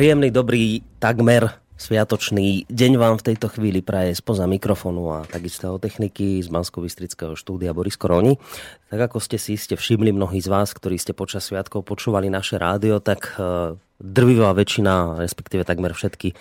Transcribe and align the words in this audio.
Príjemný, 0.00 0.32
dobrý, 0.32 0.80
takmer 0.96 1.60
sviatočný 1.76 2.64
deň 2.72 2.92
vám 2.96 3.20
v 3.20 3.26
tejto 3.28 3.52
chvíli 3.52 3.84
praje 3.84 4.16
spoza 4.16 4.48
mikrofónu 4.48 5.12
a 5.12 5.28
takisto 5.28 5.76
techniky 5.76 6.40
z 6.40 6.48
bansko 6.48 6.80
štúdia 7.36 7.76
Boris 7.76 8.00
Koroni. 8.00 8.40
Tak 8.88 9.12
ako 9.12 9.20
ste 9.20 9.36
si 9.36 9.60
ste 9.60 9.76
všimli 9.76 10.16
mnohí 10.16 10.40
z 10.40 10.48
vás, 10.48 10.72
ktorí 10.72 10.96
ste 10.96 11.12
počas 11.12 11.52
sviatkov 11.52 11.84
počúvali 11.84 12.32
naše 12.32 12.56
rádio, 12.56 12.96
tak 13.04 13.36
e, 13.36 13.76
drvivá 14.00 14.56
väčšina, 14.56 15.20
respektíve 15.20 15.68
takmer 15.68 15.92
všetky 15.92 16.32
e, 16.32 16.36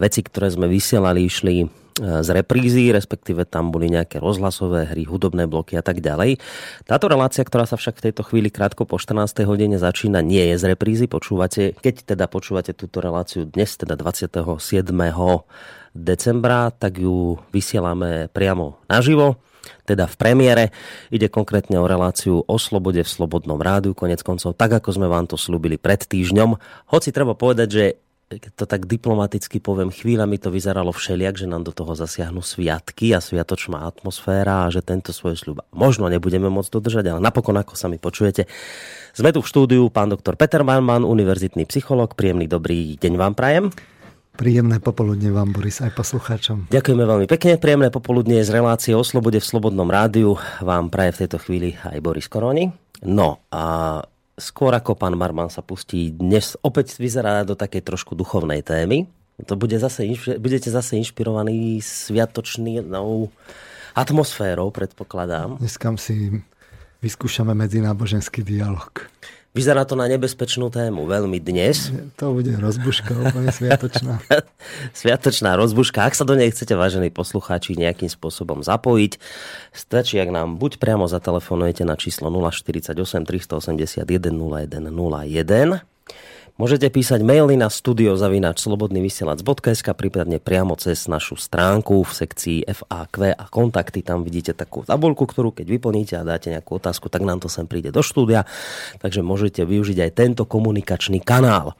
veci, 0.00 0.24
ktoré 0.24 0.48
sme 0.48 0.64
vysielali, 0.64 1.28
išli 1.28 1.68
z 1.98 2.28
reprízy, 2.32 2.88
respektíve 2.92 3.44
tam 3.44 3.68
boli 3.68 3.92
nejaké 3.92 4.16
rozhlasové 4.16 4.88
hry, 4.88 5.04
hudobné 5.04 5.44
bloky 5.44 5.76
a 5.76 5.84
tak 5.84 6.00
ďalej. 6.00 6.40
Táto 6.88 7.06
relácia, 7.10 7.44
ktorá 7.44 7.68
sa 7.68 7.76
však 7.76 8.00
v 8.00 8.04
tejto 8.10 8.22
chvíli 8.24 8.48
krátko 8.48 8.88
po 8.88 8.96
14. 8.96 9.44
hodine 9.44 9.76
začína, 9.76 10.24
nie 10.24 10.40
je 10.52 10.56
z 10.56 10.64
reprízy. 10.72 11.04
Počúvate, 11.04 11.76
keď 11.76 12.16
teda 12.16 12.24
počúvate 12.32 12.72
túto 12.72 13.04
reláciu 13.04 13.44
dnes, 13.44 13.76
teda 13.76 13.98
27. 13.98 14.88
decembra, 15.92 16.72
tak 16.72 16.96
ju 16.96 17.36
vysielame 17.52 18.32
priamo 18.32 18.80
naživo 18.88 19.36
teda 19.86 20.10
v 20.10 20.14
premiére. 20.18 20.64
Ide 21.14 21.30
konkrétne 21.30 21.78
o 21.78 21.86
reláciu 21.86 22.42
o 22.42 22.56
slobode 22.58 23.02
v 23.02 23.10
Slobodnom 23.10 23.58
rádiu, 23.62 23.94
konec 23.94 24.22
koncov, 24.22 24.58
tak 24.58 24.74
ako 24.78 24.90
sme 24.94 25.06
vám 25.06 25.30
to 25.30 25.38
slúbili 25.38 25.78
pred 25.78 26.02
týždňom. 26.02 26.58
Hoci 26.90 27.14
treba 27.14 27.38
povedať, 27.38 27.68
že 27.70 27.84
keď 28.38 28.52
to 28.54 28.64
tak 28.64 28.86
diplomaticky 28.86 29.58
poviem, 29.58 29.90
chvíľami 29.90 30.38
to 30.38 30.48
vyzeralo 30.48 30.94
všeliak, 30.94 31.36
že 31.36 31.50
nám 31.50 31.66
do 31.66 31.72
toho 31.74 31.92
zasiahnu 31.92 32.40
sviatky 32.40 33.12
a 33.12 33.20
sviatočná 33.20 33.84
atmosféra 33.84 34.68
a 34.68 34.72
že 34.72 34.80
tento 34.80 35.10
svoj 35.10 35.34
sľub 35.34 35.66
možno 35.74 36.06
nebudeme 36.06 36.46
môcť 36.46 36.70
dodržať, 36.72 37.04
ale 37.12 37.20
napokon, 37.20 37.58
ako 37.58 37.74
sa 37.74 37.90
mi 37.90 37.98
počujete, 37.98 38.46
sme 39.12 39.34
tu 39.34 39.44
v 39.44 39.50
štúdiu 39.50 39.82
pán 39.92 40.08
doktor 40.08 40.40
Peter 40.40 40.64
Malman, 40.64 41.04
univerzitný 41.04 41.68
psycholog. 41.68 42.16
Príjemný 42.16 42.48
dobrý 42.48 42.96
deň 42.96 43.12
vám 43.20 43.34
prajem. 43.36 43.68
Príjemné 44.32 44.80
popoludne 44.80 45.28
vám, 45.28 45.52
Boris, 45.52 45.84
aj 45.84 45.92
poslucháčom. 45.92 46.72
Ďakujeme 46.72 47.04
veľmi 47.04 47.26
pekne. 47.28 47.60
Príjemné 47.60 47.92
popoludne 47.92 48.40
z 48.40 48.48
relácie 48.48 48.96
o 48.96 49.04
slobode 49.04 49.36
v 49.36 49.44
Slobodnom 49.44 49.84
rádiu 49.84 50.40
vám 50.64 50.88
praje 50.88 51.12
v 51.12 51.20
tejto 51.26 51.36
chvíli 51.44 51.76
aj 51.84 52.00
Boris 52.00 52.32
Koroni. 52.32 52.72
No 53.04 53.44
a 53.52 54.00
skôr 54.42 54.74
ako 54.74 54.98
pán 54.98 55.14
Marman 55.14 55.46
sa 55.46 55.62
pustí 55.62 56.10
dnes 56.10 56.58
opäť 56.66 56.98
vyzerá 56.98 57.46
do 57.46 57.54
takej 57.54 57.86
trošku 57.86 58.18
duchovnej 58.18 58.66
témy. 58.66 59.06
To 59.46 59.54
bude 59.54 59.78
zase, 59.78 60.06
budete 60.42 60.68
zase 60.68 60.98
inšpirovaní 60.98 61.78
sviatočnou 61.78 63.30
atmosférou, 63.94 64.74
predpokladám. 64.74 65.62
Dneska 65.62 65.94
si 65.96 66.42
vyskúšame 66.98 67.54
medzináboženský 67.54 68.42
dialog. 68.42 69.06
Vyzerá 69.52 69.84
to 69.84 70.00
na 70.00 70.08
nebezpečnú 70.08 70.72
tému 70.72 71.04
veľmi 71.04 71.36
dnes. 71.36 71.92
To 72.16 72.32
bude 72.32 72.56
rozbuška 72.56 73.12
úplne 73.12 73.52
sviatočná. 73.52 74.16
sviatočná 74.96 75.60
rozbuška. 75.60 76.08
Ak 76.08 76.16
sa 76.16 76.24
do 76.24 76.32
nej 76.32 76.48
chcete, 76.48 76.72
vážení 76.72 77.12
poslucháči, 77.12 77.76
nejakým 77.76 78.08
spôsobom 78.08 78.64
zapojiť, 78.64 79.20
stačí, 79.76 80.16
ak 80.16 80.32
nám 80.32 80.56
buď 80.56 80.80
priamo 80.80 81.04
zatelefonujete 81.04 81.84
na 81.84 82.00
číslo 82.00 82.32
048 82.32 82.96
381 83.28 84.08
0101 84.32 85.84
Môžete 86.60 86.92
písať 86.92 87.24
maily 87.24 87.56
na 87.56 87.72
studiozavinačslobodnyvysielac.sk 87.72 89.88
prípadne 89.96 90.36
priamo 90.36 90.76
cez 90.76 91.08
našu 91.08 91.40
stránku 91.40 92.04
v 92.04 92.12
sekcii 92.12 92.68
FAQ 92.68 93.32
a 93.32 93.48
kontakty. 93.48 94.04
Tam 94.04 94.20
vidíte 94.20 94.52
takú 94.52 94.84
tabulku, 94.84 95.24
ktorú 95.24 95.56
keď 95.56 95.64
vyplníte 95.64 96.12
a 96.20 96.28
dáte 96.28 96.52
nejakú 96.52 96.76
otázku, 96.76 97.08
tak 97.08 97.24
nám 97.24 97.40
to 97.40 97.48
sem 97.48 97.64
príde 97.64 97.88
do 97.88 98.04
štúdia. 98.04 98.44
Takže 99.00 99.24
môžete 99.24 99.64
využiť 99.64 100.04
aj 100.04 100.10
tento 100.12 100.44
komunikačný 100.44 101.24
kanál. 101.24 101.72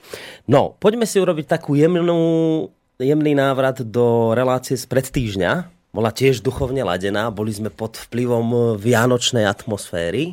No, 0.49 0.73
poďme 0.81 1.05
si 1.05 1.21
urobiť 1.21 1.53
takú 1.53 1.77
jemnú, 1.77 2.73
jemný 2.97 3.37
návrat 3.37 3.85
do 3.85 4.33
relácie 4.33 4.81
z 4.81 4.89
pred 4.89 5.05
týždňa. 5.05 5.69
Bola 5.93 6.17
tiež 6.17 6.41
duchovne 6.41 6.81
ladená, 6.81 7.29
boli 7.29 7.53
sme 7.53 7.69
pod 7.69 8.01
vplyvom 8.09 8.81
vianočnej 8.81 9.45
atmosféry 9.45 10.33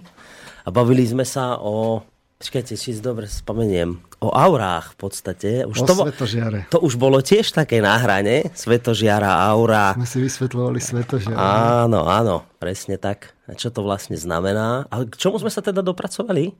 a 0.63 0.71
bavili 0.71 1.03
sme 1.03 1.27
sa 1.27 1.59
o 1.59 2.07
Počkajte, 2.39 2.79
či 2.79 2.95
si 2.95 3.03
dobre 3.03 3.27
spomeniem. 3.27 4.08
O 4.19 4.35
aurách 4.35 4.93
v 4.93 4.97
podstate. 4.99 5.49
Už 5.63 5.79
o 5.79 5.87
to, 5.87 5.95
svetožiare. 5.95 6.67
To 6.75 6.83
už 6.83 6.99
bolo 6.99 7.23
tiež 7.23 7.55
také 7.55 7.79
náhrane. 7.79 8.51
Svetožiara, 8.51 9.47
aura. 9.47 9.95
My 9.95 10.03
si 10.03 10.19
vysvetľovali 10.19 10.79
svetožiara. 10.83 11.39
Áno, 11.87 12.03
áno, 12.03 12.43
presne 12.59 12.99
tak. 12.99 13.31
A 13.47 13.55
čo 13.55 13.71
to 13.71 13.79
vlastne 13.79 14.19
znamená? 14.19 14.83
A 14.91 15.07
k 15.07 15.15
čomu 15.15 15.39
sme 15.39 15.47
sa 15.47 15.63
teda 15.63 15.79
dopracovali? 15.79 16.51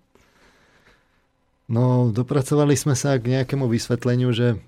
No, 1.67 2.07
dopracovali 2.15 2.79
sme 2.79 2.95
sa 2.95 3.19
k 3.19 3.37
nejakému 3.37 3.67
vysvetleniu, 3.67 4.31
že 4.31 4.63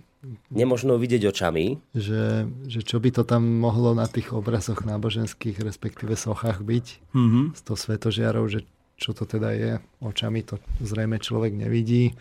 nemožno 0.51 0.99
vidieť 0.99 1.31
očami. 1.31 1.79
Že, 1.95 2.23
že 2.67 2.79
čo 2.83 2.99
by 2.99 3.09
to 3.15 3.23
tam 3.23 3.41
mohlo 3.41 3.95
na 3.95 4.05
tých 4.05 4.35
obrazoch 4.35 4.83
náboženských, 4.83 5.63
respektíve 5.63 6.19
sochách 6.19 6.59
byť. 6.59 7.15
Mm-hmm. 7.15 7.45
S 7.55 7.61
to 7.63 7.73
svetožiarou, 7.79 8.51
že 8.51 8.67
čo 8.99 9.17
to 9.17 9.25
teda 9.25 9.49
je. 9.55 9.71
Očami 10.03 10.43
to 10.45 10.59
zrejme 10.83 11.17
človek 11.17 11.55
nevidí. 11.55 12.13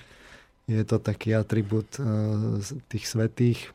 Je 0.70 0.86
to 0.86 1.03
taký 1.03 1.34
atribút 1.34 1.98
e, 1.98 2.06
tých 2.86 3.04
svetých. 3.10 3.75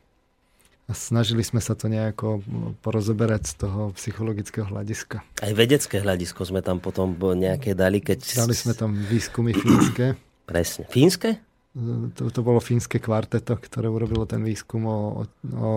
A 0.88 0.94
snažili 0.96 1.42
sme 1.42 1.60
sa 1.60 1.74
to 1.74 1.90
nejako 1.90 2.46
porozoberať 2.86 3.52
z 3.52 3.54
toho 3.68 3.82
psychologického 3.98 4.70
hľadiska. 4.70 5.20
Aj 5.42 5.52
vedecké 5.58 5.98
hľadisko 6.00 6.46
sme 6.46 6.62
tam 6.62 6.78
potom 6.78 7.18
nejaké 7.18 7.74
dali, 7.76 8.00
keď... 8.00 8.22
Dali 8.46 8.56
sme 8.56 8.78
tam 8.78 8.94
výskumy 8.94 9.52
fínske. 9.52 10.16
Presne. 10.46 10.86
Fínske? 10.88 11.42
E, 11.76 12.14
to, 12.16 12.32
to 12.32 12.40
bolo 12.40 12.64
fínske 12.64 13.04
kvarteto, 13.04 13.60
ktoré 13.60 13.92
urobilo 13.92 14.24
ten 14.24 14.40
výskum 14.46 14.88
o, 14.88 15.28
o 15.52 15.72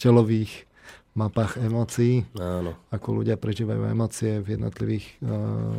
telových 0.00 0.64
mapách 1.12 1.60
emócií. 1.60 2.24
Áno. 2.40 2.72
Ako 2.88 3.20
ľudia 3.20 3.36
prežívajú 3.36 3.84
emócie 3.84 4.40
v 4.40 4.56
jednotlivých 4.56 5.06
uh, 5.20 5.76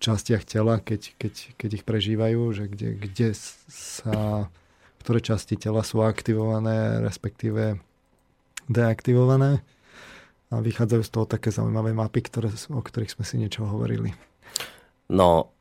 častiach 0.00 0.48
tela, 0.48 0.80
keď, 0.80 1.14
keď, 1.20 1.34
keď 1.60 1.70
ich 1.76 1.84
prežívajú, 1.84 2.40
že 2.56 2.64
kde, 2.72 2.88
kde 2.96 3.28
sa, 3.68 4.48
ktoré 5.04 5.20
časti 5.20 5.60
tela 5.60 5.84
sú 5.84 6.00
aktivované, 6.00 7.04
respektíve 7.04 7.78
deaktivované. 8.66 9.60
A 10.50 10.58
vychádzajú 10.58 11.02
z 11.06 11.10
toho 11.14 11.26
také 11.30 11.54
zaujímavé 11.54 11.94
mapy, 11.94 12.26
ktoré, 12.26 12.50
o 12.50 12.82
ktorých 12.82 13.14
sme 13.14 13.24
si 13.28 13.38
niečo 13.38 13.62
hovorili. 13.68 14.16
No, 15.06 15.52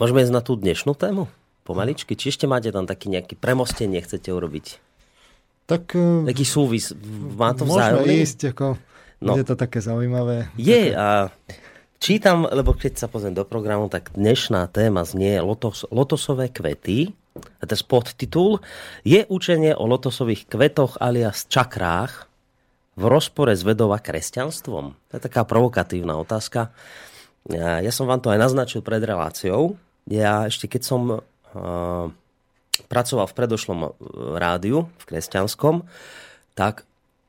môžeme 0.00 0.24
ísť 0.24 0.34
na 0.34 0.42
tú 0.42 0.58
dnešnú 0.58 0.98
tému? 0.98 1.30
Pomaličky? 1.62 2.18
Či 2.18 2.34
ešte 2.34 2.50
máte 2.50 2.74
tam 2.74 2.90
taký 2.90 3.06
nejaký 3.06 3.38
premostenie, 3.38 4.02
chcete 4.02 4.34
urobiť? 4.34 4.82
Tak, 5.70 5.94
e, 5.94 6.26
taký 6.26 6.42
súvis. 6.42 6.90
Má 7.38 7.54
to 7.54 7.70
vzájomný? 7.70 8.02
Môžeme 8.02 8.26
ísť, 8.26 8.40
ako, 8.50 8.66
no. 9.22 9.32
je 9.38 9.44
to 9.46 9.54
také 9.54 9.78
zaujímavé. 9.78 10.50
Je 10.58 10.90
také... 10.90 10.98
a 10.98 11.30
Čítam, 12.02 12.50
lebo 12.50 12.74
keď 12.74 12.98
sa 12.98 13.06
pozriem 13.06 13.30
do 13.30 13.46
programu, 13.46 13.86
tak 13.86 14.10
dnešná 14.18 14.66
téma 14.74 15.06
znie 15.06 15.38
lotos, 15.38 15.86
lotosové 15.86 16.50
kvety. 16.50 17.14
A 17.38 17.62
je 17.62 17.78
podtitul. 17.86 18.58
Je 19.06 19.22
učenie 19.30 19.70
o 19.70 19.86
lotosových 19.86 20.50
kvetoch 20.50 20.98
alias 20.98 21.46
čakrách 21.46 22.26
v 22.98 23.02
rozpore 23.06 23.54
s 23.54 23.62
vedou 23.62 23.94
a 23.94 24.02
kresťanstvom? 24.02 24.98
To 24.98 25.12
je 25.14 25.22
taká 25.22 25.46
provokatívna 25.46 26.18
otázka. 26.18 26.74
Ja, 27.46 27.78
ja 27.78 27.92
som 27.94 28.10
vám 28.10 28.18
to 28.18 28.34
aj 28.34 28.50
naznačil 28.50 28.82
pred 28.82 28.98
reláciou. 28.98 29.78
Ja 30.10 30.50
ešte 30.50 30.66
keď 30.66 30.82
som 30.82 31.02
uh, 31.06 31.22
pracoval 32.90 33.30
v 33.30 33.36
predošlom 33.38 33.78
uh, 33.78 33.90
rádiu, 34.42 34.90
v 34.98 35.04
kresťanskom, 35.06 35.86
tak 36.58 36.82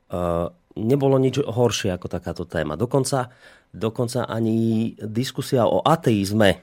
uh, 0.10 0.50
nebolo 0.74 1.22
nič 1.22 1.46
horšie 1.46 1.94
ako 1.94 2.10
takáto 2.10 2.50
téma. 2.50 2.74
Dokonca 2.74 3.30
dokonca 3.74 4.30
ani 4.30 4.94
diskusia 5.02 5.66
o 5.66 5.82
ateizme 5.82 6.62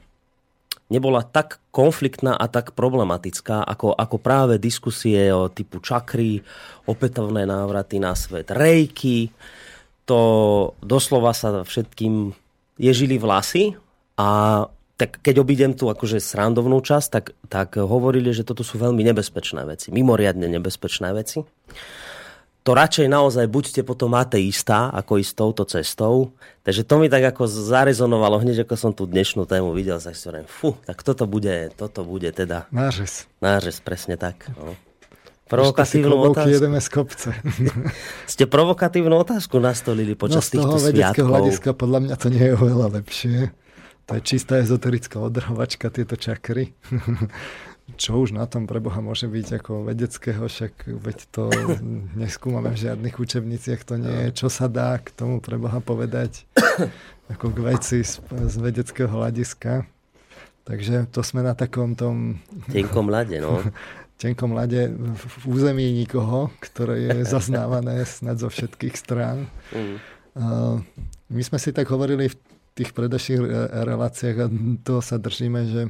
nebola 0.91 1.23
tak 1.23 1.63
konfliktná 1.71 2.35
a 2.35 2.51
tak 2.51 2.75
problematická, 2.75 3.63
ako, 3.63 3.95
ako 3.95 4.17
práve 4.19 4.59
diskusie 4.59 5.31
o 5.31 5.47
typu 5.47 5.79
čakry, 5.79 6.43
opätovné 6.91 7.47
návraty 7.47 8.03
na 8.03 8.19
svet, 8.19 8.51
rejky. 8.51 9.31
To 10.11 10.21
doslova 10.83 11.31
sa 11.31 11.63
všetkým 11.63 12.35
ježili 12.83 13.23
vlasy 13.23 13.79
a 14.19 14.67
tak 14.99 15.23
keď 15.25 15.35
obídem 15.41 15.73
tu 15.73 15.89
akože 15.89 16.21
srandovnú 16.21 16.83
časť, 16.85 17.09
tak, 17.09 17.33
tak 17.49 17.79
hovorili, 17.81 18.37
že 18.37 18.45
toto 18.45 18.61
sú 18.61 18.77
veľmi 18.77 19.01
nebezpečné 19.01 19.65
veci, 19.65 19.89
mimoriadne 19.95 20.45
nebezpečné 20.45 21.09
veci 21.17 21.41
to 22.61 22.71
radšej 22.77 23.09
naozaj 23.09 23.49
buďte 23.49 23.83
potom 23.89 24.13
ateista, 24.13 24.93
ako 24.93 25.17
ísť 25.17 25.33
touto 25.33 25.65
cestou. 25.65 26.37
Takže 26.61 26.85
to 26.85 27.01
mi 27.01 27.09
tak 27.09 27.25
ako 27.33 27.49
zarezonovalo 27.49 28.45
hneď, 28.45 28.69
ako 28.69 28.75
som 28.77 28.93
tú 28.93 29.09
dnešnú 29.09 29.49
tému 29.49 29.73
videl, 29.73 29.97
tak 29.97 30.13
si 30.13 30.29
hovorím, 30.29 30.45
fú, 30.45 30.77
tak 30.85 31.01
toto 31.01 31.25
bude, 31.25 31.73
toto 31.73 32.05
bude 32.05 32.29
teda... 32.37 32.69
Nářez. 32.69 33.25
Nářez, 33.41 33.81
presne 33.81 34.21
tak. 34.21 34.53
No. 34.61 34.77
Provokatívnu 35.51 36.15
otázku. 36.31 36.51
jedeme 36.51 36.79
z 36.79 36.89
kopce. 36.89 37.29
Ste 38.33 38.47
provokatívnu 38.47 39.19
otázku 39.19 39.59
nastolili 39.59 40.15
počas 40.15 40.47
no, 40.47 40.51
týchto 40.55 40.77
sviatkov. 40.79 40.79
z 40.79 40.85
toho 40.85 40.95
vedeckého 40.95 41.27
hľadiska 41.27 41.71
podľa 41.75 41.99
mňa 42.07 42.15
to 42.15 42.29
nie 42.31 42.45
je 42.47 42.55
oveľa 42.55 42.87
lepšie. 43.03 43.39
To 44.07 44.13
je 44.15 44.23
čistá 44.23 44.63
ezoterická 44.63 45.19
odrhovačka, 45.19 45.91
tieto 45.91 46.15
čakry. 46.15 46.71
čo 47.97 48.21
už 48.21 48.37
na 48.37 48.47
tom 48.47 48.67
pre 48.69 48.79
Boha 48.79 48.99
môže 49.03 49.27
byť 49.27 49.63
ako 49.63 49.89
vedeckého, 49.89 50.47
však 50.47 50.87
veď 50.87 51.19
to 51.31 51.51
neskúmame 52.23 52.71
v 52.75 52.83
žiadnych 52.89 53.17
učebniciach, 53.17 53.81
to 53.87 53.99
nie 53.99 54.29
je, 54.29 54.45
čo 54.45 54.49
sa 54.53 54.69
dá 54.69 54.99
k 54.99 55.11
tomu 55.15 55.39
pre 55.43 55.57
Boha 55.57 55.79
povedať 55.81 56.45
ako 57.33 57.51
k 57.55 57.59
veci 57.63 57.99
z, 58.03 58.21
z 58.27 58.57
vedeckého 58.59 59.11
hľadiska. 59.11 59.87
Takže 60.69 61.11
to 61.11 61.25
sme 61.25 61.43
na 61.43 61.57
takom 61.57 61.99
tom... 61.99 62.39
Tenkom 62.71 63.11
lade, 63.11 63.43
no. 63.43 63.59
tenkom 64.23 64.53
lade 64.53 64.93
v 64.93 65.45
území 65.49 65.91
nikoho, 65.97 66.53
ktoré 66.61 67.09
je 67.09 67.15
zaznávané 67.35 68.05
snad 68.05 68.37
zo 68.37 68.53
všetkých 68.53 68.95
strán. 68.95 69.49
Mm. 69.73 69.97
My 71.31 71.43
sme 71.43 71.59
si 71.59 71.75
tak 71.75 71.91
hovorili 71.91 72.31
v 72.31 72.37
tých 72.79 72.95
predošlých 72.95 73.43
reláciách 73.83 74.37
a 74.39 74.47
to 74.87 75.03
sa 75.03 75.19
držíme, 75.19 75.61
že 75.67 75.83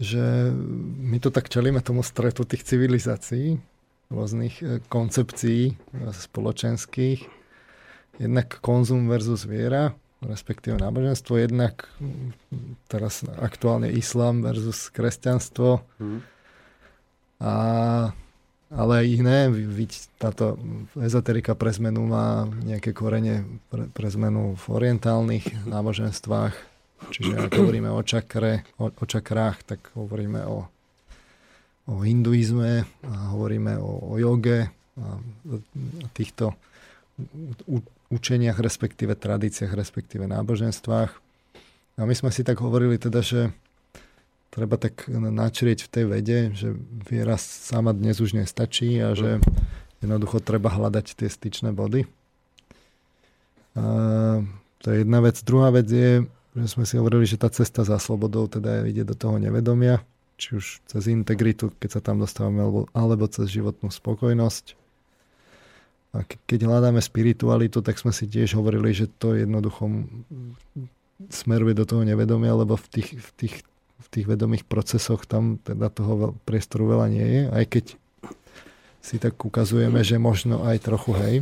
že 0.00 0.50
my 0.98 1.18
to 1.20 1.28
tak 1.28 1.48
čelíme 1.52 1.80
tomu 1.84 2.00
stretu 2.02 2.44
tých 2.44 2.64
civilizácií, 2.64 3.60
rôznych 4.12 4.54
e, 4.60 4.66
koncepcií 4.92 5.72
e, 5.72 5.74
spoločenských. 6.12 7.24
Jednak 8.20 8.60
konzum 8.60 9.08
versus 9.08 9.48
viera, 9.48 9.96
respektíve 10.20 10.76
náboženstvo, 10.78 11.34
jednak 11.40 11.88
teraz 12.86 13.24
aktuálne 13.40 13.90
islám 13.90 14.44
versus 14.44 14.92
kresťanstvo. 14.92 15.82
Hmm. 15.96 16.20
A, 17.42 17.54
ale 18.70 18.92
aj 19.02 19.06
iné. 19.08 19.38
Táto 20.20 20.60
ezoterika 20.94 21.58
pre 21.58 21.72
zmenu 21.74 22.06
má 22.06 22.46
nejaké 22.62 22.94
korene 22.94 23.48
pre, 23.72 23.90
pre 23.90 24.08
zmenu 24.12 24.54
v 24.54 24.64
orientálnych 24.70 25.66
náboženstvách 25.66 26.71
Čiže 27.10 27.48
ak 27.48 27.52
hovoríme 27.58 27.90
o, 27.90 28.02
čakre, 28.06 28.62
o, 28.78 28.92
o 28.92 29.04
čakrách, 29.08 29.66
tak 29.66 29.80
hovoríme 29.98 30.46
o, 30.46 30.68
o 31.90 31.94
hinduizme, 32.04 32.86
a 33.02 33.12
hovoríme 33.34 33.80
o, 33.80 34.12
o 34.12 34.20
joge, 34.20 34.70
a 35.00 35.04
týchto 36.12 36.52
u, 37.64 37.80
učeniach, 38.12 38.60
respektíve 38.60 39.16
tradíciách, 39.16 39.72
respektíve 39.72 40.28
náboženstvách. 40.28 41.10
A 41.96 42.02
my 42.04 42.14
sme 42.16 42.28
si 42.28 42.44
tak 42.44 42.60
hovorili 42.60 43.00
teda, 43.00 43.24
že 43.24 43.52
treba 44.52 44.76
tak 44.76 45.08
načrieť 45.08 45.88
v 45.88 45.92
tej 45.92 46.04
vede, 46.04 46.38
že 46.52 46.76
viera 47.08 47.40
sama 47.40 47.96
dnes 47.96 48.20
už 48.20 48.36
nestačí 48.36 49.00
a 49.00 49.16
že 49.16 49.40
jednoducho 50.04 50.44
treba 50.44 50.68
hľadať 50.68 51.16
tie 51.16 51.28
styčné 51.32 51.72
body. 51.72 52.04
A 53.72 53.84
to 54.84 54.86
je 54.92 54.96
jedna 55.08 55.24
vec. 55.24 55.40
Druhá 55.40 55.72
vec 55.72 55.88
je, 55.88 56.28
že 56.52 56.68
sme 56.68 56.84
si 56.84 57.00
hovorili, 57.00 57.24
že 57.24 57.40
tá 57.40 57.48
cesta 57.48 57.82
za 57.82 57.96
slobodou 57.96 58.44
teda 58.44 58.84
ide 58.84 59.08
do 59.08 59.16
toho 59.16 59.40
nevedomia, 59.40 60.04
či 60.36 60.60
už 60.60 60.84
cez 60.84 61.08
integritu, 61.08 61.72
keď 61.80 61.88
sa 61.96 62.00
tam 62.04 62.20
dostávame, 62.20 62.60
alebo, 62.60 62.80
alebo 62.92 63.24
cez 63.28 63.48
životnú 63.48 63.88
spokojnosť. 63.88 64.76
A 66.12 66.28
keď 66.28 66.68
hľadáme 66.68 67.00
spiritualitu, 67.00 67.80
tak 67.80 67.96
sme 67.96 68.12
si 68.12 68.28
tiež 68.28 68.60
hovorili, 68.60 68.92
že 68.92 69.08
to 69.08 69.32
jednoducho 69.32 69.88
smeruje 71.32 71.72
do 71.72 71.88
toho 71.88 72.04
nevedomia, 72.04 72.52
lebo 72.52 72.76
v 72.76 72.86
tých, 73.00 73.08
v 73.16 73.30
tých, 73.32 73.54
v 74.02 74.06
tých 74.12 74.26
vedomých 74.28 74.68
procesoch 74.68 75.24
tam 75.24 75.56
teda 75.56 75.88
toho 75.88 76.36
priestoru 76.44 76.84
veľa 76.84 77.06
nie 77.08 77.24
je, 77.24 77.42
aj 77.48 77.64
keď 77.64 77.84
si 79.02 79.16
tak 79.18 79.40
ukazujeme, 79.40 80.04
že 80.04 80.20
možno 80.20 80.62
aj 80.62 80.76
trochu 80.84 81.12
hej. 81.16 81.34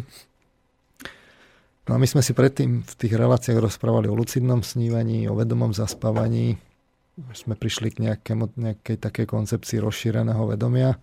No 1.88 1.97
a 1.97 1.99
my 1.99 2.06
sme 2.06 2.21
si 2.21 2.37
predtým 2.37 2.85
v 2.85 2.94
tých 2.94 3.15
reláciách 3.17 3.56
rozprávali 3.56 4.06
o 4.11 4.19
lucidnom 4.19 4.61
snívaní, 4.61 5.27
o 5.31 5.38
vedomom 5.38 5.73
zaspávaní. 5.73 6.61
Sme 7.32 7.56
prišli 7.56 7.93
k 7.93 8.11
nejakému, 8.11 8.56
nejakej 8.56 8.97
takej 9.00 9.27
koncepcii 9.29 9.81
rozšíreného 9.81 10.44
vedomia, 10.49 10.97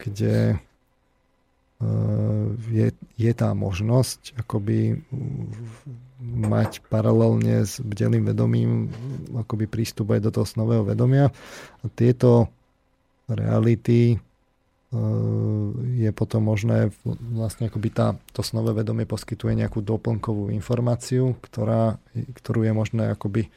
kde 0.00 0.54
e, 0.54 0.56
je, 2.72 2.86
je 3.16 3.32
tá 3.32 3.52
možnosť 3.52 4.40
akoby 4.40 5.02
mať 6.22 6.86
paralelne 6.86 7.66
s 7.66 7.82
bdelým 7.82 8.24
vedomím 8.24 8.88
akoby 9.34 9.66
prístup 9.66 10.14
aj 10.14 10.20
do 10.22 10.30
toho 10.30 10.46
snového 10.46 10.86
vedomia. 10.86 11.28
A 11.82 11.84
tieto 11.90 12.48
reality 13.26 14.16
je 15.96 16.10
potom 16.12 16.44
možné, 16.44 16.92
vlastne 17.32 17.72
akoby 17.72 17.88
tá, 17.88 18.12
to 18.36 18.44
snové 18.44 18.76
vedomie 18.76 19.08
poskytuje 19.08 19.56
nejakú 19.56 19.80
doplnkovú 19.80 20.52
informáciu, 20.52 21.32
ktorá, 21.40 21.96
ktorú 22.12 22.68
je 22.68 22.72
možné 22.76 23.04
akoby 23.16 23.48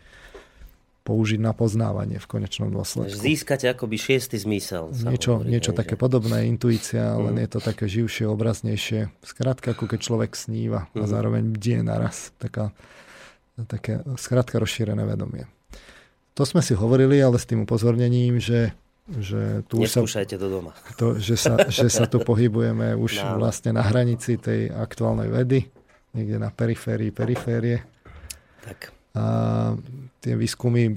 použiť 1.05 1.37
na 1.37 1.53
poznávanie 1.53 2.17
v 2.17 2.27
konečnom 2.27 2.73
dôsledku. 2.73 3.13
Získate 3.13 3.69
akoby 3.69 3.99
šiestý 3.99 4.41
zmysel. 4.41 4.89
Niečo, 4.89 5.37
hovorí, 5.37 5.53
niečo 5.53 5.75
také 5.75 5.93
že... 5.93 6.01
podobné, 6.01 6.49
intuícia, 6.49 7.13
mm. 7.13 7.21
len 7.29 7.35
je 7.45 7.49
to 7.51 7.59
také 7.61 7.85
živšie, 7.85 8.25
obraznejšie. 8.25 9.13
Skrátka, 9.21 9.77
ako 9.77 9.85
keď 9.85 9.99
človek 10.01 10.31
sníva 10.33 10.89
mm. 10.95 11.03
a 11.03 11.05
mhm. 11.05 11.11
zároveň 11.11 11.43
bdie 11.53 11.77
naraz. 11.85 12.33
Taká, 12.41 12.73
také, 13.69 14.01
skrátka 14.17 14.57
rozšírené 14.57 15.05
vedomie. 15.05 15.45
To 16.36 16.43
sme 16.43 16.65
si 16.65 16.74
hovorili, 16.74 17.21
ale 17.21 17.38
s 17.38 17.48
tým 17.48 17.63
upozornením, 17.63 18.41
že 18.41 18.74
že 19.05 19.62
tu 19.69 19.85
sa, 19.85 20.01
to 20.25 20.47
doma. 20.50 20.74
To, 21.00 21.21
že, 21.21 21.38
sa, 21.38 21.69
že 21.69 21.93
sa 21.93 22.09
tu 22.09 22.17
pohybujeme 22.25 22.97
už 22.97 23.21
no. 23.21 23.38
vlastne 23.38 23.77
na 23.77 23.85
hranici 23.85 24.41
tej 24.41 24.74
aktuálnej 24.74 25.29
vedy, 25.29 25.69
niekde 26.17 26.41
na 26.41 26.50
periférii 26.50 27.13
periférie. 27.13 27.85
Tak. 28.65 28.89
A 29.15 29.25
tie 30.19 30.33
výskumy 30.33 30.91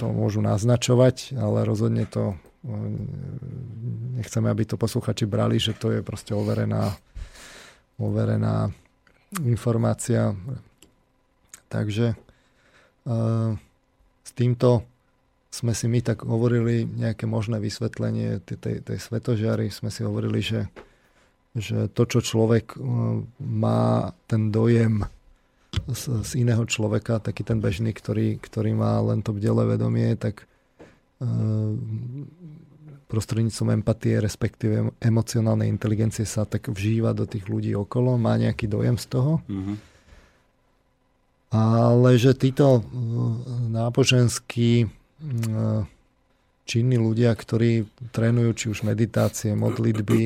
to 0.00 0.06
môžu 0.14 0.40
naznačovať, 0.40 1.34
ale 1.36 1.66
rozhodne 1.66 2.06
to 2.06 2.38
nechceme, 4.16 4.46
aby 4.52 4.62
to 4.68 4.76
posluchači 4.76 5.24
brali, 5.24 5.56
že 5.56 5.72
to 5.76 5.90
je 5.90 6.00
proste 6.04 6.36
overená, 6.36 6.92
overená 7.96 8.68
informácia. 9.42 10.36
Takže 11.70 12.14
uh, 12.14 13.56
s 14.24 14.30
týmto 14.36 14.84
sme 15.50 15.74
si 15.74 15.90
my 15.90 15.98
tak 15.98 16.22
hovorili 16.22 16.86
nejaké 16.86 17.26
možné 17.26 17.58
vysvetlenie 17.58 18.38
tej, 18.46 18.56
tej, 18.56 18.76
tej 18.86 18.98
svetožiary, 19.02 19.66
sme 19.74 19.90
si 19.90 20.06
hovorili, 20.06 20.38
že, 20.38 20.70
že 21.58 21.90
to, 21.90 22.06
čo 22.06 22.22
človek 22.22 22.78
uh, 22.78 23.18
má 23.42 24.14
ten 24.30 24.54
dojem 24.54 25.10
z, 25.90 26.22
z 26.22 26.30
iného 26.38 26.62
človeka, 26.62 27.18
taký 27.18 27.42
ten 27.42 27.58
bežný, 27.58 27.90
ktorý, 27.90 28.38
ktorý 28.38 28.78
má 28.78 29.02
len 29.02 29.26
to 29.26 29.34
bdelé 29.34 29.66
vedomie, 29.74 30.14
tak 30.14 30.46
uh, 31.18 31.74
prostredníctvom 33.10 33.82
empatie, 33.82 34.22
respektíve 34.22 34.94
emocionálnej 35.02 35.66
inteligencie 35.66 36.22
sa 36.22 36.46
tak 36.46 36.70
vžíva 36.70 37.10
do 37.10 37.26
tých 37.26 37.50
ľudí 37.50 37.74
okolo, 37.74 38.14
má 38.14 38.38
nejaký 38.38 38.70
dojem 38.70 38.94
z 38.94 39.06
toho. 39.10 39.42
Mm-hmm. 39.50 39.76
Ale 41.50 42.10
že 42.22 42.38
títo 42.38 42.78
uh, 42.78 42.82
náboženskí 43.66 44.99
činní 46.64 46.96
ľudia, 46.96 47.34
ktorí 47.34 47.88
trénujú 48.14 48.50
či 48.54 48.66
už 48.70 48.86
meditácie, 48.86 49.52
modlitby, 49.58 50.22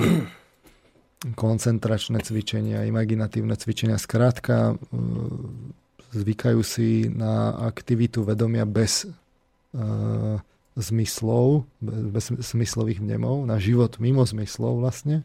koncentračné 1.32 2.20
cvičenia, 2.20 2.84
imaginatívne 2.84 3.56
cvičenia. 3.56 3.96
Skrátka, 3.96 4.76
mm, 4.76 5.72
zvykajú 6.12 6.60
si 6.60 7.08
na 7.08 7.56
aktivitu 7.64 8.28
vedomia 8.28 8.68
bez 8.68 9.08
uh, 9.08 10.36
zmyslov, 10.76 11.64
bez 11.80 12.28
zmyslových 12.28 13.00
vnemov, 13.00 13.48
na 13.48 13.56
život 13.56 13.96
mimo 13.96 14.22
zmyslov 14.28 14.84
vlastne 14.84 15.24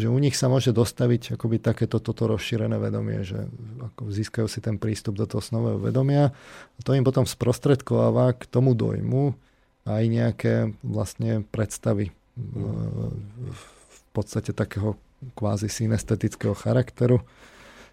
že 0.00 0.08
u 0.08 0.16
nich 0.16 0.34
sa 0.34 0.48
môže 0.48 0.72
dostaviť 0.72 1.36
akoby 1.36 1.60
takéto 1.60 2.00
toto 2.00 2.24
rozšírené 2.26 2.80
vedomie, 2.80 3.20
že 3.20 3.46
ako 3.92 4.08
získajú 4.08 4.46
si 4.48 4.64
ten 4.64 4.80
prístup 4.80 5.20
do 5.20 5.28
toho 5.28 5.44
snového 5.44 5.76
vedomia 5.76 6.32
a 6.76 6.80
to 6.80 6.96
im 6.96 7.04
potom 7.04 7.28
sprostredkováva 7.28 8.34
k 8.34 8.48
tomu 8.48 8.72
dojmu 8.72 9.36
aj 9.84 10.02
nejaké 10.08 10.54
vlastne 10.80 11.44
predstavy 11.52 12.12
v 12.40 14.00
podstate 14.16 14.56
takého 14.56 14.96
kvázi 15.36 15.68
synestetického 15.68 16.56
charakteru. 16.56 17.20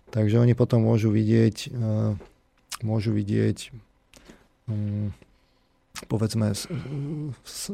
Takže 0.07 0.39
oni 0.39 0.55
potom 0.55 0.87
môžu 0.87 1.11
vidieť, 1.11 1.75
môžu 2.79 3.11
vidieť 3.11 3.75
mm, 4.71 5.26
povedzme 6.05 6.53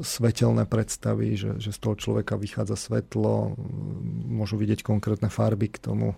svetelné 0.03 0.63
predstavy, 0.63 1.35
že, 1.35 1.59
že 1.59 1.75
z 1.75 1.79
toho 1.83 1.95
človeka 1.99 2.39
vychádza 2.39 2.79
svetlo, 2.79 3.57
môžu 4.29 4.55
vidieť 4.55 4.85
konkrétne 4.85 5.27
farby 5.27 5.67
k 5.67 5.83
tomu 5.83 6.15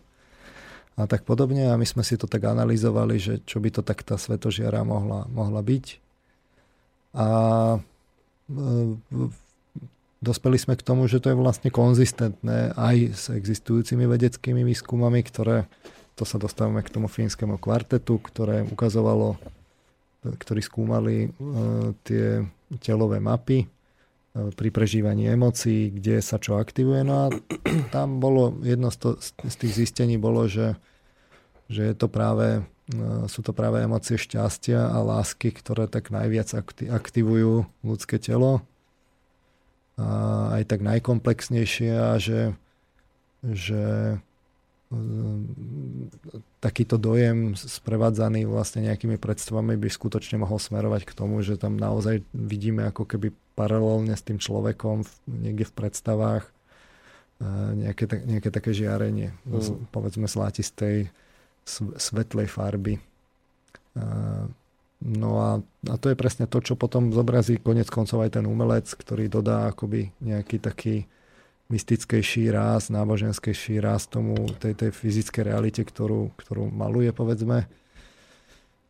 a 0.96 1.10
tak 1.10 1.28
podobne. 1.28 1.72
A 1.72 1.80
my 1.80 1.88
sme 1.88 2.06
si 2.06 2.16
to 2.16 2.30
tak 2.30 2.46
analyzovali, 2.46 3.16
že 3.18 3.34
čo 3.44 3.58
by 3.58 3.70
to 3.74 3.82
tak 3.82 4.06
tá 4.06 4.16
svetožiara 4.16 4.86
mohla, 4.86 5.28
mohla 5.28 5.60
byť. 5.60 5.86
A 7.16 7.28
e, 7.80 7.80
dospeli 10.24 10.58
sme 10.60 10.76
k 10.80 10.86
tomu, 10.86 11.08
že 11.08 11.20
to 11.20 11.32
je 11.32 11.38
vlastne 11.40 11.72
konzistentné 11.72 12.76
aj 12.76 12.96
s 13.16 13.24
existujúcimi 13.32 14.08
vedeckými 14.08 14.64
výskumami, 14.64 15.24
ktoré, 15.24 15.68
to 16.16 16.24
sa 16.24 16.40
dostávame 16.40 16.84
k 16.84 16.92
tomu 16.92 17.12
fínskemu 17.12 17.60
kvartetu, 17.60 18.20
ktoré 18.20 18.64
ukazovalo 18.68 19.40
ktorí 20.34 20.62
skúmali 20.66 21.30
uh, 21.30 21.94
tie 22.02 22.42
telové 22.82 23.22
mapy 23.22 23.70
pri 24.36 24.68
prežívaní 24.68 25.32
emócií, 25.32 25.96
kde 25.96 26.20
sa 26.20 26.36
čo 26.36 26.60
aktivuje. 26.60 27.08
No 27.08 27.14
a 27.16 27.26
tam 27.96 28.20
bolo, 28.20 28.60
jedno 28.60 28.92
z, 28.92 28.98
to, 29.00 29.10
z 29.24 29.56
tých 29.64 29.74
zistení 29.88 30.20
bolo, 30.20 30.52
že, 30.52 30.76
že 31.72 31.88
je 31.88 31.96
to 31.96 32.12
práve, 32.12 32.68
sú 33.32 33.40
to 33.40 33.56
práve 33.56 33.80
emócie 33.80 34.20
šťastia 34.20 34.92
a 34.92 35.00
lásky, 35.00 35.56
ktoré 35.56 35.88
tak 35.88 36.12
najviac 36.12 36.52
aktivujú 36.92 37.64
ľudské 37.80 38.20
telo. 38.20 38.60
A 39.96 40.52
aj 40.60 40.68
tak 40.68 40.84
najkomplexnejšie 40.84 41.96
a 41.96 42.20
že, 42.20 42.60
že 43.40 43.84
takýto 46.62 47.02
dojem 47.02 47.58
sprevádzaný 47.58 48.46
vlastne 48.46 48.86
nejakými 48.86 49.18
predstavami 49.18 49.74
by 49.82 49.90
skutočne 49.90 50.38
mohol 50.42 50.62
smerovať 50.62 51.10
k 51.10 51.16
tomu, 51.18 51.42
že 51.42 51.58
tam 51.58 51.78
naozaj 51.78 52.22
vidíme 52.32 52.86
ako 52.90 53.10
keby 53.10 53.34
paralelne 53.58 54.14
s 54.14 54.22
tým 54.22 54.38
človekom 54.38 55.02
niekde 55.26 55.66
v 55.66 55.74
predstavách 55.74 56.46
e, 56.46 56.52
nejaké, 57.82 58.06
nejaké 58.30 58.50
také 58.54 58.78
žiarenie, 58.78 59.34
mm. 59.50 59.90
povedzme 59.90 60.30
zlatistej, 60.30 61.10
svetlej 61.98 62.46
farby. 62.46 63.02
E, 63.02 63.02
no 65.02 65.30
a, 65.42 65.52
a 65.90 65.96
to 65.98 66.14
je 66.14 66.20
presne 66.20 66.46
to, 66.46 66.62
čo 66.62 66.78
potom 66.78 67.10
zobrazí 67.10 67.58
konec 67.58 67.90
koncov 67.90 68.22
aj 68.22 68.38
ten 68.38 68.46
umelec, 68.46 68.86
ktorý 68.86 69.34
dodá 69.34 69.74
akoby 69.74 70.14
nejaký 70.22 70.62
taký 70.62 71.10
mystickejší 71.70 72.54
ráz, 72.54 72.94
náboženskejší 72.94 73.82
ráz 73.82 74.06
tomu, 74.06 74.38
tej, 74.62 74.78
tej 74.78 74.92
fyzickej 74.94 75.44
realite, 75.50 75.82
ktorú, 75.82 76.30
ktorú 76.38 76.70
maluje, 76.70 77.10
povedzme. 77.10 77.66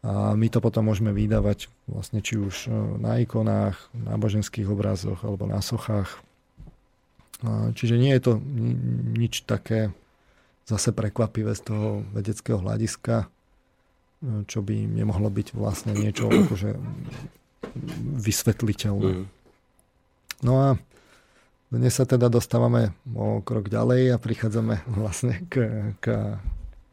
A 0.05 0.37
my 0.37 0.47
to 0.53 0.61
potom 0.61 0.85
môžeme 0.85 1.09
vydávať 1.09 1.71
vlastne 1.89 2.21
či 2.21 2.37
už 2.37 2.69
e, 2.69 2.71
na 3.01 3.17
ikonách, 3.17 3.89
náboženských 3.95 4.69
obrazoch 4.69 5.25
alebo 5.25 5.49
na 5.49 5.65
sochách. 5.65 6.21
Čiže 7.75 7.99
nie 7.99 8.13
je 8.15 8.21
to 8.21 8.33
nič 9.17 9.43
také 9.43 9.91
zase 10.65 10.93
prekvapivé 10.95 11.53
z 11.53 11.61
toho 11.67 11.87
vedeckého 12.13 12.61
hľadiska, 12.61 13.25
e, 13.25 13.27
čo 14.45 14.61
by 14.61 14.85
nemohlo 14.85 15.31
byť 15.33 15.57
vlastne 15.57 15.97
niečo 15.97 16.29
akože 16.29 16.77
vysvetliteľné. 18.21 19.25
Mm. 19.25 19.27
No 20.45 20.53
a 20.61 20.67
dnes 21.75 21.91
sa 21.91 22.07
teda 22.07 22.31
dostávame 22.31 22.95
o 23.11 23.43
krok 23.43 23.67
ďalej 23.67 24.15
a 24.15 24.17
prichádzame 24.17 24.87
vlastne 24.87 25.43
k, 25.51 25.91
k, 25.99 26.05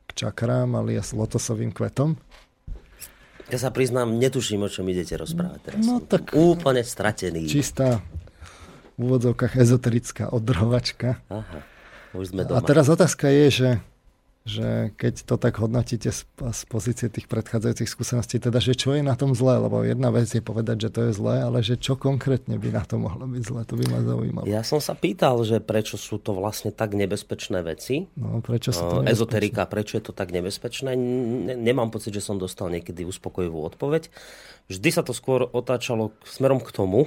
k 0.06 0.10
čakrám 0.10 0.74
alias 0.74 1.14
lotosovým 1.14 1.70
kvetom. 1.70 2.18
Ja 3.46 3.58
sa 3.62 3.70
priznám, 3.70 4.18
netuším, 4.18 4.66
o 4.66 4.70
čom 4.70 4.88
idete 4.90 5.14
rozprávať 5.14 5.60
teraz. 5.62 5.82
No 5.86 6.02
tak 6.02 6.34
úplne 6.34 6.82
stratený. 6.82 7.46
Čistá 7.46 8.02
v 8.98 9.06
úvodzovkách 9.06 9.54
ezoterická 9.54 10.34
odrhovačka. 10.34 11.22
Aha, 11.30 11.60
už 12.16 12.34
sme 12.34 12.42
doma. 12.42 12.58
A 12.58 12.66
teraz 12.66 12.90
otázka 12.90 13.30
je, 13.30 13.46
že 13.52 13.68
že 14.42 14.90
keď 14.98 15.22
to 15.22 15.38
tak 15.38 15.54
hodnotíte 15.62 16.10
z, 16.10 16.26
z 16.26 16.62
pozície 16.66 17.06
tých 17.06 17.30
predchádzajúcich 17.30 17.86
skúseností, 17.86 18.42
teda, 18.42 18.58
že 18.58 18.74
čo 18.74 18.90
je 18.90 19.02
na 19.06 19.14
tom 19.14 19.38
zlé, 19.38 19.62
lebo 19.62 19.86
jedna 19.86 20.10
vec 20.10 20.26
je 20.26 20.42
povedať, 20.42 20.88
že 20.88 20.90
to 20.90 21.00
je 21.06 21.12
zlé, 21.14 21.46
ale 21.46 21.62
že 21.62 21.78
čo 21.78 21.94
konkrétne 21.94 22.58
by 22.58 22.74
na 22.74 22.82
to 22.82 22.98
mohlo 22.98 23.22
byť 23.30 23.42
zlé, 23.46 23.60
to 23.62 23.74
by 23.78 23.84
ma 23.86 24.02
zaujímalo. 24.02 24.44
Ja 24.50 24.66
som 24.66 24.82
sa 24.82 24.98
pýtal, 24.98 25.38
že 25.46 25.62
prečo 25.62 25.94
sú 25.94 26.18
to 26.18 26.34
vlastne 26.34 26.74
tak 26.74 26.98
nebezpečné 26.98 27.62
veci. 27.62 28.10
No, 28.18 28.42
prečo 28.42 28.74
sú 28.74 28.82
to 28.82 28.94
nebezpečné? 29.06 29.14
Ezoterika, 29.14 29.62
prečo 29.70 29.94
je 30.02 30.04
to 30.10 30.12
tak 30.12 30.34
nebezpečné? 30.34 30.98
Nemám 31.54 31.94
pocit, 31.94 32.10
že 32.10 32.24
som 32.24 32.34
dostal 32.34 32.66
niekedy 32.66 33.06
uspokojivú 33.06 33.62
odpoveď. 33.62 34.10
Vždy 34.66 34.88
sa 34.90 35.06
to 35.06 35.14
skôr 35.14 35.46
otáčalo 35.46 36.18
smerom 36.26 36.58
k 36.58 36.74
tomu, 36.74 37.06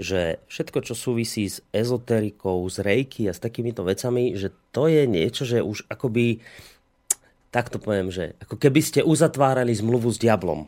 že 0.00 0.40
všetko, 0.48 0.78
čo 0.80 0.94
súvisí 0.96 1.44
s 1.44 1.60
ezoterikou, 1.70 2.64
s 2.64 2.80
rejky 2.80 3.28
a 3.28 3.36
s 3.36 3.44
takýmito 3.44 3.84
vecami, 3.84 4.32
že 4.32 4.50
to 4.72 4.88
je 4.88 5.04
niečo, 5.04 5.44
že 5.44 5.60
už 5.60 5.84
akoby, 5.92 6.40
tak 7.52 7.68
to 7.68 7.76
poviem, 7.76 8.08
že 8.08 8.32
ako 8.40 8.56
keby 8.56 8.80
ste 8.80 9.00
uzatvárali 9.04 9.76
zmluvu 9.76 10.08
s 10.08 10.18
diablom. 10.18 10.66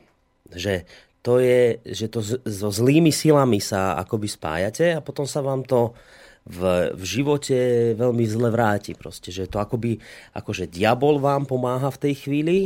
Že 0.53 0.85
to 1.25 1.41
je, 1.41 1.81
že 1.87 2.12
to 2.12 2.21
so 2.45 2.69
zlými 2.69 3.15
silami 3.15 3.62
sa 3.62 3.97
akoby 3.97 4.29
spájate 4.29 4.93
a 4.93 5.01
potom 5.01 5.25
sa 5.25 5.41
vám 5.41 5.65
to 5.65 5.97
v, 6.45 6.91
v 6.93 7.03
živote 7.07 7.59
veľmi 7.95 8.27
zle 8.27 8.51
vráti. 8.51 8.93
Proste, 8.99 9.31
že 9.31 9.49
to 9.49 9.62
akoby, 9.62 10.03
akože 10.35 10.67
diabol 10.67 11.23
vám 11.23 11.47
pomáha 11.47 11.89
v 11.95 12.01
tej 12.11 12.15
chvíli 12.27 12.59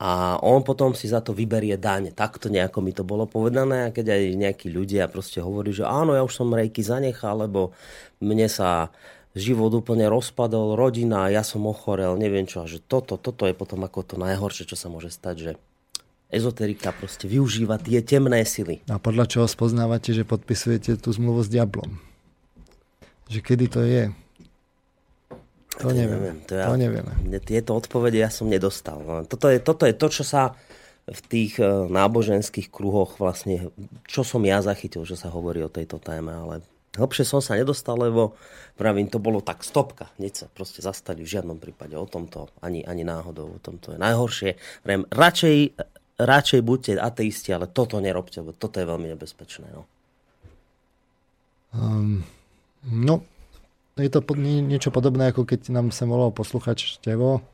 a 0.00 0.40
on 0.40 0.64
potom 0.64 0.96
si 0.96 1.12
za 1.12 1.20
to 1.20 1.36
vyberie 1.36 1.76
daň. 1.76 2.16
Takto 2.16 2.48
nejako 2.48 2.80
mi 2.80 2.96
to 2.96 3.04
bolo 3.04 3.28
povedané 3.28 3.84
a 3.84 3.92
keď 3.92 4.16
aj 4.16 4.22
nejakí 4.32 4.66
ľudia 4.72 5.12
proste 5.12 5.44
hovorí, 5.44 5.76
že 5.76 5.84
áno, 5.84 6.16
ja 6.16 6.24
už 6.24 6.40
som 6.40 6.48
rejky 6.48 6.80
zanechal, 6.80 7.44
lebo 7.44 7.76
mne 8.24 8.48
sa 8.48 8.88
život 9.36 9.68
úplne 9.76 10.08
rozpadol, 10.08 10.72
rodina, 10.72 11.28
ja 11.28 11.44
som 11.44 11.68
ochorel, 11.68 12.16
neviem 12.16 12.48
čo. 12.48 12.64
A 12.64 12.70
že 12.70 12.80
toto, 12.80 13.20
toto 13.20 13.44
je 13.44 13.52
potom 13.52 13.84
ako 13.84 14.00
to 14.02 14.16
najhoršie, 14.16 14.64
čo 14.64 14.74
sa 14.74 14.88
môže 14.88 15.12
stať, 15.12 15.36
že 15.36 15.52
ezoterika 16.32 16.96
proste 16.96 17.28
využíva 17.28 17.76
tie 17.76 18.00
temné 18.00 18.40
sily. 18.48 18.80
A 18.88 18.96
podľa 18.96 19.28
čoho 19.28 19.46
spoznávate, 19.46 20.16
že 20.16 20.24
podpisujete 20.24 20.96
tú 20.96 21.12
zmluvu 21.12 21.44
s 21.44 21.52
diablom? 21.52 22.00
Že 23.28 23.40
kedy 23.44 23.66
to 23.68 23.84
je? 23.84 24.08
To, 25.78 25.94
neviem. 25.94 26.18
neviem. 26.18 26.38
To, 26.50 26.52
ja, 26.58 26.66
to 26.66 26.74
nevieme. 26.74 27.12
Tieto 27.46 27.78
odpovede 27.78 28.18
ja 28.18 28.26
som 28.26 28.50
nedostal. 28.50 29.22
Toto 29.30 29.46
je, 29.46 29.62
toto 29.62 29.86
je 29.86 29.94
to, 29.94 30.06
čo 30.10 30.24
sa 30.26 30.58
v 31.06 31.20
tých 31.26 31.58
e, 31.58 31.66
náboženských 31.90 32.70
kruhoch 32.70 33.18
vlastne, 33.18 33.70
čo 34.06 34.26
som 34.26 34.42
ja 34.42 34.62
zachytil, 34.62 35.02
že 35.06 35.18
sa 35.18 35.30
hovorí 35.30 35.62
o 35.62 35.72
tejto 35.72 35.98
téme, 35.98 36.30
ale 36.30 36.62
hlbšie 36.94 37.22
som 37.26 37.42
sa 37.42 37.58
nedostal, 37.58 37.98
lebo 37.98 38.34
pravím, 38.74 39.10
to 39.10 39.22
bolo 39.22 39.42
tak 39.42 39.62
stopka. 39.66 40.10
Hneď 40.18 40.32
sa 40.34 40.46
proste 40.50 40.82
zastali 40.82 41.22
v 41.26 41.32
žiadnom 41.38 41.58
prípade 41.58 41.94
o 41.98 42.06
tomto, 42.06 42.50
ani, 42.62 42.86
ani 42.86 43.02
náhodou 43.02 43.58
o 43.58 43.62
tomto 43.62 43.94
je 43.94 43.98
najhoršie. 43.98 44.50
Pravím, 44.86 45.06
radšej, 45.10 45.58
radšej 46.18 46.60
buďte 46.62 46.92
ateisti, 46.98 47.50
ale 47.50 47.70
toto 47.70 47.98
nerobte, 47.98 48.42
lebo 48.42 48.54
toto 48.54 48.78
je 48.78 48.86
veľmi 48.86 49.10
nebezpečné. 49.16 49.66
No. 49.70 49.82
Um, 51.70 52.26
no, 52.86 53.22
je 54.02 54.12
to 54.12 54.20
niečo 54.40 54.90
podobné, 54.90 55.30
ako 55.30 55.44
keď 55.44 55.72
nám 55.72 55.92
sa 55.92 56.08
volal 56.08 56.32
posluchač 56.32 56.98
Števo, 56.98 57.44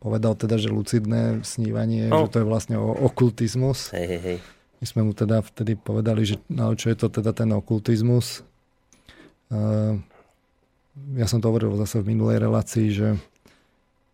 povedal 0.00 0.36
teda, 0.36 0.60
že 0.60 0.68
lucidné 0.68 1.40
snívanie, 1.42 2.12
oh. 2.12 2.26
že 2.26 2.36
to 2.36 2.38
je 2.42 2.46
vlastne 2.46 2.76
okultizmus. 2.78 3.90
Hej, 3.96 4.06
hej, 4.06 4.20
hej. 4.22 4.38
My 4.76 4.84
sme 4.84 5.00
mu 5.08 5.12
teda 5.16 5.40
vtedy 5.40 5.72
povedali, 5.72 6.28
že 6.28 6.36
no, 6.52 6.76
čo 6.76 6.92
je 6.92 6.96
to 7.00 7.08
teda 7.08 7.32
ten 7.32 7.48
okultizmus. 7.56 8.44
Uh, 9.48 9.96
ja 11.16 11.24
som 11.28 11.40
to 11.40 11.48
hovoril 11.48 11.72
zase 11.80 12.04
v 12.04 12.12
minulej 12.12 12.44
relácii, 12.44 12.86
že 12.92 13.16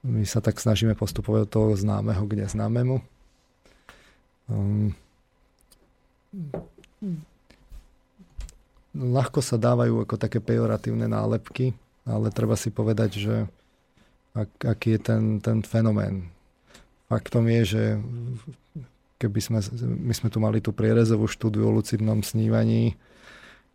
my 0.02 0.26
sa 0.26 0.42
tak 0.42 0.58
snažíme 0.58 0.98
postupovať 0.98 1.46
od 1.46 1.50
toho 1.50 1.68
známeho 1.78 2.22
k 2.26 2.42
neznámemu. 2.42 3.02
Um, 4.50 4.94
ľahko 8.96 9.40
sa 9.40 9.56
dávajú 9.56 10.04
ako 10.04 10.14
také 10.20 10.38
pejoratívne 10.38 11.08
nálepky, 11.08 11.72
ale 12.04 12.28
treba 12.34 12.56
si 12.56 12.68
povedať, 12.68 13.10
že 13.16 13.36
ak, 14.32 14.50
aký 14.76 14.96
je 14.96 15.00
ten, 15.00 15.22
ten 15.40 15.60
fenomén. 15.64 16.32
Faktom 17.08 17.44
je, 17.48 17.62
že 17.76 17.84
keby 19.20 19.40
sme, 19.40 19.60
my 19.84 20.14
sme 20.16 20.28
tu 20.32 20.38
mali 20.40 20.64
tú 20.64 20.72
prierezovú 20.72 21.28
štúdiu 21.28 21.68
o 21.68 21.76
lucidnom 21.76 22.24
snívaní, 22.24 22.96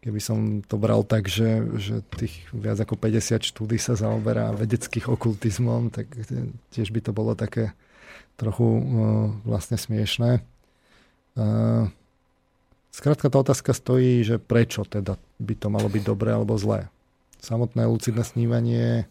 keby 0.01 0.19
som 0.21 0.61
to 0.65 0.77
bral 0.77 1.05
tak, 1.05 1.29
že, 1.29 1.61
že 1.77 2.01
tých 2.17 2.33
viac 2.53 2.81
ako 2.81 2.97
50 2.97 3.41
štúdí 3.41 3.77
sa 3.77 3.97
zaoberá 3.97 4.53
vedeckých 4.53 5.09
okultizmom, 5.09 5.93
tak 5.93 6.09
tiež 6.73 6.89
by 6.93 6.99
to 7.01 7.11
bolo 7.13 7.33
také 7.33 7.73
trochu 8.37 8.65
uh, 8.65 8.81
vlastne 9.45 9.77
smiešné. 9.77 10.41
Uh, 11.37 11.89
Skrátka 12.97 13.29
tá 13.29 13.37
otázka 13.45 13.77
stojí, 13.77 14.25
že 14.25 14.41
prečo 14.41 14.81
teda 14.81 15.21
by 15.37 15.53
to 15.53 15.69
malo 15.69 15.85
byť 15.85 16.01
dobré 16.01 16.33
alebo 16.33 16.57
zlé. 16.57 16.89
Samotné 17.37 17.85
lucidné 17.85 18.25
snívanie, 18.25 19.05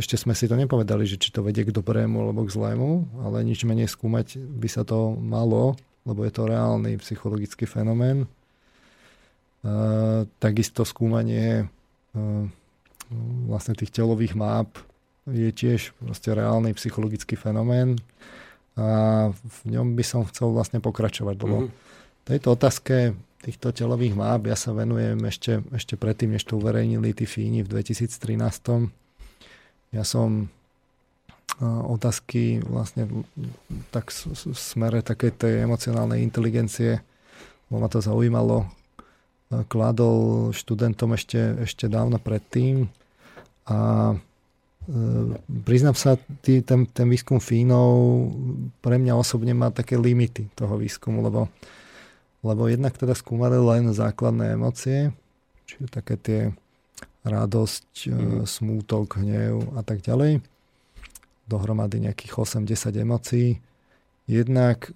ešte 0.00 0.16
sme 0.16 0.32
si 0.32 0.48
to 0.48 0.56
nepovedali, 0.56 1.04
že 1.04 1.20
či 1.20 1.28
to 1.28 1.44
vedie 1.44 1.68
k 1.68 1.76
dobrému 1.76 2.24
alebo 2.24 2.48
k 2.48 2.56
zlému, 2.56 3.20
ale 3.20 3.44
nič 3.44 3.68
menej 3.68 3.92
skúmať 3.92 4.40
by 4.40 4.64
sa 4.64 4.80
to 4.80 5.12
malo, 5.12 5.76
lebo 6.08 6.24
je 6.24 6.32
to 6.32 6.48
reálny 6.48 6.96
psychologický 7.04 7.68
fenomén. 7.68 8.24
Uh, 9.60 10.24
takisto 10.40 10.88
skúmanie 10.88 11.68
uh, 12.16 12.48
vlastne 13.44 13.76
tých 13.76 13.92
telových 13.92 14.32
map 14.32 14.80
je 15.28 15.52
tiež 15.52 15.92
proste 16.00 16.32
reálny 16.32 16.72
psychologický 16.80 17.36
fenomén 17.36 18.00
a 18.72 19.28
v 19.36 19.58
ňom 19.68 19.92
by 19.92 20.00
som 20.00 20.24
chcel 20.32 20.48
vlastne 20.56 20.80
pokračovať, 20.80 21.36
lebo 21.44 21.68
mm-hmm 21.68 21.91
tejto 22.24 22.54
otázke 22.54 23.14
týchto 23.42 23.74
telových 23.74 24.14
map 24.14 24.46
ja 24.46 24.54
sa 24.54 24.70
venujem 24.70 25.18
ešte, 25.26 25.66
ešte 25.74 25.98
predtým, 25.98 26.38
než 26.38 26.46
to 26.46 26.58
uverejnili 26.58 27.10
tí 27.10 27.26
Fíni 27.26 27.66
v 27.66 27.70
2013. 27.82 28.90
Ja 29.92 30.04
som 30.06 30.48
otázky 31.62 32.64
vlastne 32.64 33.06
tak 33.92 34.08
v 34.10 34.56
smere 34.56 35.04
takej 35.04 35.30
tej 35.36 35.54
emocionálnej 35.66 36.24
inteligencie 36.24 37.04
ma 37.72 37.88
to 37.88 38.04
zaujímalo, 38.04 38.68
kladol 39.68 40.52
študentom 40.52 41.16
ešte, 41.16 41.64
ešte 41.64 41.88
dávno 41.88 42.20
predtým 42.20 42.88
a 43.68 44.12
priznám 45.46 45.96
sa, 45.96 46.18
tý, 46.42 46.60
ten, 46.64 46.88
ten 46.90 47.06
výskum 47.06 47.38
Fínov 47.38 48.28
pre 48.82 48.98
mňa 48.98 49.14
osobne 49.14 49.54
má 49.54 49.70
také 49.70 49.94
limity 49.94 50.50
toho 50.52 50.74
výskumu, 50.76 51.22
lebo, 51.22 51.46
lebo 52.42 52.66
jednak 52.66 52.98
teda 52.98 53.14
skúmali 53.14 53.58
len 53.58 53.94
základné 53.94 54.58
emócie, 54.58 55.14
čiže 55.66 55.86
také 55.88 56.14
tie 56.18 56.40
radosť, 57.22 58.10
mm. 58.10 58.42
smútok, 58.50 59.22
hnev 59.22 59.78
a 59.78 59.82
tak 59.86 60.02
ďalej. 60.02 60.42
Dohromady 61.46 62.02
nejakých 62.02 62.34
8-10 62.66 63.02
emócií. 63.02 63.48
Jednak 64.26 64.90
e, 64.90 64.92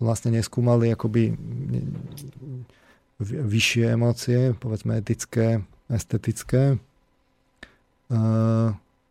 vlastne 0.00 0.30
neskúmali 0.32 0.92
akoby 0.92 1.36
vyššie 3.22 3.84
emócie, 3.92 4.56
povedzme 4.56 4.96
etické, 4.96 5.60
estetické, 5.92 6.80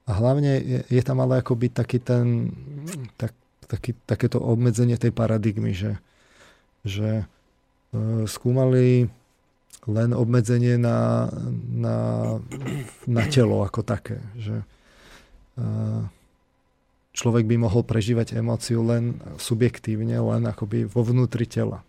a 0.02 0.12
hlavne 0.12 0.62
je, 0.62 0.80
je 0.86 1.02
tam 1.02 1.22
ale 1.26 1.42
akoby 1.42 1.74
taký 1.74 1.98
ten, 1.98 2.54
tak, 3.18 3.34
taký, 3.66 3.98
takéto 4.06 4.38
obmedzenie 4.38 4.98
tej 4.98 5.10
paradigmy, 5.14 5.74
že, 5.74 5.98
že 6.86 7.26
uh, 7.26 8.24
skúmali 8.26 9.10
len 9.90 10.10
obmedzenie 10.14 10.78
na, 10.78 11.30
na, 11.74 11.98
na 13.10 13.24
telo 13.30 13.66
ako 13.66 13.82
také. 13.82 14.22
Že, 14.38 14.58
uh, 15.58 16.06
človek 17.12 17.44
by 17.48 17.56
mohol 17.60 17.84
prežívať 17.84 18.40
emóciu 18.40 18.84
len 18.88 19.20
subjektívne, 19.36 20.16
len 20.16 20.44
akoby 20.48 20.88
vo 20.88 21.04
vnútri 21.04 21.44
tela. 21.44 21.84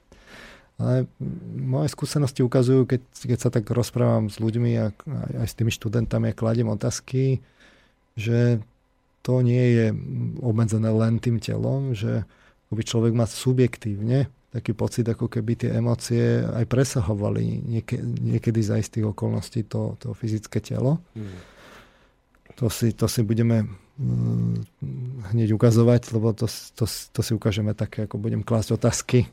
Ale 0.81 1.07
moje 1.55 1.95
skúsenosti 1.95 2.43
ukazujú, 2.43 2.89
keď, 2.89 3.01
keď 3.23 3.39
sa 3.39 3.51
tak 3.55 3.71
rozprávam 3.71 4.27
s 4.27 4.43
ľuďmi 4.43 4.71
a 4.83 4.91
aj 5.39 5.47
s 5.47 5.55
tými 5.55 5.71
študentami 5.71 6.33
a 6.33 6.39
kladiem 6.39 6.67
otázky, 6.67 7.39
že 8.19 8.59
to 9.23 9.47
nie 9.47 9.79
je 9.79 9.87
obmedzené 10.43 10.91
len 10.91 11.23
tým 11.23 11.39
telom, 11.39 11.95
že 11.95 12.27
by 12.73 12.83
človek 12.83 13.15
má 13.15 13.29
subjektívne 13.29 14.27
taký 14.53 14.77
pocit, 14.77 15.09
ako 15.09 15.33
keby 15.33 15.57
tie 15.57 15.71
emócie 15.73 16.45
aj 16.45 16.69
presahovali 16.69 17.65
niekedy, 17.65 18.05
niekedy 18.21 18.61
za 18.61 18.77
istých 18.77 19.17
okolností 19.17 19.65
to, 19.65 19.97
to 19.97 20.13
fyzické 20.13 20.61
telo. 20.61 21.01
Hmm. 21.17 21.41
To, 22.61 22.69
si, 22.69 22.93
to 22.93 23.09
si 23.09 23.25
budeme 23.25 23.65
mm, 23.97 24.55
hneď 25.33 25.57
ukazovať, 25.57 26.13
lebo 26.13 26.37
to, 26.37 26.45
to, 26.77 26.85
to 26.85 27.21
si 27.25 27.33
ukážeme 27.33 27.73
také, 27.73 28.05
ako 28.05 28.21
budem 28.21 28.45
klásť 28.45 28.77
otázky 28.77 29.25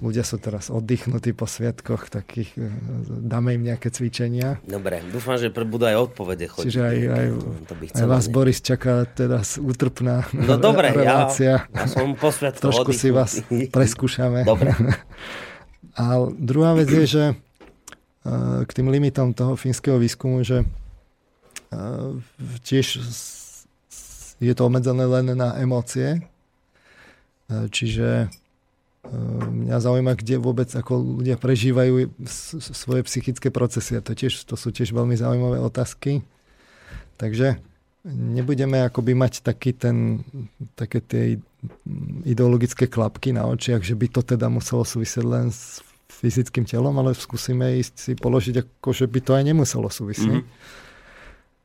ľudia 0.00 0.24
sú 0.26 0.40
teraz 0.40 0.72
oddychnutí 0.72 1.36
po 1.36 1.44
sviatkoch, 1.46 2.08
takých, 2.10 2.54
e, 2.58 2.66
dáme 3.06 3.54
im 3.54 3.62
nejaké 3.68 3.92
cvičenia. 3.92 4.58
Dobre, 4.64 5.04
dúfam, 5.12 5.36
že 5.36 5.52
budú 5.52 5.84
aj 5.86 6.10
odpovede 6.10 6.48
chodiť. 6.50 6.66
Čiže 6.66 6.80
aj, 6.80 6.98
aj, 7.06 7.26
to 7.68 7.74
by 7.76 7.84
aj 7.92 8.06
vás, 8.08 8.24
Boris, 8.32 8.58
čaká 8.58 9.06
teda 9.06 9.44
útrpná 9.44 10.26
no, 10.34 10.58
dobre, 10.58 10.90
relácia. 10.90 11.68
Ja, 11.70 11.84
ja 11.84 11.86
som 11.86 12.18
po 12.18 12.34
sviatku 12.34 12.62
Trošku 12.64 12.90
oddychnutý. 12.90 12.98
si 12.98 13.08
vás 13.14 13.30
preskúšame. 13.70 14.42
Dobre. 14.42 14.74
A 16.02 16.24
druhá 16.32 16.72
vec 16.72 16.88
je, 16.88 17.04
že 17.04 17.24
e, 17.30 17.34
k 18.64 18.70
tým 18.72 18.88
limitom 18.88 19.36
toho 19.36 19.54
fínskeho 19.54 20.00
výskumu, 20.00 20.40
že 20.42 20.64
e, 20.64 20.66
tiež 22.64 22.86
je 24.42 24.52
to 24.58 24.62
obmedzené 24.66 25.06
len 25.06 25.38
na 25.38 25.54
emócie, 25.62 26.18
čiže 27.46 28.26
Mňa 29.02 29.82
zaujíma, 29.82 30.14
kde 30.14 30.38
vôbec 30.38 30.70
ako 30.70 31.22
ľudia 31.22 31.34
prežívajú 31.34 32.14
svoje 32.70 33.02
psychické 33.10 33.50
procesy. 33.50 33.98
A 33.98 34.04
to, 34.04 34.14
tiež, 34.14 34.46
to 34.46 34.54
sú 34.54 34.70
tiež 34.70 34.94
veľmi 34.94 35.18
zaujímavé 35.18 35.58
otázky. 35.58 36.22
Takže 37.18 37.58
nebudeme 38.06 38.82
akoby 38.86 39.14
mať 39.18 39.42
taký 39.42 39.74
ten, 39.74 40.22
také 40.78 41.02
tie 41.02 41.24
ideologické 42.26 42.86
klapky 42.86 43.34
na 43.34 43.46
očiach, 43.46 43.82
že 43.82 43.94
by 43.94 44.06
to 44.10 44.22
teda 44.22 44.46
muselo 44.50 44.86
súvisieť 44.86 45.24
len 45.26 45.50
s 45.50 45.82
fyzickým 46.10 46.66
telom, 46.66 46.94
ale 46.98 47.18
skúsime 47.18 47.82
ísť 47.82 47.94
si 47.98 48.12
položiť, 48.14 48.62
ako 48.62 48.90
že 48.94 49.06
by 49.10 49.20
to 49.22 49.32
aj 49.34 49.42
nemuselo 49.42 49.90
súvisieť. 49.90 50.42
Mm. 50.42 50.46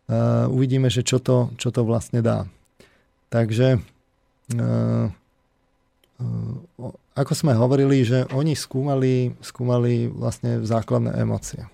Uh, 0.08 0.48
uvidíme, 0.50 0.90
že 0.90 1.06
čo 1.06 1.22
to, 1.22 1.54
čo 1.60 1.70
to 1.70 1.86
vlastne 1.86 2.24
dá. 2.26 2.50
Takže 3.30 3.78
uh, 3.78 5.06
ako 7.14 7.34
sme 7.38 7.54
hovorili, 7.54 8.02
že 8.02 8.26
oni 8.34 8.58
skúmali, 8.58 9.38
skúmali 9.42 10.10
vlastne 10.10 10.66
základné 10.66 11.14
emócie. 11.14 11.70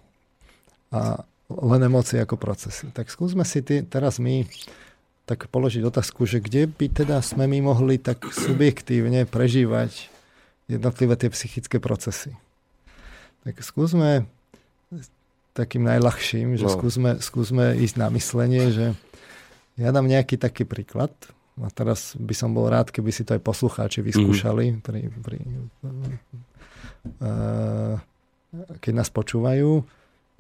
A 0.91 1.23
len 1.47 1.81
emócie 1.83 2.19
ako 2.19 2.35
procesy. 2.35 2.91
Tak 2.91 3.07
skúsme 3.07 3.47
si 3.47 3.63
ty, 3.63 3.83
teraz 3.87 4.19
my 4.19 4.43
tak 5.23 5.47
položiť 5.47 5.87
otázku, 5.87 6.27
že 6.27 6.43
kde 6.43 6.67
by 6.67 6.91
teda 6.91 7.23
sme 7.23 7.47
my 7.47 7.71
mohli 7.71 7.95
tak 7.95 8.27
subjektívne 8.27 9.23
prežívať 9.23 10.11
jednotlivé 10.67 11.15
tie 11.15 11.31
psychické 11.31 11.79
procesy. 11.79 12.35
Tak 13.47 13.63
skúsme 13.63 14.27
takým 15.55 15.85
najľahším, 15.87 16.59
že 16.59 16.65
no. 16.67 16.73
skúsme, 16.73 17.11
skúsme 17.23 17.77
ísť 17.79 17.95
na 17.95 18.07
myslenie, 18.11 18.73
že 18.73 18.85
ja 19.79 19.89
dám 19.93 20.09
nejaký 20.09 20.35
taký 20.35 20.67
príklad, 20.67 21.13
a 21.61 21.69
teraz 21.69 22.17
by 22.17 22.33
som 22.33 22.49
bol 22.49 22.65
rád, 22.65 22.89
keby 22.89 23.13
si 23.13 23.21
to 23.21 23.37
aj 23.37 23.45
poslucháči 23.45 24.01
vyskúšali, 24.01 24.73
mm. 24.73 24.79
pri, 24.81 25.01
pri, 25.21 25.37
uh, 27.21 28.01
keď 28.81 28.93
nás 28.93 29.13
počúvajú, 29.13 29.85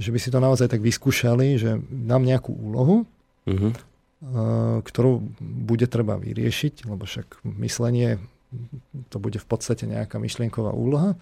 že 0.01 0.09
by 0.09 0.19
si 0.19 0.33
to 0.33 0.41
naozaj 0.41 0.73
tak 0.73 0.81
vyskúšali, 0.81 1.61
že 1.61 1.77
dám 1.85 2.25
nejakú 2.25 2.49
úlohu, 2.49 3.05
mm-hmm. 3.45 3.71
uh, 3.71 4.81
ktorú 4.81 5.21
bude 5.41 5.85
treba 5.85 6.17
vyriešiť, 6.17 6.89
lebo 6.89 7.05
však 7.05 7.45
myslenie 7.61 8.17
to 9.09 9.17
bude 9.17 9.37
v 9.37 9.47
podstate 9.49 9.85
nejaká 9.89 10.17
myšlienková 10.21 10.73
úloha. 10.73 11.17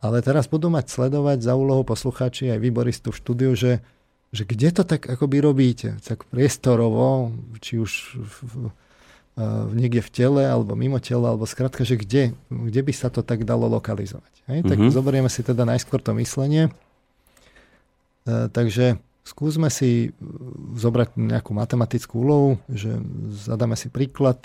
Ale 0.00 0.24
teraz 0.24 0.48
budú 0.48 0.72
mať 0.72 0.88
sledovať 0.88 1.44
za 1.44 1.52
úlohou 1.54 1.84
poslucháči 1.84 2.48
aj 2.48 2.62
výboristu 2.62 3.12
v 3.12 3.20
štúdiu, 3.20 3.52
že, 3.52 3.84
že 4.32 4.48
kde 4.48 4.68
to 4.72 4.82
tak 4.86 5.04
akoby 5.04 5.44
robíte, 5.44 6.00
tak 6.00 6.24
priestorovo, 6.30 7.34
či 7.60 7.76
už 7.76 8.16
v, 8.16 8.72
niekde 9.72 10.02
v 10.04 10.10
tele 10.10 10.42
alebo 10.44 10.76
mimo 10.76 10.98
tela, 10.98 11.32
alebo 11.32 11.48
skrátka, 11.48 11.86
že 11.86 11.96
kde, 11.96 12.36
kde 12.50 12.80
by 12.84 12.92
sa 12.92 13.08
to 13.08 13.24
tak 13.24 13.46
dalo 13.46 13.70
lokalizovať. 13.70 14.34
Hej? 14.50 14.66
Tak 14.66 14.76
mm-hmm. 14.76 14.94
zoberieme 14.94 15.30
si 15.30 15.40
teda 15.40 15.64
najskôr 15.64 16.02
to 16.02 16.12
myslenie. 16.18 16.68
E, 18.26 18.50
takže 18.50 18.98
skúsme 19.24 19.70
si 19.70 20.12
zobrať 20.76 21.16
nejakú 21.16 21.54
matematickú 21.54 22.20
úlohu, 22.20 22.50
že 22.68 22.98
zadáme 23.30 23.78
si 23.78 23.88
príklad 23.88 24.38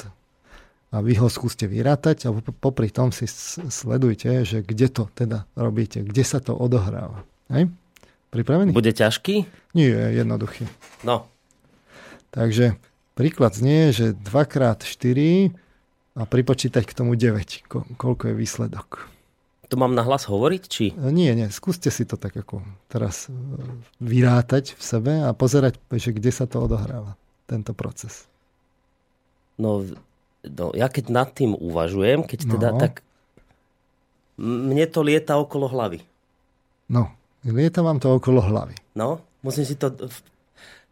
a 0.93 1.03
vy 1.03 1.17
ho 1.19 1.27
skúste 1.27 1.67
vyrátať 1.67 2.29
a 2.29 2.33
popri 2.55 2.87
tom 2.87 3.11
si 3.11 3.27
sledujte, 3.67 4.47
že 4.47 4.63
kde 4.63 4.87
to 4.87 5.03
teda 5.11 5.43
robíte, 5.57 6.05
kde 6.05 6.23
sa 6.23 6.39
to 6.39 6.55
odohráva. 6.55 7.27
Hej? 7.51 7.67
Pripravený? 8.31 8.71
Bude 8.71 8.95
ťažký? 8.95 9.47
Nie, 9.75 10.11
jednoduchý. 10.15 10.67
No. 11.03 11.27
Takže 12.31 12.79
Príklad 13.15 13.55
znie, 13.55 13.95
že 13.95 14.11
2x4 14.11 15.19
a 16.19 16.23
pripočítať 16.27 16.83
k 16.83 16.91
tomu 16.91 17.15
9. 17.15 17.63
Ko- 17.63 17.87
koľko 17.95 18.31
je 18.31 18.35
výsledok? 18.35 19.07
To 19.71 19.75
mám 19.79 19.95
na 19.95 20.03
hlas 20.05 20.27
hovoriť, 20.27 20.63
či? 20.67 20.91
Nie, 20.93 21.31
nie. 21.33 21.47
Skúste 21.49 21.89
si 21.89 22.03
to 22.05 22.19
tak 22.19 22.35
ako 22.37 22.61
teraz 22.91 23.27
e, 23.27 23.33
vyrátať 24.03 24.75
v 24.77 24.83
sebe 24.83 25.13
a 25.25 25.31
pozerať, 25.31 25.79
že 25.95 26.13
kde 26.13 26.29
sa 26.29 26.45
to 26.45 26.61
odohráva, 26.61 27.17
tento 27.49 27.71
proces. 27.73 28.27
No, 29.57 29.81
no 30.43 30.75
ja 30.75 30.91
keď 30.91 31.05
nad 31.07 31.31
tým 31.31 31.55
uvažujem, 31.55 32.27
keď 32.27 32.39
teda 32.51 32.69
no. 32.75 32.79
tak 32.83 33.01
mne 34.37 34.85
to 34.91 34.99
lieta 35.01 35.39
okolo 35.39 35.71
hlavy. 35.71 36.03
No, 36.91 37.15
lieta 37.47 37.79
vám 37.79 37.97
to 38.03 38.11
okolo 38.11 38.43
hlavy. 38.43 38.75
No, 38.93 39.23
musím 39.41 39.65
si 39.65 39.79
to 39.79 39.95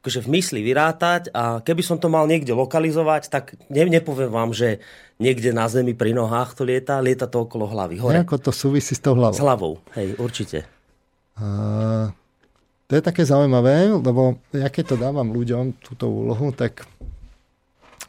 akože 0.03 0.19
v 0.19 0.35
mysli 0.35 0.59
vyrátať 0.67 1.31
a 1.31 1.63
keby 1.63 1.79
som 1.79 1.95
to 1.95 2.11
mal 2.11 2.27
niekde 2.27 2.51
lokalizovať, 2.51 3.31
tak 3.31 3.55
ne, 3.71 3.87
nepoviem 3.87 4.27
vám, 4.27 4.51
že 4.51 4.83
niekde 5.15 5.55
na 5.55 5.63
zemi 5.71 5.95
pri 5.95 6.11
nohách 6.11 6.59
to 6.59 6.67
lieta, 6.67 6.99
lieta 6.99 7.23
to 7.23 7.47
okolo 7.47 7.71
hlavy. 7.71 8.03
Hore. 8.03 8.19
Ako 8.19 8.35
to 8.35 8.51
súvisí 8.51 8.99
s 8.99 8.99
tou 8.99 9.15
hlavou? 9.15 9.31
S 9.31 9.39
hlavou, 9.39 9.73
hej, 9.95 10.19
určite. 10.19 10.67
Uh, 11.39 12.11
to 12.91 12.99
je 12.99 13.01
také 13.01 13.23
zaujímavé, 13.23 13.95
lebo 13.95 14.43
ja 14.51 14.67
keď 14.67 14.91
to 14.91 14.95
dávam 14.99 15.31
ľuďom, 15.31 15.79
túto 15.79 16.11
úlohu, 16.11 16.51
tak 16.51 16.83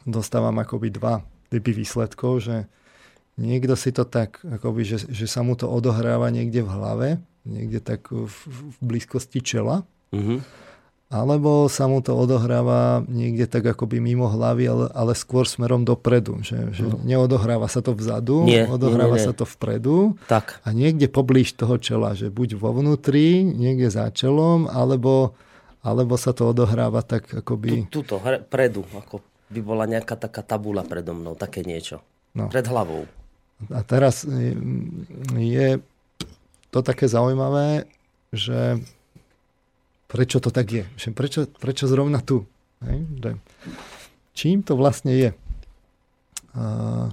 dostávam 0.03 0.59
akoby 0.59 0.91
dva 0.91 1.23
typy 1.47 1.71
výsledkov, 1.71 2.43
že 2.43 2.67
niekto 3.39 3.79
si 3.79 3.95
to 3.95 4.03
tak, 4.03 4.43
akoby, 4.43 4.83
že, 4.83 5.07
že 5.07 5.31
sa 5.31 5.47
mu 5.47 5.55
to 5.55 5.71
odohráva 5.71 6.27
niekde 6.27 6.59
v 6.59 6.69
hlave, 6.75 7.07
niekde 7.47 7.79
tak 7.79 8.11
v, 8.11 8.27
v 8.27 8.77
blízkosti 8.83 9.39
čela. 9.39 9.87
Uh-huh 10.11 10.43
alebo 11.05 11.69
sa 11.69 11.85
mu 11.85 12.01
to 12.01 12.17
odohráva 12.17 13.05
niekde 13.05 13.45
tak 13.45 13.61
akoby 13.61 14.01
mimo 14.01 14.25
hlavy, 14.25 14.65
ale, 14.65 14.85
ale 14.89 15.13
skôr 15.13 15.45
smerom 15.45 15.85
dopredu. 15.85 16.41
Že, 16.41 16.57
že 16.73 16.83
no. 16.89 16.97
neodohráva 17.05 17.69
sa 17.69 17.85
to 17.85 17.93
vzadu, 17.93 18.41
nie, 18.41 18.65
odohráva 18.65 19.15
nie, 19.15 19.21
nie, 19.21 19.25
nie. 19.25 19.27
sa 19.29 19.37
to 19.37 19.45
vpredu 19.45 20.17
tak. 20.25 20.57
a 20.65 20.73
niekde 20.73 21.05
poblíž 21.05 21.53
toho 21.53 21.77
čela, 21.77 22.17
že 22.17 22.33
buď 22.33 22.57
vo 22.57 22.73
vnútri, 22.73 23.45
niekde 23.45 23.93
za 23.93 24.09
čelom, 24.09 24.65
alebo, 24.65 25.37
alebo 25.85 26.17
sa 26.17 26.33
to 26.33 26.49
odohráva 26.49 27.05
tak 27.05 27.29
akoby... 27.29 27.85
Tu, 27.85 28.01
tuto, 28.01 28.17
predu, 28.49 28.81
ako 28.89 29.21
by 29.53 29.61
bola 29.61 29.85
nejaká 29.85 30.17
taká 30.17 30.41
tabula 30.41 30.81
predo 30.81 31.13
mnou, 31.13 31.37
také 31.37 31.61
niečo. 31.61 32.01
No. 32.33 32.49
Pred 32.49 32.65
hlavou. 32.65 33.05
A 33.71 33.79
teraz 33.85 34.25
je 35.37 35.79
to 36.73 36.79
také 36.83 37.07
zaujímavé, 37.07 37.87
že 38.35 38.83
prečo 40.15 40.39
to 40.39 40.47
tak 40.47 40.71
je. 40.71 40.83
Prečo, 41.11 41.51
prečo 41.59 41.91
zrovna 41.91 42.23
tu? 42.23 42.47
Hej? 42.79 43.03
Že, 43.19 43.31
čím 44.31 44.63
to 44.63 44.79
vlastne 44.79 45.11
je? 45.11 45.29
A, 46.55 47.11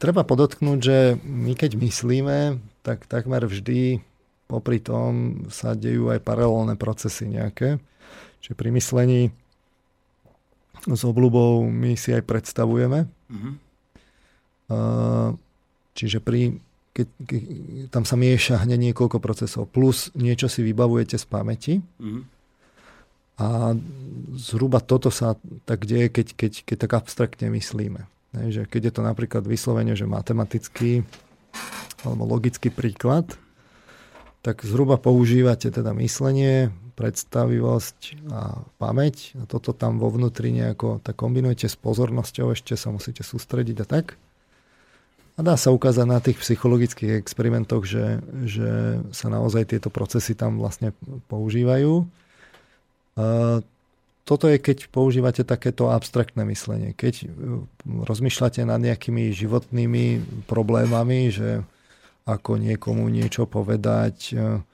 treba 0.00 0.24
podotknúť, 0.24 0.78
že 0.80 1.20
my 1.20 1.52
keď 1.52 1.76
myslíme, 1.76 2.56
tak 2.80 3.04
takmer 3.04 3.44
vždy 3.44 4.00
popri 4.48 4.80
tom 4.80 5.44
sa 5.52 5.76
dejú 5.76 6.08
aj 6.08 6.24
paralelné 6.24 6.80
procesy 6.80 7.28
nejaké. 7.28 7.76
Čiže 8.40 8.56
pri 8.56 8.72
myslení 8.72 9.20
s 10.84 11.02
obľubou 11.04 11.64
my 11.64 11.96
si 11.96 12.12
aj 12.12 12.28
predstavujeme. 12.28 13.08
Mm-hmm. 13.08 13.54
Čiže 15.96 16.18
pri 16.20 16.60
keď, 16.94 17.06
keď 17.26 17.42
tam 17.90 18.06
sa 18.06 18.14
mieša 18.14 18.62
hneď 18.62 18.90
niekoľko 18.90 19.18
procesov, 19.18 19.66
plus 19.66 20.14
niečo 20.14 20.46
si 20.46 20.62
vybavujete 20.62 21.18
z 21.18 21.26
pamäti. 21.26 21.74
Mm. 21.98 22.22
A 23.34 23.74
zhruba 24.38 24.78
toto 24.78 25.10
sa 25.10 25.34
tak 25.66 25.90
deje, 25.90 26.06
keď, 26.06 26.38
keď, 26.38 26.52
keď 26.62 26.76
tak 26.86 26.92
abstraktne 26.94 27.50
myslíme. 27.50 28.06
Ne, 28.34 28.50
že 28.54 28.62
keď 28.66 28.90
je 28.90 28.92
to 28.94 29.02
napríklad 29.02 29.42
vyslovene, 29.42 29.98
že 29.98 30.06
matematický 30.06 31.02
alebo 32.06 32.30
logický 32.30 32.70
príklad, 32.70 33.26
tak 34.44 34.62
zhruba 34.62 35.00
používate 35.00 35.72
teda 35.74 35.96
myslenie, 35.98 36.70
predstavivosť 36.94 38.30
a 38.30 38.62
pamäť. 38.78 39.34
A 39.40 39.50
toto 39.50 39.74
tam 39.74 39.98
vo 39.98 40.14
vnútri 40.14 40.54
nejako 40.54 41.02
tak 41.02 41.18
kombinujete 41.18 41.66
s 41.66 41.74
pozornosťou, 41.74 42.54
ešte 42.54 42.78
sa 42.78 42.94
musíte 42.94 43.26
sústrediť 43.26 43.76
a 43.82 43.86
tak. 43.86 44.14
A 45.34 45.40
dá 45.42 45.58
sa 45.58 45.74
ukázať 45.74 46.06
na 46.06 46.22
tých 46.22 46.38
psychologických 46.38 47.18
experimentoch, 47.18 47.82
že, 47.82 48.22
že 48.46 49.02
sa 49.10 49.26
naozaj 49.26 49.74
tieto 49.74 49.90
procesy 49.90 50.38
tam 50.38 50.62
vlastne 50.62 50.94
používajú. 51.26 52.06
Toto 54.24 54.48
je, 54.48 54.56
keď 54.56 54.88
používate 54.88 55.44
takéto 55.44 55.92
abstraktné 55.92 56.48
myslenie. 56.48 56.96
Keď 56.96 57.14
e, 57.20 57.26
rozmýšľate 58.08 58.64
nad 58.64 58.80
nejakými 58.80 59.28
životnými 59.36 60.04
problémami, 60.48 61.28
že 61.28 61.60
ako 62.24 62.56
niekomu 62.56 63.04
niečo 63.12 63.44
povedať, 63.44 64.32
uh-huh. 64.32 64.64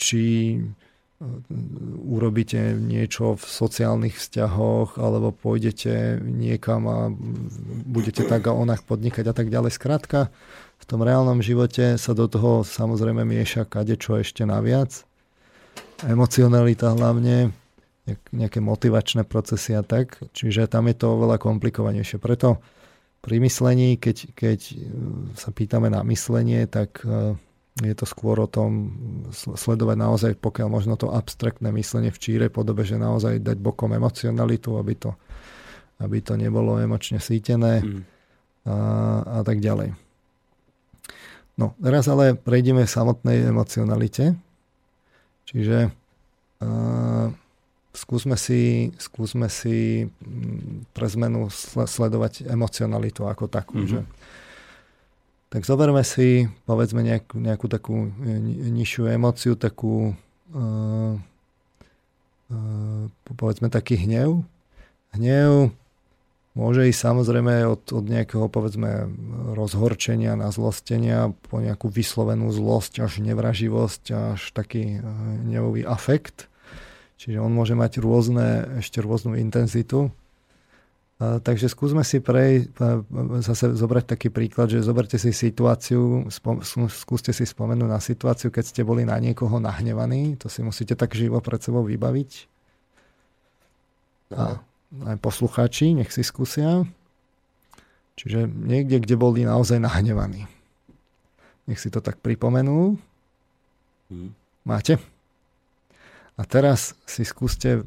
či 0.00 0.24
urobíte 2.06 2.78
niečo 2.78 3.34
v 3.34 3.42
sociálnych 3.42 4.14
vzťahoch 4.14 5.02
alebo 5.02 5.34
pôjdete 5.34 6.22
niekam 6.22 6.86
a 6.86 6.98
budete 7.90 8.22
tak 8.22 8.46
a 8.46 8.54
onak 8.54 8.86
podnikať 8.86 9.26
a 9.26 9.34
tak 9.34 9.50
ďalej. 9.50 9.74
Skrátka, 9.74 10.30
v 10.78 10.84
tom 10.86 11.02
reálnom 11.02 11.42
živote 11.42 11.98
sa 11.98 12.14
do 12.14 12.30
toho 12.30 12.62
samozrejme 12.62 13.26
mieša 13.26 13.66
kadečo 13.66 14.22
ešte 14.22 14.46
naviac. 14.46 15.02
Emocionalita 16.06 16.94
hlavne, 16.94 17.50
nejaké 18.30 18.62
motivačné 18.62 19.26
procesy 19.26 19.74
a 19.74 19.82
tak. 19.82 20.22
Čiže 20.30 20.70
tam 20.70 20.86
je 20.86 20.94
to 20.94 21.18
oveľa 21.18 21.42
komplikovanejšie. 21.42 22.22
Preto 22.22 22.62
pri 23.18 23.42
myslení, 23.42 23.98
keď, 23.98 24.38
keď 24.38 24.60
sa 25.34 25.50
pýtame 25.50 25.90
na 25.90 26.06
myslenie, 26.06 26.70
tak 26.70 27.02
je 27.82 27.94
to 27.94 28.06
skôr 28.06 28.38
o 28.42 28.50
tom 28.50 28.92
sledovať 29.32 29.96
naozaj, 29.96 30.32
pokiaľ 30.42 30.68
možno 30.68 30.94
to 30.98 31.14
abstraktné 31.14 31.70
myslenie 31.74 32.10
v 32.10 32.18
čírej 32.18 32.50
podobe, 32.50 32.82
že 32.82 32.98
naozaj 32.98 33.38
dať 33.38 33.58
bokom 33.58 33.94
emocionalitu, 33.94 34.74
aby 34.78 34.94
to, 34.98 35.14
aby 36.02 36.18
to 36.18 36.34
nebolo 36.34 36.78
emočne 36.82 37.22
sítené 37.22 37.82
mm. 37.82 38.02
a, 38.66 38.76
a 39.38 39.40
tak 39.46 39.62
ďalej. 39.62 39.94
No, 41.58 41.74
teraz 41.82 42.06
ale 42.06 42.38
prejdeme 42.38 42.86
k 42.86 42.94
samotnej 42.94 43.50
emocionalite. 43.50 44.38
Čiže 45.50 45.90
uh, 46.62 47.26
skúsme 47.90 48.38
si, 48.38 48.94
skúsme 48.94 49.50
si 49.50 50.06
pre 50.94 51.06
zmenu 51.10 51.50
sledovať 51.50 52.46
emocionalitu 52.46 53.26
ako 53.26 53.50
takú. 53.50 53.82
Mm-hmm. 53.82 53.90
Že 53.90 54.00
tak 55.48 55.64
zoberme 55.64 56.04
si, 56.04 56.44
povedzme, 56.68 57.00
nejakú, 57.00 57.40
nejakú 57.40 57.66
takú 57.72 58.12
e, 58.20 58.36
nižšiu 58.68 59.08
emóciu, 59.08 59.56
takú, 59.56 60.12
uh, 60.52 61.16
uh, 62.52 63.04
povedzme, 63.24 63.72
taký 63.72 63.96
hnev. 63.96 64.44
Hnev 65.16 65.72
môže 66.52 66.84
ísť 66.92 67.00
samozrejme 67.00 67.64
od, 67.64 67.80
od 67.80 68.04
nejakého, 68.04 68.44
povedzme, 68.52 69.08
rozhorčenia, 69.56 70.36
nazlostenia 70.36 71.32
po 71.48 71.64
nejakú 71.64 71.88
vyslovenú 71.88 72.52
zlosť 72.52 73.08
až 73.08 73.24
nevraživosť, 73.24 74.04
až 74.36 74.40
taký 74.52 75.00
uh, 75.00 75.04
hnevový 75.48 75.88
afekt. 75.88 76.52
Čiže 77.16 77.40
on 77.40 77.56
môže 77.56 77.72
mať 77.72 78.04
rôzne, 78.04 78.78
ešte 78.84 79.00
rôznu 79.00 79.32
intenzitu. 79.40 80.12
Takže 81.18 81.66
skúsme 81.66 82.06
si 82.06 82.22
prej, 82.22 82.70
zase 83.42 83.74
zobrať 83.74 84.14
taký 84.14 84.30
príklad, 84.30 84.70
že 84.70 84.86
zoberte 84.86 85.18
si 85.18 85.34
situáciu, 85.34 86.30
spom, 86.30 86.62
skúste 86.86 87.34
si 87.34 87.42
spomenúť 87.42 87.90
na 87.90 87.98
situáciu, 87.98 88.54
keď 88.54 88.64
ste 88.70 88.82
boli 88.86 89.02
na 89.02 89.18
niekoho 89.18 89.58
nahnevaní, 89.58 90.38
to 90.38 90.46
si 90.46 90.62
musíte 90.62 90.94
tak 90.94 91.18
živo 91.18 91.42
pred 91.42 91.58
sebou 91.58 91.82
vybaviť. 91.82 92.30
A 94.30 94.62
aj 95.10 95.18
poslucháči, 95.18 95.98
nech 95.98 96.14
si 96.14 96.22
skúsia. 96.22 96.86
Čiže 98.14 98.46
niekde, 98.46 99.02
kde 99.02 99.18
boli 99.18 99.42
naozaj 99.42 99.82
nahnevaní. 99.82 100.46
Nech 101.66 101.82
si 101.82 101.90
to 101.90 101.98
tak 101.98 102.22
pripomenú. 102.22 102.94
Hmm. 104.06 104.30
Máte? 104.62 105.02
A 106.38 106.46
teraz 106.46 106.94
si 107.02 107.26
skúste 107.26 107.82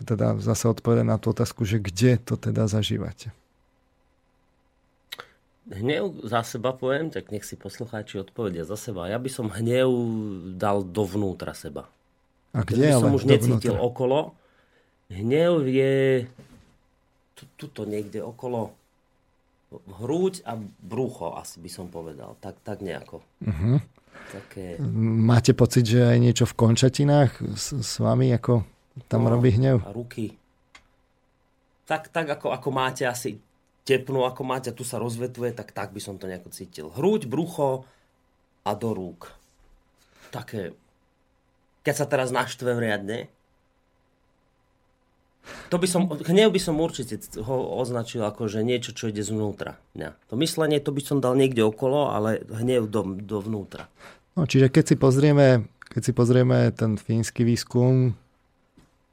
teda 0.00 0.40
zase 0.40 0.72
odpovedať 0.72 1.04
na 1.04 1.20
tú 1.20 1.36
otázku, 1.36 1.68
že 1.68 1.76
kde 1.76 2.16
to 2.16 2.40
teda 2.40 2.64
zažívate. 2.64 3.28
Hnev 5.68 6.24
za 6.24 6.40
seba 6.44 6.72
poviem, 6.72 7.12
tak 7.12 7.28
nech 7.28 7.44
si 7.44 7.60
poslucháči 7.60 8.20
odpovedia 8.20 8.64
za 8.64 8.76
seba. 8.80 9.08
Ja 9.08 9.20
by 9.20 9.28
som 9.28 9.52
hnev 9.52 9.88
dal 10.56 10.80
dovnútra 10.80 11.52
seba. 11.52 11.88
A 12.56 12.64
kde 12.64 12.88
by 12.88 13.00
som 13.00 13.12
už 13.12 13.28
necítil 13.28 13.76
okolo. 13.76 14.32
Hnev 15.12 15.68
je 15.68 16.24
tuto 17.60 17.84
niekde 17.84 18.24
okolo 18.24 18.72
hrúď 20.00 20.40
a 20.48 20.56
brucho, 20.80 21.36
asi 21.36 21.60
by 21.60 21.70
som 21.72 21.86
povedal. 21.92 22.36
Tak, 22.40 22.60
tak 22.64 22.78
nejako. 22.80 23.20
Uh-huh. 23.44 23.80
Také... 24.34 24.78
Máte 25.00 25.54
pocit, 25.54 25.86
že 25.86 26.02
aj 26.02 26.18
niečo 26.18 26.44
v 26.46 26.58
končatinách 26.58 27.38
s, 27.54 27.74
s 27.74 27.92
vami 28.02 28.34
ako 28.34 28.66
tam 29.10 29.26
no, 29.26 29.34
robí 29.34 29.54
hnev? 29.54 29.82
Ruky. 29.90 30.34
Tak, 31.84 32.10
tak 32.10 32.26
ako, 32.30 32.54
ako 32.54 32.68
máte 32.70 33.04
asi 33.04 33.42
tepnú, 33.84 34.24
ako 34.24 34.42
máte, 34.42 34.72
tu 34.72 34.82
sa 34.82 34.96
rozvetuje, 34.96 35.52
tak 35.52 35.74
tak 35.74 35.92
by 35.92 36.00
som 36.00 36.16
to 36.16 36.24
nejako 36.24 36.48
cítil. 36.48 36.88
Hruď, 36.88 37.28
brucho 37.28 37.84
a 38.64 38.72
do 38.72 38.96
rúk. 38.96 39.28
Také, 40.32 40.72
keď 41.84 41.94
sa 41.94 42.06
teraz 42.08 42.32
naštvem 42.32 42.80
riadne, 42.80 43.28
to 45.68 45.76
by 45.76 45.86
som, 45.88 46.08
hnev 46.08 46.48
by 46.52 46.60
som 46.60 46.80
určite 46.80 47.20
ho 47.40 47.56
označil 47.80 48.24
ako, 48.24 48.48
že 48.48 48.64
niečo, 48.64 48.96
čo 48.96 49.12
ide 49.12 49.20
zvnútra. 49.20 49.76
Ja. 49.92 50.16
To 50.32 50.40
myslenie, 50.40 50.80
to 50.80 50.92
by 50.92 51.02
som 51.04 51.18
dal 51.20 51.36
niekde 51.36 51.64
okolo, 51.64 52.12
ale 52.12 52.44
hnev 52.48 52.88
do, 52.88 53.16
dovnútra. 53.18 53.88
No, 54.34 54.48
čiže 54.48 54.72
keď 54.72 54.84
si 54.92 54.96
pozrieme, 54.98 55.68
keď 55.92 56.02
si 56.10 56.12
pozrieme 56.16 56.72
ten 56.74 56.98
fínsky 56.98 57.46
výskum, 57.46 58.18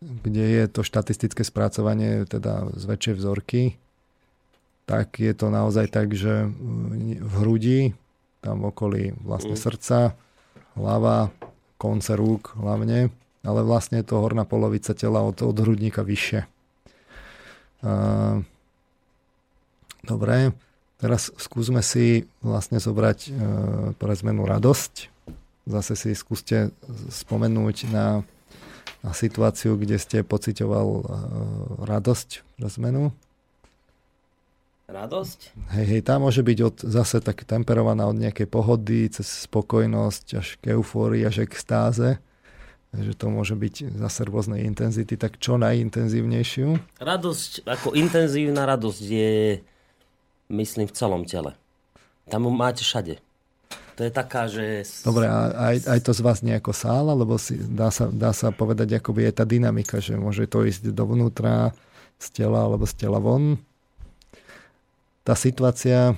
kde 0.01 0.45
je 0.61 0.65
to 0.65 0.81
štatistické 0.81 1.45
spracovanie 1.45 2.25
teda 2.25 2.73
z 2.73 2.83
väčšej 2.89 3.15
vzorky, 3.21 3.61
tak 4.89 5.21
je 5.21 5.31
to 5.37 5.53
naozaj 5.53 5.87
tak, 5.93 6.11
že 6.17 6.49
v 7.21 7.33
hrudi, 7.45 7.93
tam 8.41 8.65
v 8.65 8.73
okolí 8.73 9.03
vlastne 9.21 9.53
mm. 9.53 9.61
srdca, 9.61 10.17
hlava, 10.73 11.29
konce 11.77 12.17
rúk 12.17 12.57
hlavne, 12.57 13.13
ale 13.41 13.61
vlastne 13.65 14.01
je 14.01 14.07
to 14.07 14.21
horná 14.21 14.45
polovica 14.45 14.93
tela 14.93 15.25
od, 15.25 15.41
od 15.41 15.57
hrudníka 15.57 16.05
vyššie. 16.05 16.45
Uh, 17.81 18.45
dobre, 20.05 20.53
teraz 21.01 21.33
skúsme 21.41 21.81
si 21.81 22.29
vlastne 22.45 22.77
zobrať 22.77 23.19
uh, 23.27 23.33
pre 23.97 24.13
zmenu 24.21 24.45
radosť. 24.45 25.09
Zase 25.65 25.93
si 25.93 26.11
skúste 26.17 26.73
spomenúť 27.09 27.89
na 27.89 28.25
na 29.01 29.17
situáciu, 29.17 29.77
kde 29.81 29.97
ste 29.97 30.21
pocitoval 30.21 30.87
uh, 31.01 31.05
radosť 31.89 32.45
pre 32.57 32.69
zmenu. 32.77 33.09
Radosť? 34.85 35.39
Hej, 35.73 35.85
hej, 35.87 36.01
tá 36.05 36.21
môže 36.21 36.45
byť 36.45 36.59
od, 36.61 36.75
zase 36.85 37.17
tak 37.23 37.47
temperovaná 37.47 38.05
od 38.05 38.17
nejakej 38.19 38.45
pohody, 38.45 39.09
cez 39.09 39.47
spokojnosť, 39.49 40.25
až 40.37 40.47
k 40.61 40.77
eufórii, 40.77 41.25
až 41.25 41.49
k 41.49 41.53
stáze. 41.57 42.09
Takže 42.91 43.13
to 43.15 43.25
môže 43.31 43.55
byť 43.55 43.95
zase 44.03 44.27
rôznej 44.27 44.67
intenzity, 44.67 45.15
tak 45.15 45.39
čo 45.39 45.55
najintenzívnejšiu? 45.55 46.99
Radosť, 46.99 47.63
ako 47.63 47.95
intenzívna 47.95 48.67
radosť 48.67 49.01
je, 49.01 49.63
myslím, 50.51 50.91
v 50.91 50.95
celom 50.95 51.23
tele. 51.23 51.55
Tam 52.27 52.43
máte 52.51 52.83
všade. 52.83 53.23
To 53.95 54.01
je 54.03 54.11
taká, 54.11 54.51
že... 54.51 54.83
Dobre, 55.07 55.27
a 55.31 55.71
aj, 55.71 55.87
aj 55.87 55.99
to 56.03 56.11
z 56.11 56.21
vás 56.23 56.43
nejako 56.43 56.75
sála, 56.75 57.15
lebo 57.15 57.39
si, 57.39 57.55
dá, 57.55 57.87
sa, 57.95 58.11
dá 58.11 58.35
sa 58.35 58.51
povedať, 58.51 58.99
ako 58.99 59.15
je 59.15 59.31
tá 59.31 59.47
dynamika, 59.47 60.03
že 60.03 60.19
môže 60.19 60.43
to 60.51 60.67
ísť 60.67 60.91
dovnútra, 60.91 61.71
z 62.21 62.27
tela 62.29 62.69
alebo 62.69 62.85
z 62.85 62.93
tela 63.01 63.17
von 63.17 63.57
tá 65.21 65.37
situácia, 65.37 66.17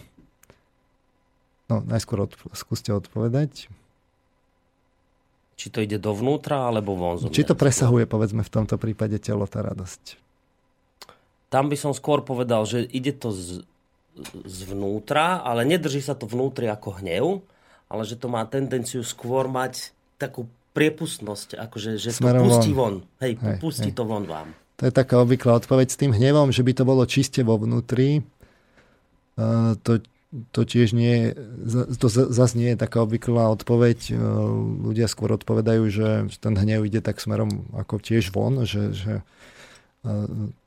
no 1.68 1.84
najskôr 1.84 2.24
od, 2.28 2.32
skúste 2.56 2.92
odpovedať. 2.96 3.68
Či 5.64 5.72
to 5.72 5.80
ide 5.80 5.96
dovnútra 5.96 6.68
alebo 6.68 6.92
von? 7.00 7.16
Či 7.32 7.48
to 7.48 7.56
presahuje, 7.56 8.04
povedzme, 8.04 8.44
v 8.44 8.52
tomto 8.52 8.76
prípade 8.76 9.16
telo, 9.24 9.48
tá 9.48 9.64
radosť? 9.64 10.20
Tam 11.48 11.72
by 11.72 11.80
som 11.80 11.96
skôr 11.96 12.20
povedal, 12.20 12.68
že 12.68 12.84
ide 12.84 13.16
to 13.16 13.32
z, 13.32 13.64
zvnútra, 14.44 15.40
ale 15.40 15.64
nedrží 15.64 16.04
sa 16.04 16.20
to 16.20 16.28
vnútri 16.28 16.68
ako 16.68 17.00
hnev, 17.00 17.48
ale 17.88 18.04
že 18.04 18.20
to 18.20 18.28
má 18.28 18.44
tendenciu 18.44 19.08
skôr 19.08 19.48
mať 19.48 19.96
takú 20.20 20.52
priepustnosť, 20.76 21.56
akože 21.56 21.96
že 21.96 22.12
Smerom 22.12 22.44
to 22.44 22.60
pustí 22.60 22.72
von. 22.76 23.08
von. 23.08 23.24
Hej, 23.24 23.40
hej 23.40 23.56
pustí 23.64 23.90
hej. 23.94 23.96
to 23.96 24.04
von 24.04 24.28
vám. 24.28 24.52
To 24.84 24.84
je 24.84 24.92
taká 24.92 25.24
obvyklá 25.24 25.64
odpoveď 25.64 25.88
s 25.88 25.96
tým 25.96 26.12
hnevom, 26.12 26.52
že 26.52 26.60
by 26.60 26.76
to 26.76 26.84
bolo 26.84 27.08
čiste 27.08 27.40
vo 27.40 27.56
vnútri, 27.56 28.20
to, 29.80 30.04
to 30.50 30.66
tiež 30.66 30.98
nie 30.98 31.38
to 32.02 32.10
zase 32.10 32.58
nie 32.58 32.74
je 32.74 32.78
taká 32.82 33.06
obvyklá 33.06 33.54
odpoveď. 33.54 34.18
Ľudia 34.82 35.06
skôr 35.06 35.30
odpovedajú, 35.38 35.84
že 35.94 36.08
ten 36.42 36.58
hnev 36.58 36.90
ide 36.90 37.06
tak 37.06 37.22
smerom 37.22 37.70
ako 37.78 38.02
tiež 38.02 38.34
von, 38.34 38.66
že, 38.66 38.98
že 38.98 39.14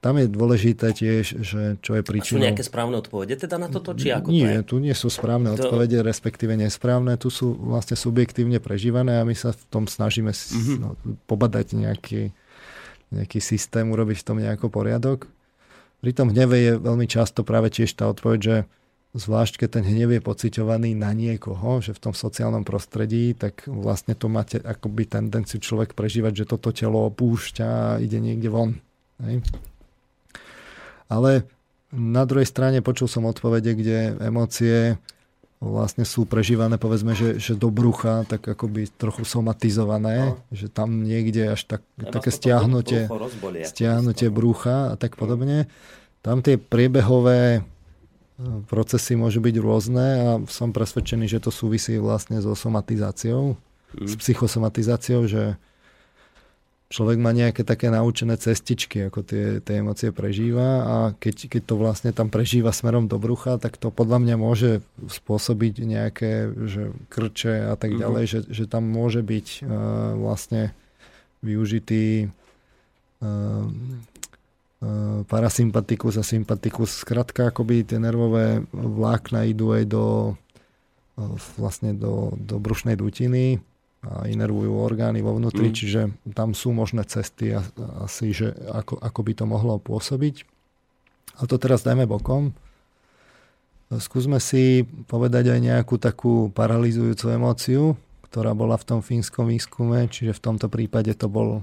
tam 0.01 0.15
je 0.17 0.27
dôležité 0.33 0.97
tiež, 0.97 1.45
že 1.45 1.77
čo 1.85 1.93
je 1.93 2.01
príčinou. 2.01 2.41
A 2.41 2.41
sú 2.41 2.47
nejaké 2.49 2.65
správne 2.65 2.97
odpovede 2.97 3.37
teda 3.37 3.61
na 3.61 3.69
toto, 3.69 3.93
či 3.93 4.09
ako 4.09 4.33
Nie, 4.33 4.65
to 4.65 4.65
je? 4.65 4.69
tu 4.73 4.77
nie 4.81 4.97
sú 4.97 5.13
správne 5.13 5.53
to... 5.53 5.61
odpovede, 5.61 6.01
respektíve 6.01 6.57
nesprávne. 6.57 7.21
Tu 7.21 7.29
sú 7.29 7.53
vlastne 7.53 8.01
subjektívne 8.01 8.65
prežívané 8.65 9.21
a 9.21 9.29
my 9.29 9.37
sa 9.37 9.53
v 9.53 9.61
tom 9.69 9.85
snažíme 9.85 10.33
mm-hmm. 10.33 10.77
no, 10.81 10.97
pobadať 11.29 11.77
nejaký, 11.77 12.33
nejaký 13.13 13.39
systém, 13.45 13.85
urobiť 13.93 14.25
v 14.25 14.25
tom 14.25 14.41
nejaký 14.41 14.73
poriadok. 14.73 15.29
Pri 16.01 16.17
tom 16.17 16.33
hneve 16.33 16.57
je 16.57 16.73
veľmi 16.81 17.05
často 17.05 17.45
práve 17.45 17.69
tiež 17.69 17.93
tá 17.93 18.09
odpoveď, 18.09 18.41
že 18.41 18.57
zvlášť 19.17 19.65
keď 19.65 19.69
ten 19.81 19.85
hnev 19.89 20.13
je 20.13 20.21
pociťovaný 20.21 20.93
na 20.93 21.17
niekoho, 21.17 21.81
že 21.81 21.97
v 21.97 22.03
tom 22.09 22.15
sociálnom 22.15 22.63
prostredí, 22.63 23.33
tak 23.33 23.65
vlastne 23.65 24.13
to 24.13 24.29
máte 24.29 24.61
akoby 24.61 25.09
tendenciu 25.09 25.57
človek 25.57 25.97
prežívať, 25.97 26.45
že 26.45 26.49
toto 26.49 26.71
telo 26.71 27.09
opúšťa 27.09 27.67
a 27.67 27.99
ide 27.99 28.21
niekde 28.21 28.53
von. 28.53 28.77
Hej. 29.25 29.41
Ale 31.09 31.49
na 31.89 32.29
druhej 32.29 32.45
strane 32.47 32.85
počul 32.85 33.09
som 33.09 33.25
odpovede, 33.25 33.73
kde 33.73 34.21
emócie 34.21 35.01
vlastne 35.57 36.05
sú 36.05 36.29
prežívané, 36.29 36.77
povedzme, 36.77 37.17
že, 37.17 37.41
že 37.41 37.57
do 37.57 37.73
brucha, 37.73 38.29
tak 38.29 38.45
akoby 38.45 38.93
trochu 38.93 39.25
somatizované, 39.25 40.37
no. 40.37 40.45
že 40.53 40.69
tam 40.69 41.01
niekde 41.09 41.57
až 41.57 41.65
tak, 41.65 41.81
ja 41.97 42.13
také 42.13 42.29
stiahnutie, 42.29 43.09
stiahnutie 43.65 44.29
brucha 44.29 44.93
a 44.93 44.95
tak 45.01 45.17
podobne. 45.17 45.65
Tam 46.21 46.45
tie 46.45 46.61
priebehové 46.61 47.65
procesy 48.69 49.17
môžu 49.17 49.41
byť 49.41 49.57
rôzne 49.57 50.07
a 50.21 50.29
som 50.49 50.69
presvedčený, 50.69 51.25
že 51.25 51.41
to 51.41 51.49
súvisí 51.49 51.97
vlastne 51.97 52.37
so 52.45 52.53
somatizáciou, 52.53 53.57
mm. 53.97 54.07
s 54.07 54.15
psychosomatizáciou, 54.21 55.25
že 55.25 55.57
človek 56.87 57.19
má 57.19 57.35
nejaké 57.35 57.67
také 57.67 57.91
naučené 57.91 58.39
cestičky, 58.39 59.11
ako 59.11 59.27
tie, 59.27 59.59
tie 59.59 59.83
emócie 59.83 60.15
prežíva 60.15 60.69
a 60.85 60.97
keď, 61.19 61.51
keď 61.51 61.63
to 61.67 61.75
vlastne 61.81 62.11
tam 62.15 62.31
prežíva 62.31 62.71
smerom 62.71 63.11
do 63.11 63.19
brucha, 63.19 63.59
tak 63.59 63.81
to 63.81 63.91
podľa 63.91 64.23
mňa 64.23 64.37
môže 64.39 64.71
spôsobiť 65.03 65.75
nejaké 65.83 66.31
že 66.69 66.95
krče 67.11 67.73
a 67.73 67.75
tak 67.75 67.97
mm-hmm. 67.97 68.03
ďalej, 68.05 68.25
že, 68.29 68.39
že 68.53 68.65
tam 68.71 68.87
môže 68.87 69.25
byť 69.25 69.47
uh, 69.65 69.69
vlastne 70.15 70.77
využitý 71.43 72.31
uh, 73.21 73.67
parasympatikus 75.27 76.21
a 76.21 76.25
sympatikus. 76.25 77.01
Skrátka, 77.01 77.49
akoby 77.49 77.83
tie 77.89 77.97
nervové 77.97 78.61
vlákna 78.73 79.49
idú 79.49 79.73
aj 79.73 79.85
do 79.89 80.05
uh, 80.37 81.37
vlastne 81.57 81.97
do, 81.97 82.37
do 82.37 82.61
brušnej 82.61 82.97
dutiny 83.01 83.61
a 84.05 84.29
inervujú 84.29 84.71
orgány 84.71 85.25
vo 85.25 85.35
vnútri, 85.35 85.73
mm. 85.73 85.75
čiže 85.75 86.01
tam 86.37 86.55
sú 86.55 86.71
možné 86.71 87.03
cesty 87.09 87.57
asi, 88.05 88.31
že 88.31 88.55
ako, 88.71 89.01
ako 89.03 89.21
by 89.25 89.33
to 89.35 89.45
mohlo 89.49 89.75
pôsobiť. 89.83 90.47
A 91.41 91.49
to 91.49 91.59
teraz 91.59 91.83
dajme 91.83 92.07
bokom. 92.07 92.55
Skúsme 93.91 94.39
si 94.39 94.87
povedať 95.11 95.51
aj 95.51 95.61
nejakú 95.63 95.99
takú 95.99 96.51
paralizujúcu 96.55 97.27
emóciu, 97.35 97.83
ktorá 98.31 98.55
bola 98.55 98.79
v 98.79 98.87
tom 98.95 99.01
fínskom 99.03 99.51
výskume, 99.51 100.07
čiže 100.07 100.39
v 100.39 100.43
tomto 100.43 100.67
prípade 100.71 101.15
to 101.15 101.27
bol, 101.27 101.63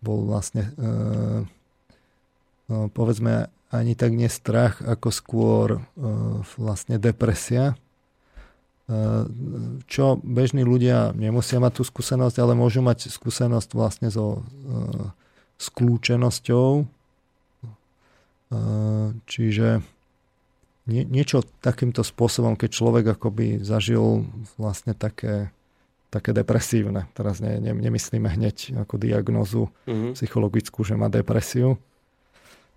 bol 0.00 0.18
vlastne 0.28 0.72
e, 0.76 0.88
povedzme 2.68 3.48
ani 3.68 3.92
tak 3.92 4.16
nestrach, 4.16 4.80
ako 4.80 5.08
skôr 5.12 5.66
e, 5.76 5.80
vlastne 6.56 6.96
depresia, 6.96 7.76
čo 9.84 10.16
bežní 10.24 10.64
ľudia 10.64 11.12
nemusia 11.12 11.60
mať 11.60 11.72
tú 11.76 11.82
skúsenosť, 11.84 12.40
ale 12.40 12.56
môžu 12.56 12.80
mať 12.80 13.12
skúsenosť 13.12 13.76
vlastne 13.76 14.08
so 14.08 14.40
skľúčenosťou. 15.60 16.88
Čiže 19.28 19.68
nie, 20.88 21.04
niečo 21.04 21.44
takýmto 21.60 22.00
spôsobom, 22.00 22.56
keď 22.56 22.70
človek 22.72 23.04
akoby 23.12 23.60
zažil 23.60 24.24
vlastne 24.56 24.96
také, 24.96 25.52
také 26.08 26.32
depresívne. 26.32 27.12
Teraz 27.12 27.44
ne, 27.44 27.60
ne, 27.60 27.76
nemyslíme 27.76 28.24
hneď 28.24 28.88
ako 28.88 28.96
diagnozu 28.96 29.68
mm-hmm. 29.84 30.16
psychologickú, 30.16 30.80
že 30.80 30.96
má 30.96 31.12
depresiu. 31.12 31.76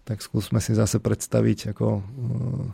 Tak 0.05 0.19
skúsme 0.19 0.57
si 0.59 0.73
zase 0.73 0.97
predstaviť 0.97 1.77
ako 1.77 1.87
uh, 2.01 2.65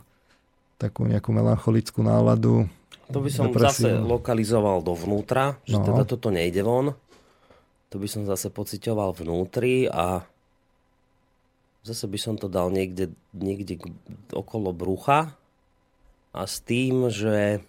takú 0.80 1.04
nejakú 1.04 1.34
melancholickú 1.34 2.00
náladu, 2.00 2.70
to 3.08 3.24
by 3.24 3.30
som 3.32 3.48
depresiu. 3.48 3.88
zase 3.88 3.90
lokalizoval 4.04 4.84
dovnútra, 4.84 5.56
že 5.64 5.80
no. 5.80 5.84
teda 5.84 6.04
toto 6.04 6.28
nejde 6.28 6.60
von. 6.60 6.92
To 7.88 7.96
by 7.96 8.04
som 8.04 8.28
zase 8.28 8.52
pocitoval 8.52 9.16
vnútri 9.16 9.88
a 9.88 10.28
zase 11.80 12.04
by 12.04 12.18
som 12.20 12.36
to 12.36 12.52
dal 12.52 12.68
niekde, 12.68 13.16
niekde 13.32 13.80
okolo 14.28 14.76
brucha 14.76 15.32
a 16.36 16.44
s 16.44 16.60
tým, 16.60 17.08
že 17.08 17.64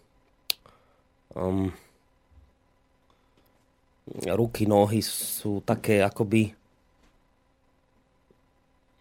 um, 1.32 1.72
ruky, 4.28 4.68
nohy 4.68 5.00
sú 5.00 5.64
také 5.64 6.04
akoby 6.04 6.52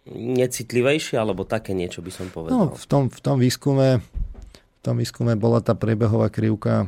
necitlivejšie, 0.07 1.19
alebo 1.19 1.43
také 1.43 1.75
niečo 1.75 1.99
by 1.99 2.11
som 2.13 2.27
povedal. 2.31 2.55
No, 2.55 2.63
v 2.71 2.85
tom, 2.87 3.11
v 3.11 3.19
tom 3.19 3.35
výskume 3.41 3.99
v 4.79 4.81
tom 4.81 4.95
výskume 4.95 5.35
bola 5.35 5.59
tá 5.59 5.75
priebehová 5.75 6.31
krivka 6.31 6.87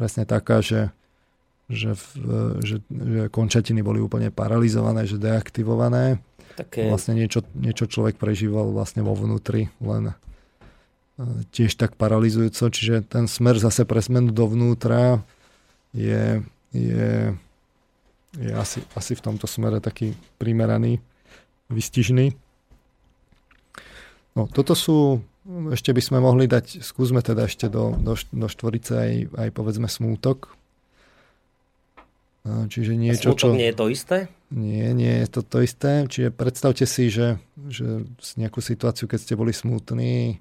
presne 0.00 0.24
taká, 0.24 0.64
že, 0.64 0.88
že, 1.68 1.92
že, 2.64 2.80
že 2.88 3.28
končatiny 3.28 3.84
boli 3.84 4.00
úplne 4.00 4.32
paralizované, 4.32 5.04
že 5.04 5.20
deaktivované. 5.20 6.22
Také... 6.56 6.88
Vlastne 6.88 7.12
niečo, 7.12 7.44
niečo 7.52 7.84
človek 7.84 8.16
prežíval 8.16 8.72
vlastne 8.72 9.04
vo 9.04 9.12
vnútri, 9.12 9.68
len 9.84 10.10
e, 10.10 10.14
tiež 11.52 11.76
tak 11.76 11.98
paralizujúco, 12.00 12.72
čiže 12.72 13.04
ten 13.04 13.28
smer 13.28 13.60
zase 13.60 13.84
pre 13.84 14.00
zmenu 14.00 14.32
dovnútra 14.32 15.20
je, 15.92 16.40
je, 16.72 17.36
je 18.32 18.50
asi, 18.56 18.80
asi 18.96 19.12
v 19.12 19.22
tomto 19.28 19.44
smere 19.44 19.84
taký 19.84 20.16
primeraný, 20.40 21.04
vystižný. 21.68 22.36
No, 24.36 24.46
toto 24.48 24.72
sú 24.76 25.24
ešte 25.48 25.96
by 25.96 26.02
sme 26.04 26.18
mohli 26.20 26.44
dať, 26.44 26.84
skúsme 26.84 27.24
teda 27.24 27.48
ešte 27.48 27.72
do, 27.72 27.96
do, 27.96 28.12
do 28.12 28.46
štvorice 28.52 28.92
aj, 28.92 29.12
aj 29.32 29.48
povedzme 29.56 29.88
smútok. 29.88 30.52
Čiže 32.48 32.96
niečo, 32.96 33.32
čo... 33.36 33.52
nie 33.52 33.72
je 33.72 33.76
to 33.76 33.86
isté? 33.88 34.18
Nie, 34.52 34.92
nie 34.96 35.24
je 35.24 35.28
to 35.28 35.40
to 35.44 35.64
isté. 35.64 36.04
Čiže 36.08 36.32
predstavte 36.32 36.84
si, 36.88 37.12
že, 37.12 37.40
že 37.68 38.04
nejakú 38.40 38.60
situáciu, 38.60 39.08
keď 39.08 39.18
ste 39.20 39.40
boli 39.40 39.52
smutní, 39.52 40.40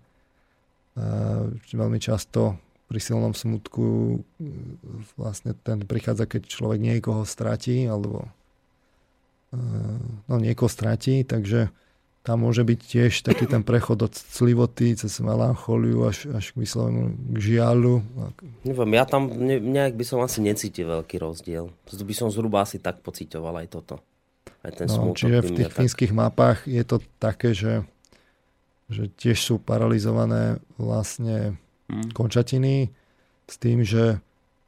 veľmi 1.72 2.00
často 2.00 2.60
pri 2.88 3.00
silnom 3.04 3.36
smutku 3.36 4.20
vlastne 5.20 5.52
ten 5.60 5.84
prichádza, 5.84 6.24
keď 6.24 6.48
človek 6.48 6.80
niekoho 6.80 7.28
stratí, 7.28 7.84
alebo 7.84 8.32
no, 10.28 10.36
niekoho 10.40 10.68
stratí, 10.68 11.24
takže 11.24 11.72
tam 12.28 12.44
môže 12.44 12.68
byť 12.68 12.80
tiež 12.84 13.12
taký 13.24 13.48
ten 13.48 13.64
prechod 13.64 14.04
od 14.04 14.12
clivoty 14.12 15.00
cez 15.00 15.16
melancholiu 15.24 16.12
až, 16.12 16.28
až 16.36 16.52
k 16.52 16.60
vyslovenému 16.60 17.16
k 17.32 17.38
žialu. 17.40 18.04
Neviem, 18.68 18.92
ja 19.00 19.08
tam 19.08 19.32
ne, 19.32 19.64
nejak 19.64 19.96
by 19.96 20.04
som 20.04 20.20
asi 20.20 20.44
necítil 20.44 20.92
veľký 20.92 21.24
rozdiel. 21.24 21.72
By 21.88 22.16
som 22.16 22.28
zhruba 22.28 22.68
asi 22.68 22.84
tak 22.84 23.00
pocitoval 23.00 23.64
aj 23.64 23.68
toto. 23.72 24.04
Aj 24.60 24.76
ten 24.76 24.92
no, 24.92 25.16
čiže 25.16 25.40
v 25.40 25.52
tých 25.56 25.72
fínskych 25.72 26.12
tak... 26.12 26.20
mapách 26.20 26.60
je 26.68 26.84
to 26.84 27.00
také, 27.16 27.56
že, 27.56 27.88
že 28.92 29.08
tiež 29.16 29.40
sú 29.40 29.56
paralizované 29.64 30.60
vlastne 30.76 31.56
hmm. 31.88 32.12
končatiny 32.12 32.92
s 33.48 33.56
tým, 33.56 33.88
že 33.88 34.20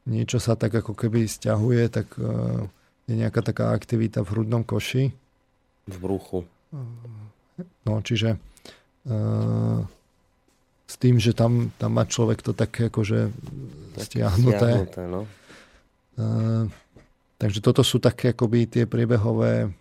niečo 0.07 0.39
sa 0.39 0.55
tak 0.55 0.79
ako 0.79 0.95
keby 0.95 1.27
stiahuje, 1.27 1.91
tak 1.91 2.07
uh, 2.15 2.71
je 3.09 3.17
nejaká 3.17 3.41
taká 3.41 3.73
aktivita 3.73 4.21
v 4.21 4.29
hrudnom 4.37 4.61
koši. 4.61 5.09
V 5.89 5.97
bruchu. 5.97 6.45
No, 7.83 7.93
čiže 8.05 8.37
uh, 9.09 9.81
s 10.85 10.95
tým, 11.01 11.17
že 11.17 11.33
tam, 11.33 11.73
tam 11.81 11.97
má 11.97 12.05
človek 12.05 12.45
to 12.45 12.53
také 12.53 12.93
akože 12.93 13.33
stiahnuté. 13.97 14.85
stiahnuté 14.85 15.03
no. 15.09 15.25
uh, 16.21 16.69
takže 17.41 17.59
toto 17.65 17.81
sú 17.81 17.97
také 17.97 18.37
akoby 18.37 18.69
tie 18.69 18.83
priebehové 18.85 19.73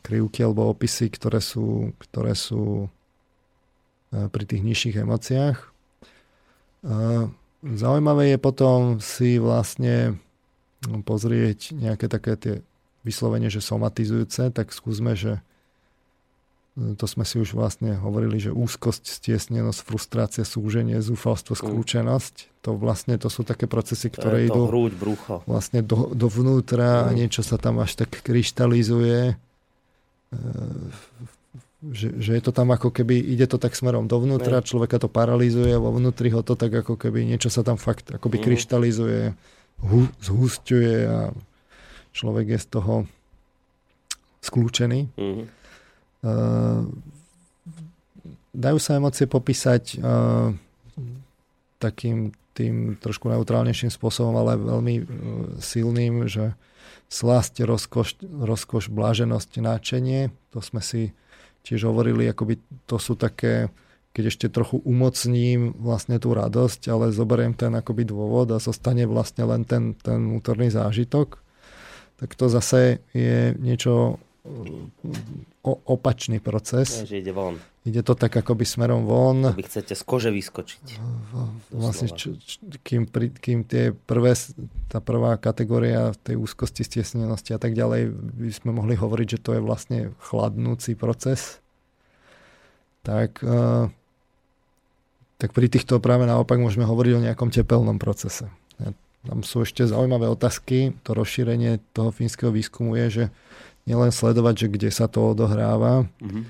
krivky 0.00 0.40
alebo 0.40 0.72
opisy, 0.72 1.12
ktoré 1.12 1.44
sú, 1.44 1.92
ktoré 2.00 2.32
sú 2.32 2.88
uh, 2.88 4.26
pri 4.32 4.44
tých 4.48 4.64
nižších 4.64 4.96
emóciách. 5.04 5.58
Uh, 6.82 7.28
zaujímavé 7.62 8.34
je 8.34 8.38
potom 8.40 8.98
si 8.98 9.36
vlastne 9.36 10.16
pozrieť 11.06 11.74
nejaké 11.74 12.10
také 12.10 12.34
tie 12.34 12.54
vyslovene, 13.06 13.50
že 13.50 13.62
somatizujúce, 13.62 14.50
tak 14.54 14.70
skúsme, 14.74 15.14
že 15.14 15.42
to 16.72 17.04
sme 17.04 17.28
si 17.28 17.36
už 17.36 17.52
vlastne 17.52 18.00
hovorili, 18.00 18.40
že 18.40 18.48
úzkosť, 18.48 19.04
stiesnenosť, 19.04 19.80
frustrácia, 19.84 20.40
súženie, 20.40 21.04
zúfalstvo, 21.04 21.52
skľúčenosť, 21.52 22.64
to 22.64 22.72
vlastne 22.72 23.20
to 23.20 23.28
sú 23.28 23.44
také 23.44 23.68
procesy, 23.68 24.08
ktoré 24.08 24.48
idú 24.48 24.72
hrúď, 24.72 24.96
brucho. 24.96 25.44
vlastne 25.44 25.84
do, 25.84 26.16
dovnútra 26.16 27.04
a 27.04 27.12
niečo 27.12 27.44
sa 27.44 27.60
tam 27.60 27.84
až 27.84 28.00
tak 28.00 28.24
kryštalizuje. 28.24 29.36
E, 30.32 30.38
že, 31.92 32.08
že 32.16 32.30
je 32.38 32.42
to 32.46 32.56
tam 32.56 32.72
ako 32.72 32.88
keby, 32.88 33.20
ide 33.20 33.44
to 33.44 33.60
tak 33.60 33.76
smerom 33.76 34.08
dovnútra, 34.08 34.64
človeka 34.64 34.96
to 34.96 35.12
paralizuje, 35.12 35.76
vo 35.76 35.92
vnútri 35.92 36.32
ho 36.32 36.40
to 36.40 36.56
tak 36.56 36.72
ako 36.72 36.96
keby 36.96 37.26
niečo 37.28 37.52
sa 37.52 37.60
tam 37.60 37.76
fakt 37.76 38.16
akoby 38.16 38.40
mm. 38.40 38.44
Zhusťuje 40.22 40.96
a 41.10 41.34
človek 42.14 42.54
je 42.54 42.58
z 42.58 42.66
toho 42.70 42.94
skľúčený. 44.42 45.10
Mm 45.18 45.62
Ehm, 46.22 47.02
dajú 48.54 48.78
sa 48.78 48.94
emócie 48.94 49.26
popísať 49.26 49.98
uh, 49.98 50.54
takým 51.82 52.30
tým 52.54 52.94
trošku 53.00 53.26
neutrálnejším 53.26 53.90
spôsobom, 53.90 54.38
ale 54.38 54.54
veľmi 54.54 54.94
uh, 55.02 55.06
silným, 55.58 56.30
že 56.30 56.54
slasť, 57.10 57.66
rozkoš, 57.66 58.22
rozkoš, 58.22 58.86
bláženosť, 58.88 59.50
náčenie, 59.60 60.30
to 60.54 60.62
sme 60.62 60.78
si 60.78 61.10
tiež 61.66 61.90
hovorili, 61.90 62.30
akoby 62.30 62.62
to 62.86 63.02
sú 63.02 63.18
také, 63.18 63.68
keď 64.12 64.24
ešte 64.28 64.46
trochu 64.52 64.80
umocním 64.84 65.72
vlastne 65.80 66.20
tú 66.20 66.36
radosť, 66.36 66.88
ale 66.92 67.16
zoberiem 67.16 67.56
ten 67.56 67.72
akoby 67.72 68.04
dôvod 68.04 68.52
a 68.52 68.60
zostane 68.60 69.08
vlastne 69.08 69.48
len 69.48 69.64
ten, 69.64 69.96
ten 69.96 70.20
vnútorný 70.20 70.68
zážitok, 70.68 71.40
tak 72.20 72.36
to 72.36 72.52
zase 72.52 73.00
je 73.16 73.56
niečo 73.56 74.20
o, 75.64 75.72
opačný 75.88 76.44
proces. 76.44 77.08
Že 77.08 77.24
ide 77.24 77.32
von. 77.32 77.56
Ide 77.82 78.06
to 78.06 78.14
tak 78.14 78.30
akoby 78.36 78.62
smerom 78.62 79.08
von. 79.08 79.58
Vy 79.58 79.66
chcete 79.66 79.96
z 79.98 80.02
kože 80.06 80.30
vyskočiť. 80.30 81.02
Vlastne, 81.74 82.14
č, 82.14 82.38
č, 82.38 82.62
kým, 82.84 83.10
pri, 83.10 83.34
kým 83.34 83.66
tie 83.66 83.90
prvé, 83.90 84.38
tá 84.86 85.02
prvá 85.02 85.34
kategória 85.34 86.14
tej 86.22 86.38
úzkosti, 86.38 86.86
stiesnenosti 86.86 87.56
a 87.56 87.58
tak 87.58 87.74
ďalej, 87.74 88.14
by 88.14 88.52
sme 88.54 88.70
mohli 88.70 88.94
hovoriť, 88.94 89.26
že 89.34 89.42
to 89.42 89.58
je 89.58 89.62
vlastne 89.64 89.98
chladnúci 90.22 90.94
proces. 90.94 91.58
Tak, 93.02 93.42
uh, 93.42 93.90
tak 95.42 95.50
pri 95.50 95.66
týchto 95.66 95.98
práve 95.98 96.22
naopak 96.22 96.54
môžeme 96.62 96.86
hovoriť 96.86 97.12
o 97.18 97.24
nejakom 97.26 97.50
tepelnom 97.50 97.98
procese. 97.98 98.46
Tam 99.26 99.42
sú 99.46 99.62
ešte 99.66 99.86
zaujímavé 99.86 100.26
otázky. 100.30 100.98
To 101.06 101.14
rozšírenie 101.14 101.82
toho 101.94 102.14
fínskeho 102.14 102.50
výskumu 102.50 102.94
je, 102.94 103.06
že 103.10 103.24
nielen 103.86 104.14
sledovať, 104.14 104.66
že 104.66 104.68
kde 104.70 104.90
sa 104.94 105.06
to 105.06 105.34
odohráva 105.34 106.06
mm-hmm. 106.22 106.44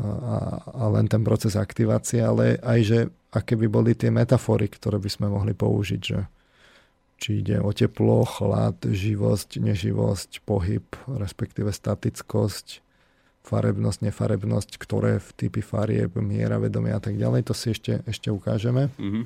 a, 0.00 0.36
a 0.68 0.84
len 0.96 1.08
ten 1.08 1.20
proces 1.24 1.56
aktivácie, 1.56 2.20
ale 2.20 2.60
aj, 2.60 2.80
že 2.84 2.98
aké 3.32 3.56
by 3.56 3.66
boli 3.68 3.92
tie 3.96 4.12
metafory, 4.12 4.68
ktoré 4.68 5.00
by 5.00 5.10
sme 5.12 5.32
mohli 5.32 5.56
použiť, 5.56 6.00
že 6.00 6.28
či 7.16 7.40
ide 7.40 7.56
o 7.60 7.72
teplo, 7.72 8.24
chlad, 8.28 8.84
živosť, 8.84 9.64
neživosť, 9.64 10.44
pohyb, 10.44 10.84
respektíve 11.08 11.72
statickosť, 11.72 12.83
farebnosť, 13.44 14.08
nefarebnosť, 14.08 14.70
ktoré 14.80 15.20
v 15.20 15.28
typy 15.36 15.60
farieb, 15.60 16.16
miera 16.18 16.56
vedomia 16.56 16.96
a 16.96 17.02
tak 17.04 17.20
ďalej, 17.20 17.44
to 17.44 17.54
si 17.54 17.76
ešte, 17.76 18.00
ešte 18.08 18.32
ukážeme. 18.32 18.88
Mm-hmm. 18.96 19.24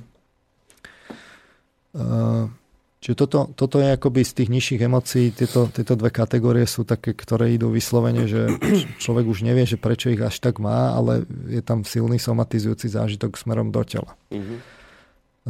Uh, 1.97 2.51
Čiže 2.99 3.15
toto, 3.15 3.47
toto 3.55 3.79
je 3.79 3.95
akoby 3.95 4.27
z 4.27 4.43
tých 4.43 4.51
nižších 4.51 4.83
emócií, 4.83 5.31
tieto, 5.31 5.71
tieto 5.71 5.95
dve 5.95 6.11
kategórie 6.11 6.67
sú 6.67 6.83
také, 6.83 7.15
ktoré 7.15 7.55
idú 7.55 7.71
vyslovene, 7.71 8.27
že 8.27 8.59
človek 8.99 9.23
už 9.31 9.47
nevie, 9.47 9.63
že 9.71 9.79
prečo 9.79 10.11
ich 10.11 10.19
až 10.19 10.43
tak 10.43 10.59
má, 10.59 10.99
ale 10.99 11.23
je 11.47 11.63
tam 11.63 11.87
silný 11.87 12.19
somatizujúci 12.19 12.91
zážitok 12.91 13.39
smerom 13.39 13.71
do 13.71 13.87
tela. 13.87 14.19
Mm-hmm. 14.35 14.59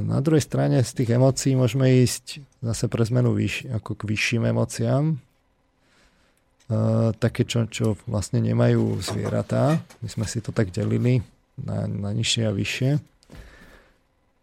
Na 0.04 0.20
druhej 0.20 0.44
strane 0.44 0.84
z 0.84 0.92
tých 0.92 1.16
emócií 1.16 1.56
môžeme 1.56 2.04
ísť 2.04 2.44
zase 2.60 2.84
pre 2.86 3.02
zmenu 3.08 3.32
vyš, 3.32 3.66
ako 3.72 3.96
k 3.96 4.02
vyšším 4.12 4.52
emóciám. 4.52 5.16
Uh, 6.68 7.16
také, 7.16 7.48
čo, 7.48 7.64
čo 7.64 7.96
vlastne 8.04 8.44
nemajú 8.44 9.00
zvieratá. 9.00 9.80
My 10.04 10.08
sme 10.12 10.28
si 10.28 10.44
to 10.44 10.52
tak 10.52 10.68
delili 10.68 11.24
na, 11.56 11.88
na 11.88 12.12
nižšie 12.12 12.44
a 12.44 12.52
vyššie. 12.52 13.00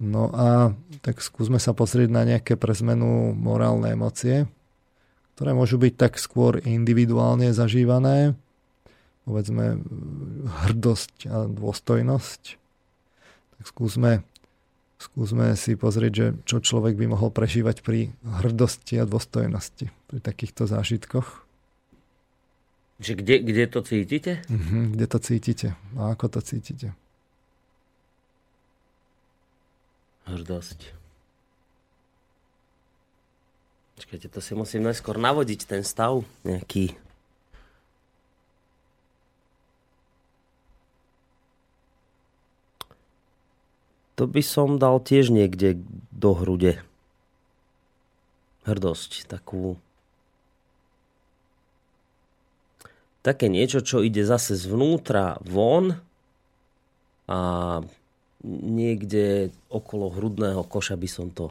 No 0.01 0.33
a 0.33 0.73
tak 1.05 1.21
skúsme 1.21 1.61
sa 1.61 1.77
pozrieť 1.77 2.09
na 2.09 2.25
nejaké 2.25 2.57
pre 2.57 2.73
zmenu 2.73 3.31
morálne 3.37 3.93
emócie, 3.93 4.49
ktoré 5.37 5.53
môžu 5.53 5.77
byť 5.77 5.93
tak 5.95 6.17
skôr 6.17 6.65
individuálne 6.65 7.53
zažívané, 7.53 8.33
povedzme 9.29 9.85
hrdosť 10.65 11.29
a 11.29 11.45
dôstojnosť. 11.45 12.41
Tak 13.61 13.65
skúsme, 13.69 14.25
skúsme 14.97 15.53
si 15.53 15.77
pozrieť, 15.77 16.13
že 16.17 16.27
čo 16.49 16.57
človek 16.57 16.97
by 16.97 17.05
mohol 17.05 17.29
prežívať 17.29 17.85
pri 17.85 18.17
hrdosti 18.25 18.97
a 18.97 19.05
dôstojnosti, 19.05 19.93
pri 20.09 20.19
takýchto 20.25 20.65
zážitkoch. 20.65 21.44
Že 22.95 23.11
kde, 23.19 23.35
kde 23.43 23.63
to 23.67 23.79
cítite? 23.83 24.33
Uh-huh, 24.47 24.95
kde 24.95 25.05
to 25.07 25.19
cítite 25.19 25.67
a 25.99 26.15
ako 26.15 26.31
to 26.31 26.39
cítite. 26.39 26.95
Hrdosť. 30.25 30.95
Počkajte, 33.95 34.27
to 34.31 34.39
si 34.39 34.55
musím 34.55 34.87
najskôr 34.87 35.15
navodiť 35.19 35.67
ten 35.67 35.83
stav 35.83 36.23
nejaký. 36.47 36.95
To 44.15 44.23
by 44.23 44.39
som 44.39 44.79
dal 44.79 45.03
tiež 45.03 45.27
niekde 45.31 45.83
do 46.15 46.31
hrude. 46.31 46.79
Hrdosť, 48.63 49.27
takú... 49.27 49.75
Také 53.25 53.49
niečo, 53.49 53.81
čo 53.81 54.05
ide 54.05 54.21
zase 54.21 54.53
zvnútra 54.53 55.41
von 55.41 55.97
a 57.25 57.39
niekde 58.45 59.49
okolo 59.73 60.13
hrudného 60.13 60.61
koša 60.69 60.93
by 60.93 61.09
som 61.09 61.33
to 61.33 61.49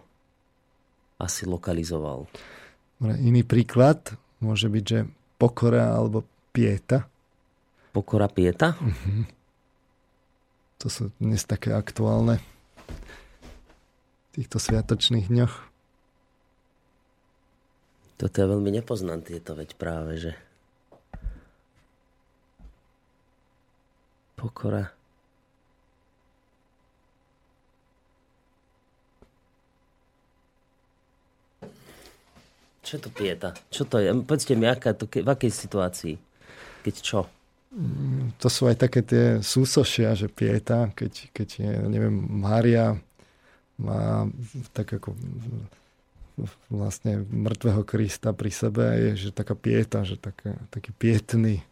asi 1.18 1.43
lokalizoval. 1.51 2.31
Iný 3.03 3.43
príklad 3.43 4.14
môže 4.39 4.70
byť, 4.70 4.85
že 4.87 5.11
pokora 5.35 5.99
alebo 5.99 6.22
pieta. 6.55 7.11
Pokora 7.91 8.31
pieta? 8.31 8.79
Uh-huh. 8.79 9.27
To 10.79 10.87
sú 10.87 11.11
dnes 11.18 11.43
také 11.43 11.75
aktuálne 11.75 12.39
v 12.39 14.29
týchto 14.31 14.62
sviatočných 14.62 15.27
dňoch. 15.27 15.55
Toto 18.14 18.35
ja 18.39 18.47
veľmi 18.47 18.70
nepoznám 18.70 19.27
tieto, 19.27 19.59
veď 19.59 19.75
práve, 19.75 20.22
že 20.22 20.39
pokora 24.45 24.92
Čo 32.84 33.01
to 33.01 33.09
pieta? 33.09 33.57
Čo 33.72 33.88
to 33.88 33.97
je? 33.97 34.12
Povedzte 34.12 34.53
mi, 34.53 34.68
aká 34.68 34.92
to, 34.92 35.09
v 35.09 35.24
akej 35.24 35.49
situácii? 35.49 36.20
Keď 36.84 36.95
čo? 37.01 37.24
To 38.38 38.49
sú 38.53 38.68
aj 38.68 38.76
také 38.76 39.01
tie 39.01 39.40
súsošia, 39.40 40.12
že 40.12 40.28
pieta, 40.28 40.92
keď, 40.92 41.32
keď 41.32 41.49
je, 41.64 41.72
neviem, 41.88 42.12
Mária 42.12 42.95
má 43.80 44.28
tak 44.76 45.01
ako 45.01 45.16
vlastne 46.68 47.24
mŕtvého 47.24 47.82
Krista 47.88 48.36
pri 48.36 48.53
sebe 48.53 48.84
a 48.84 48.95
je 48.95 49.26
že 49.26 49.30
taká 49.32 49.57
pieta, 49.57 50.05
že 50.05 50.20
taká, 50.20 50.55
taký 50.70 50.92
pietný 50.95 51.64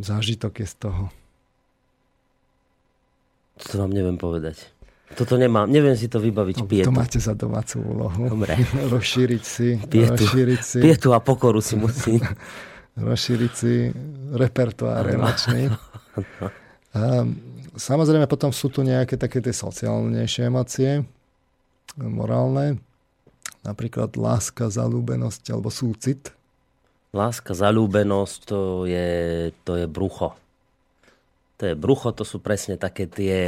zážitok 0.00 0.62
je 0.62 0.66
z 0.66 0.74
toho. 0.78 1.02
To 3.58 3.74
vám 3.78 3.90
neviem 3.90 4.16
povedať. 4.16 4.70
Toto 5.16 5.40
nemám, 5.40 5.64
neviem 5.64 5.96
si 5.96 6.06
to 6.06 6.20
vybaviť 6.20 6.56
no, 6.62 6.66
pietu. 6.68 6.88
To 6.92 6.94
máte 6.94 7.16
za 7.16 7.32
domácu 7.32 7.80
úlohu. 7.80 8.28
Dobre. 8.28 8.60
rozšíriť 8.94 9.42
si. 9.42 9.80
Pietu, 9.88 10.20
rozšíriť 10.20 10.60
si, 10.60 10.78
pietu 10.84 11.16
a 11.16 11.18
pokoru 11.18 11.64
si 11.64 11.80
musí. 11.80 12.20
rozšíriť 13.08 13.52
si 13.52 13.88
repertoár 14.36 15.08
emočný. 15.08 15.72
A 16.92 17.00
samozrejme 17.88 18.28
potom 18.28 18.52
sú 18.52 18.68
tu 18.68 18.84
nejaké 18.84 19.16
také 19.16 19.40
tie 19.40 19.54
sociálnejšie 19.54 20.52
emócie, 20.52 21.02
morálne. 21.96 22.78
Napríklad 23.64 24.14
láska, 24.14 24.70
zalúbenosť 24.70 25.50
alebo 25.50 25.72
súcit. 25.72 26.30
Láska, 27.18 27.50
zalúbenosť, 27.50 28.38
to 28.46 28.86
je, 28.86 29.08
to 29.66 29.74
je 29.74 29.90
brucho. 29.90 30.38
To 31.58 31.66
je 31.66 31.74
brucho, 31.74 32.14
to 32.14 32.22
sú 32.22 32.38
presne 32.38 32.78
také 32.78 33.10
tie 33.10 33.38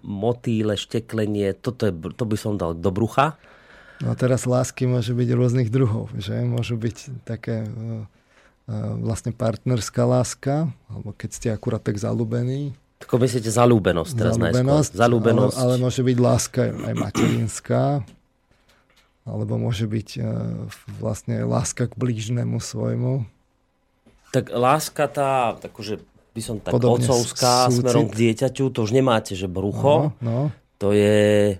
motýle, 0.00 0.80
šteklenie, 0.80 1.52
toto 1.52 1.84
je, 1.84 1.92
to 1.92 2.24
by 2.24 2.36
som 2.40 2.56
dal 2.56 2.72
do 2.72 2.88
brucha. 2.88 3.36
No 4.00 4.10
a 4.10 4.14
teraz 4.16 4.48
lásky 4.48 4.88
môže 4.88 5.12
byť 5.12 5.28
rôznych 5.36 5.68
druhov, 5.68 6.08
že? 6.16 6.40
Môžu 6.40 6.80
byť 6.80 7.28
také 7.28 7.68
uh, 7.68 8.08
vlastne 9.04 9.36
partnerská 9.36 10.08
láska, 10.08 10.72
alebo 10.88 11.12
keď 11.12 11.30
ste 11.30 11.48
akurát 11.52 11.84
tak 11.84 12.00
zalúbení. 12.00 12.72
Tako 13.04 13.20
myslíte 13.20 13.52
zalúbenosť 13.52 14.12
teraz 14.16 14.40
zalúbenosť, 14.40 14.90
najskôr. 14.96 15.00
Zalúbenosť. 15.04 15.56
Ale, 15.60 15.76
ale 15.76 15.82
môže 15.84 16.00
byť 16.00 16.16
láska 16.16 16.60
aj 16.72 16.94
materinská, 16.96 17.82
alebo 19.24 19.56
môže 19.56 19.88
byť 19.88 20.08
uh, 20.20 20.24
vlastne 21.00 21.44
láska 21.48 21.88
k 21.88 21.96
blížnemu 21.96 22.60
svojmu. 22.60 23.24
Tak 24.36 24.52
láska 24.52 25.08
tá, 25.08 25.56
akože 25.56 26.04
by 26.34 26.40
som 26.42 26.56
tak 26.58 26.74
Podobne 26.74 27.06
otcovská 27.06 27.70
súcit. 27.70 27.86
smerom 27.86 28.10
k 28.10 28.14
dieťaťu, 28.20 28.68
to 28.74 28.84
už 28.84 28.92
nemáte, 28.92 29.38
že 29.38 29.46
brucho. 29.46 30.12
No, 30.18 30.20
no. 30.20 30.40
To 30.82 30.90
je... 30.90 31.56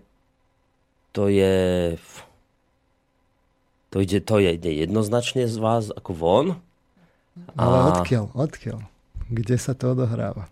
To 1.14 1.30
je... 1.30 1.54
To 3.94 4.02
ide, 4.02 4.18
to 4.18 4.42
je, 4.42 4.50
ide 4.58 4.70
jednoznačne 4.74 5.46
z 5.46 5.56
vás 5.62 5.94
ako 5.94 6.10
von. 6.12 6.46
Ale 7.54 7.76
a... 7.78 7.84
odkiaľ? 7.94 8.34
Odkiaľ? 8.34 8.82
Kde 9.30 9.56
sa 9.56 9.78
to 9.78 9.94
odohráva? 9.94 10.50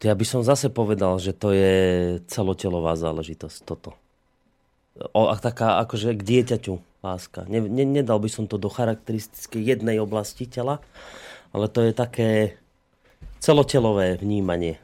Ja 0.00 0.16
by 0.16 0.24
som 0.24 0.40
zase 0.40 0.72
povedal, 0.72 1.20
že 1.20 1.36
to 1.36 1.52
je 1.52 1.76
celotelová 2.24 2.96
záležitosť 2.96 3.58
toto. 3.68 3.92
O, 5.12 5.28
a 5.28 5.36
taká 5.36 5.76
akože 5.84 6.16
k 6.16 6.22
dieťaťu 6.24 7.04
láska. 7.04 7.44
Ne, 7.48 7.60
ne, 7.60 7.84
nedal 7.84 8.16
by 8.16 8.28
som 8.32 8.48
to 8.48 8.56
do 8.56 8.72
charakteristickej 8.72 9.60
jednej 9.60 10.00
oblasti 10.00 10.48
tela, 10.48 10.80
ale 11.52 11.68
to 11.68 11.84
je 11.84 11.92
také 11.92 12.56
celotelové 13.40 14.16
vnímanie. 14.20 14.80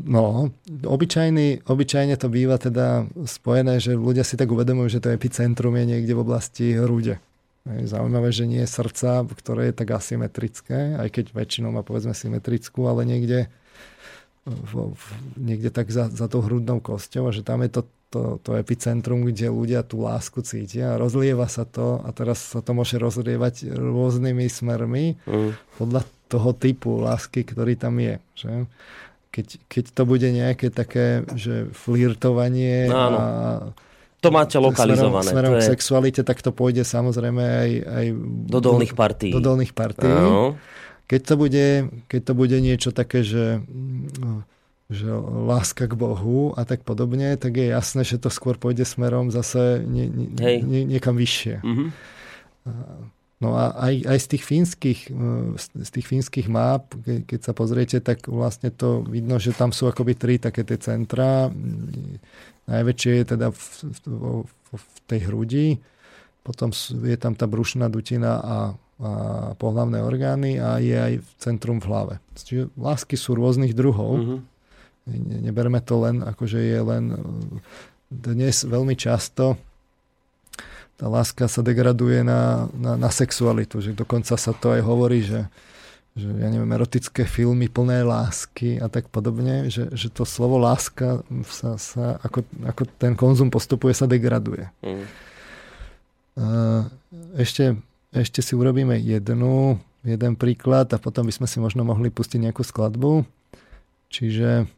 No, 0.00 0.48
obyčajný, 0.66 1.68
obyčajne 1.68 2.16
to 2.16 2.32
býva 2.32 2.56
teda 2.56 3.06
spojené, 3.28 3.78
že 3.78 3.92
ľudia 3.92 4.24
si 4.24 4.40
tak 4.40 4.48
uvedomujú, 4.48 4.98
že 4.98 5.02
to 5.04 5.12
epicentrum 5.12 5.76
je 5.76 5.84
niekde 5.84 6.16
v 6.16 6.24
oblasti 6.24 6.72
hrude. 6.72 7.20
Je 7.62 7.86
zaujímavé, 7.86 8.34
že 8.34 8.50
nie 8.50 8.62
je 8.66 8.70
srdca, 8.70 9.22
ktoré 9.22 9.70
je 9.70 9.78
tak 9.78 9.94
asymetrické, 9.94 10.98
aj 10.98 11.08
keď 11.14 11.24
väčšinou 11.30 11.70
má 11.70 11.86
povedzme 11.86 12.10
symetrickú, 12.10 12.90
ale 12.90 13.06
niekde, 13.06 13.46
v, 14.42 14.90
v, 14.90 15.04
niekde 15.38 15.70
tak 15.70 15.94
za, 15.94 16.10
za 16.10 16.26
tou 16.26 16.42
hrudnou 16.42 16.82
kosťou 16.82 17.30
a 17.30 17.34
že 17.34 17.46
tam 17.46 17.62
je 17.62 17.70
to 17.70 17.82
to, 18.12 18.36
to 18.44 18.60
epicentrum, 18.60 19.24
kde 19.24 19.48
ľudia 19.48 19.80
tú 19.80 20.04
lásku 20.04 20.44
cítia 20.44 20.94
a 20.94 21.00
rozlieva 21.00 21.48
sa 21.48 21.64
to 21.64 22.04
a 22.04 22.12
teraz 22.12 22.52
sa 22.52 22.60
to 22.60 22.76
môže 22.76 23.00
rozlievať 23.00 23.72
rôznymi 23.72 24.44
smermi 24.52 25.16
mm. 25.24 25.80
podľa 25.80 26.04
toho 26.28 26.52
typu 26.52 27.00
lásky, 27.00 27.40
ktorý 27.40 27.80
tam 27.80 27.96
je. 27.96 28.20
Že? 28.36 28.52
Keď, 29.32 29.46
keď 29.64 29.84
to 29.96 30.02
bude 30.04 30.28
nejaké 30.28 30.68
také, 30.68 31.24
že 31.40 31.72
flirtovanie 31.72 32.92
no, 32.92 32.96
a 33.00 33.08
to 34.22 34.28
máte 34.30 34.54
lokalizované. 34.54 35.34
Smerom, 35.34 35.34
smerom 35.34 35.52
to 35.52 35.58
je... 35.58 35.66
k 35.66 35.70
sexualite, 35.74 36.22
tak 36.22 36.38
to 36.38 36.54
pôjde 36.54 36.86
samozrejme 36.86 37.42
aj, 37.42 37.70
aj 37.82 38.06
do 38.46 38.58
dolných 38.62 38.94
partí. 38.94 39.34
Do 39.34 39.42
dolných 39.42 39.74
partí. 39.74 40.06
Keď, 41.10 41.20
to 41.26 41.34
bude, 41.34 41.66
keď 42.06 42.20
to 42.22 42.32
bude 42.38 42.56
niečo 42.62 42.94
také, 42.94 43.26
že 43.26 43.58
že 44.92 45.08
láska 45.48 45.88
k 45.88 45.96
Bohu 45.96 46.52
a 46.52 46.68
tak 46.68 46.84
podobne, 46.84 47.40
tak 47.40 47.56
je 47.56 47.72
jasné, 47.72 48.04
že 48.04 48.20
to 48.20 48.28
skôr 48.28 48.60
pôjde 48.60 48.84
smerom 48.84 49.32
zase 49.32 49.80
nie, 49.88 50.04
nie, 50.04 50.60
nie, 50.60 50.84
niekam 50.84 51.16
vyššie. 51.16 51.64
Mm-hmm. 51.64 51.88
No 53.40 53.56
a 53.56 53.72
aj, 53.74 53.94
aj 54.04 54.18
z 54.20 54.26
tých 54.36 54.44
fínskych, 54.44 55.00
z 55.80 55.88
tých 55.90 56.06
fínskych 56.06 56.46
map, 56.46 56.92
keď 57.02 57.40
sa 57.40 57.52
pozriete, 57.56 58.04
tak 58.04 58.28
vlastne 58.28 58.68
to 58.68 59.00
vidno, 59.02 59.40
že 59.40 59.56
tam 59.56 59.72
sú 59.72 59.88
akoby 59.88 60.12
tri 60.12 60.36
také 60.36 60.60
tie 60.60 60.76
centra. 60.76 61.48
Najväčšie 62.70 63.12
je 63.18 63.24
teda 63.26 63.48
v, 63.50 63.62
v, 64.06 64.76
v 64.78 64.96
tej 65.10 65.20
hrudi, 65.26 65.66
potom 66.42 66.70
je 67.02 67.16
tam 67.18 67.34
tá 67.34 67.46
brušná 67.46 67.86
dutina 67.90 68.32
a, 68.38 68.40
a 68.42 68.58
pohlavné 69.58 70.02
orgány 70.02 70.58
a 70.58 70.78
je 70.78 70.94
aj 70.94 71.12
centrum 71.42 71.82
v 71.82 71.88
hlave. 71.90 72.14
Čiže 72.38 72.70
lásky 72.78 73.14
sú 73.18 73.34
rôznych 73.34 73.74
druhov. 73.74 74.14
Mm-hmm 74.18 74.40
Neberme 75.42 75.82
to 75.82 75.98
len, 75.98 76.22
ako 76.22 76.46
že 76.46 76.62
je 76.62 76.78
len 76.78 77.10
dnes 78.06 78.62
veľmi 78.62 78.94
často 78.94 79.58
tá 81.02 81.10
láska 81.10 81.50
sa 81.50 81.66
degraduje 81.66 82.22
na, 82.22 82.70
na, 82.78 82.94
na 82.94 83.10
sexualitu, 83.10 83.82
že 83.82 83.90
dokonca 83.90 84.38
sa 84.38 84.54
to 84.54 84.70
aj 84.70 84.86
hovorí, 84.86 85.26
že, 85.26 85.50
že 86.12 86.28
ja 86.28 86.48
neviem, 86.52 86.68
erotické 86.76 87.24
filmy 87.24 87.72
plné 87.72 88.04
lásky 88.04 88.76
a 88.76 88.92
tak 88.92 89.08
podobne, 89.08 89.72
že, 89.72 89.88
že 89.96 90.12
to 90.12 90.28
slovo 90.28 90.60
láska 90.60 91.24
sa, 91.48 91.80
sa 91.80 92.20
ako, 92.20 92.44
ako 92.68 92.82
ten 93.00 93.16
konzum 93.16 93.48
postupuje, 93.48 93.96
sa 93.96 94.04
degraduje. 94.04 94.68
Mm. 94.84 95.08
Ešte, 97.40 97.80
ešte 98.12 98.44
si 98.44 98.52
urobíme 98.52 99.00
jednu, 99.00 99.80
jeden 100.04 100.36
príklad 100.36 100.92
a 100.92 101.00
potom 101.00 101.24
by 101.24 101.32
sme 101.32 101.48
si 101.48 101.56
možno 101.64 101.80
mohli 101.80 102.12
pustiť 102.12 102.44
nejakú 102.44 102.60
skladbu. 102.60 103.24
Čiže 104.12 104.68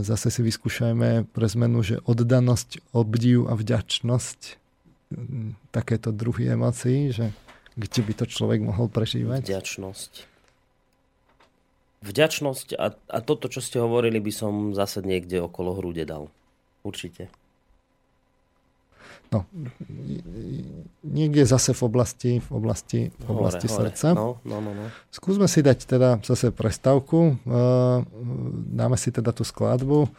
zase 0.00 0.28
si 0.32 0.40
vyskúšajme 0.40 1.28
pre 1.36 1.46
zmenu, 1.52 1.84
že 1.84 2.00
oddanosť, 2.08 2.96
obdiv 2.96 3.44
a 3.44 3.60
vďačnosť, 3.60 4.56
takéto 5.68 6.16
druhy 6.16 6.48
emócií, 6.54 7.12
že 7.12 7.34
kde 7.76 8.00
by 8.08 8.12
to 8.14 8.24
človek 8.30 8.62
mohol 8.62 8.88
prežívať? 8.88 9.42
Vďačnosť. 9.46 10.29
Vďačnosť 12.00 12.80
a, 12.80 12.96
a 12.96 13.18
toto, 13.20 13.52
čo 13.52 13.60
ste 13.60 13.76
hovorili, 13.76 14.24
by 14.24 14.32
som 14.32 14.52
zase 14.72 15.04
niekde 15.04 15.44
okolo 15.44 15.76
hrude 15.76 16.08
dal. 16.08 16.32
Určite. 16.80 17.28
No, 19.30 19.46
niekde 21.06 21.46
zase 21.46 21.70
v 21.70 21.82
oblasti, 21.86 22.32
v 22.42 22.50
oblasti, 22.50 23.00
v 23.14 23.26
oblasti 23.30 23.70
hore, 23.70 23.76
srdca. 23.78 24.08
Hore. 24.16 24.42
No, 24.42 24.58
no, 24.58 24.58
no, 24.58 24.70
no. 24.74 24.84
Skúsme 25.14 25.46
si 25.46 25.62
dať 25.62 25.86
teda 25.86 26.18
zase 26.26 26.50
prestavku. 26.50 27.38
Dáme 28.74 28.98
si 28.98 29.14
teda 29.14 29.30
tú 29.30 29.46
skladbu 29.46 30.10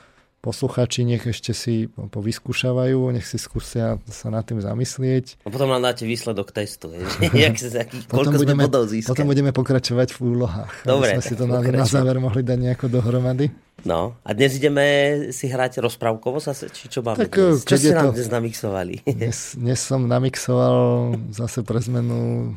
posluchači 0.41 1.05
nech 1.05 1.21
ešte 1.21 1.53
si 1.53 1.85
povyskúšavajú, 1.93 3.13
nech 3.13 3.29
si 3.29 3.37
skúsia 3.37 4.01
sa 4.09 4.27
nad 4.33 4.41
tým 4.41 4.57
zamyslieť. 4.57 5.45
A 5.45 5.53
potom 5.53 5.69
nám 5.69 5.85
dáte 5.85 6.09
výsledok 6.09 6.49
testu. 6.49 6.89
Jak, 7.21 7.55
aký, 7.61 7.97
potom, 8.09 8.33
budeme, 8.33 8.65
potom 9.05 9.25
budeme 9.29 9.53
pokračovať 9.53 10.17
v 10.17 10.19
úlohách. 10.25 10.73
Dobre. 10.83 11.13
Sme 11.15 11.23
si 11.23 11.33
to 11.37 11.45
na, 11.45 11.61
na 11.61 11.85
záver 11.85 12.17
mohli 12.17 12.41
dať 12.41 12.57
nejako 12.57 12.85
dohromady. 12.89 13.53
No, 13.81 14.13
a 14.21 14.29
dnes 14.37 14.61
ideme 14.61 14.85
si 15.33 15.49
hrať 15.49 15.81
rozprávkovo, 15.81 16.37
zase, 16.37 16.69
či 16.69 16.85
čo 16.85 17.01
máme 17.01 17.25
tak, 17.25 17.33
dnes? 17.33 17.65
Čo 17.65 17.75
ste 17.81 17.93
nám 17.97 18.13
to... 18.13 18.17
dnes 18.17 18.29
namixovali? 18.29 18.95
Dnes, 19.17 19.57
dnes 19.57 19.79
som 19.81 20.05
namixoval 20.05 21.17
zase 21.33 21.65
pre 21.65 21.81
zmenu 21.81 22.53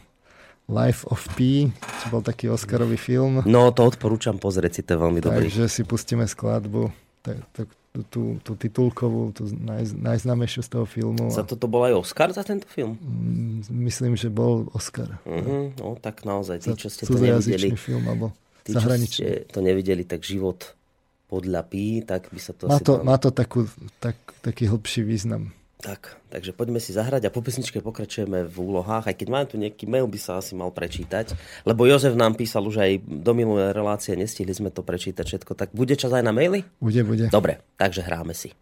Life 0.68 1.08
of 1.08 1.24
P, 1.36 1.68
čo 1.72 2.06
bol 2.12 2.20
taký 2.20 2.52
Oscarový 2.52 2.96
film. 3.00 3.40
No, 3.48 3.72
to 3.72 3.88
odporúčam 3.88 4.36
pozrieť 4.36 4.72
si, 4.72 4.80
to 4.84 4.96
je 4.96 4.98
veľmi 5.00 5.20
dobrý. 5.20 5.48
Takže 5.48 5.64
si 5.68 5.82
pustíme 5.84 6.28
skladbu 6.28 7.03
tú, 8.10 8.42
tú 8.42 8.52
titulkovú, 8.58 9.30
tú 9.30 9.46
naj, 9.54 9.94
najznámejšiu 9.94 10.66
z 10.66 10.68
toho 10.68 10.86
filmu. 10.86 11.30
Za 11.30 11.46
toto 11.46 11.70
bol 11.70 11.86
aj 11.86 11.94
Oscar 11.94 12.34
za 12.34 12.42
tento 12.42 12.66
film? 12.66 12.98
Mm, 12.98 13.70
myslím, 13.86 14.18
že 14.18 14.28
bol 14.28 14.66
Oscar. 14.74 15.22
Uh-huh, 15.22 15.70
no 15.78 15.94
tak 16.02 16.26
naozaj, 16.26 16.58
tí, 16.58 16.74
čo 16.74 16.90
ste 16.90 17.06
to 17.06 17.14
nevideli, 17.14 17.70
film, 17.78 18.04
alebo 18.10 18.34
tí, 18.66 18.74
čo 18.74 18.88
ste 18.90 19.46
to 19.46 19.62
nevideli, 19.62 20.02
tak 20.02 20.26
život 20.26 20.74
podľa 21.30 21.62
Pí, 21.70 22.02
tak 22.02 22.28
by 22.34 22.40
sa 22.42 22.52
to 22.52 22.66
má 22.66 22.78
to, 22.82 22.92
má 23.06 23.16
to 23.16 23.30
takú, 23.30 23.70
tak, 24.02 24.18
taký 24.42 24.66
hlbší 24.68 25.06
význam. 25.06 25.54
Tak, 25.84 26.16
takže 26.32 26.56
poďme 26.56 26.80
si 26.80 26.96
zahrať 26.96 27.28
a 27.28 27.34
po 27.34 27.44
pesničke 27.44 27.84
pokračujeme 27.84 28.48
v 28.48 28.56
úlohách, 28.56 29.04
aj 29.04 29.20
keď 29.20 29.28
mám 29.28 29.44
tu 29.44 29.60
nejaký 29.60 29.84
mail, 29.84 30.08
by 30.08 30.16
sa 30.16 30.40
asi 30.40 30.56
mal 30.56 30.72
prečítať, 30.72 31.36
lebo 31.68 31.84
Jozef 31.84 32.16
nám 32.16 32.40
písal 32.40 32.64
už 32.64 32.80
aj 32.80 33.04
do 33.04 33.32
minulé 33.36 33.68
relácie, 33.76 34.16
nestihli 34.16 34.56
sme 34.56 34.72
to 34.72 34.80
prečítať 34.80 35.28
všetko, 35.28 35.52
tak 35.52 35.76
bude 35.76 35.92
čas 36.00 36.16
aj 36.16 36.24
na 36.24 36.32
maily? 36.32 36.64
Bude, 36.80 37.04
bude. 37.04 37.28
Dobre, 37.28 37.60
takže 37.76 38.00
hráme 38.00 38.32
si. 38.32 38.56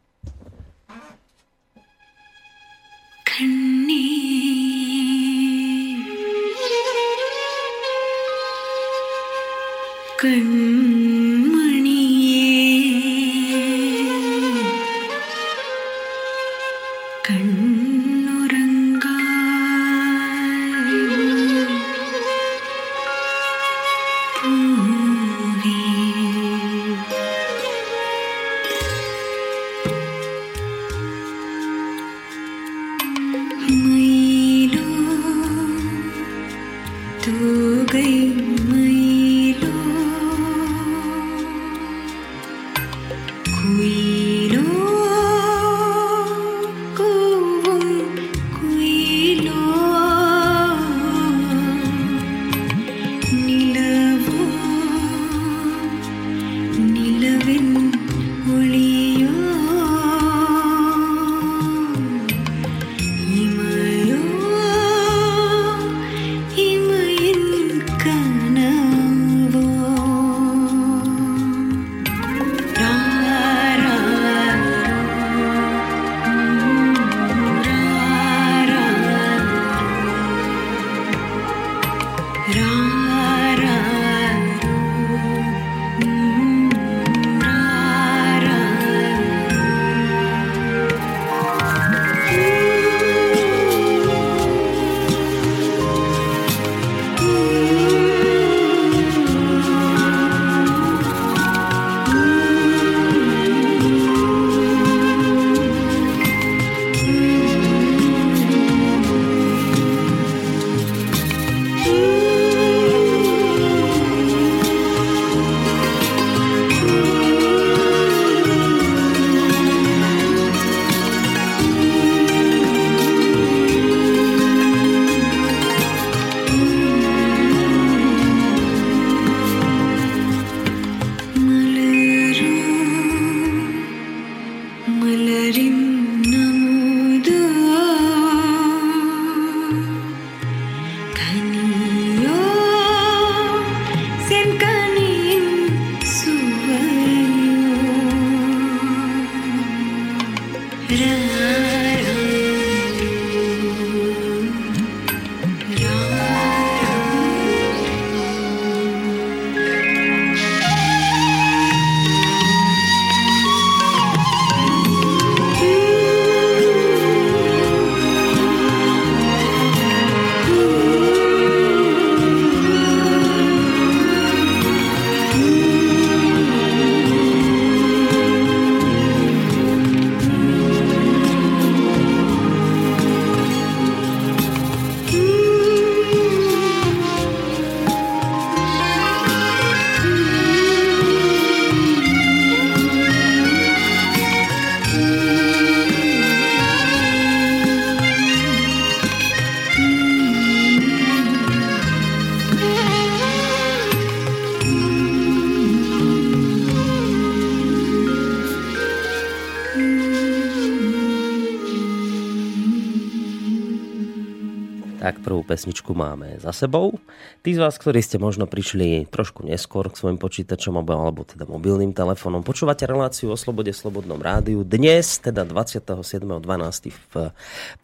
Pesničku 215.52 215.92
máme 215.92 216.40
za 216.40 216.48
sebou. 216.56 216.96
Tí 217.44 217.52
z 217.52 217.60
vás, 217.60 217.76
ktorí 217.76 218.00
ste 218.00 218.16
možno 218.16 218.48
prišli 218.48 219.04
trošku 219.12 219.44
neskôr 219.44 219.92
k 219.92 220.00
svojim 220.00 220.16
počítačom 220.16 220.80
alebo 220.80 221.28
teda 221.28 221.44
mobilným 221.44 221.92
telefónom, 221.92 222.40
počúvate 222.40 222.88
reláciu 222.88 223.28
o 223.28 223.36
slobode 223.36 223.76
Slobodnom 223.76 224.16
rádiu. 224.16 224.64
Dnes, 224.64 225.20
teda 225.20 225.44
27.12. 225.44 226.40
v 226.88 227.14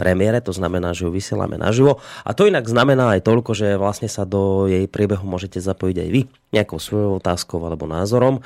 premiére, 0.00 0.40
to 0.40 0.56
znamená, 0.56 0.96
že 0.96 1.04
ju 1.04 1.12
vysielame 1.12 1.60
naživo. 1.60 2.00
A 2.24 2.32
to 2.32 2.48
inak 2.48 2.64
znamená 2.64 3.20
aj 3.20 3.28
toľko, 3.28 3.52
že 3.52 3.76
vlastne 3.76 4.08
sa 4.08 4.24
do 4.24 4.64
jej 4.64 4.88
priebehu 4.88 5.28
môžete 5.28 5.60
zapojiť 5.60 5.96
aj 6.00 6.08
vy 6.08 6.24
nejakou 6.48 6.80
svojou 6.80 7.20
otázkou 7.20 7.60
alebo 7.60 7.84
názorom. 7.84 8.40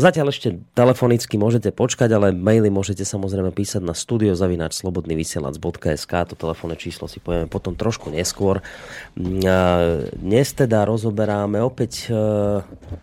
Zatiaľ 0.00 0.32
ešte 0.32 0.56
telefonicky 0.72 1.36
môžete 1.36 1.68
počkať, 1.68 2.08
ale 2.16 2.32
maily 2.32 2.72
môžete 2.72 3.04
samozrejme 3.04 3.52
písať 3.52 3.84
na 3.84 3.92
studiozavináčslobodnyvysielac.sk 3.92 6.12
to 6.32 6.34
telefónne 6.40 6.80
číslo 6.80 7.04
si 7.04 7.20
povieme 7.20 7.44
potom 7.44 7.76
trošku 7.76 8.08
neskôr. 8.08 8.64
Dnes 9.12 10.48
teda 10.56 10.88
rozoberáme 10.88 11.60
opäť 11.60 12.08
e, 12.08 12.16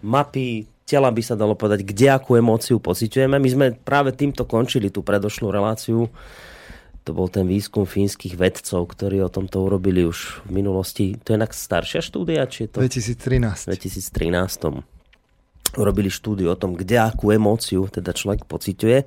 mapy 0.01 0.65
tela 0.89 1.13
by 1.13 1.21
sa 1.21 1.37
dalo 1.37 1.53
povedať, 1.53 1.85
kde 1.85 2.09
akú 2.09 2.33
emóciu 2.33 2.81
pociťujeme. 2.81 3.37
My 3.37 3.49
sme 3.53 3.77
práve 3.77 4.17
týmto 4.17 4.49
končili 4.49 4.89
tú 4.89 5.05
predošlú 5.05 5.53
reláciu 5.53 6.09
to 7.03 7.11
bol 7.11 7.27
ten 7.27 7.43
výskum 7.43 7.83
fínskych 7.83 8.39
vedcov, 8.39 8.95
ktorí 8.95 9.19
o 9.19 9.27
tomto 9.27 9.67
urobili 9.67 10.07
už 10.07 10.47
v 10.47 10.63
minulosti. 10.63 11.19
To 11.27 11.35
je 11.35 11.37
inak 11.39 11.51
staršia 11.51 11.99
štúdia? 11.99 12.47
Či 12.47 12.63
je 12.63 12.67
to 12.71 12.79
2013. 12.79 13.75
2013. 13.75 15.02
Urobili 15.73 16.09
štúdiu 16.09 16.53
o 16.53 16.59
tom, 16.59 16.77
kde 16.77 17.01
akú 17.01 17.33
emóciu 17.33 17.89
teda 17.89 18.13
človek 18.13 18.45
pociťuje. 18.45 18.97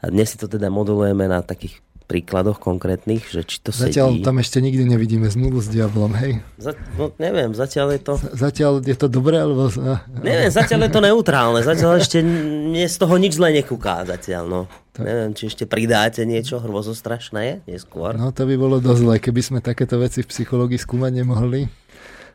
A 0.00 0.04
dnes 0.08 0.32
si 0.32 0.36
to 0.40 0.48
teda 0.48 0.72
modelujeme 0.72 1.28
na 1.28 1.44
takých 1.44 1.84
príkladoch 2.10 2.58
konkrétnych, 2.58 3.22
že 3.30 3.46
či 3.46 3.62
to 3.62 3.70
Zatiaľ 3.70 4.18
sedí. 4.18 4.26
tam 4.26 4.42
ešte 4.42 4.58
nikdy 4.58 4.82
nevidíme 4.82 5.30
zmluvu 5.30 5.62
s 5.62 5.70
diablom, 5.70 6.10
hej? 6.18 6.42
Za, 6.58 6.74
no, 6.98 7.14
neviem, 7.22 7.54
zatiaľ 7.54 7.94
je 7.94 8.00
to... 8.02 8.14
Zatiaľ 8.34 8.82
je 8.82 8.96
to 8.98 9.06
dobré, 9.06 9.38
alebo... 9.38 9.70
Neviem, 10.18 10.50
zatiaľ 10.50 10.90
je 10.90 10.92
to 10.98 11.00
neutrálne. 11.06 11.62
Zatiaľ 11.62 12.02
ešte 12.02 12.18
nie 12.26 12.82
z 12.90 12.96
toho 12.98 13.14
nič 13.14 13.38
zle 13.38 13.54
nekúká 13.54 14.02
zatiaľ, 14.02 14.50
no. 14.50 14.60
Tak. 14.90 15.06
Neviem, 15.06 15.30
či 15.38 15.54
ešte 15.54 15.70
pridáte 15.70 16.26
niečo 16.26 16.58
hrozostrašné 16.58 17.62
neskôr. 17.70 18.18
No 18.18 18.34
to 18.34 18.42
by 18.42 18.58
bolo 18.58 18.82
dosť 18.82 19.00
zle, 19.06 19.14
keby 19.22 19.40
sme 19.46 19.58
takéto 19.62 19.94
veci 20.02 20.26
v 20.26 20.34
psychológii 20.34 20.82
skúmať 20.82 21.22
nemohli. 21.22 21.70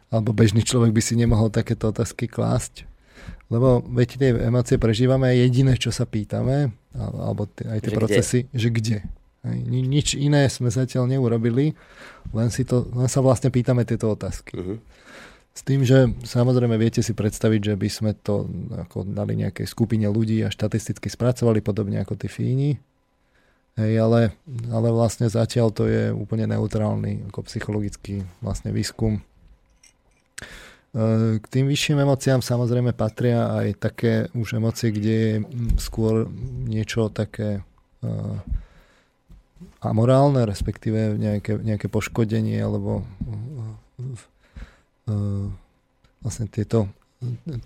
Alebo 0.08 0.32
bežný 0.32 0.64
človek 0.64 0.96
by 0.96 1.02
si 1.04 1.20
nemohol 1.20 1.52
takéto 1.52 1.92
otázky 1.92 2.32
klásť. 2.32 2.88
Lebo 3.54 3.86
veď 3.86 4.10
tie 4.18 4.30
emócie 4.34 4.82
prežívame 4.82 5.30
a 5.30 5.38
jediné, 5.38 5.78
čo 5.78 5.94
sa 5.94 6.10
pýtame, 6.10 6.74
alebo 6.98 7.46
aj 7.46 7.80
tie 7.82 7.94
že 7.94 7.98
procesy, 7.98 8.40
kde? 8.50 8.58
že 8.58 8.70
kde. 8.74 8.98
Hej, 9.46 9.58
nič 9.70 10.08
iné 10.18 10.50
sme 10.50 10.74
zatiaľ 10.74 11.06
neurobili, 11.06 11.78
len, 12.34 12.50
si 12.50 12.66
to, 12.66 12.90
len 12.98 13.06
sa 13.06 13.22
vlastne 13.22 13.54
pýtame 13.54 13.86
tieto 13.86 14.10
otázky. 14.10 14.58
Uh-huh. 14.58 14.82
S 15.56 15.62
tým, 15.64 15.86
že 15.86 16.12
samozrejme 16.26 16.76
viete 16.76 17.00
si 17.00 17.16
predstaviť, 17.16 17.62
že 17.72 17.76
by 17.78 17.88
sme 17.88 18.12
to 18.18 18.50
ako 18.76 19.08
dali 19.08 19.40
nejakej 19.40 19.70
skupine 19.70 20.10
ľudí 20.10 20.44
a 20.44 20.52
štatisticky 20.52 21.08
spracovali 21.08 21.62
podobne 21.62 22.02
ako 22.02 22.18
tí 22.20 22.28
Fíni. 22.28 22.76
Hej, 23.80 23.94
ale, 24.04 24.36
ale 24.72 24.88
vlastne 24.92 25.28
zatiaľ 25.28 25.72
to 25.72 25.88
je 25.88 26.12
úplne 26.12 26.48
neutrálny 26.48 27.28
ako 27.32 27.48
psychologický 27.48 28.24
vlastne 28.40 28.72
výskum. 28.72 29.24
K 30.96 31.44
tým 31.52 31.68
vyšším 31.68 32.08
emóciám 32.08 32.40
samozrejme 32.40 32.96
patria 32.96 33.52
aj 33.52 33.68
také 33.84 34.14
už 34.32 34.56
emócie, 34.56 34.96
kde 34.96 35.12
je 35.12 35.44
skôr 35.76 36.24
niečo 36.64 37.12
také 37.12 37.68
uh, 38.00 38.40
amorálne, 39.84 40.48
respektíve 40.48 41.20
nejaké, 41.20 41.60
nejaké 41.60 41.92
poškodenie 41.92 42.64
alebo 42.64 43.04
uh, 43.04 43.76
vlastne 46.24 46.48
tieto, 46.48 46.88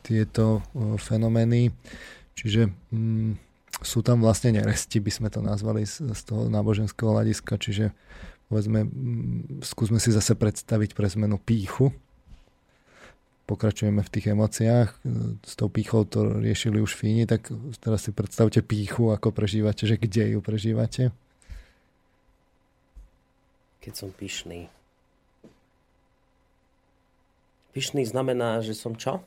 tieto 0.02 0.66
fenomény. 0.98 1.70
Čiže 2.34 2.74
um, 2.90 3.38
sú 3.86 4.02
tam 4.02 4.26
vlastne 4.26 4.58
neresti, 4.58 4.98
by 4.98 5.12
sme 5.14 5.30
to 5.30 5.46
nazvali 5.46 5.86
z, 5.86 6.18
z 6.18 6.22
toho 6.26 6.50
náboženského 6.50 7.14
hľadiska, 7.14 7.62
čiže 7.62 7.94
povedzme, 8.50 8.90
um, 8.90 9.62
skúsme 9.62 10.02
si 10.02 10.10
zase 10.10 10.34
predstaviť 10.34 10.98
pre 10.98 11.06
zmenu 11.14 11.38
píchu, 11.38 11.94
pokračujeme 13.50 14.06
v 14.06 14.14
tých 14.14 14.30
emóciách. 14.30 14.90
S 15.42 15.54
tou 15.58 15.74
pýchou 15.74 16.06
to 16.06 16.38
riešili 16.38 16.78
už 16.78 16.94
Fíni, 16.94 17.26
tak 17.26 17.50
teraz 17.82 18.06
si 18.06 18.14
predstavte 18.14 18.62
píchu, 18.62 19.10
ako 19.10 19.34
prežívate, 19.34 19.90
že 19.90 19.98
kde 19.98 20.38
ju 20.38 20.40
prežívate. 20.46 21.10
Keď 23.82 23.94
som 23.98 24.14
pyšný. 24.14 24.70
Pyšný 27.74 28.06
znamená, 28.06 28.62
že 28.62 28.78
som 28.78 28.94
čo? 28.94 29.26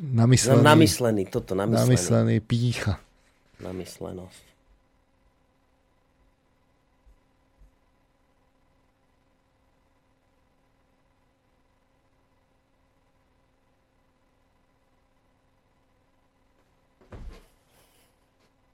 Namyslený. 0.00 0.64
Namyslený, 0.64 1.22
toto, 1.28 1.52
namyslený. 1.52 1.92
Namyslený, 1.92 2.36
pícha. 2.40 2.96
Namyslenosť. 3.60 4.49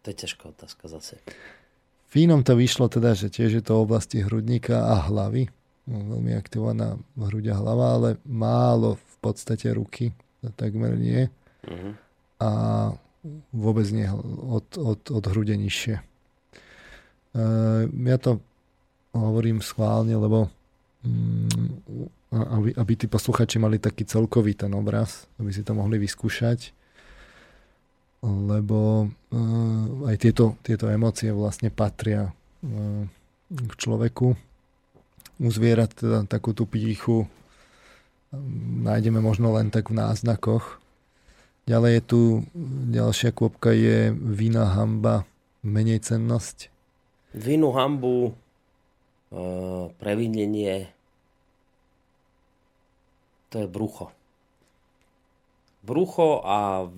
To 0.06 0.14
je 0.14 0.22
ťažká 0.22 0.54
otázka 0.54 0.86
zase. 0.86 1.18
Fínom 2.06 2.46
to 2.46 2.54
vyšlo 2.54 2.86
teda, 2.86 3.18
že 3.18 3.26
tiež 3.26 3.58
je 3.58 3.64
to 3.66 3.82
oblasti 3.82 4.22
hrudníka 4.22 4.86
a 4.86 5.02
hlavy. 5.10 5.50
No, 5.90 5.98
veľmi 6.14 6.30
aktivovaná 6.38 6.94
hruď 7.18 7.50
a 7.50 7.58
hlava, 7.58 7.86
ale 7.98 8.08
málo 8.22 8.94
v 8.94 9.16
podstate 9.18 9.66
ruky, 9.74 10.14
takmer 10.54 10.94
nie. 10.94 11.26
Uh-huh. 11.66 11.98
A 12.38 12.50
vôbec 13.50 13.90
nie 13.90 14.06
od, 14.46 14.78
od, 14.78 15.10
od 15.10 15.24
hrude 15.26 15.58
nižšie. 15.58 15.98
E, 15.98 16.02
ja 17.90 18.16
to 18.22 18.38
hovorím 19.10 19.58
schválne, 19.58 20.14
lebo 20.14 20.46
mm, 21.02 21.82
aby, 22.30 22.70
aby 22.78 22.92
tí 22.94 23.10
posluchači 23.10 23.58
mali 23.58 23.82
taký 23.82 24.06
celkový 24.06 24.54
ten 24.54 24.70
obraz, 24.70 25.26
aby 25.42 25.50
si 25.50 25.66
to 25.66 25.74
mohli 25.74 25.98
vyskúšať 25.98 26.85
lebo 28.26 29.06
uh, 29.06 30.10
aj 30.10 30.16
tieto, 30.18 30.58
tieto 30.66 30.90
emócie 30.90 31.30
vlastne 31.30 31.70
patria 31.70 32.30
uh, 32.30 33.02
k 33.50 33.72
človeku. 33.78 34.34
U 35.36 35.48
zvierat 35.52 35.94
teda 35.94 36.26
takú 36.26 36.56
tú 36.56 36.66
píchu 36.66 37.30
nájdeme 38.82 39.22
možno 39.22 39.54
len 39.54 39.70
tak 39.70 39.92
v 39.92 40.00
náznakoch. 40.00 40.82
Ďalej 41.66 41.92
je 41.98 42.02
tu 42.02 42.20
ďalšia 42.94 43.30
kôpka 43.34 43.74
je 43.74 44.14
vina, 44.14 44.70
hamba, 44.70 45.26
menej 45.66 46.02
cennosť. 46.02 46.70
Vinu, 47.34 47.74
hambu, 47.74 48.32
uh, 49.34 49.90
previnenie, 49.98 50.88
to 53.50 53.66
je 53.66 53.68
brucho 53.68 54.15
brucho 55.86 56.42
a 56.42 56.90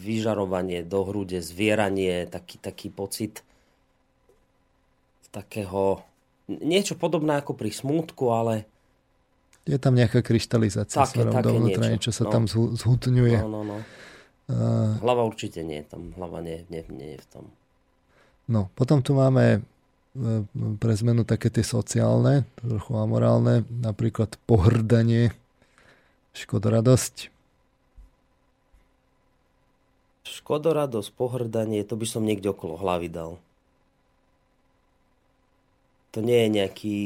vyžarovanie 0.00 0.80
do 0.80 1.04
hrude, 1.04 1.44
zvieranie, 1.44 2.24
taký, 2.24 2.56
taký 2.56 2.88
pocit 2.88 3.44
takého, 5.34 6.06
niečo 6.46 6.94
podobné 6.94 7.42
ako 7.42 7.58
pri 7.58 7.74
smútku, 7.74 8.30
ale 8.30 8.64
je 9.64 9.80
tam 9.80 9.96
nejaká 9.96 10.20
kryštalizácia 10.20 11.02
také, 11.02 11.24
smerom 11.24 11.40
dovnútra, 11.40 11.88
niečo. 11.88 11.92
niečo 11.96 12.12
sa 12.12 12.24
no. 12.28 12.30
tam 12.30 12.44
zhutňuje. 12.48 13.38
No, 13.42 13.48
no, 13.48 13.60
no. 13.64 13.76
Uh, 14.44 15.00
hlava 15.00 15.24
určite 15.24 15.64
nie, 15.64 15.80
tam 15.88 16.12
hlava 16.20 16.44
nie, 16.44 16.68
nie, 16.68 16.84
nie 16.92 17.16
je 17.16 17.20
v 17.24 17.28
tom. 17.32 17.44
No, 18.44 18.68
potom 18.76 19.00
tu 19.00 19.16
máme 19.16 19.44
e, 19.56 19.58
pre 20.76 20.92
zmenu 21.00 21.24
také 21.24 21.48
tie 21.48 21.64
sociálne, 21.64 22.44
trochu 22.60 22.92
amorálne, 22.92 23.64
napríklad 23.72 24.36
pohrdanie, 24.44 25.32
škodoradosť. 26.36 27.32
Škodoradosť, 30.34 31.14
pohrdanie, 31.14 31.86
to 31.86 31.94
by 31.94 32.06
som 32.10 32.26
niekde 32.26 32.50
okolo 32.50 32.74
hlavy 32.74 33.06
dal. 33.06 33.38
To 36.14 36.18
nie 36.18 36.42
je 36.42 36.48
nejaký... 36.50 37.00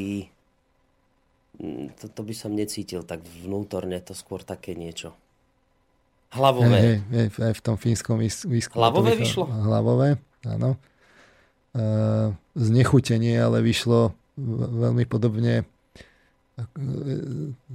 Mm, 1.60 1.92
to, 2.00 2.08
to 2.08 2.20
by 2.24 2.32
som 2.32 2.56
necítil 2.56 3.04
tak 3.04 3.20
vnútorne, 3.44 4.00
to 4.00 4.16
skôr 4.16 4.40
také 4.40 4.72
niečo. 4.72 5.12
Hlavové. 6.32 6.76
Hej, 6.80 6.96
hej, 7.12 7.28
aj 7.40 7.54
v 7.56 7.62
tom 7.64 7.76
fínskom 7.76 8.16
výskumu. 8.20 8.80
Hlavové 8.80 9.16
vyšlo? 9.16 9.44
Hlavové, 9.44 10.20
áno. 10.44 10.76
E, 11.72 11.86
znechutenie, 12.52 13.36
ale 13.36 13.64
vyšlo 13.64 14.12
veľmi 14.36 15.08
podobne 15.08 15.64
e, 15.64 16.64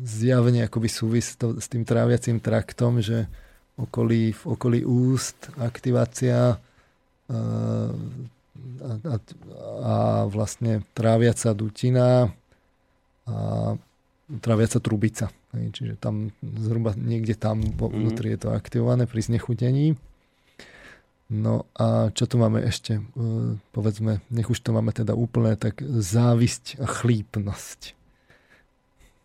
zjavne 0.06 0.66
akoby 0.70 0.90
súvis 0.90 1.34
s 1.38 1.68
tým 1.70 1.82
tráviacím 1.82 2.38
traktom, 2.42 3.02
že 3.02 3.26
okolí, 3.78 4.34
v 4.34 4.44
okolí 4.46 4.80
úst, 4.86 5.50
aktivácia 5.58 6.58
a, 6.58 7.38
a, 8.84 9.16
a 9.82 9.96
vlastne 10.30 10.86
tráviaca 10.94 11.56
dutina 11.58 12.30
a 13.26 13.38
tráviaca 14.42 14.78
trubica. 14.80 15.26
Čiže 15.54 15.98
tam 16.02 16.34
zhruba 16.42 16.98
niekde 16.98 17.38
tam 17.38 17.62
mhm. 17.62 17.94
vnútri 17.94 18.34
je 18.34 18.40
to 18.46 18.50
aktivované 18.54 19.06
pri 19.06 19.22
znechutení. 19.22 19.98
No 21.34 21.66
a 21.74 22.14
čo 22.14 22.30
tu 22.30 22.38
máme 22.38 22.62
ešte? 22.62 23.02
E, 23.02 23.04
povedzme, 23.74 24.22
nech 24.30 24.54
už 24.54 24.60
to 24.62 24.70
máme 24.70 24.94
teda 24.94 25.18
úplne, 25.18 25.58
tak 25.58 25.82
závisť 25.82 26.78
a 26.78 26.86
chlípnosť. 26.86 27.98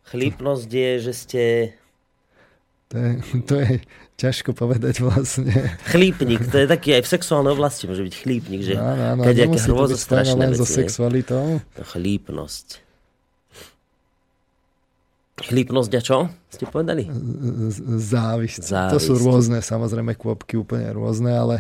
Chlípnosť 0.09 0.71
je, 0.73 0.93
že 1.05 1.13
ste 1.13 1.43
to 2.89 2.97
je, 2.97 3.11
to 3.45 3.55
je 3.61 3.73
ťažko 4.17 4.57
povedať 4.57 5.05
vlastne. 5.05 5.53
Chlípnik, 5.93 6.43
to 6.49 6.65
je 6.65 6.67
taký 6.67 6.97
aj 6.97 7.03
v 7.05 7.11
sexuálnej 7.13 7.53
oblasti 7.55 7.85
môže 7.85 8.03
byť 8.03 8.15
chlípnik, 8.17 8.61
že 8.65 8.75
áno, 8.75 9.03
áno, 9.15 9.23
keď 9.29 9.37
aké 9.47 9.59
hrôzostrašné 9.69 10.45
veci. 10.49 10.59
so 10.59 10.67
sexualitou. 10.67 11.61
To 11.77 11.85
chlípnosť. 11.85 12.89
Chlípnosť 15.39 15.93
a 15.95 16.01
čo? 16.03 16.19
Ste 16.51 16.67
povedali? 16.67 17.07
Závisť. 18.03 18.63
Závisť. 18.67 18.95
To 18.97 18.99
sú 18.99 19.15
rôzne, 19.23 19.63
samozrejme, 19.63 20.19
kôpky 20.19 20.59
úplne 20.59 20.91
rôzne, 20.91 21.31
ale 21.31 21.57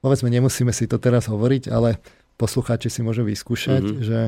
povedzme, 0.00 0.32
nemusíme 0.32 0.72
si 0.72 0.88
to 0.88 0.96
teraz 0.96 1.28
hovoriť, 1.28 1.68
ale 1.68 2.00
poslucháči 2.40 2.88
si 2.88 3.04
môžu 3.04 3.28
vyskúšať, 3.28 3.82
mm-hmm. 3.84 4.04
že 4.06 4.18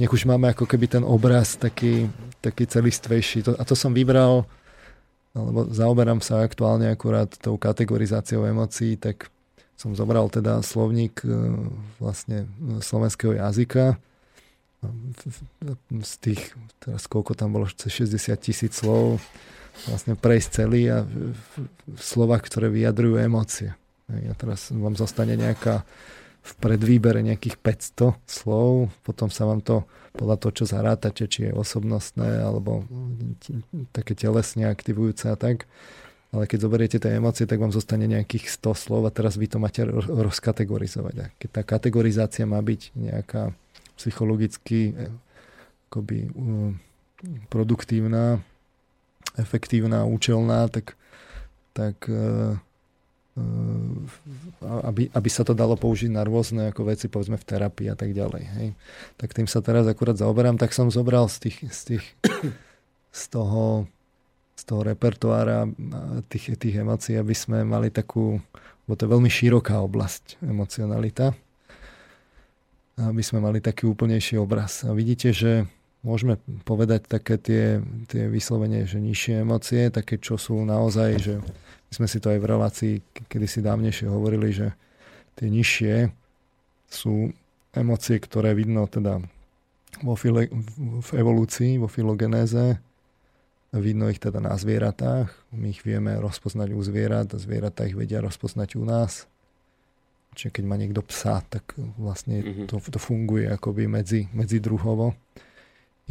nech 0.00 0.12
už 0.12 0.24
máme 0.24 0.52
ako 0.52 0.64
keby 0.64 0.86
ten 0.88 1.04
obraz 1.04 1.60
taký, 1.60 2.08
taký 2.40 2.64
celistvejší. 2.64 3.44
A 3.56 3.62
to 3.68 3.76
som 3.76 3.92
vybral 3.92 4.48
lebo 5.36 5.68
zaoberám 5.68 6.24
sa 6.24 6.40
aktuálne 6.40 6.88
akurát 6.88 7.28
tou 7.28 7.60
kategorizáciou 7.60 8.48
emócií, 8.48 8.96
tak 8.96 9.28
som 9.76 9.92
zobral 9.92 10.32
teda 10.32 10.64
slovník 10.64 11.20
e, 11.20 11.28
vlastne 12.00 12.48
slovenského 12.80 13.36
jazyka 13.36 14.00
z 15.90 16.12
tých, 16.20 16.42
teraz 16.80 17.04
koľko 17.08 17.32
tam 17.36 17.52
bolo, 17.56 17.66
60 17.68 18.08
tisíc 18.40 18.72
slov, 18.76 19.18
vlastne 19.88 20.16
prejsť 20.16 20.48
celý 20.62 20.88
a 20.88 21.04
slova, 21.98 22.40
ktoré 22.40 22.72
vyjadrujú 22.72 23.20
emócie. 23.20 23.76
A 24.06 24.34
teraz 24.38 24.70
vám 24.70 24.94
zostane 24.94 25.34
nejaká 25.34 25.82
v 26.46 26.52
predvýbere 26.62 27.26
nejakých 27.26 27.58
500 27.58 28.14
slov, 28.22 28.94
potom 29.02 29.26
sa 29.26 29.50
vám 29.50 29.58
to 29.58 29.82
podľa 30.14 30.36
toho, 30.38 30.52
čo 30.62 30.64
zarátate, 30.70 31.26
či 31.26 31.50
je 31.50 31.52
osobnostné 31.52 32.40
alebo 32.40 32.86
také 33.90 34.14
telesne 34.14 34.70
aktivujúce 34.70 35.26
a 35.28 35.36
tak. 35.36 35.66
Ale 36.30 36.46
keď 36.46 36.58
zoberiete 36.62 36.98
tie 37.02 37.18
emócie, 37.18 37.46
tak 37.46 37.58
vám 37.58 37.74
zostane 37.74 38.06
nejakých 38.06 38.50
100 38.62 38.82
slov 38.82 39.02
a 39.06 39.14
teraz 39.14 39.34
vy 39.34 39.46
to 39.50 39.58
máte 39.58 39.82
rozkategorizovať. 40.06 41.14
A 41.22 41.26
keď 41.38 41.48
tá 41.50 41.62
kategorizácia 41.62 42.44
má 42.46 42.58
byť 42.62 42.94
nejaká 42.94 43.54
psychologicky 43.96 44.92
eh, 44.92 45.10
akoby, 45.88 46.28
produktívna, 47.48 48.42
efektívna, 49.36 50.04
účelná, 50.04 50.68
tak, 50.68 50.96
tak 51.72 51.96
uh, 52.08 52.56
aby, 54.64 55.12
aby 55.12 55.28
sa 55.28 55.44
to 55.44 55.52
dalo 55.52 55.76
použiť 55.76 56.08
na 56.08 56.24
rôzne 56.24 56.72
ako 56.72 56.88
veci, 56.88 57.12
povedzme 57.12 57.36
v 57.36 57.44
terapii 57.44 57.92
a 57.92 57.96
tak 57.96 58.16
ďalej. 58.16 58.44
Hej. 58.56 58.68
Tak 59.20 59.36
tým 59.36 59.44
sa 59.44 59.60
teraz 59.60 59.84
akurát 59.84 60.16
zaoberám, 60.16 60.56
tak 60.56 60.72
som 60.72 60.88
zobral 60.88 61.28
z 61.28 61.48
tých, 61.48 61.58
z 61.68 61.80
tých 61.84 62.04
z 63.16 63.24
toho, 63.32 63.88
z 64.52 64.62
toho 64.68 64.80
repertoára 64.84 65.64
tých, 66.28 66.60
tých 66.60 66.84
emócií, 66.84 67.16
aby 67.16 67.32
sme 67.32 67.64
mali 67.64 67.88
takú, 67.88 68.36
bo 68.84 68.92
to 68.92 69.08
je 69.08 69.12
veľmi 69.16 69.30
široká 69.32 69.80
oblasť, 69.80 70.44
emocionalita, 70.44 71.32
aby 73.00 73.22
sme 73.24 73.40
mali 73.40 73.64
taký 73.64 73.88
úplnejší 73.88 74.36
obraz. 74.36 74.84
A 74.84 74.92
vidíte, 74.92 75.32
že 75.32 75.64
môžeme 76.04 76.36
povedať 76.68 77.08
také 77.08 77.40
tie, 77.40 77.80
tie 78.08 78.28
vyslovene, 78.28 78.84
že 78.84 79.00
nižšie 79.00 79.48
emócie, 79.48 79.88
také, 79.88 80.20
čo 80.20 80.36
sú 80.36 80.60
naozaj, 80.60 81.10
že 81.16 81.34
sme 81.96 82.04
si 82.04 82.20
to 82.20 82.28
aj 82.28 82.38
v 82.44 82.50
relácii 82.52 82.94
kedy 83.32 83.46
si 83.48 83.64
dávnejšie 83.64 84.12
hovorili, 84.12 84.52
že 84.52 84.76
tie 85.40 85.48
nižšie 85.48 86.12
sú 86.92 87.32
emócie, 87.72 88.20
ktoré 88.20 88.52
vidno 88.52 88.84
teda 88.84 89.24
vo 90.04 90.14
file, 90.16 90.52
v 90.76 91.10
evolúcii, 91.16 91.80
vo 91.80 91.88
filogenéze. 91.88 92.80
Vidno 93.76 94.08
ich 94.08 94.22
teda 94.22 94.40
na 94.40 94.56
zvieratách. 94.56 95.32
My 95.52 95.72
ich 95.72 95.84
vieme 95.84 96.16
rozpoznať 96.16 96.72
u 96.72 96.80
zvierat 96.80 97.32
a 97.32 97.40
zvieratá 97.40 97.84
ich 97.84 97.96
vedia 97.96 98.24
rozpoznať 98.24 98.76
u 98.80 98.84
nás. 98.88 99.28
Čiže 100.36 100.52
keď 100.52 100.64
má 100.68 100.76
niekto 100.76 101.00
psa, 101.00 101.40
tak 101.48 101.76
vlastne 101.96 102.44
mm-hmm. 102.44 102.66
to, 102.68 102.76
to 102.80 103.00
funguje 103.00 103.48
akoby 103.48 103.88
medzi, 103.88 104.28
medzi 104.36 104.60
druhovo. 104.60 105.16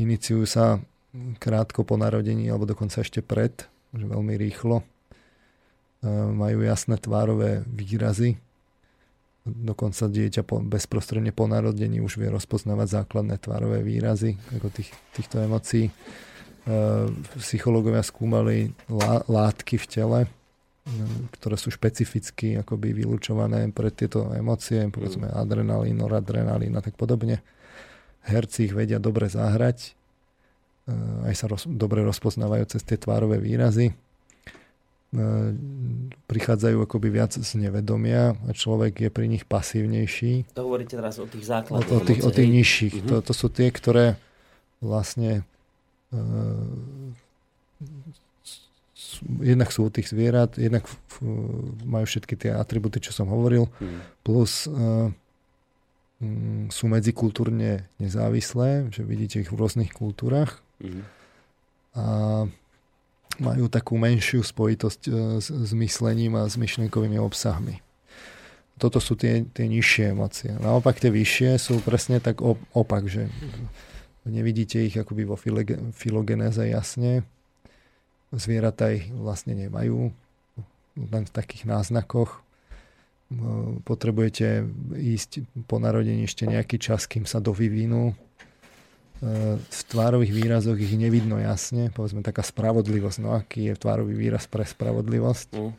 Iniciujú 0.02 0.46
sa 0.50 0.82
krátko 1.40 1.86
po 1.88 1.96
narodení 1.96 2.50
alebo 2.50 2.68
dokonca 2.68 3.02
ešte 3.06 3.22
pred, 3.22 3.54
že 3.96 4.06
veľmi 4.06 4.34
rýchlo 4.36 4.84
majú 6.14 6.62
jasné 6.62 7.01
tvárové 7.01 7.66
výrazy. 7.66 8.38
Dokonca 9.45 10.10
dieťa 10.10 10.41
po, 10.41 10.58
bezprostredne 10.58 11.30
po 11.30 11.45
narodení 11.45 12.01
už 12.01 12.18
vie 12.18 12.34
rozpoznávať 12.34 13.01
základné 13.01 13.38
tvárové 13.38 13.86
výrazy 13.86 14.38
ako 14.58 14.74
tých, 14.74 14.89
týchto 15.14 15.38
emócií. 15.38 15.89
E, 15.89 15.91
psychológovia 17.38 18.01
skúmali 18.01 18.74
lá, 18.89 19.22
látky 19.30 19.78
v 19.78 19.86
tele, 19.86 20.20
e, 20.26 20.30
ktoré 21.38 21.62
sú 21.62 21.70
špecificky 21.70 22.58
akoby 22.58 23.06
vylúčované 23.06 23.70
pre 23.70 23.93
tieto 23.93 24.34
emócie, 24.34 24.82
povedzme 24.89 25.30
adrenalín, 25.30 26.01
noradrenalín 26.01 26.74
a 26.74 26.82
tak 26.82 26.97
podobne. 26.97 27.45
Herci 28.26 28.66
ich 28.66 28.74
vedia 28.74 28.97
dobre 28.97 29.30
zahrať, 29.30 29.93
aj 31.30 31.34
sa 31.38 31.45
roz, 31.45 31.70
dobre 31.70 32.01
rozpoznávajú 32.01 32.66
cez 32.66 32.82
tie 32.82 32.97
tvárové 32.97 33.38
výrazy 33.38 33.93
E, 33.93 34.05
prichádzajú 36.26 36.78
akoby 36.84 37.07
viac 37.13 37.32
z 37.38 37.51
nevedomia 37.55 38.36
a 38.45 38.51
človek 38.51 39.07
je 39.07 39.09
pri 39.13 39.26
nich 39.30 39.45
pasívnejší. 39.47 40.51
To 40.57 40.68
hovoríte 40.68 40.97
teraz 40.97 41.22
o 41.22 41.28
tých 41.30 41.45
základných. 41.45 41.91
O, 41.91 41.97
o, 41.97 42.01
tých, 42.03 42.20
o 42.26 42.32
tých 42.34 42.49
nižších. 42.49 42.93
Uh-huh. 42.99 43.09
To, 43.09 43.16
to 43.24 43.34
sú 43.34 43.47
tie, 43.53 43.70
ktoré 43.70 44.18
vlastne 44.84 45.45
uh, 46.11 47.16
jednak 49.39 49.70
sú 49.72 49.88
u 49.88 49.91
tých 49.93 50.11
zvierat, 50.11 50.59
jednak 50.59 50.84
f, 50.89 51.24
majú 51.86 52.03
všetky 52.03 52.36
tie 52.36 52.51
atributy, 52.51 52.99
čo 52.99 53.16
som 53.16 53.32
hovoril, 53.32 53.72
uh-huh. 53.72 53.99
plus 54.26 54.68
uh, 54.68 55.07
um, 56.20 56.68
sú 56.68 56.91
medzikultúrne 56.91 57.88
nezávislé, 58.01 58.91
že 58.91 59.05
vidíte 59.07 59.39
ich 59.39 59.51
v 59.53 59.59
rôznych 59.59 59.95
kultúrach. 59.95 60.59
Uh-huh. 60.84 61.03
A 61.95 62.05
majú 63.40 63.68
takú 63.68 64.00
menšiu 64.00 64.44
spojitosť 64.44 65.02
e, 65.08 65.12
s, 65.40 65.48
s 65.52 65.72
myslením 65.76 66.40
a 66.40 66.48
s 66.48 66.56
myšlienkovými 66.56 67.20
obsahmi. 67.20 67.82
Toto 68.76 69.00
sú 69.00 69.16
tie, 69.16 69.48
tie 69.56 69.72
nižšie 69.72 70.12
emócie. 70.12 70.52
Naopak 70.60 71.00
tie 71.00 71.08
vyššie 71.08 71.56
sú 71.56 71.80
presne 71.80 72.20
tak 72.20 72.44
opak, 72.76 73.08
že 73.08 73.32
nevidíte 74.28 74.84
ich 74.84 75.00
akoby 75.00 75.24
vo 75.24 75.40
filogenéze 75.96 76.60
jasne. 76.68 77.24
Zvieratá 78.36 78.92
ich 78.92 79.08
vlastne 79.16 79.56
nemajú, 79.56 80.12
len 81.00 81.24
v 81.24 81.32
takých 81.32 81.72
náznakoch. 81.72 82.44
Potrebujete 83.88 84.68
ísť 84.92 85.48
po 85.72 85.80
narodení 85.80 86.28
ešte 86.28 86.44
nejaký 86.44 86.76
čas, 86.76 87.08
kým 87.08 87.24
sa 87.24 87.40
dovyvinú 87.40 88.12
v 89.24 89.82
tvárových 89.89 90.34
výrazoch 90.36 90.76
ich 90.76 90.91
nevidno 90.99 91.39
jasne, 91.39 91.88
povedzme 91.95 92.20
taká 92.20 92.43
spravodlivosť, 92.43 93.18
no 93.24 93.32
aký 93.32 93.72
je 93.72 93.76
tvárový 93.80 94.13
výraz 94.13 94.45
pre 94.45 94.68
spravodlivosť. 94.68 95.47
Mm. 95.55 95.74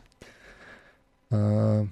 Uh, 1.27 1.83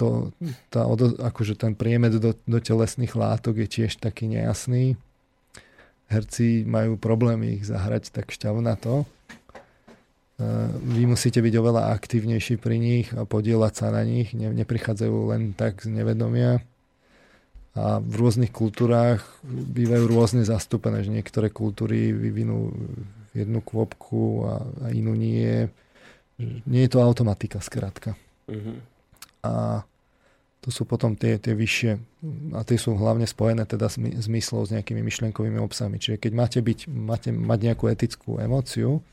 to, 0.00 0.32
tá, 0.72 0.88
akože 1.20 1.54
ten 1.60 1.76
priemed 1.76 2.16
do, 2.16 2.32
do 2.32 2.58
telesných 2.58 3.12
látok 3.12 3.60
je 3.60 3.68
tiež 3.68 4.00
taký 4.00 4.24
nejasný. 4.32 4.96
Herci 6.08 6.64
majú 6.64 6.96
problémy 6.96 7.60
ich 7.60 7.68
zahrať 7.68 8.08
tak 8.12 8.32
šťavnato. 8.32 9.04
Vy 10.80 11.02
musíte 11.06 11.44
byť 11.44 11.54
oveľa 11.60 11.92
aktívnejší 11.94 12.56
pri 12.56 12.76
nich 12.80 13.06
a 13.12 13.28
podielať 13.28 13.72
sa 13.76 13.88
na 13.92 14.02
nich. 14.02 14.32
Ne, 14.32 14.50
neprichádzajú 14.50 15.16
len 15.30 15.52
tak 15.52 15.84
z 15.84 15.92
nevedomia 15.92 16.64
a 17.74 17.98
v 17.98 18.14
rôznych 18.14 18.54
kultúrách 18.54 19.26
bývajú 19.50 20.06
rôzne 20.06 20.46
zastúpené, 20.46 21.02
že 21.02 21.10
niektoré 21.10 21.50
kultúry 21.50 22.14
vyvinú 22.14 22.70
jednu 23.34 23.58
kvopku 23.66 24.46
a, 24.46 24.54
a 24.62 24.86
inú 24.94 25.18
nie. 25.18 25.66
Nie 26.70 26.80
je 26.86 26.90
to 26.94 27.02
automatika, 27.02 27.58
skrátka. 27.58 28.14
Uh-huh. 28.46 28.78
A 29.42 29.82
to 30.62 30.70
sú 30.70 30.86
potom 30.86 31.18
tie, 31.18 31.36
tie 31.42 31.52
vyššie, 31.52 31.92
a 32.54 32.62
tie 32.62 32.78
sú 32.78 32.94
hlavne 32.94 33.26
spojené 33.26 33.66
teda 33.66 33.90
s, 33.90 34.00
my, 34.00 34.16
s 34.16 34.30
myslou, 34.30 34.64
s 34.64 34.72
nejakými 34.72 35.02
myšlenkovými 35.04 35.60
obsahmi. 35.60 35.98
Čiže 35.98 36.16
keď 36.16 36.32
máte, 36.32 36.58
byť, 36.62 36.88
máte 36.88 37.28
mať 37.34 37.58
nejakú 37.68 37.90
etickú 37.90 38.38
emóciu, 38.40 39.04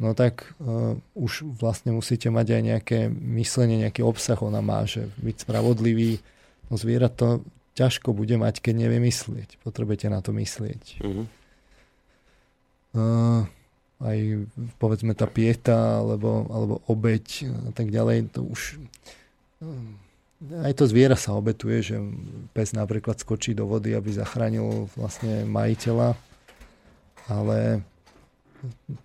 no 0.00 0.10
tak 0.16 0.48
uh, 0.58 0.98
už 1.14 1.46
vlastne 1.60 1.92
musíte 1.92 2.32
mať 2.32 2.56
aj 2.56 2.62
nejaké 2.66 2.98
myslenie, 3.12 3.84
nejaký 3.84 4.02
obsah 4.02 4.40
ona 4.42 4.58
má, 4.58 4.82
že 4.88 5.06
byť 5.20 5.44
spravodlivý, 5.44 6.18
No 6.70 6.78
zviera 6.78 7.10
to 7.10 7.42
ťažko 7.74 8.14
bude 8.14 8.38
mať, 8.38 8.62
keď 8.62 8.86
nevie 8.86 9.02
myslieť. 9.02 9.58
Potrebujete 9.66 10.06
na 10.06 10.22
to 10.22 10.30
myslieť. 10.30 11.02
Uh-huh. 11.02 11.26
Uh, 12.90 13.46
aj 14.02 14.48
povedzme 14.80 15.14
tá 15.14 15.28
pieta 15.28 16.02
alebo, 16.02 16.48
alebo 16.50 16.74
obeď 16.88 17.50
a 17.68 17.70
tak 17.70 17.92
ďalej, 17.92 18.32
to 18.32 18.42
už 18.42 18.80
aj 20.40 20.72
to 20.72 20.88
zviera 20.88 21.20
sa 21.20 21.36
obetuje, 21.36 21.84
že 21.84 22.00
pes 22.56 22.72
napríklad 22.72 23.20
skočí 23.20 23.52
do 23.52 23.68
vody, 23.68 23.92
aby 23.92 24.08
zachránil 24.08 24.88
vlastne 24.96 25.44
majiteľa, 25.44 26.16
ale 27.28 27.84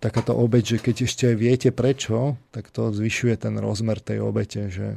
takáto 0.00 0.32
obeď, 0.32 0.76
že 0.76 0.78
keď 0.80 0.96
ešte 1.04 1.26
viete 1.36 1.68
prečo, 1.76 2.40
tak 2.56 2.72
to 2.72 2.88
zvyšuje 2.88 3.36
ten 3.36 3.60
rozmer 3.60 4.00
tej 4.00 4.24
obete, 4.24 4.72
že 4.72 4.96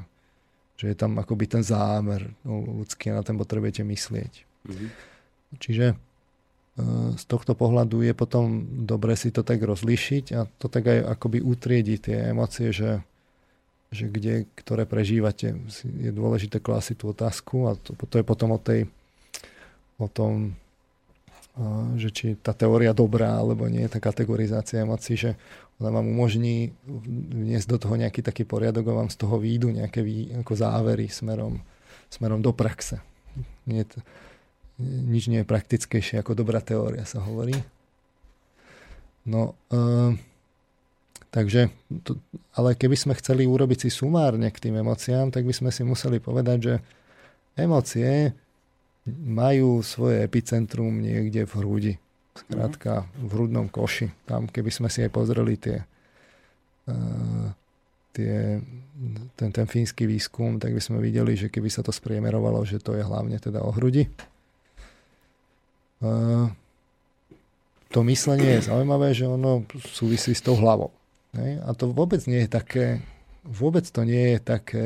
že 0.80 0.88
je 0.88 0.95
tam 0.95 1.19
akoby 1.19 1.59
ten 1.59 1.63
zámer 1.63 2.32
no, 2.47 2.63
ľudský 2.80 3.11
a 3.11 3.19
na 3.19 3.23
ten 3.27 3.36
potrebujete 3.36 3.84
myslieť. 3.84 4.34
Mm-hmm. 4.63 4.89
Čiže 5.59 5.86
e, 5.91 5.95
z 7.19 7.23
tohto 7.27 7.51
pohľadu 7.51 7.99
je 7.99 8.15
potom 8.15 8.63
dobre 8.88 9.19
si 9.19 9.36
to 9.36 9.43
tak 9.43 9.59
rozlíšiť 9.59 10.25
a 10.39 10.47
to 10.47 10.71
tak 10.71 10.88
aj 10.88 11.19
akoby 11.19 11.43
utriediť 11.43 11.99
tie 11.99 12.17
emócie, 12.32 12.71
že, 12.71 13.03
že 13.91 14.07
kde, 14.07 14.47
ktoré 14.55 14.88
prežívate. 14.88 15.59
Je 15.84 16.11
dôležité 16.15 16.63
klásiť 16.63 16.95
tú 16.95 17.11
otázku 17.11 17.67
a 17.67 17.75
to, 17.75 17.91
to 17.99 18.15
je 18.15 18.23
potom 18.23 18.55
o 18.55 18.59
tej 18.63 18.88
o 19.99 20.07
tom 20.07 20.55
že 21.99 22.10
či 22.16 22.26
tá 22.39 22.55
teória 22.55 22.95
dobrá 22.95 23.36
alebo 23.36 23.68
nie, 23.68 23.84
tá 23.91 23.99
kategorizácia 23.99 24.80
emócií, 24.80 25.20
že 25.20 25.32
ona 25.80 25.91
vám 25.91 26.07
umožní 26.07 26.72
vniesť 27.36 27.68
do 27.68 27.78
toho 27.80 27.95
nejaký 27.99 28.24
taký 28.24 28.43
poriadok 28.47 28.91
a 28.91 28.97
vám 29.03 29.10
z 29.12 29.20
toho 29.20 29.36
výjdu 29.39 29.72
nejaké 29.72 29.99
vý, 30.03 30.32
ako 30.39 30.55
závery 30.55 31.12
smerom, 31.12 31.60
smerom 32.07 32.39
do 32.39 32.55
praxe. 32.55 33.03
Nie, 33.68 33.84
nič 34.84 35.28
nie 35.28 35.43
je 35.43 35.51
praktickejšie 35.51 36.24
ako 36.24 36.36
dobrá 36.36 36.64
teória, 36.64 37.03
sa 37.03 37.20
hovorí. 37.24 37.55
No, 39.28 39.55
uh, 39.72 40.16
takže, 41.32 41.72
to, 42.07 42.16
ale 42.55 42.80
keby 42.80 42.95
sme 42.95 43.14
chceli 43.20 43.43
urobiť 43.43 43.88
si 43.88 43.89
sumárne 43.91 44.47
k 44.51 44.64
tým 44.64 44.80
emóciám, 44.80 45.32
tak 45.32 45.43
by 45.43 45.51
sme 45.51 45.70
si 45.76 45.84
museli 45.84 46.24
povedať, 46.24 46.57
že 46.60 46.76
emócie 47.60 48.32
majú 49.18 49.82
svoje 49.82 50.24
epicentrum 50.24 51.01
niekde 51.01 51.45
v 51.45 51.53
hrudi. 51.60 51.93
Skrátka 52.38 53.10
v 53.20 53.30
hrudnom 53.36 53.68
koši. 53.68 54.10
Tam, 54.24 54.47
keby 54.47 54.72
sme 54.72 54.88
si 54.88 55.03
aj 55.03 55.12
pozreli 55.12 55.60
tie, 55.60 55.84
uh, 56.88 57.47
tie 58.16 58.64
ten, 59.36 59.49
ten 59.51 59.68
fínsky 59.68 60.03
výskum, 60.03 60.60
tak 60.60 60.76
by 60.76 60.82
sme 60.84 60.99
videli, 60.99 61.36
že 61.39 61.47
keby 61.47 61.72
sa 61.72 61.80
to 61.80 61.95
spriemerovalo, 61.95 62.64
že 62.68 62.84
to 62.84 62.95
je 62.95 63.03
hlavne 63.03 63.39
teda 63.39 63.64
o 63.64 63.72
hrudi. 63.72 64.12
Uh, 65.99 66.51
to 67.91 68.03
myslenie 68.05 68.60
je 68.60 68.68
zaujímavé, 68.72 69.16
že 69.16 69.28
ono 69.28 69.64
súvisí 69.91 70.36
s 70.36 70.43
tou 70.43 70.55
hlavou. 70.55 70.91
Ne? 71.36 71.60
A 71.64 71.72
to 71.74 71.89
vôbec 71.91 72.22
nie 72.28 72.45
je 72.45 72.49
také, 72.51 72.86
vôbec 73.43 73.88
to 73.88 74.03
nie 74.03 74.36
je 74.36 74.39
také 74.39 74.86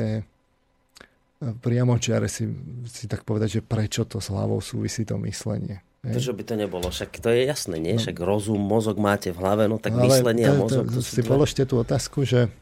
priamočiare 1.60 2.30
si, 2.30 2.48
si 2.88 3.04
tak 3.04 3.26
povedať, 3.28 3.58
že 3.58 3.66
prečo 3.66 4.08
to 4.08 4.22
s 4.22 4.32
hlavou 4.32 4.62
súvisí 4.64 5.04
to 5.04 5.20
myslenie. 5.24 5.84
Prečo 6.04 6.36
by 6.36 6.44
to 6.44 6.54
nebolo? 6.60 6.92
Však 6.92 7.16
to 7.16 7.32
je 7.32 7.48
jasné, 7.48 7.80
nie? 7.80 7.96
No. 7.96 8.00
Však 8.00 8.16
rozum, 8.20 8.60
mozog 8.60 9.00
máte 9.00 9.32
v 9.32 9.40
hlave, 9.40 9.64
no 9.68 9.80
tak 9.80 9.96
Ale 9.96 10.08
myslenie 10.08 10.44
to, 10.44 10.52
a 10.52 10.60
mozog... 10.60 10.84
To, 10.92 11.00
to 11.00 11.00
si 11.00 11.22
položte 11.24 11.64
tú 11.64 11.80
otázku, 11.80 12.28
že 12.28 12.52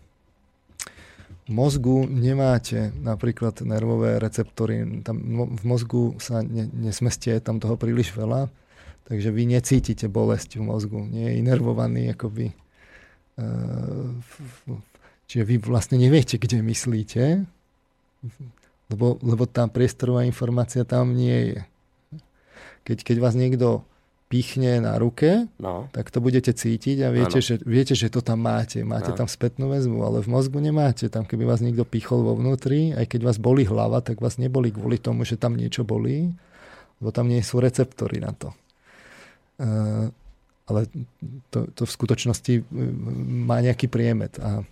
v 1.46 1.50
mozgu 1.50 2.06
nemáte 2.06 2.94
napríklad 3.02 3.58
nervové 3.66 4.22
receptory, 4.22 5.02
tam 5.02 5.18
v 5.58 5.62
mozgu 5.66 6.14
sa 6.22 6.38
ne, 6.38 6.70
nesmestie 6.70 7.42
tam 7.42 7.58
toho 7.58 7.74
príliš 7.74 8.14
veľa, 8.14 8.46
Takže 9.02 9.28
vy 9.34 9.44
necítite 9.50 10.06
bolesť 10.06 10.56
v 10.56 10.62
mozgu, 10.62 11.02
nie 11.02 11.26
je 11.26 11.34
inervovaný 11.42 12.14
akoby. 12.14 12.54
Eh, 13.36 14.08
čiže 15.26 15.44
vy 15.44 15.56
vlastne 15.58 15.98
neviete, 15.98 16.38
kde 16.38 16.62
myslíte, 16.62 17.44
lebo, 18.92 19.16
lebo 19.24 19.44
tá 19.48 19.64
priestorová 19.66 20.28
informácia 20.28 20.84
tam 20.84 21.16
nie 21.16 21.56
je. 21.56 21.60
Keď, 22.82 22.98
keď 23.02 23.16
vás 23.22 23.34
niekto 23.34 23.86
pichne 24.32 24.80
na 24.80 24.96
ruke, 24.96 25.44
no. 25.60 25.92
tak 25.92 26.08
to 26.08 26.24
budete 26.24 26.56
cítiť 26.56 27.04
a 27.04 27.12
viete, 27.12 27.44
že, 27.44 27.60
viete, 27.68 27.92
že 27.92 28.08
to 28.08 28.24
tam 28.24 28.48
máte. 28.48 28.80
Máte 28.80 29.12
no. 29.12 29.18
tam 29.20 29.28
spätnú 29.28 29.68
väzbu, 29.68 29.98
ale 30.00 30.18
v 30.24 30.32
mozgu 30.32 30.56
nemáte. 30.56 31.12
Tam 31.12 31.28
keby 31.28 31.44
vás 31.44 31.60
niekto 31.60 31.84
pichol 31.84 32.24
vo 32.24 32.32
vnútri, 32.32 32.96
aj 32.96 33.12
keď 33.12 33.28
vás 33.28 33.36
boli 33.36 33.68
hlava, 33.68 34.00
tak 34.00 34.24
vás 34.24 34.40
neboli 34.40 34.72
kvôli 34.72 34.96
tomu, 34.96 35.28
že 35.28 35.36
tam 35.36 35.52
niečo 35.52 35.84
bolí, 35.84 36.32
lebo 37.04 37.12
tam 37.12 37.28
nie 37.28 37.44
sú 37.44 37.60
receptory 37.60 38.24
na 38.24 38.32
to. 38.32 38.56
Eh, 39.60 40.08
ale 40.64 40.80
to, 41.52 41.68
to 41.76 41.82
v 41.84 41.92
skutočnosti 41.92 42.64
má 43.44 43.60
nejaký 43.60 43.92
priemet 43.92 44.40
a 44.40 44.64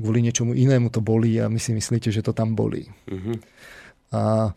kvôli 0.00 0.24
niečomu 0.24 0.56
inému 0.56 0.88
to 0.88 1.04
bolí 1.04 1.36
a 1.36 1.52
my 1.52 1.60
si 1.60 1.76
myslíte, 1.76 2.08
že 2.08 2.24
to 2.24 2.32
tam 2.32 2.56
bolí. 2.56 2.88
Mm-hmm. 3.08 3.36
A 4.16 4.50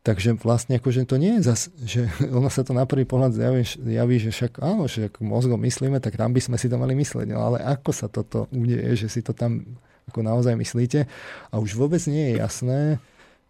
takže 0.00 0.34
vlastne 0.40 0.76
akože 0.80 1.06
to 1.06 1.16
nie 1.20 1.38
je 1.38 1.46
zas, 1.46 1.60
že 1.84 2.10
ono 2.38 2.50
sa 2.52 2.66
to 2.66 2.76
na 2.76 2.84
prvý 2.84 3.08
pohľad 3.08 3.36
javí, 3.36 3.64
javí 3.86 4.16
že 4.20 4.30
však 4.34 4.60
áno, 4.60 4.90
že 4.90 5.08
ako 5.08 5.24
mozgom 5.24 5.60
myslíme, 5.62 6.02
tak 6.02 6.16
tam 6.20 6.34
by 6.34 6.40
sme 6.40 6.56
si 6.60 6.66
to 6.68 6.76
mali 6.76 6.92
myslieť. 6.96 7.26
No 7.32 7.46
ale 7.52 7.62
ako 7.64 7.90
sa 7.94 8.06
toto 8.10 8.50
udeje, 8.52 9.06
že 9.06 9.08
si 9.08 9.20
to 9.24 9.32
tam 9.32 9.64
ako 10.10 10.26
naozaj 10.26 10.58
myslíte? 10.58 11.06
A 11.54 11.54
už 11.62 11.78
vôbec 11.78 12.02
nie 12.10 12.34
je 12.34 12.42
jasné, 12.42 12.80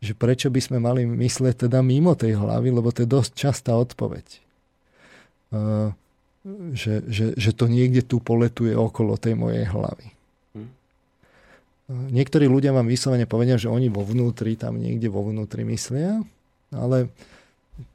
že 0.00 0.12
prečo 0.16 0.48
by 0.48 0.60
sme 0.60 0.78
mali 0.80 1.04
myslieť 1.04 1.68
teda 1.68 1.80
mimo 1.80 2.16
tej 2.16 2.36
hlavy, 2.36 2.72
lebo 2.72 2.88
to 2.92 3.04
je 3.04 3.08
dosť 3.08 3.32
častá 3.36 3.76
odpoveď. 3.76 4.26
Uh, 5.50 5.92
že, 6.72 7.04
že, 7.04 7.36
že 7.36 7.50
to 7.52 7.68
niekde 7.68 8.00
tu 8.08 8.16
poletuje 8.16 8.72
okolo 8.72 9.20
tej 9.20 9.36
mojej 9.36 9.68
hlavy. 9.68 10.06
Hm. 10.56 10.70
Niektorí 12.16 12.48
ľudia 12.48 12.72
vám 12.72 12.88
vyslovene 12.88 13.28
povedia, 13.28 13.60
že 13.60 13.68
oni 13.68 13.92
vo 13.92 14.00
vnútri, 14.00 14.56
tam 14.56 14.80
niekde 14.80 15.12
vo 15.12 15.20
vnútri 15.20 15.68
myslia, 15.68 16.24
ale 16.72 17.12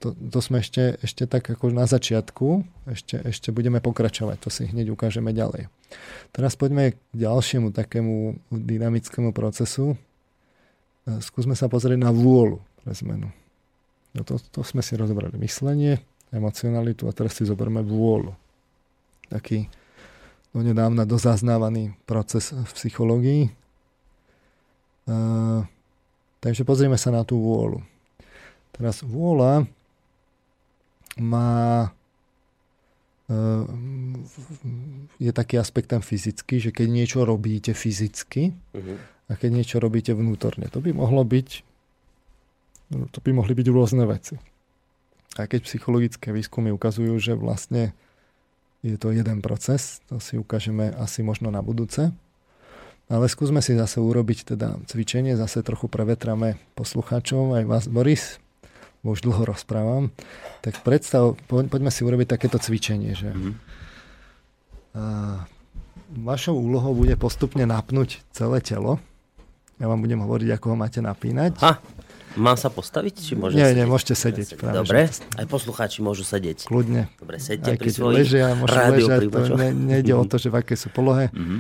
to, 0.02 0.14
to 0.14 0.40
sme 0.42 0.62
ešte, 0.62 0.98
ešte 1.02 1.26
tak 1.30 1.46
ako 1.46 1.74
na 1.74 1.86
začiatku, 1.86 2.66
ešte, 2.90 3.22
ešte 3.22 3.50
budeme 3.50 3.82
pokračovať, 3.82 4.38
to 4.42 4.50
si 4.50 4.70
hneď 4.70 4.94
ukážeme 4.94 5.34
ďalej. 5.34 5.70
Teraz 6.34 6.58
poďme 6.58 6.94
k 6.94 6.98
ďalšiemu 7.14 7.70
takému 7.74 8.38
dynamickému 8.50 9.34
procesu, 9.34 9.98
skúsme 11.22 11.54
sa 11.54 11.70
pozrieť 11.70 12.02
na 12.02 12.10
vôľu 12.10 12.62
pre 12.82 12.94
zmenu. 12.98 13.30
No 14.16 14.22
to, 14.24 14.40
to 14.40 14.64
sme 14.64 14.80
si 14.82 14.96
rozobrali. 14.96 15.36
Myslenie, 15.38 16.02
emocionalitu 16.36 17.08
a 17.08 17.16
teraz 17.16 17.40
si 17.40 17.48
zoberme 17.48 17.80
vôľu. 17.80 18.36
Taký 19.32 19.72
do 20.52 20.60
nedávna 20.64 21.08
dozaznávaný 21.08 21.96
proces 22.08 22.52
v 22.52 22.72
psychológii. 22.76 23.44
Uh, 25.06 25.64
takže 26.40 26.68
pozrieme 26.68 27.00
sa 27.00 27.12
na 27.12 27.24
tú 27.24 27.40
vôľu. 27.40 27.80
Teraz 28.76 29.04
vôľa 29.04 29.68
má 31.20 31.92
uh, 33.32 33.64
je 35.20 35.32
taký 35.32 35.56
aspekt 35.60 35.92
tam 35.92 36.04
fyzický, 36.04 36.60
že 36.60 36.72
keď 36.76 36.88
niečo 36.92 37.20
robíte 37.24 37.72
fyzicky, 37.72 38.52
uh-huh 38.52 39.16
a 39.30 39.34
keď 39.34 39.50
niečo 39.62 39.78
robíte 39.82 40.14
vnútorne. 40.14 40.70
To 40.70 40.80
by 40.82 40.94
mohlo 40.94 41.26
byť, 41.26 41.50
to 43.10 43.20
by 43.22 43.32
mohli 43.34 43.54
byť 43.58 43.68
rôzne 43.74 44.06
veci. 44.06 44.38
A 45.36 45.48
keď 45.52 45.68
psychologické 45.68 46.32
výskumy 46.32 46.72
ukazujú, 46.72 47.16
že 47.20 47.36
vlastne 47.36 47.92
je 48.86 48.96
to 48.96 49.12
jeden 49.12 49.42
proces, 49.44 50.00
to 50.08 50.22
si 50.22 50.40
ukážeme 50.40 50.94
asi 50.96 51.26
možno 51.26 51.52
na 51.52 51.60
budúce. 51.60 52.14
Ale 53.06 53.26
skúsme 53.30 53.62
si 53.62 53.78
zase 53.78 54.02
urobiť 54.02 54.56
teda 54.56 54.82
cvičenie, 54.90 55.38
zase 55.38 55.62
trochu 55.62 55.86
prevetrame 55.86 56.58
poslucháčov, 56.74 57.54
aj 57.54 57.64
vás 57.70 57.86
Boris, 57.86 58.42
bo 59.06 59.14
už 59.14 59.22
dlho 59.22 59.46
rozprávam. 59.46 60.10
Tak 60.66 60.82
predstav, 60.82 61.38
poďme 61.46 61.94
si 61.94 62.02
urobiť 62.02 62.28
takéto 62.34 62.58
cvičenie, 62.58 63.14
že 63.14 63.30
mm-hmm. 63.30 63.54
a, 64.98 65.46
vašou 66.18 66.58
úlohou 66.58 66.98
bude 66.98 67.14
postupne 67.14 67.66
napnúť 67.70 68.26
celé 68.34 68.58
telo, 68.66 68.98
ja 69.76 69.92
vám 69.92 70.00
budem 70.00 70.24
hovoriť, 70.24 70.50
ako 70.56 70.66
ho 70.72 70.78
máte 70.80 71.04
napínať. 71.04 71.60
Ha, 71.60 71.84
mám 72.38 72.58
sa 72.60 72.70
postaviť? 72.72 73.14
Či 73.20 73.34
môžem 73.40 73.58
nie, 73.60 73.68
sedieť? 73.68 73.78
nie, 73.80 73.86
môžete 73.88 74.16
sedieť. 74.16 74.48
Práve, 74.60 74.76
Dobre, 74.84 75.02
že... 75.08 75.24
aj 75.40 75.46
poslucháči 75.48 76.00
môžu 76.04 76.24
sedieť. 76.28 76.68
Kľudne. 76.68 77.12
Dobre, 77.20 77.38
sedte 77.40 77.74
aj 77.74 77.78
pri 77.80 77.92
svojich 77.92 78.28
ležia, 78.28 78.54
ležať, 78.56 79.20
to 79.32 79.58
ne, 79.58 79.70
nejde 79.72 80.14
o 80.16 80.24
to, 80.28 80.36
že 80.40 80.52
v 80.52 80.56
aké 80.60 80.76
sú 80.76 80.92
polohe. 80.92 81.32
Mm-hmm. 81.32 81.60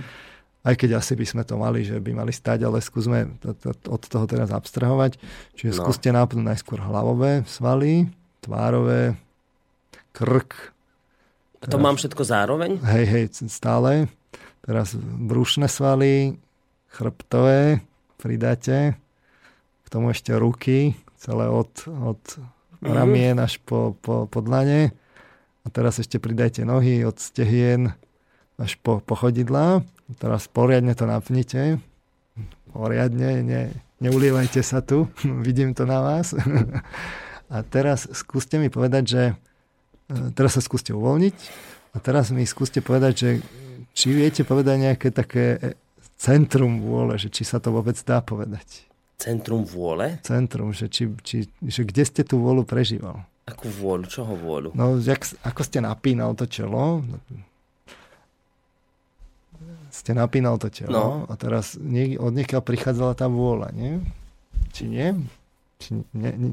Aj 0.65 0.73
keď 0.73 0.97
asi 0.97 1.13
by 1.13 1.26
sme 1.30 1.43
to 1.45 1.61
mali, 1.61 1.86
že 1.86 2.01
by 2.01 2.11
mali 2.26 2.34
stať, 2.34 2.65
ale 2.65 2.82
skúsme 2.82 3.38
to, 3.38 3.53
to, 3.53 3.69
od 3.86 4.01
toho 4.01 4.26
teraz 4.26 4.49
abstrahovať. 4.49 5.21
Čiže 5.53 5.78
no. 5.78 5.80
skúste 5.86 6.09
nápnúť 6.09 6.41
najskôr 6.41 6.82
hlavové 6.82 7.45
svaly, 7.45 8.09
tvárové, 8.41 9.13
krk. 10.09 10.73
A 11.61 11.69
to 11.69 11.78
teraz, 11.78 11.86
mám 11.86 11.95
všetko 12.01 12.21
zároveň? 12.26 12.71
Hej, 12.82 13.05
hej, 13.05 13.26
stále. 13.45 14.09
Teraz 14.65 14.97
brušné 14.97 15.69
svaly, 15.69 16.41
chrbtové, 16.89 17.86
pridáte. 18.17 18.97
Tomu 19.95 20.11
ešte 20.11 20.35
ruky, 20.35 20.91
celé 21.15 21.47
od, 21.47 21.71
od 21.87 22.19
mm-hmm. 22.19 22.91
ramien 22.91 23.39
až 23.39 23.63
po, 23.63 23.95
po, 24.03 24.27
po 24.27 24.43
dlane. 24.43 24.91
A 25.63 25.71
teraz 25.71 26.03
ešte 26.03 26.19
pridajte 26.19 26.67
nohy 26.67 27.07
od 27.07 27.15
stehien 27.15 27.95
až 28.59 28.75
po, 28.83 28.99
po 28.99 29.15
chodidlá. 29.15 29.87
Teraz 30.19 30.51
poriadne 30.51 30.91
to 30.99 31.07
napnite. 31.07 31.79
Poriadne, 32.75 33.39
ne, 33.39 33.61
neulievajte 34.03 34.59
sa 34.67 34.83
tu. 34.83 35.07
Vidím 35.47 35.71
to 35.71 35.87
na 35.87 36.03
vás. 36.03 36.35
A 37.55 37.63
teraz 37.63 38.11
skúste 38.11 38.59
mi 38.59 38.67
povedať, 38.67 39.03
že 39.07 39.23
e, 39.31 39.33
teraz 40.35 40.59
sa 40.59 40.61
skúste 40.65 40.91
uvoľniť 40.91 41.35
a 41.93 42.01
teraz 42.01 42.33
mi 42.33 42.41
skúste 42.41 42.81
povedať, 42.81 43.13
že 43.13 43.29
či 43.93 44.11
viete 44.11 44.41
povedať 44.41 44.75
nejaké 44.81 45.07
také 45.13 45.77
centrum 46.17 46.81
vôle, 46.81 47.21
že 47.21 47.29
či 47.29 47.45
sa 47.45 47.61
to 47.61 47.69
vôbec 47.69 47.95
dá 48.01 48.19
povedať. 48.19 48.89
Centrum 49.16 49.63
vôle? 49.63 50.20
Centrum, 50.22 50.76
že, 50.76 50.91
či, 50.91 51.07
či, 51.24 51.47
že 51.63 51.82
kde 51.88 52.03
ste 52.03 52.22
tú 52.28 52.43
vôľu 52.43 52.68
prežíval. 52.68 53.24
Akú 53.47 53.72
vôľu? 53.72 54.05
Čoho 54.09 54.34
vôľu? 54.36 54.76
No, 54.76 54.99
jak, 54.99 55.24
ako 55.45 55.61
ste 55.63 55.80
napínal 55.80 56.36
to 56.36 56.49
čelo, 56.49 57.05
ste 59.95 60.11
napínal 60.11 60.59
to 60.59 60.68
telo 60.68 61.24
no. 61.24 61.32
a 61.32 61.34
teraz 61.39 61.80
nie, 61.80 62.20
od 62.20 62.36
niekiaľ 62.36 62.59
prichádzala 62.59 63.16
tá 63.16 63.32
vôľa, 63.32 63.72
nie? 63.72 64.03
Či 64.76 64.91
nie? 64.91 65.07
Či 65.80 66.03
nie, 66.11 66.32
nie 66.36 66.51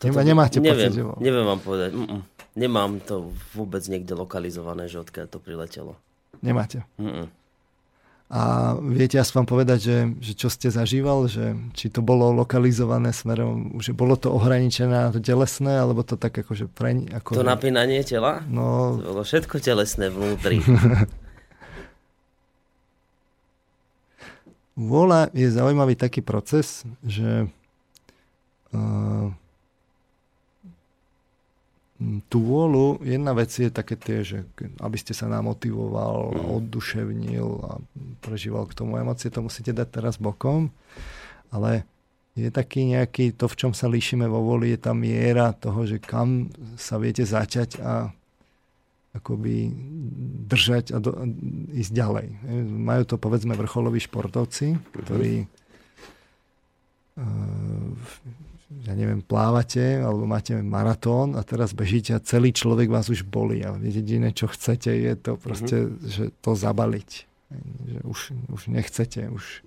Nemá, 0.00 0.24
nemáte 0.24 0.64
neviem, 0.64 0.88
pocit, 0.88 0.96
že 0.96 1.02
bol? 1.04 1.16
Neviem 1.20 1.44
vám 1.44 1.60
povedať. 1.60 1.92
Mm-mm. 1.92 2.20
Nemám 2.56 3.04
to 3.04 3.36
vôbec 3.52 3.84
niekde 3.84 4.16
lokalizované, 4.16 4.88
že 4.88 4.96
odkiaľ 4.96 5.28
to 5.28 5.36
priletelo. 5.36 5.92
Nemáte. 6.40 6.88
Mm-mm. 6.96 7.28
A 8.30 8.78
viete 8.78 9.18
aspoň 9.18 9.42
povedať, 9.42 9.78
že, 9.82 9.98
že 10.22 10.38
čo 10.38 10.46
ste 10.46 10.70
zažíval, 10.70 11.26
že 11.26 11.58
či 11.74 11.90
to 11.90 11.98
bolo 11.98 12.30
lokalizované 12.30 13.10
smerom, 13.10 13.82
že 13.82 13.90
bolo 13.90 14.14
to 14.14 14.30
ohraničené 14.30 15.10
na 15.10 15.10
to 15.10 15.18
telesné, 15.18 15.82
alebo 15.82 16.06
to 16.06 16.14
tak 16.14 16.38
akože 16.38 16.70
pre... 16.70 17.10
Ako, 17.10 17.34
To 17.34 17.42
napínanie 17.42 18.06
tela? 18.06 18.46
No, 18.46 19.02
To 19.02 19.18
bolo 19.18 19.26
všetko 19.26 19.58
telesné 19.58 20.14
vnútri. 20.14 20.62
Vôľa 24.78 25.34
je 25.34 25.50
zaujímavý 25.50 25.98
taký 25.98 26.22
proces, 26.22 26.86
že 27.02 27.50
uh, 28.70 29.26
tú 32.32 32.38
vôľu, 32.40 33.04
jedna 33.04 33.36
vec 33.36 33.52
je 33.52 33.68
také 33.68 33.92
tie, 33.92 34.24
že 34.24 34.48
aby 34.80 34.96
ste 34.96 35.12
sa 35.12 35.28
namotivoval, 35.28 36.32
mm. 36.32 36.48
odduševnil 36.56 37.48
a 37.60 37.76
prežíval 38.24 38.64
k 38.64 38.76
tomu 38.76 38.96
emócie, 38.96 39.28
to 39.28 39.44
musíte 39.44 39.76
dať 39.76 40.00
teraz 40.00 40.16
bokom, 40.16 40.72
ale 41.52 41.84
je 42.32 42.48
taký 42.48 42.88
nejaký, 42.96 43.36
to 43.36 43.44
v 43.52 43.58
čom 43.58 43.72
sa 43.76 43.84
líšime 43.84 44.24
vo 44.24 44.40
voli, 44.40 44.72
je 44.72 44.80
tá 44.80 44.96
miera 44.96 45.52
toho, 45.52 45.84
že 45.84 46.00
kam 46.00 46.48
sa 46.80 46.96
viete 46.96 47.20
začať 47.20 47.84
a 47.84 48.08
akoby 49.10 49.68
držať 50.46 50.94
a, 50.94 50.98
do, 51.02 51.10
a 51.12 51.26
ísť 51.74 51.92
ďalej. 51.92 52.26
Majú 52.64 53.02
to 53.10 53.16
povedzme 53.18 53.58
vrcholoví 53.58 53.98
športovci, 53.98 54.78
ktorí 55.04 55.44
uh, 57.18 57.26
ja 58.70 58.94
neviem, 58.94 59.18
plávate 59.18 59.98
alebo 59.98 60.30
máte 60.30 60.54
maratón 60.62 61.34
a 61.34 61.42
teraz 61.42 61.74
bežíte 61.74 62.14
a 62.14 62.22
celý 62.22 62.54
človek 62.54 62.86
vás 62.86 63.10
už 63.10 63.26
bolí 63.26 63.66
a 63.66 63.74
jediné, 63.82 64.30
čo 64.30 64.46
chcete, 64.46 64.94
je 64.94 65.14
to 65.18 65.34
proste, 65.34 65.76
mm-hmm. 65.90 66.06
že 66.06 66.24
to 66.38 66.54
zabaliť. 66.54 67.10
Že 67.82 67.98
už, 68.06 68.20
už 68.54 68.62
nechcete, 68.70 69.26
už 69.26 69.66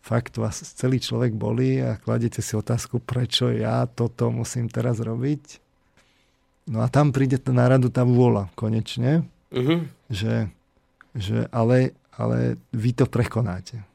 fakt 0.00 0.40
vás 0.40 0.64
celý 0.80 0.96
človek 0.96 1.36
bolí 1.36 1.84
a 1.84 2.00
kladete 2.00 2.40
si 2.40 2.56
otázku, 2.56 3.04
prečo 3.04 3.52
ja 3.52 3.84
toto 3.84 4.32
musím 4.32 4.72
teraz 4.72 4.96
robiť. 4.96 5.60
No 6.72 6.80
a 6.80 6.88
tam 6.88 7.12
príde 7.12 7.36
na 7.52 7.68
radu 7.68 7.92
tá 7.92 8.00
vôľa 8.00 8.48
konečne, 8.56 9.28
mm-hmm. 9.52 9.80
že, 10.08 10.48
že 11.12 11.44
ale, 11.52 11.92
ale 12.16 12.56
vy 12.72 12.96
to 12.96 13.04
prekonáte. 13.04 13.89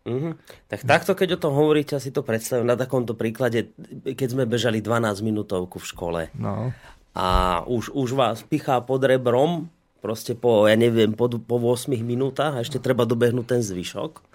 Mm-hmm. 0.00 0.32
Tak 0.72 0.80
takto, 0.88 1.12
keď 1.12 1.36
o 1.36 1.42
tom 1.42 1.52
hovoríte, 1.52 2.00
si 2.00 2.08
to 2.08 2.24
predstavím 2.24 2.64
na 2.64 2.76
takomto 2.76 3.12
príklade, 3.12 3.76
keď 4.04 4.28
sme 4.32 4.44
bežali 4.48 4.80
12 4.80 5.20
minútovku 5.20 5.76
v 5.76 5.86
škole. 5.86 6.20
No. 6.32 6.72
A 7.12 7.60
už, 7.68 7.92
už 7.92 8.16
vás 8.16 8.40
pichá 8.40 8.80
pod 8.80 9.04
rebrom, 9.04 9.68
proste 10.00 10.32
po, 10.32 10.64
ja 10.64 10.76
neviem, 10.78 11.12
po, 11.12 11.28
po 11.28 11.56
8 11.60 11.92
minútach 12.00 12.56
a 12.56 12.64
ešte 12.64 12.80
treba 12.80 13.04
dobehnúť 13.04 13.46
ten 13.46 13.60
zvyšok. 13.60 14.30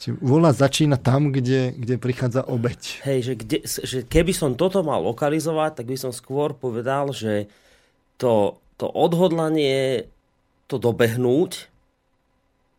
Čiže 0.00 0.16
vôľa 0.16 0.56
začína 0.56 0.96
tam, 0.96 1.28
kde, 1.28 1.76
kde 1.76 2.00
prichádza 2.00 2.40
obeď. 2.48 3.04
Hej, 3.04 3.18
že, 3.20 3.34
kde, 3.36 3.58
že 3.68 3.98
keby 4.08 4.32
som 4.32 4.56
toto 4.56 4.80
mal 4.80 5.04
lokalizovať, 5.04 5.82
tak 5.82 5.86
by 5.92 5.98
som 6.00 6.12
skôr 6.14 6.56
povedal, 6.56 7.12
že 7.12 7.52
to, 8.16 8.56
to 8.80 8.88
odhodlanie 8.88 10.08
to 10.70 10.80
dobehnúť 10.80 11.68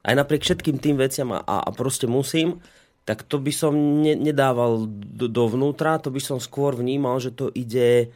aj 0.02 0.14
napriek 0.18 0.42
všetkým 0.42 0.82
tým 0.82 0.98
veciam 0.98 1.30
a, 1.34 1.42
a 1.46 1.70
proste 1.70 2.10
musím, 2.10 2.58
tak 3.06 3.26
to 3.26 3.42
by 3.42 3.54
som 3.54 3.74
ne, 3.74 4.14
nedával 4.14 4.86
do, 4.90 5.26
dovnútra, 5.26 6.02
to 6.02 6.14
by 6.14 6.22
som 6.22 6.38
skôr 6.38 6.78
vnímal, 6.78 7.18
že 7.18 7.34
to 7.34 7.50
ide, 7.54 8.14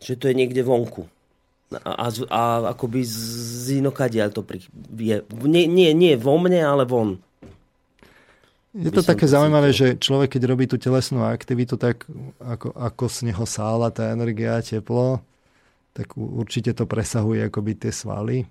že 0.00 0.16
to 0.16 0.28
je 0.28 0.34
niekde 0.36 0.60
vonku. 0.64 1.08
A, 1.68 1.92
a, 1.92 2.06
a 2.08 2.42
akoby 2.72 3.04
z 3.04 3.84
inokadiaľ 3.84 4.32
to 4.32 4.40
pri, 4.40 4.64
je. 4.96 5.20
Nie, 5.44 5.68
nie, 5.68 5.92
nie 5.92 6.16
vo 6.16 6.40
mne, 6.40 6.64
ale 6.64 6.88
von. 6.88 7.20
Je 8.72 8.88
to 8.92 9.04
také 9.04 9.28
zaujímavé, 9.28 9.72
že 9.72 9.96
človek, 10.00 10.36
keď 10.36 10.42
robí 10.48 10.64
tú 10.64 10.80
telesnú 10.80 11.24
aktivitu, 11.24 11.76
tak 11.80 12.08
ako, 12.40 12.72
ako 12.72 13.04
z 13.08 13.18
neho 13.32 13.44
sála 13.44 13.92
tá 13.92 14.12
energia 14.12 14.60
a 14.60 14.64
teplo, 14.64 15.20
tak 15.92 16.14
určite 16.16 16.72
to 16.72 16.88
presahuje 16.88 17.48
akoby 17.48 17.76
tie 17.76 17.92
svaly 17.92 18.48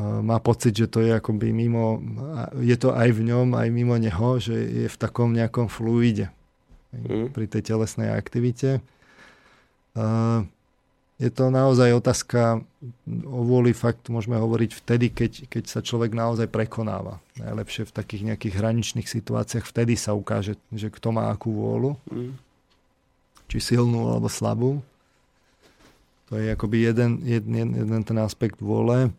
má 0.00 0.40
pocit, 0.40 0.72
že 0.72 0.88
to 0.88 1.04
je 1.04 1.12
akoby 1.12 1.52
mimo, 1.52 2.00
je 2.56 2.76
to 2.80 2.96
aj 2.96 3.12
v 3.12 3.28
ňom, 3.28 3.52
aj 3.52 3.68
mimo 3.68 3.92
neho, 4.00 4.40
že 4.40 4.56
je 4.56 4.86
v 4.88 4.96
takom 4.96 5.36
nejakom 5.36 5.68
fluide 5.68 6.32
mm. 6.96 7.36
pri 7.36 7.44
tej 7.44 7.62
telesnej 7.76 8.08
aktivite. 8.08 8.80
Je 11.20 11.30
to 11.30 11.52
naozaj 11.52 11.92
otázka 11.92 12.64
o 13.06 13.40
vôli 13.44 13.76
fakt 13.76 14.08
môžeme 14.08 14.40
hovoriť 14.40 14.70
vtedy, 14.74 15.12
keď, 15.12 15.32
keď 15.46 15.64
sa 15.68 15.84
človek 15.84 16.16
naozaj 16.16 16.48
prekonáva. 16.48 17.20
Najlepšie 17.36 17.86
v 17.86 17.94
takých 17.94 18.22
nejakých 18.32 18.58
hraničných 18.58 19.06
situáciách, 19.06 19.68
vtedy 19.68 19.94
sa 19.94 20.16
ukáže, 20.16 20.56
že 20.72 20.88
kto 20.88 21.12
má 21.12 21.28
akú 21.28 21.52
vôľu. 21.52 22.00
Mm. 22.08 22.32
Či 23.52 23.76
silnú 23.76 24.08
alebo 24.08 24.32
slabú. 24.32 24.80
To 26.32 26.40
je 26.40 26.48
akoby 26.56 26.80
jeden, 26.80 27.20
jeden, 27.28 27.76
jeden 27.76 28.02
ten 28.08 28.18
aspekt 28.24 28.56
vôle. 28.58 29.12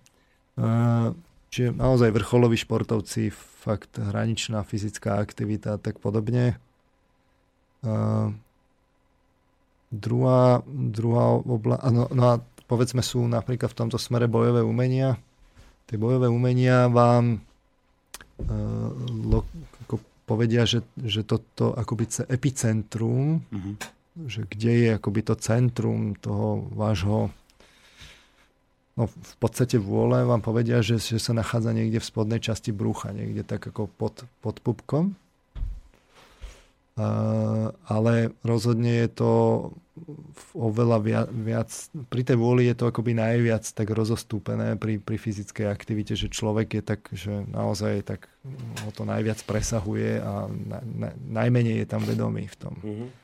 Čiže 1.54 1.78
naozaj 1.78 2.10
vrcholoví 2.10 2.58
športovci, 2.58 3.30
fakt 3.62 4.01
hraničná 4.01 4.66
fyzická 4.66 5.22
aktivita 5.22 5.78
a 5.78 5.82
tak 5.82 6.01
podobne. 6.01 6.58
Uh, 7.86 8.34
druhá, 9.93 10.66
druhá 10.66 11.38
obla- 11.45 11.84
no, 11.93 12.10
no 12.10 12.24
a 12.26 12.36
povedzme 12.66 13.06
sú 13.06 13.30
napríklad 13.30 13.70
v 13.70 13.80
tomto 13.86 14.01
smere 14.01 14.26
bojové 14.26 14.66
umenia. 14.66 15.22
Tie 15.86 16.01
bojové 16.01 16.26
umenia 16.26 16.89
vám 16.89 17.38
uh, 17.38 18.89
lo, 19.14 19.45
ako 19.86 20.01
povedia, 20.26 20.66
že, 20.66 20.82
že 20.97 21.22
toto 21.22 21.78
akoby 21.78 22.10
epicentrum, 22.34 23.45
mm-hmm. 23.45 23.74
že 24.26 24.41
kde 24.49 24.72
je 24.74 24.89
akoby 24.97 25.22
to 25.22 25.38
centrum 25.38 26.18
toho 26.18 26.66
vášho 26.74 27.30
no, 28.98 29.10
v 29.10 29.36
podstate 29.41 29.82
vôle 29.82 30.22
vám 30.26 30.41
povedia, 30.41 30.82
že, 30.86 31.02
že 31.02 31.18
sa 31.18 31.34
nachádza 31.34 31.74
niekde 31.74 32.02
v 32.02 32.10
spodnej 32.10 32.41
časti 32.41 32.70
brucha, 32.70 33.14
niekde 33.14 33.41
tak 33.41 33.66
ako 33.66 33.89
pod, 33.89 34.26
pod 34.41 34.62
pupkom. 34.62 35.18
Uh, 36.94 37.74
ale 37.89 38.38
rozhodne 38.46 39.02
je 39.02 39.10
to 39.10 39.32
oveľa 40.54 40.98
viac, 41.02 41.28
viac, 41.34 41.70
pri 42.06 42.22
tej 42.22 42.38
vôli 42.38 42.70
je 42.70 42.78
to 42.78 42.86
akoby 42.86 43.18
najviac 43.18 43.66
tak 43.66 43.89
rozostúpené 43.89 44.78
pri, 44.78 45.02
pri 45.02 45.18
fyzickej 45.18 45.74
aktivite, 45.74 46.14
že 46.14 46.30
človek 46.30 46.78
je 46.78 46.84
tak, 46.86 47.02
že 47.10 47.50
naozaj 47.50 48.06
tak 48.06 48.30
ho 48.86 48.89
to 48.94 49.10
najviac 49.10 49.41
presahuje 49.41 50.22
a 50.22 50.46
na, 50.46 50.80
na, 50.86 51.10
najmenej 51.18 51.82
je 51.82 51.88
tam 51.89 52.06
vedomý 52.06 52.46
v 52.46 52.58
tom. 52.62 52.74
Mm-hmm 52.78 53.23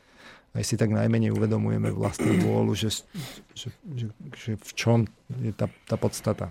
aj 0.53 0.63
si 0.65 0.75
tak 0.75 0.89
najmenej 0.89 1.29
uvedomujeme 1.33 1.93
vlastnú 1.93 2.41
vôľu, 2.41 2.73
že, 2.73 3.05
že, 3.53 3.69
že, 3.93 4.07
že 4.33 4.51
v 4.57 4.71
čom 4.73 4.99
je 5.41 5.53
tá, 5.53 5.69
tá 5.85 5.95
podstata. 5.95 6.49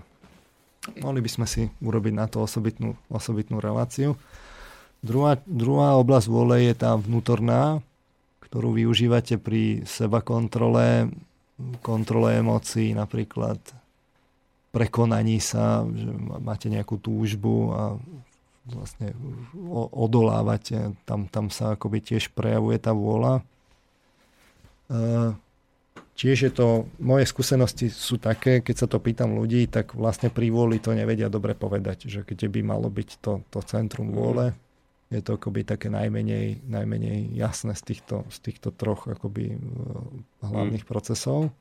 Mohli 1.03 1.21
by 1.27 1.31
sme 1.31 1.47
si 1.51 1.69
urobiť 1.83 2.15
na 2.15 2.27
to 2.31 2.47
osobitnú, 2.47 2.95
osobitnú 3.11 3.59
reláciu. 3.59 4.15
Druhá, 5.03 5.39
druhá 5.45 5.99
oblasť 5.99 6.27
vôle 6.31 6.71
je 6.71 6.75
tá 6.75 6.95
vnútorná, 6.95 7.83
ktorú 8.49 8.73
využívate 8.75 9.37
pri 9.37 9.85
seba 9.85 10.25
kontrole, 10.25 11.13
kontrole 11.85 12.41
emócií 12.41 12.97
napríklad, 12.97 13.61
prekonaní 14.73 15.43
sa, 15.43 15.85
že 15.85 16.09
máte 16.41 16.71
nejakú 16.71 16.97
túžbu 17.03 17.75
a 17.75 17.83
vlastne 18.69 19.17
odolávate, 19.93 20.93
tam, 21.09 21.25
tam 21.29 21.49
sa 21.49 21.77
akoby 21.77 22.05
tiež 22.05 22.33
prejavuje 22.37 22.77
tá 22.77 22.93
vôľa. 22.93 23.41
Tiež 26.19 26.51
je 26.51 26.53
to, 26.53 26.91
moje 26.99 27.31
skúsenosti 27.31 27.95
sú 27.95 28.19
také, 28.19 28.59
keď 28.59 28.75
sa 28.75 28.87
to 28.91 28.99
pýtam 28.99 29.39
ľudí, 29.39 29.71
tak 29.71 29.95
vlastne 29.95 30.35
pri 30.35 30.51
vôli 30.51 30.83
to 30.83 30.91
nevedia 30.91 31.31
dobre 31.31 31.55
povedať, 31.55 32.11
že 32.11 32.27
keď 32.27 32.51
by 32.51 32.61
malo 32.67 32.91
byť 32.91 33.23
to, 33.23 33.47
to 33.55 33.63
centrum 33.63 34.11
vôle, 34.11 34.51
je 35.15 35.23
to 35.23 35.39
akoby 35.39 35.63
také 35.63 35.89
najmenej, 35.89 36.67
najmenej 36.67 37.33
jasné 37.39 37.79
z 37.79 37.83
týchto, 37.87 38.27
z 38.29 38.39
týchto 38.45 38.75
troch 38.75 39.09
akoby 39.09 39.55
e, 39.55 39.59
hlavných 40.43 40.85
mm. 40.85 40.91
procesov. 40.91 41.55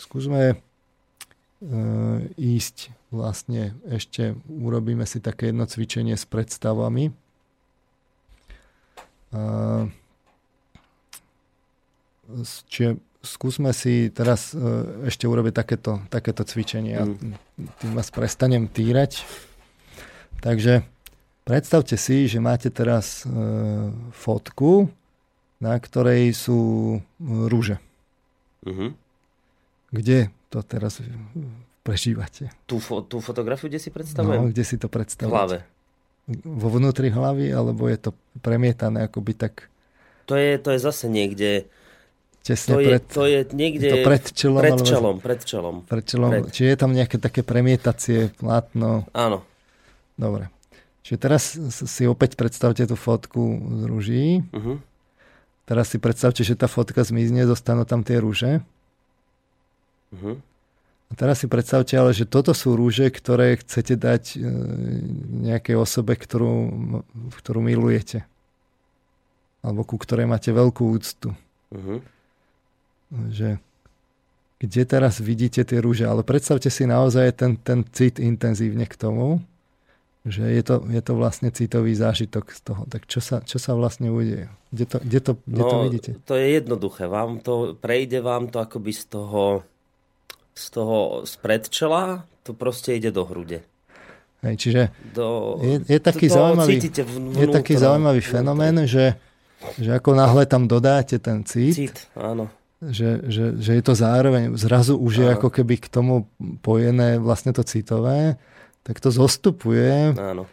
Skúsme 0.00 0.56
uh, 0.56 2.18
ísť 2.40 2.88
vlastne 3.12 3.76
ešte, 3.84 4.32
urobíme 4.48 5.04
si 5.04 5.20
také 5.20 5.52
jedno 5.52 5.68
cvičenie 5.68 6.16
s 6.16 6.24
predstavami. 6.24 7.12
Uh, 9.28 9.92
Čiže 12.68 12.96
skúsme 13.20 13.74
si 13.76 14.08
teraz 14.08 14.56
e, 14.56 15.08
ešte 15.08 15.28
urobiť 15.28 15.52
takéto, 15.52 16.00
takéto 16.08 16.42
cvičenie. 16.46 16.92
Ja 16.96 17.04
mm. 17.04 17.34
tým 17.80 17.92
vás 17.92 18.08
prestanem 18.08 18.66
týrať. 18.66 19.24
Takže 20.40 20.82
predstavte 21.44 22.00
si, 22.00 22.24
že 22.24 22.40
máte 22.40 22.72
teraz 22.72 23.24
e, 23.24 23.32
fotku, 24.16 24.88
na 25.60 25.76
ktorej 25.76 26.32
sú 26.32 26.58
rúže. 27.20 27.76
Uh-huh. 28.64 28.96
Kde 29.92 30.32
to 30.48 30.64
teraz 30.64 31.04
prežívate? 31.84 32.48
Tú, 32.64 32.80
fo- 32.80 33.04
tú 33.04 33.20
fotografiu, 33.20 33.68
kde 33.68 33.80
si 33.80 33.92
predstavujem? 33.92 34.40
No, 34.40 34.48
kde 34.48 34.64
si 34.64 34.80
to 34.80 34.88
v 34.88 34.96
predstavujete? 34.96 35.36
hlave. 35.36 35.58
Vo 36.46 36.68
vnútri 36.72 37.12
hlavy, 37.12 37.52
alebo 37.52 37.90
je 37.90 37.98
to 37.98 38.10
premietané 38.40 39.04
akoby 39.04 39.34
tak 39.36 39.68
To 40.30 40.38
je, 40.38 40.56
to 40.62 40.70
je 40.70 40.78
zase 40.78 41.10
niekde, 41.10 41.66
tesne 42.40 42.72
to 42.74 42.80
je, 42.80 42.86
pred, 42.88 43.02
to 43.06 43.22
je 43.28 43.40
niekde 43.52 43.86
je 43.86 43.92
to 43.92 43.96
pred 44.06 44.24
čelom? 44.32 44.60
pred 44.60 44.72
alebo- 44.72 44.88
čelom, 44.88 45.16
pred 45.20 45.40
čelom. 45.44 45.76
Pred 45.84 46.04
čelom. 46.04 46.30
Pred. 46.30 46.42
Či 46.52 46.62
je 46.72 46.76
tam 46.76 46.90
nejaké 46.96 47.16
také 47.20 47.40
premietacie 47.44 48.32
plátno? 48.36 49.04
Áno. 49.12 49.44
Dobre. 50.20 50.52
Čiže 51.00 51.18
teraz 51.18 51.42
si 51.90 52.04
opäť 52.04 52.36
predstavte 52.36 52.84
tú 52.84 52.94
fotku 52.94 53.58
z 53.58 53.82
rúží. 53.88 54.24
Uh-huh. 54.52 54.78
Teraz 55.64 55.90
si 55.90 55.98
predstavte, 55.98 56.44
že 56.44 56.54
tá 56.54 56.68
fotka 56.68 57.02
zmizne, 57.02 57.48
zostanú 57.48 57.88
tam 57.88 58.04
tie 58.04 58.20
rúže. 58.20 58.60
Uh-huh. 60.12 60.36
A 61.10 61.12
teraz 61.18 61.42
si 61.42 61.50
predstavte 61.50 61.98
ale, 61.98 62.14
že 62.14 62.28
toto 62.28 62.54
sú 62.54 62.78
rúže, 62.78 63.10
ktoré 63.10 63.58
chcete 63.58 63.98
dať 63.98 64.22
e, 64.34 64.46
nejakej 65.50 65.74
osobe, 65.74 66.14
ktorú, 66.14 66.54
ktorú 67.42 67.58
milujete. 67.58 68.22
Alebo 69.66 69.82
ku 69.82 69.98
ktorej 69.98 70.30
máte 70.30 70.54
veľkú 70.54 70.94
úctu. 70.94 71.34
Uh-huh. 71.74 71.98
Že 73.10 73.58
kde 74.60 74.82
teraz 74.84 75.24
vidíte 75.24 75.64
tie 75.64 75.80
rúže. 75.80 76.04
Ale 76.04 76.20
predstavte 76.20 76.68
si 76.68 76.84
naozaj 76.84 77.32
ten, 77.32 77.56
ten 77.56 77.80
cit 77.96 78.20
intenzívne 78.20 78.84
k 78.84 78.92
tomu, 78.92 79.40
že 80.28 80.44
je 80.44 80.60
to, 80.60 80.84
je 80.84 81.00
to 81.00 81.12
vlastne 81.16 81.48
citový 81.48 81.96
zážitok 81.96 82.52
z 82.52 82.60
toho. 82.60 82.82
Tak 82.84 83.08
čo 83.08 83.24
sa, 83.24 83.40
čo 83.40 83.56
sa 83.56 83.72
vlastne 83.72 84.12
udeje? 84.12 84.52
Kde 84.68 84.84
to, 84.84 84.96
kde 85.00 85.18
to, 85.24 85.32
kde 85.48 85.62
to 85.64 85.76
vidíte? 85.88 86.10
to 86.28 86.34
je 86.36 86.46
jednoduché. 86.60 87.08
Vám 87.08 87.40
to, 87.40 87.72
prejde 87.72 88.20
vám 88.20 88.52
to 88.52 88.60
akoby 88.60 88.92
z 88.92 89.04
toho, 89.08 89.64
z 90.52 90.64
toho 90.76 91.24
spred 91.24 91.72
čela, 91.72 92.28
to 92.44 92.52
proste 92.52 92.92
ide 92.92 93.08
do 93.08 93.24
hrude. 93.24 93.64
Hej, 94.44 94.56
čiže 94.56 94.82
Do, 95.12 95.56
je, 95.60 95.84
je 95.84 96.00
taký 96.00 96.28
to 96.28 96.36
zaujímavý, 96.36 96.76
vnútro, 96.80 97.40
je 97.44 97.46
taký 97.48 97.74
zaujímavý 97.76 98.22
fenomén, 98.24 98.88
že, 98.88 99.16
že 99.76 99.92
ako 99.92 100.16
náhle 100.16 100.48
tam 100.48 100.64
dodáte 100.64 101.20
ten 101.20 101.44
cit, 101.44 101.76
Cít, 101.76 102.08
áno. 102.16 102.48
Že, 102.80 103.28
že, 103.28 103.60
že 103.60 103.72
je 103.76 103.82
to 103.84 103.92
zároveň, 103.92 104.56
zrazu 104.56 104.96
už 104.96 105.12
je 105.20 105.28
Áno. 105.28 105.36
ako 105.36 105.48
keby 105.52 105.76
k 105.76 105.86
tomu 105.92 106.32
pojené 106.64 107.20
vlastne 107.20 107.52
to 107.52 107.60
citové, 107.60 108.40
tak 108.80 108.96
to 109.04 109.12
zostupuje 109.12 110.16
áno. 110.16 110.48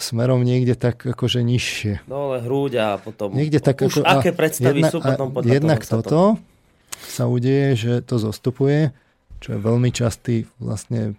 smerom 0.00 0.40
niekde 0.40 0.72
tak 0.72 1.04
akože 1.04 1.44
nižšie. 1.44 2.08
Dole 2.08 2.40
hruď 2.40 2.72
a 2.80 2.88
potom... 2.96 3.36
Niekde 3.36 3.60
tak 3.60 3.84
už 3.84 4.00
ako, 4.00 4.08
aké 4.08 4.32
predstavy 4.32 4.80
jedna, 4.80 4.88
sú 4.88 4.98
potom 5.04 5.28
podľa 5.36 5.52
Jednak 5.52 5.80
toho 5.84 5.88
sa 5.88 5.96
to... 6.00 6.02
toto 6.08 6.22
sa 6.96 7.24
udeje, 7.28 7.68
že 7.76 7.92
to 8.00 8.16
zostupuje, 8.16 8.96
čo 9.44 9.52
je 9.52 9.58
veľmi 9.60 9.92
častý, 9.92 10.48
vlastne 10.56 11.12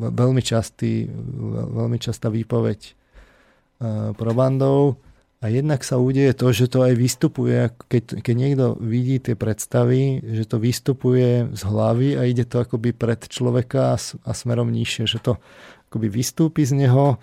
ve- 0.00 0.08
veľmi 0.08 0.40
častý, 0.40 1.04
ve- 1.12 1.68
veľmi 1.68 2.00
častá 2.00 2.32
výpoveď 2.32 2.80
uh, 2.88 4.16
probandov. 4.16 4.96
A 5.38 5.46
jednak 5.54 5.86
sa 5.86 6.02
udeje 6.02 6.34
to, 6.34 6.50
že 6.50 6.66
to 6.66 6.82
aj 6.82 6.98
vystupuje, 6.98 7.70
keď, 7.86 8.26
keď 8.26 8.34
niekto 8.34 8.64
vidí 8.82 9.22
tie 9.22 9.38
predstavy, 9.38 10.18
že 10.18 10.42
to 10.50 10.58
vystupuje 10.58 11.46
z 11.54 11.62
hlavy 11.62 12.18
a 12.18 12.26
ide 12.26 12.42
to 12.42 12.58
akoby 12.58 12.90
pred 12.90 13.22
človeka 13.22 13.94
a, 13.94 13.96
a 14.02 14.30
smerom 14.34 14.66
nižšie, 14.74 15.06
že 15.06 15.22
to 15.22 15.38
akoby 15.86 16.10
vystúpi 16.10 16.66
z 16.66 16.82
neho 16.82 17.22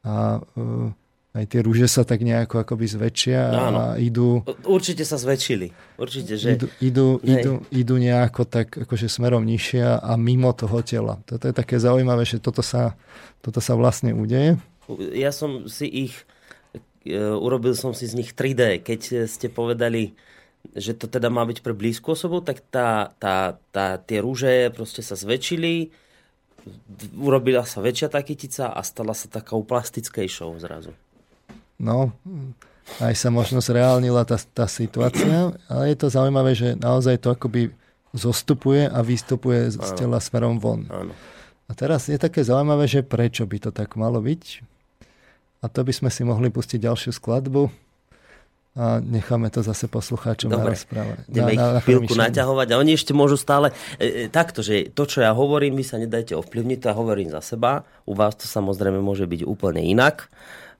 a 0.00 0.40
uh, 0.40 0.88
aj 1.30 1.44
tie 1.46 1.60
rúže 1.62 1.86
sa 1.86 2.02
tak 2.02 2.26
nejako 2.26 2.66
akoby 2.66 2.90
zväčšia 2.90 3.40
Áno. 3.54 3.78
a 3.78 3.84
idú, 4.02 4.42
Určite 4.66 5.06
sa 5.06 5.14
zväčšili. 5.14 5.94
Určite, 5.94 6.34
že... 6.34 6.58
idú, 6.58 6.66
idú, 6.82 7.06
Nej. 7.22 7.38
idú, 7.38 7.52
idú 7.70 7.94
nejako 8.02 8.42
tak 8.50 8.74
akože 8.74 9.06
smerom 9.06 9.46
nižšie 9.46 10.00
a 10.00 10.12
mimo 10.18 10.50
toho 10.50 10.82
tela. 10.82 11.22
Toto 11.30 11.46
je 11.46 11.54
také 11.54 11.78
zaujímavé, 11.78 12.26
že 12.26 12.42
toto 12.42 12.66
sa, 12.66 12.98
toto 13.44 13.62
sa 13.62 13.78
vlastne 13.78 14.10
udeje. 14.10 14.58
Ja 15.14 15.30
som 15.30 15.70
si 15.70 15.86
ich... 16.08 16.26
e, 17.04 17.16
Urobil 17.18 17.72
som 17.76 17.92
si 17.96 18.06
z 18.08 18.16
nich 18.16 18.32
3D. 18.32 18.84
Keď 18.84 19.26
ste 19.28 19.48
povedali, 19.48 20.12
že 20.76 20.92
to 20.94 21.08
teda 21.08 21.32
má 21.32 21.42
byť 21.48 21.64
pre 21.64 21.72
blízku 21.72 22.12
osobu, 22.12 22.44
tak 22.44 22.60
tá, 22.68 23.16
tá, 23.16 23.56
tá, 23.72 23.96
tie 23.98 24.20
rúže 24.20 24.70
proste 24.76 25.00
sa 25.00 25.16
zväčšili, 25.16 25.90
urobila 27.16 27.64
sa 27.64 27.80
väčšia 27.80 28.12
tá 28.12 28.20
kytica 28.20 28.68
a 28.70 28.80
stala 28.84 29.16
sa 29.16 29.32
takou 29.32 29.64
plastickejšou 29.64 30.60
zrazu. 30.60 30.92
No, 31.80 32.12
aj 33.00 33.16
sa 33.16 33.32
možno 33.32 33.64
zreálnila 33.64 34.28
tá, 34.28 34.36
tá 34.36 34.68
situácia, 34.68 35.56
ale 35.72 35.84
je 35.92 35.96
to 35.96 36.12
zaujímavé, 36.12 36.52
že 36.52 36.76
naozaj 36.76 37.24
to 37.24 37.32
akoby 37.32 37.72
zostupuje 38.12 38.84
a 38.90 39.00
vystupuje 39.00 39.72
z 39.72 39.90
tela 39.96 40.20
smerom 40.20 40.60
von. 40.60 40.84
Áno. 40.92 41.14
A 41.70 41.72
teraz 41.72 42.10
je 42.10 42.18
také 42.18 42.42
zaujímavé, 42.42 42.90
že 42.90 43.06
prečo 43.06 43.46
by 43.46 43.58
to 43.62 43.70
tak 43.70 43.94
malo 43.94 44.18
byť. 44.18 44.42
A 45.60 45.68
to 45.68 45.84
by 45.84 45.92
sme 45.92 46.08
si 46.08 46.24
mohli 46.24 46.48
pustiť 46.48 46.80
ďalšiu 46.80 47.12
skladbu 47.12 47.68
a 48.78 49.02
necháme 49.02 49.50
to 49.50 49.66
zase 49.66 49.90
poslucháčom 49.90 50.46
na 50.46 50.62
Dobre. 50.62 50.78
rozprávanie. 50.78 51.26
Ideme 51.26 51.52
ich 51.58 51.64
chvíľku 51.82 52.14
naťahovať 52.14 52.68
a 52.70 52.78
oni 52.78 52.94
ešte 52.94 53.10
môžu 53.10 53.34
stále 53.34 53.74
e, 53.98 54.24
e, 54.24 54.32
takto, 54.32 54.62
že 54.62 54.94
to, 54.94 55.10
čo 55.10 55.26
ja 55.26 55.34
hovorím, 55.34 55.74
vy 55.74 55.82
sa 55.82 55.98
nedajte 55.98 56.38
ovplyvniť, 56.38 56.78
to 56.78 56.86
ja 56.86 56.94
hovorím 56.94 57.34
za 57.34 57.42
seba. 57.42 57.82
U 58.06 58.14
vás 58.14 58.38
to 58.38 58.46
samozrejme 58.46 59.02
môže 59.02 59.26
byť 59.26 59.42
úplne 59.42 59.82
inak. 59.82 60.30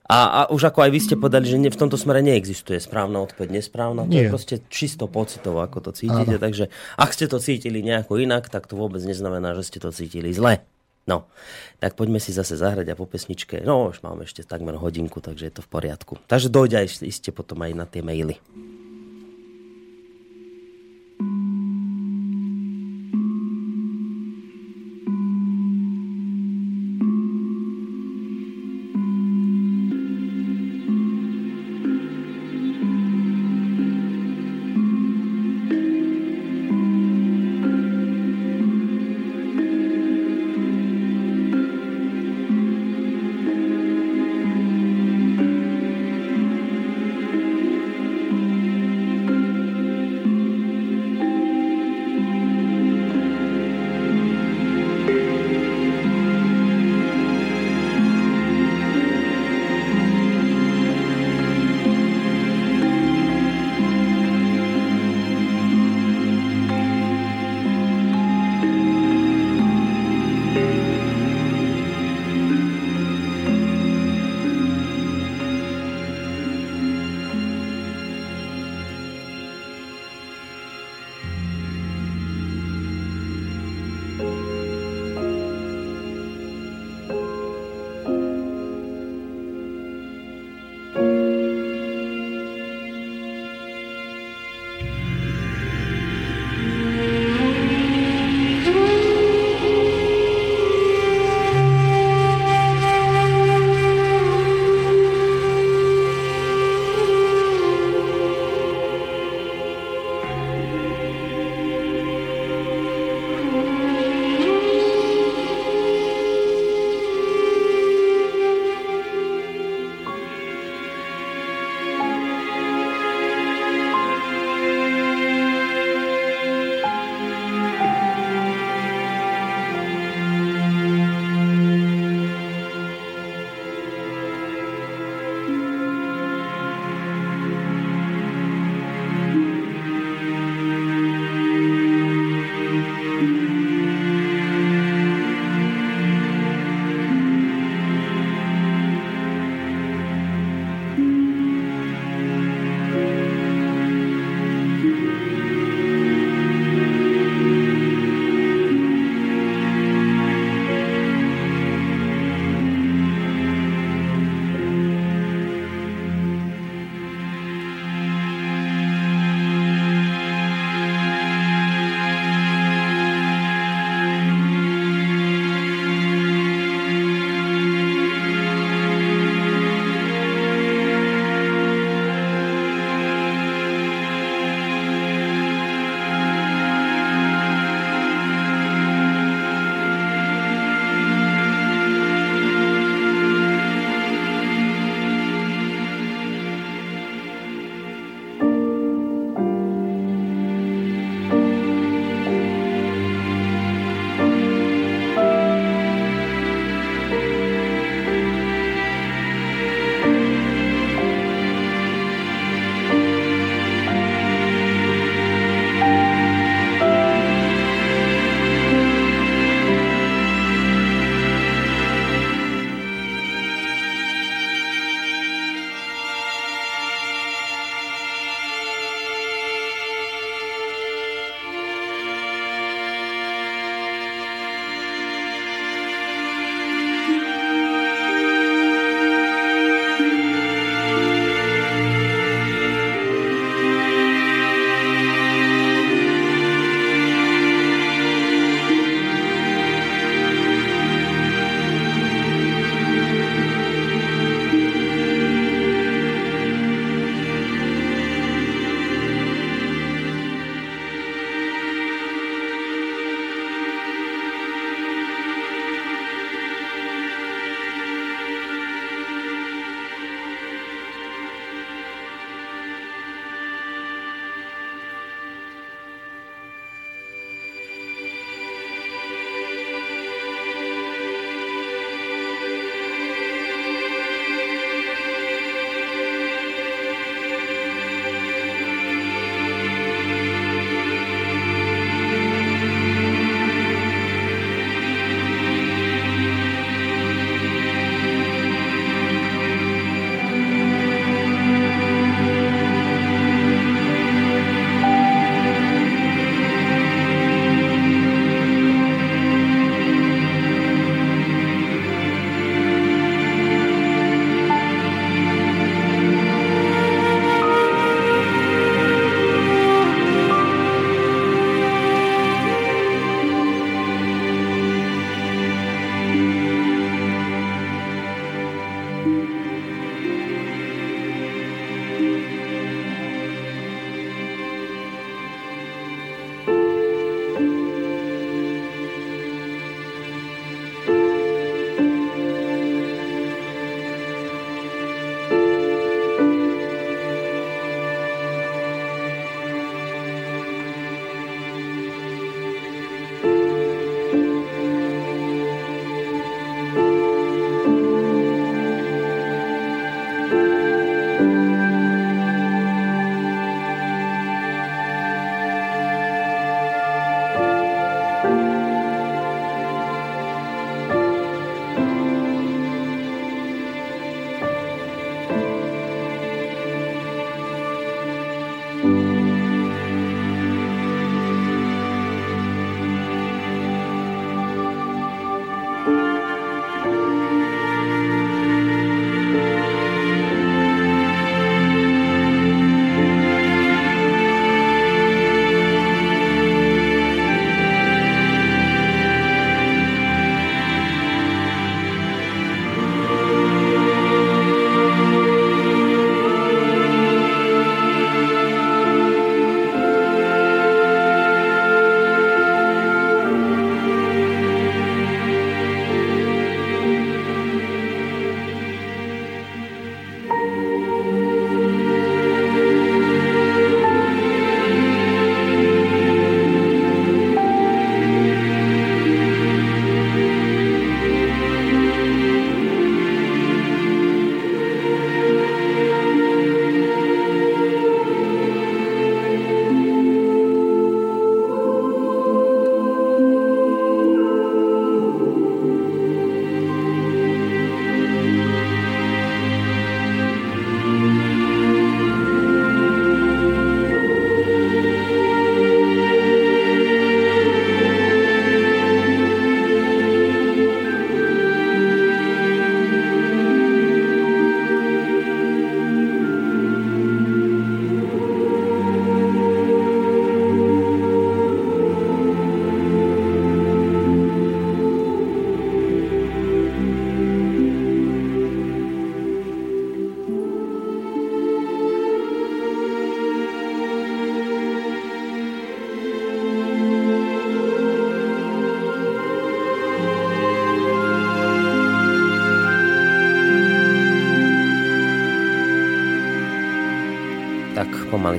A, 0.07 0.19
a 0.23 0.39
už 0.51 0.71
ako 0.71 0.87
aj 0.87 0.91
vy 0.91 0.99
ste 1.03 1.15
povedali, 1.19 1.47
že 1.47 1.59
ne, 1.59 1.67
v 1.67 1.77
tomto 1.77 1.99
smere 1.99 2.23
neexistuje 2.23 2.79
správna 2.79 3.23
odpoveď, 3.27 3.59
nesprávna. 3.59 4.07
To 4.07 4.15
je 4.15 4.27
Nie. 4.27 4.31
proste 4.31 4.63
čisto 4.71 5.11
pocitovo, 5.11 5.59
ako 5.59 5.91
to 5.91 5.91
cítite. 5.91 6.35
Áno. 6.35 6.41
Takže 6.41 6.71
ak 6.95 7.11
ste 7.11 7.27
to 7.27 7.43
cítili 7.43 7.83
nejako 7.83 8.23
inak, 8.23 8.47
tak 8.47 8.71
to 8.71 8.79
vôbec 8.79 9.03
neznamená, 9.03 9.51
že 9.55 9.67
ste 9.67 9.79
to 9.83 9.91
cítili 9.91 10.31
zle. 10.31 10.63
No, 11.09 11.25
tak 11.81 11.97
poďme 11.97 12.21
si 12.21 12.29
zase 12.29 12.53
zahrať 12.57 12.93
a 12.93 12.99
po 12.99 13.09
pesničke. 13.09 13.65
No, 13.65 13.89
už 13.89 14.05
máme 14.05 14.29
ešte 14.29 14.45
takmer 14.45 14.77
hodinku, 14.77 15.17
takže 15.17 15.49
je 15.49 15.53
to 15.57 15.61
v 15.65 15.69
poriadku. 15.69 16.13
Takže 16.29 16.53
dojde 16.53 16.85
aj 16.85 17.01
iste 17.01 17.33
potom 17.33 17.57
aj 17.65 17.71
na 17.73 17.85
tie 17.89 18.05
maily. 18.05 18.37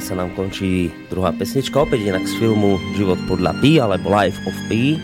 Sa 0.03 0.19
nám 0.19 0.35
končí 0.35 0.91
druhá 1.07 1.31
pesnička, 1.31 1.79
opäť 1.79 2.11
inak 2.11 2.27
z 2.27 2.35
filmu 2.43 2.75
Život 2.99 3.23
podľa 3.31 3.55
Pi, 3.63 3.79
alebo 3.79 4.11
Life 4.11 4.43
of 4.43 4.57
Pi. 4.67 4.99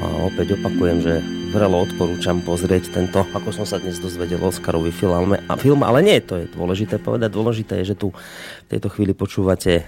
A 0.00 0.04
opäť 0.24 0.56
opakujem, 0.56 1.04
že 1.04 1.20
vrelo 1.52 1.84
odporúčam 1.84 2.40
pozrieť 2.40 2.96
tento, 2.96 3.20
ako 3.36 3.52
som 3.52 3.68
sa 3.68 3.76
dnes 3.76 4.00
dozvedel, 4.00 4.40
Oscarový 4.40 4.88
film, 4.88 5.36
a 5.36 5.54
film, 5.60 5.84
ale 5.84 6.00
nie, 6.00 6.16
to 6.24 6.40
je 6.40 6.48
dôležité 6.48 6.96
povedať. 6.96 7.28
Dôležité 7.28 7.84
je, 7.84 7.92
že 7.92 8.00
tu 8.00 8.08
v 8.16 8.68
tejto 8.72 8.88
chvíli 8.88 9.12
počúvate 9.12 9.84
eh, 9.84 9.86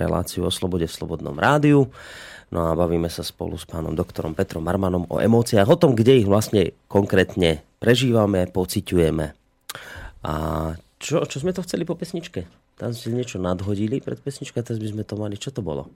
reláciu 0.00 0.48
o 0.48 0.50
slobode 0.50 0.88
v 0.88 0.96
Slobodnom 0.96 1.36
rádiu. 1.36 1.92
No 2.48 2.72
a 2.72 2.72
bavíme 2.72 3.12
sa 3.12 3.20
spolu 3.20 3.60
s 3.60 3.68
pánom 3.68 3.92
doktorom 3.92 4.32
Petrom 4.32 4.64
Marmanom 4.64 5.04
o 5.12 5.20
emóciách, 5.20 5.68
o 5.68 5.76
tom, 5.76 5.92
kde 5.92 6.24
ich 6.24 6.26
vlastne 6.26 6.72
konkrétne 6.88 7.60
prežívame, 7.76 8.48
pociťujeme. 8.48 9.26
A 10.24 10.34
čo, 10.96 11.28
čo 11.28 11.36
sme 11.44 11.52
to 11.52 11.60
chceli 11.60 11.84
po 11.84 11.92
pesničke? 11.92 12.65
Tam 12.76 12.92
ste 12.92 13.08
niečo 13.08 13.40
nadhodili 13.40 14.04
pred 14.04 14.20
pesničkou, 14.20 14.60
teraz 14.60 14.76
by 14.76 14.88
sme 14.92 15.02
to 15.04 15.16
mali. 15.16 15.40
Čo 15.40 15.48
to 15.52 15.64
bolo? 15.64 15.88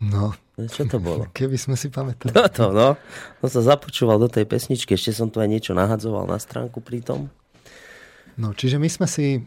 No. 0.00 0.32
Čo 0.56 0.88
to 0.88 0.96
bolo? 1.02 1.28
Keby 1.36 1.58
sme 1.60 1.76
si 1.76 1.92
pamätali. 1.92 2.32
No 2.32 2.48
to, 2.48 2.72
no. 2.72 2.96
No 3.42 3.46
sa 3.46 3.60
započúval 3.60 4.16
do 4.16 4.32
tej 4.32 4.48
pesničky, 4.48 4.96
ešte 4.96 5.12
som 5.12 5.28
tu 5.28 5.42
aj 5.42 5.50
niečo 5.50 5.76
nahadzoval 5.76 6.24
na 6.24 6.40
stránku 6.40 6.80
pri 6.80 7.04
tom. 7.04 7.28
No, 8.38 8.54
čiže 8.54 8.78
my 8.78 8.86
sme 8.86 9.10
si 9.10 9.42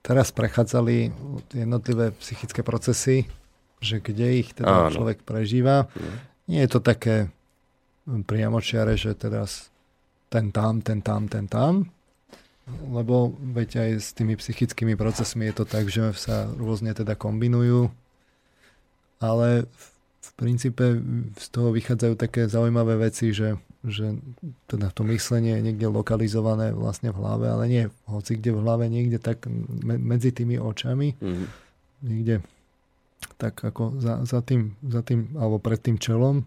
teraz 0.00 0.32
prechádzali 0.32 1.12
jednotlivé 1.52 2.16
psychické 2.16 2.64
procesy, 2.64 3.28
že 3.78 4.00
kde 4.00 4.40
ich 4.40 4.56
teda 4.56 4.88
Áno. 4.88 4.96
človek 4.96 5.20
prežíva. 5.22 5.86
Mm. 5.92 6.16
Nie 6.48 6.60
je 6.64 6.70
to 6.72 6.80
také 6.80 7.28
priamočiare, 8.08 8.96
že 8.96 9.12
teraz 9.12 9.68
ten 10.32 10.48
tam, 10.48 10.80
ten 10.80 11.04
tam, 11.04 11.28
ten 11.28 11.44
tam, 11.44 11.92
lebo 12.88 13.32
veď 13.54 13.70
aj 13.84 13.90
s 14.00 14.08
tými 14.12 14.36
psychickými 14.36 14.94
procesmi 14.94 15.48
je 15.50 15.54
to 15.56 15.64
tak, 15.64 15.88
že 15.88 16.12
sa 16.16 16.48
rôzne 16.56 16.92
teda 16.92 17.16
kombinujú, 17.16 17.92
ale 19.18 19.66
v, 19.66 19.86
princípe 20.38 21.02
z 21.34 21.46
toho 21.50 21.74
vychádzajú 21.74 22.14
také 22.14 22.46
zaujímavé 22.46 23.10
veci, 23.10 23.34
že, 23.34 23.58
že 23.82 24.14
teda 24.70 24.94
to 24.94 25.02
myslenie 25.10 25.58
je 25.58 25.66
niekde 25.72 25.90
lokalizované 25.90 26.70
vlastne 26.70 27.10
v 27.10 27.18
hlave, 27.18 27.46
ale 27.50 27.64
nie 27.66 27.84
hoci 28.06 28.38
kde 28.38 28.54
v 28.54 28.62
hlave, 28.62 28.84
niekde 28.86 29.18
tak 29.18 29.50
medzi 29.82 30.30
tými 30.30 30.62
očami, 30.62 31.18
mm-hmm. 31.18 31.48
niekde 32.06 32.34
tak 33.34 33.58
ako 33.58 33.98
za, 33.98 34.22
za, 34.22 34.40
tým, 34.42 34.78
za 34.86 35.02
tým, 35.02 35.34
alebo 35.34 35.58
pred 35.58 35.82
tým 35.82 35.98
čelom. 35.98 36.42
E, 36.42 36.44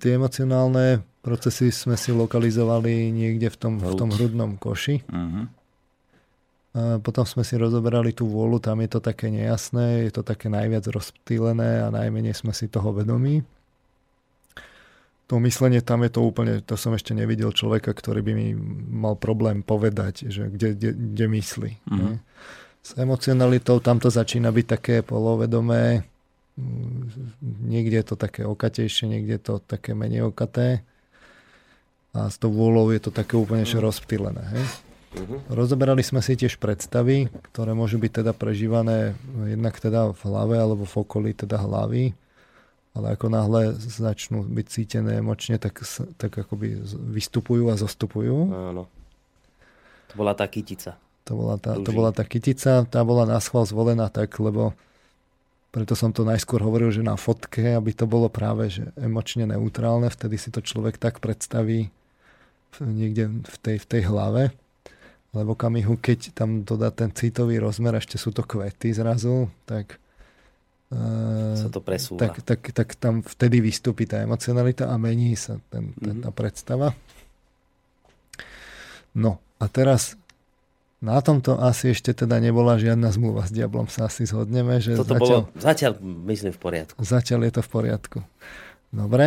tie 0.00 0.16
emocionálne 0.16 1.04
procesy 1.22 1.74
sme 1.74 1.98
si 1.98 2.14
lokalizovali 2.14 3.10
niekde 3.10 3.50
v 3.50 3.56
tom, 3.58 3.74
v 3.82 3.94
tom 3.98 4.10
hrudnom 4.14 4.56
koši. 4.56 5.02
Uh-huh. 5.04 5.44
A 6.78 7.02
potom 7.02 7.24
sme 7.26 7.42
si 7.42 7.58
rozoberali 7.58 8.14
tú 8.14 8.28
vôľu, 8.28 8.62
tam 8.62 8.78
je 8.84 8.90
to 8.92 9.00
také 9.02 9.32
nejasné, 9.32 10.08
je 10.08 10.12
to 10.14 10.22
také 10.22 10.46
najviac 10.46 10.84
rozptýlené 10.86 11.82
a 11.82 11.88
najmenej 11.90 12.36
sme 12.36 12.54
si 12.54 12.70
toho 12.70 12.94
vedomí. 12.94 13.42
To 15.28 15.36
myslenie, 15.44 15.84
tam 15.84 16.08
je 16.08 16.12
to 16.12 16.24
úplne, 16.24 16.64
to 16.64 16.78
som 16.80 16.96
ešte 16.96 17.12
nevidel 17.12 17.52
človeka, 17.52 17.92
ktorý 17.92 18.24
by 18.24 18.32
mi 18.32 18.48
mal 18.88 19.12
problém 19.12 19.60
povedať, 19.60 20.32
že 20.32 20.48
kde, 20.48 20.72
kde, 20.72 20.90
kde 20.96 21.26
myslí. 21.28 21.72
Uh-huh. 21.84 22.16
S 22.80 22.96
emocionalitou 22.96 23.82
tam 23.84 24.00
to 24.00 24.08
začína 24.08 24.48
byť 24.48 24.66
také 24.68 24.96
polovedomé, 25.04 26.08
niekde 27.44 28.00
je 28.00 28.06
to 28.06 28.16
také 28.16 28.42
okatejšie, 28.48 29.04
niekde 29.10 29.36
je 29.36 29.42
to 29.42 29.54
také 29.60 29.92
menej 29.92 30.32
okaté 30.32 30.86
a 32.18 32.26
s 32.26 32.36
tou 32.40 32.50
vôľou 32.50 32.90
je 32.90 33.00
to 33.02 33.10
také 33.14 33.38
úplne 33.38 33.62
že 33.62 33.78
rozptýlené. 33.78 34.42
Hej? 34.42 34.64
Uh-huh. 35.08 35.40
Rozoberali 35.48 36.04
sme 36.04 36.20
si 36.20 36.36
tiež 36.36 36.60
predstavy, 36.60 37.32
ktoré 37.52 37.72
môžu 37.72 37.96
byť 37.96 38.22
teda 38.22 38.32
prežívané 38.36 39.16
jednak 39.48 39.80
teda 39.80 40.12
v 40.12 40.20
hlave 40.28 40.56
alebo 40.60 40.84
v 40.84 40.94
okolí 41.00 41.30
teda 41.32 41.56
hlavy, 41.56 42.12
ale 42.92 43.06
ako 43.16 43.26
náhle 43.32 43.72
začnú 43.78 44.44
byť 44.44 44.66
cítené 44.68 45.22
emočne, 45.22 45.56
tak, 45.56 45.80
tak 46.20 46.34
akoby 46.36 46.76
vystupujú 47.14 47.72
a 47.72 47.80
zostupujú. 47.80 48.36
Áno. 48.52 48.84
To 50.12 50.14
bola 50.16 50.36
tá 50.36 50.44
kytica. 50.44 51.00
To 51.28 51.36
bola 51.36 51.56
tá, 51.60 51.76
to 51.76 51.90
bola 51.92 52.10
tá 52.12 52.24
kytica, 52.24 52.88
tá 52.88 53.00
bola 53.04 53.28
na 53.28 53.36
schvál 53.40 53.68
zvolená 53.68 54.08
tak, 54.08 54.32
lebo 54.40 54.72
preto 55.68 55.92
som 55.92 56.08
to 56.08 56.24
najskôr 56.24 56.64
hovoril, 56.64 56.88
že 56.88 57.04
na 57.04 57.20
fotke, 57.20 57.76
aby 57.76 57.92
to 57.92 58.08
bolo 58.08 58.32
práve 58.32 58.72
že 58.72 58.88
emočne 58.96 59.44
neutrálne, 59.44 60.08
vtedy 60.08 60.40
si 60.40 60.48
to 60.48 60.64
človek 60.64 60.96
tak 60.96 61.20
predstaví 61.20 61.92
niekde 62.80 63.42
v 63.44 63.56
tej, 63.60 63.76
v 63.82 63.86
tej 63.86 64.02
hlave. 64.08 64.42
Lebo 65.36 65.52
kamihu, 65.52 66.00
keď 66.00 66.32
tam 66.32 66.64
dodá 66.64 66.88
ten 66.88 67.12
citový 67.12 67.60
rozmer, 67.60 68.00
ešte 68.00 68.16
sú 68.16 68.32
to 68.32 68.42
kvety 68.42 68.96
zrazu, 68.96 69.52
tak 69.68 70.00
sa 70.88 71.68
to 71.68 71.84
presúva. 71.84 72.16
Tak, 72.16 72.40
tak, 72.48 72.60
tak 72.72 72.88
tam 72.96 73.20
vtedy 73.20 73.60
vystúpi 73.60 74.08
tá 74.08 74.24
emocionalita 74.24 74.88
a 74.88 74.96
mení 74.96 75.36
sa 75.36 75.60
ten, 75.68 75.92
ten, 76.00 76.24
tá 76.24 76.32
mhm. 76.32 76.36
predstava. 76.36 76.96
No 79.12 79.36
a 79.60 79.68
teraz 79.68 80.16
na 80.98 81.20
tomto 81.20 81.60
asi 81.60 81.92
ešte 81.94 82.10
teda 82.10 82.40
nebola 82.40 82.80
žiadna 82.80 83.12
zmluva 83.14 83.46
s 83.46 83.52
diablom, 83.52 83.86
sa 83.86 84.08
asi 84.08 84.24
zhodneme. 84.24 84.80
Že 84.80 84.98
Toto 84.98 85.14
zatiaľ, 85.14 85.20
bolo, 85.20 85.38
zatiaľ 85.60 85.92
myslím 86.32 86.52
v 86.56 86.60
poriadku. 86.60 86.98
Zatiaľ 87.04 87.40
je 87.46 87.52
to 87.52 87.62
v 87.62 87.70
poriadku. 87.70 88.18
Dobre. 88.88 89.26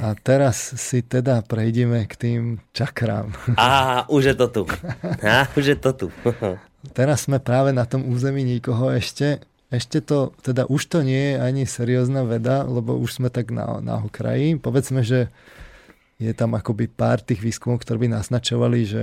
A 0.00 0.16
teraz 0.16 0.56
si 0.80 1.04
teda 1.04 1.44
prejdeme 1.44 2.08
k 2.08 2.14
tým 2.16 2.42
čakrám. 2.72 3.30
Á, 3.60 4.08
už 4.08 4.32
je 4.32 4.34
to 4.34 4.46
tu. 4.48 4.62
Á, 5.20 5.46
už 5.52 5.64
je 5.72 5.76
to 5.76 5.90
tu. 5.92 6.06
teraz 6.98 7.28
sme 7.28 7.38
práve 7.38 7.70
na 7.70 7.84
tom 7.84 8.08
území 8.08 8.40
nikoho 8.42 8.88
ešte. 8.90 9.44
Ešte 9.70 10.02
to, 10.02 10.34
teda 10.42 10.66
už 10.66 10.90
to 10.90 10.98
nie 11.06 11.34
je 11.34 11.34
ani 11.38 11.62
seriózna 11.68 12.26
veda, 12.26 12.66
lebo 12.66 12.98
už 12.98 13.22
sme 13.22 13.28
tak 13.30 13.54
na, 13.54 13.78
na 13.78 14.02
okraji. 14.02 14.58
Povedzme, 14.58 15.06
že 15.06 15.30
je 16.18 16.32
tam 16.34 16.58
akoby 16.58 16.90
pár 16.90 17.22
tých 17.22 17.38
výskumov, 17.38 17.84
ktoré 17.86 18.02
by 18.02 18.18
naznačovali, 18.18 18.80
že 18.82 19.02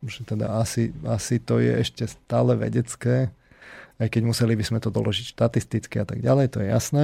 že 0.00 0.24
teda 0.24 0.56
asi, 0.56 0.96
asi 1.04 1.36
to 1.36 1.60
je 1.60 1.76
ešte 1.76 2.08
stále 2.08 2.56
vedecké, 2.56 3.28
aj 4.00 4.08
keď 4.08 4.22
museli 4.24 4.56
by 4.56 4.64
sme 4.64 4.78
to 4.80 4.88
doložiť 4.88 5.36
štatisticky 5.36 6.00
a 6.00 6.06
tak 6.08 6.24
ďalej, 6.24 6.56
to 6.56 6.64
je 6.64 6.68
jasné. 6.72 7.02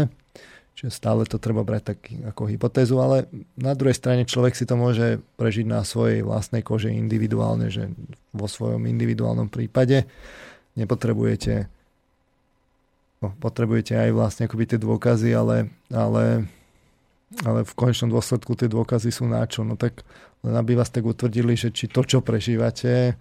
Čiže 0.76 0.92
stále 0.92 1.24
to 1.24 1.40
treba 1.40 1.64
brať 1.64 1.82
tak 1.96 1.98
ako 2.36 2.52
hypotézu, 2.52 3.00
ale 3.00 3.24
na 3.56 3.72
druhej 3.72 3.96
strane 3.96 4.28
človek 4.28 4.52
si 4.52 4.68
to 4.68 4.76
môže 4.76 5.24
prežiť 5.40 5.64
na 5.64 5.80
svojej 5.80 6.20
vlastnej 6.20 6.60
kože 6.60 6.92
individuálne, 6.92 7.72
že 7.72 7.88
vo 8.36 8.44
svojom 8.44 8.84
individuálnom 8.84 9.48
prípade 9.48 10.04
nepotrebujete 10.76 11.72
no, 13.24 13.32
potrebujete 13.40 13.96
aj 13.96 14.10
vlastne 14.12 14.44
akoby 14.44 14.76
tie 14.76 14.78
dôkazy, 14.80 15.32
ale, 15.32 15.72
ale, 15.88 16.44
ale 17.40 17.60
v 17.64 17.72
konečnom 17.72 18.12
dôsledku 18.12 18.52
tie 18.52 18.68
dôkazy 18.68 19.08
sú 19.08 19.24
na 19.24 19.48
čo? 19.48 19.64
No 19.64 19.80
tak 19.80 20.04
len 20.44 20.54
aby 20.54 20.76
vás 20.76 20.92
tak 20.92 21.08
utvrdili, 21.08 21.56
že 21.56 21.72
či 21.72 21.88
to, 21.88 22.04
čo 22.04 22.20
prežívate, 22.20 23.16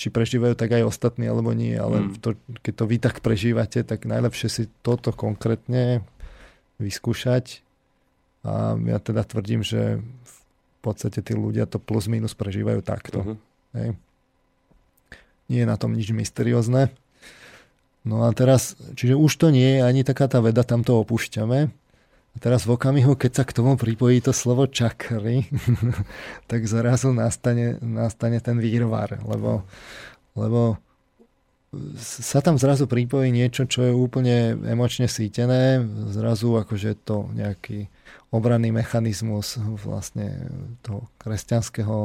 či 0.00 0.08
prežívajú 0.08 0.56
tak 0.56 0.72
aj 0.72 0.88
ostatní, 0.88 1.28
alebo 1.28 1.52
nie. 1.52 1.76
Ale 1.76 2.08
mm. 2.08 2.24
to, 2.24 2.34
keď 2.64 2.72
to 2.74 2.84
vy 2.88 2.96
tak 2.96 3.20
prežívate, 3.20 3.84
tak 3.84 4.08
najlepšie 4.08 4.48
si 4.48 4.62
toto 4.80 5.12
konkrétne 5.12 6.00
vyskúšať. 6.82 7.62
A 8.42 8.74
ja 8.74 8.98
teda 8.98 9.22
tvrdím, 9.22 9.62
že 9.62 10.02
v 10.02 10.36
podstate 10.82 11.22
tí 11.22 11.32
ľudia 11.32 11.70
to 11.70 11.78
plus 11.78 12.10
minus 12.10 12.34
prežívajú 12.34 12.82
takto. 12.82 13.22
Mm-hmm. 13.22 13.36
Hej. 13.78 13.88
Nie 15.46 15.58
je 15.62 15.70
na 15.70 15.78
tom 15.78 15.94
nič 15.94 16.10
mysteriózne. 16.10 16.90
No 18.02 18.26
a 18.26 18.34
teraz, 18.34 18.74
čiže 18.98 19.14
už 19.14 19.30
to 19.38 19.54
nie 19.54 19.78
je 19.78 19.86
ani 19.86 20.02
taká 20.02 20.26
tá 20.26 20.42
veda, 20.42 20.66
tam 20.66 20.82
to 20.82 20.98
opúšťame. 20.98 21.70
A 22.32 22.36
teraz 22.40 22.64
v 22.66 22.74
okamihu, 22.74 23.14
keď 23.14 23.30
sa 23.30 23.44
k 23.46 23.54
tomu 23.54 23.78
pripojí 23.78 24.24
to 24.24 24.34
slovo 24.34 24.66
čakry, 24.66 25.46
tak 26.50 26.66
zrazu 26.66 27.14
nastane, 27.14 27.78
nastane 27.78 28.42
ten 28.42 28.58
výrvar, 28.58 29.22
lebo, 29.22 29.62
lebo 30.34 30.80
sa 31.96 32.44
tam 32.44 32.60
zrazu 32.60 32.84
pripojí 32.84 33.32
niečo, 33.32 33.64
čo 33.64 33.88
je 33.88 33.92
úplne 33.96 34.60
emočne 34.68 35.08
sítené, 35.08 35.80
zrazu 36.12 36.52
akože 36.60 37.00
to 37.04 37.32
nejaký 37.32 37.88
obranný 38.28 38.72
mechanizmus 38.72 39.56
vlastne 39.80 40.52
toho 40.84 41.08
kresťanského, 41.16 41.96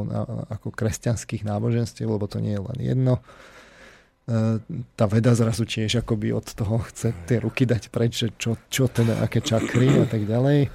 ako 0.52 0.72
kresťanských 0.72 1.44
náboženstiev, 1.44 2.08
lebo 2.08 2.28
to 2.32 2.40
nie 2.40 2.56
je 2.56 2.64
len 2.64 2.80
jedno 2.80 3.16
tá 5.00 5.06
veda 5.08 5.32
zrazu 5.32 5.64
tiež 5.64 6.04
akoby 6.04 6.36
od 6.36 6.52
toho 6.52 6.84
chce 6.92 7.16
tie 7.32 7.40
ruky 7.40 7.64
dať 7.64 7.88
preč, 7.88 8.28
čo, 8.36 8.60
čo 8.68 8.92
teda, 8.92 9.24
aké 9.24 9.40
čakry 9.40 9.88
a 9.88 10.06
tak 10.06 10.28
ďalej. 10.28 10.68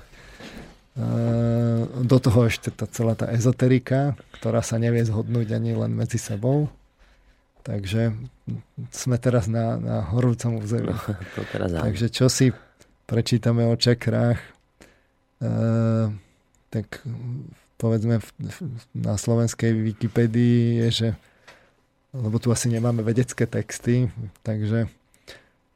Do 2.00 2.16
toho 2.16 2.48
ešte 2.48 2.72
tá 2.72 2.88
celá 2.88 3.12
tá 3.12 3.28
ezoterika, 3.28 4.16
ktorá 4.40 4.64
sa 4.64 4.80
nevie 4.80 5.04
zhodnúť 5.04 5.52
ani 5.52 5.76
len 5.76 5.92
medzi 5.92 6.16
sebou. 6.16 6.72
Takže 7.62 8.10
sme 8.90 9.16
teraz 9.22 9.46
na, 9.46 9.78
na 9.78 9.96
horúcom 10.02 10.58
území. 10.58 10.90
No, 10.90 10.98
Takže 11.78 12.10
čo 12.10 12.26
si 12.26 12.50
prečítame 13.06 13.62
o 13.70 13.78
čakrách, 13.78 14.42
tak 16.70 16.86
povedzme 17.78 18.18
na 18.94 19.14
slovenskej 19.14 19.70
Wikipedii 19.74 20.86
je, 20.86 20.88
že 20.90 21.08
lebo 22.12 22.36
tu 22.36 22.52
asi 22.52 22.68
nemáme 22.68 23.00
vedecké 23.00 23.48
texty, 23.48 24.12
takže 24.44 24.84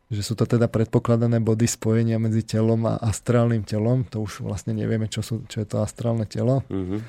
že 0.06 0.22
sú 0.22 0.38
to 0.38 0.46
teda 0.46 0.70
predpokladané 0.70 1.42
body 1.42 1.66
spojenia 1.66 2.22
medzi 2.22 2.46
telom 2.46 2.86
a 2.86 2.94
astrálnym 3.02 3.66
telom. 3.66 4.06
To 4.14 4.22
už 4.22 4.46
vlastne 4.46 4.70
nevieme, 4.70 5.10
čo, 5.10 5.18
sú, 5.18 5.42
čo 5.50 5.58
je 5.58 5.66
to 5.66 5.82
astrálne 5.82 6.22
telo. 6.30 6.62
Mm-hmm. 6.70 7.00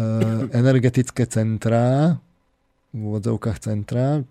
E, 0.00 0.04
energetické 0.56 1.28
centrá, 1.28 2.16
v 2.90 3.00
úvodzovkách 3.00 3.58
centra, 3.62 4.26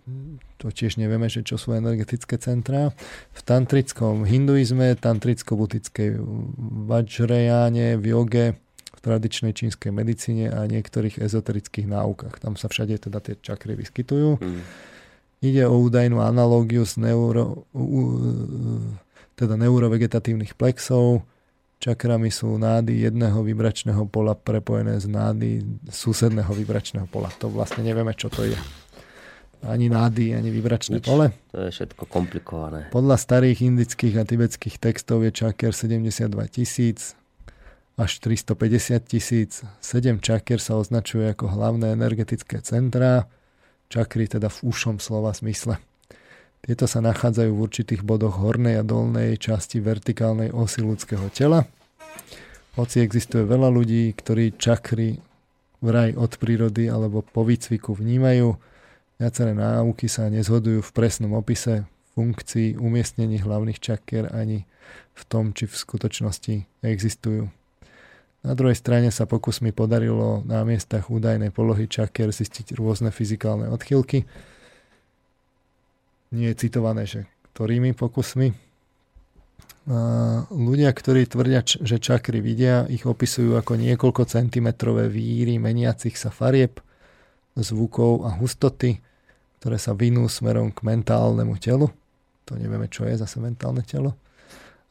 to 0.59 0.67
tiež 0.67 0.99
nevieme, 0.99 1.31
že 1.31 1.47
čo 1.47 1.55
sú 1.55 1.71
energetické 1.71 2.35
centrá. 2.35 2.91
V 3.31 3.41
tantrickom 3.47 4.27
hinduizme, 4.27 4.99
tantricko-butickej 4.99 6.19
vajrajáne, 6.91 7.95
v 7.95 8.05
joge, 8.11 8.47
v 8.99 8.99
tradičnej 8.99 9.55
čínskej 9.55 9.95
medicíne 9.95 10.51
a 10.51 10.67
niektorých 10.67 11.23
ezoterických 11.23 11.87
náukách. 11.87 12.43
Tam 12.43 12.59
sa 12.59 12.67
všade 12.67 12.99
teda 13.07 13.23
tie 13.23 13.39
čakry 13.39 13.79
vyskytujú. 13.79 14.43
Mm. 14.43 14.61
Ide 15.39 15.63
o 15.71 15.79
údajnú 15.79 16.19
analógiu 16.19 16.83
s 16.83 16.99
neuro, 16.99 17.63
teda 19.39 19.55
neurovegetatívnych 19.55 20.59
plexov. 20.59 21.23
Čakrami 21.79 22.27
sú 22.27 22.59
nády 22.59 23.07
jedného 23.07 23.39
vibračného 23.39 24.03
pola 24.11 24.35
prepojené 24.35 24.99
s 24.99 25.07
nády 25.07 25.63
susedného 25.87 26.51
vibračného 26.51 27.07
pola. 27.07 27.31
To 27.39 27.47
vlastne 27.47 27.87
nevieme, 27.87 28.11
čo 28.11 28.27
to 28.27 28.43
je. 28.43 28.59
Ani 29.63 29.87
nády, 29.87 30.35
ani 30.35 30.51
vibračné 30.51 30.99
Nič. 30.99 31.07
pole. 31.07 31.31
To 31.55 31.63
je 31.63 31.71
všetko 31.71 32.03
komplikované. 32.07 32.91
Podľa 32.91 33.15
starých 33.15 33.63
indických 33.63 34.15
a 34.19 34.23
tibetských 34.27 34.75
textov 34.75 35.23
je 35.23 35.31
čaker 35.31 35.71
72 35.71 36.31
tisíc 36.51 37.15
až 37.99 38.11
350 38.23 38.99
tisíc. 39.03 39.63
Sedem 39.83 40.23
čakier 40.23 40.63
sa 40.63 40.79
označuje 40.79 41.31
ako 41.31 41.51
hlavné 41.51 41.91
energetické 41.91 42.63
centrá 42.63 43.27
čakry, 43.91 44.31
teda 44.31 44.47
v 44.47 44.71
ušom 44.71 45.03
slova 45.03 45.35
smysle. 45.35 45.75
Tieto 46.59 46.85
sa 46.85 46.99
nachádzajú 46.99 47.51
v 47.55 47.63
určitých 47.63 48.01
bodoch 48.03 48.37
hornej 48.39 48.79
a 48.79 48.83
dolnej 48.83 49.39
časti 49.39 49.79
vertikálnej 49.79 50.51
osy 50.51 50.83
ľudského 50.83 51.31
tela. 51.31 51.65
Hoci 52.75 53.01
existuje 53.03 53.43
veľa 53.47 53.71
ľudí, 53.71 54.11
ktorí 54.13 54.59
čakry 54.59 55.19
vraj 55.79 56.15
od 56.15 56.35
prírody 56.35 56.91
alebo 56.91 57.23
po 57.23 57.47
výcviku 57.47 57.95
vnímajú, 57.95 58.55
viaceré 59.19 59.55
náuky 59.55 60.07
sa 60.11 60.27
nezhodujú 60.27 60.83
v 60.83 60.91
presnom 60.95 61.35
opise 61.35 61.87
funkcií 62.15 62.75
umiestnení 62.75 63.39
hlavných 63.39 63.79
čakier 63.79 64.27
ani 64.35 64.67
v 65.15 65.23
tom, 65.27 65.55
či 65.55 65.67
v 65.67 65.75
skutočnosti 65.75 66.83
existujú. 66.83 67.47
Na 68.39 68.55
druhej 68.55 68.75
strane 68.79 69.11
sa 69.11 69.27
pokusmi 69.27 69.75
podarilo 69.75 70.43
na 70.47 70.63
miestach 70.63 71.11
údajnej 71.11 71.51
polohy 71.51 71.91
čakier 71.91 72.31
zistiť 72.31 72.75
rôzne 72.79 73.11
fyzikálne 73.11 73.67
odchylky. 73.67 74.23
Nie 76.29 76.53
je 76.53 76.59
citované, 76.67 77.09
že 77.09 77.25
ktorými 77.51 77.97
pokusmi. 77.97 78.53
Ľudia, 80.53 80.89
ktorí 80.93 81.25
tvrdia, 81.25 81.65
že 81.65 81.97
čakry 81.97 82.45
vidia, 82.45 82.85
ich 82.85 83.09
opisujú 83.09 83.57
ako 83.57 83.73
niekoľko 83.75 84.29
centimetrové 84.29 85.09
víry 85.09 85.57
meniacich 85.57 86.13
sa 86.13 86.29
farieb, 86.29 86.77
zvukov 87.57 88.29
a 88.29 88.37
hustoty, 88.37 89.01
ktoré 89.59 89.81
sa 89.81 89.97
vinú 89.97 90.29
smerom 90.29 90.69
k 90.69 90.85
mentálnemu 90.85 91.57
telu. 91.57 91.89
To 92.45 92.53
nevieme, 92.53 92.85
čo 92.87 93.09
je 93.09 93.17
zase 93.17 93.41
mentálne 93.41 93.81
telo. 93.81 94.13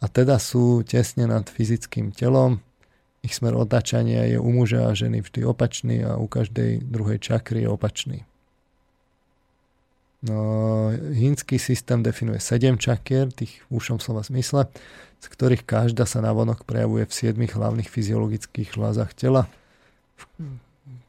A 0.02 0.10
teda 0.10 0.36
sú 0.42 0.82
tesne 0.82 1.30
nad 1.30 1.46
fyzickým 1.46 2.10
telom, 2.10 2.58
ich 3.18 3.34
smer 3.34 3.58
otáčania 3.58 4.30
je 4.30 4.38
u 4.38 4.50
muža 4.54 4.86
a 4.86 4.94
ženy 4.94 5.26
vždy 5.26 5.42
opačný 5.42 6.06
a 6.06 6.14
u 6.22 6.30
každej 6.30 6.86
druhej 6.86 7.18
čakry 7.18 7.66
je 7.66 7.68
opačný. 7.68 8.18
No, 10.18 10.90
hínsky 11.14 11.62
systém 11.62 12.02
definuje 12.02 12.42
7 12.42 12.74
čakier, 12.74 13.30
tých 13.30 13.62
v 13.70 13.78
ušom 13.78 14.02
slova 14.02 14.26
smysle, 14.26 14.66
z 15.22 15.26
ktorých 15.30 15.62
každá 15.62 16.10
sa 16.10 16.18
navonok 16.18 16.66
prejavuje 16.66 17.06
v 17.06 17.38
7 17.38 17.38
hlavných 17.38 17.86
fyziologických 17.86 18.74
žlázach 18.74 19.14
tela. 19.14 19.46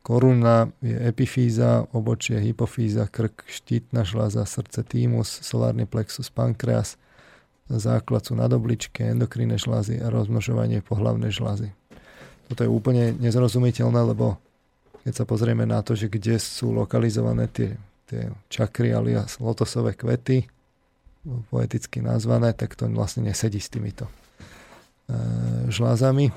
Koruna 0.05 0.69
je 0.85 0.93
epifíza, 1.09 1.89
obočie 1.89 2.37
hypofíza, 2.37 3.09
krk, 3.09 3.49
štítna 3.49 4.05
žláza, 4.05 4.45
srdce 4.45 4.85
týmus, 4.85 5.41
solárny 5.41 5.89
plexus, 5.89 6.29
pankreas, 6.29 7.01
základ 7.65 8.25
sú 8.25 8.37
nadobličke, 8.37 9.05
endokrinné 9.05 9.57
žlázy 9.57 10.01
a 10.01 10.09
rozmnožovanie 10.13 10.85
pohlavnej 10.85 11.33
žlázy. 11.33 11.73
Toto 12.49 12.65
je 12.65 12.69
úplne 12.69 13.13
nezrozumiteľné, 13.17 14.01
lebo 14.05 14.41
keď 15.05 15.13
sa 15.13 15.25
pozrieme 15.25 15.65
na 15.65 15.81
to, 15.85 15.93
že 15.93 16.09
kde 16.09 16.41
sú 16.41 16.73
lokalizované 16.73 17.49
tie, 17.49 17.77
tie 18.09 18.33
čakry 18.49 18.89
alias 18.89 19.37
lotosové 19.37 19.93
kvety, 19.93 20.49
poeticky 21.53 22.01
nazvané, 22.01 22.57
tak 22.57 22.73
to 22.73 22.89
vlastne 22.89 23.29
nesedí 23.29 23.61
s 23.61 23.69
týmito 23.69 24.09
e, 24.09 24.11
žlázami. 25.69 26.33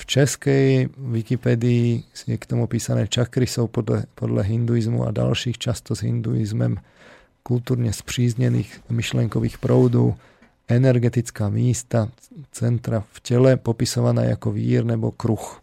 V 0.00 0.04
českej 0.08 0.90
Wikipedii 0.98 2.02
je 2.26 2.34
k 2.34 2.48
tomu 2.48 2.66
písané 2.66 3.06
čakry 3.06 3.46
sú 3.46 3.70
podľa, 3.70 4.10
podľa 4.18 4.42
hinduizmu 4.50 5.06
a 5.06 5.14
ďalších 5.14 5.62
často 5.62 5.94
s 5.94 6.02
hinduizmem 6.02 6.82
kultúrne 7.46 7.94
spříznených 7.94 8.90
myšlenkových 8.90 9.62
proudov 9.62 10.18
energetická 10.66 11.46
místa 11.50 12.10
centra 12.50 13.06
v 13.14 13.18
tele 13.22 13.50
popisovaná 13.58 14.26
ako 14.34 14.54
vír 14.54 14.82
nebo 14.82 15.14
kruh. 15.14 15.61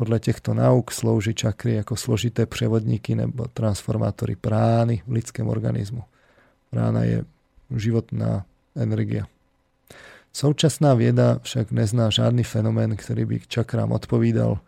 Podľa 0.00 0.16
týchto 0.16 0.56
náuk 0.56 0.96
slouží 0.96 1.36
čakry 1.36 1.76
ako 1.76 1.92
složité 1.92 2.48
převodníky 2.48 3.12
nebo 3.20 3.52
transformátory 3.52 4.32
prány 4.32 5.04
v 5.04 5.20
lidském 5.20 5.44
organismu. 5.44 6.08
Prána 6.72 7.04
je 7.04 7.28
životná 7.68 8.48
energia. 8.72 9.28
Současná 10.32 10.96
vieda 10.96 11.44
však 11.44 11.68
nezná 11.68 12.08
žádný 12.08 12.48
fenomén, 12.48 12.96
ktorý 12.96 13.28
by 13.28 13.36
k 13.44 13.60
čakrám 13.60 13.92
odpovídal. 13.92 14.64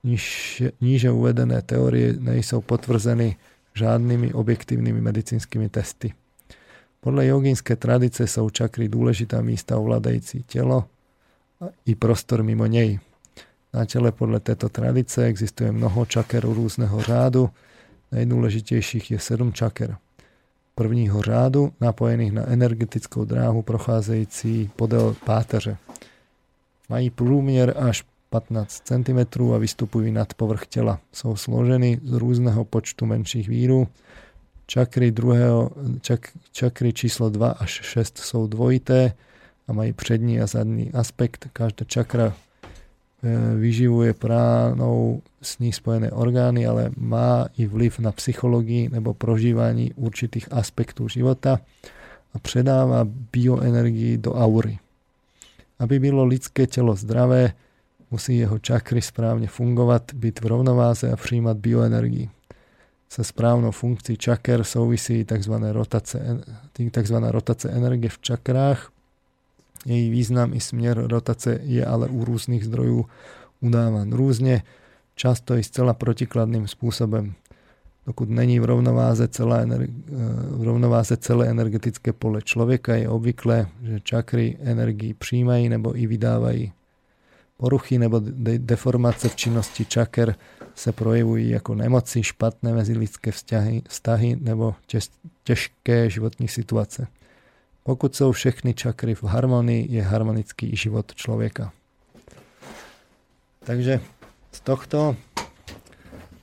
Níže, 0.00 0.72
níže 0.80 1.12
uvedené 1.12 1.60
teórie 1.60 2.16
nejsou 2.16 2.64
potvrzeny 2.64 3.36
žádnymi 3.76 4.32
objektívnymi 4.32 5.00
medicínskymi 5.04 5.68
testy. 5.68 6.16
Podľa 7.04 7.36
jogínskej 7.36 7.76
tradice 7.76 8.24
sú 8.24 8.48
čakry 8.48 8.88
dôležitá 8.88 9.44
místa 9.44 9.76
ovládající 9.76 10.48
telo 10.48 10.88
i 11.84 11.92
prostor 11.92 12.40
mimo 12.40 12.64
nej. 12.64 12.96
Na 13.70 13.86
tele 13.86 14.10
podľa 14.10 14.42
tejto 14.42 14.66
tradice 14.66 15.30
existuje 15.30 15.70
mnoho 15.70 16.02
čaker 16.02 16.42
rôzneho 16.42 16.98
rádu, 17.06 17.54
najdôležitejších 18.10 19.14
je 19.14 19.18
7 19.18 19.52
čaker. 19.52 19.96
Prvního 20.74 21.22
rádu 21.22 21.72
napojených 21.80 22.32
na 22.32 22.44
energetickou 22.50 23.24
dráhu 23.24 23.62
procházející 23.62 24.70
podél 24.76 25.14
páteře. 25.24 25.76
Mají 26.88 27.10
průměr 27.10 27.74
až 27.78 28.02
15 28.30 28.82
cm 28.84 29.18
a 29.54 29.58
vystupujú 29.58 30.10
nad 30.14 30.34
povrch 30.34 30.66
tela. 30.66 31.02
Sú 31.10 31.34
složení 31.34 31.98
z 31.98 32.14
rôzneho 32.14 32.62
počtu 32.62 33.06
menších 33.06 33.46
vírov, 33.50 33.90
Čakry, 34.70 35.10
druhého, 35.10 35.70
čak, 35.98 36.30
čakry 36.54 36.94
číslo 36.94 37.26
2 37.26 37.58
až 37.58 37.82
6 37.82 38.22
sú 38.22 38.46
dvojité 38.46 39.18
a 39.66 39.74
mají 39.74 39.90
přední 39.92 40.38
a 40.40 40.46
zadní 40.46 40.94
aspekt. 40.94 41.50
Každá 41.52 41.82
čakra 41.90 42.38
vyživuje 43.56 44.14
pránou 44.14 45.22
s 45.42 45.58
ní 45.58 45.72
spojené 45.72 46.10
orgány, 46.10 46.66
ale 46.66 46.90
má 46.96 47.46
i 47.58 47.66
vliv 47.66 47.98
na 47.98 48.12
psychologii 48.12 48.88
nebo 48.88 49.14
prožívání 49.14 49.92
určitých 49.92 50.52
aspektů 50.52 51.08
života 51.08 51.60
a 52.34 52.38
předává 52.38 53.04
bioenergii 53.32 54.18
do 54.18 54.32
aury. 54.32 54.78
Aby 55.78 55.98
bylo 55.98 56.24
lidské 56.24 56.66
tělo 56.66 56.96
zdravé, 56.96 57.52
musí 58.10 58.36
jeho 58.36 58.58
čakry 58.58 59.02
správně 59.02 59.48
fungovat, 59.48 60.02
být 60.14 60.40
v 60.40 60.46
rovnováze 60.46 61.12
a 61.12 61.16
přijímat 61.16 61.56
bioenergii 61.56 62.28
sa 63.10 63.26
správnou 63.26 63.74
funkcií 63.74 64.14
čaker 64.14 64.62
souvisí 64.62 65.26
tzv. 65.26 65.54
rotace, 65.74 66.18
tzv. 66.70 67.16
rotace 67.34 67.66
energie 67.74 68.06
v 68.06 68.18
čakrách. 68.22 68.94
Její 69.86 70.10
význam 70.10 70.54
i 70.54 70.60
směr 70.60 71.06
rotace 71.06 71.60
je 71.62 71.86
ale 71.86 72.08
u 72.08 72.24
různých 72.24 72.64
zdrojů 72.64 73.06
udáván 73.60 74.12
různě, 74.12 74.62
často 75.14 75.56
i 75.56 75.62
zcela 75.62 75.94
protikladným 75.94 76.68
způsobem. 76.68 77.32
Dokud 78.06 78.30
není 78.30 78.60
v 78.60 78.64
rovnováze, 78.64 79.28
celé, 79.28 79.66
v 80.50 80.62
rovnováze 80.62 81.16
celé 81.16 81.48
energetické 81.48 82.12
pole 82.12 82.42
člověka, 82.42 82.94
je 82.94 83.08
obvyklé, 83.08 83.68
že 83.82 84.00
čakry 84.00 84.56
energii 84.60 85.14
přijímají 85.14 85.68
nebo 85.68 85.96
i 85.96 86.06
vydávají. 86.06 86.72
Poruchy 87.56 87.98
nebo 87.98 88.20
de- 88.20 88.58
deformace 88.58 89.28
v 89.28 89.36
činnosti 89.36 89.84
čaker 89.84 90.34
se 90.74 90.92
projevují 90.92 91.50
jako 91.50 91.74
nemoci, 91.74 92.22
špatné 92.22 92.74
mezilidské 92.74 93.32
vzťahy, 93.32 93.82
vztahy 93.88 94.36
nebo 94.40 94.74
těž, 94.86 95.08
těžké 95.44 96.10
životní 96.10 96.48
situace. 96.48 97.06
Pokud 97.82 98.14
jsou 98.14 98.32
všechny 98.32 98.74
čakry 98.74 99.14
v 99.14 99.24
harmonii, 99.24 99.86
je 99.92 100.02
harmonický 100.02 100.76
život 100.76 101.14
člověka. 101.14 101.72
Takže 103.64 104.00
z 104.52 104.60
tohto 104.60 105.16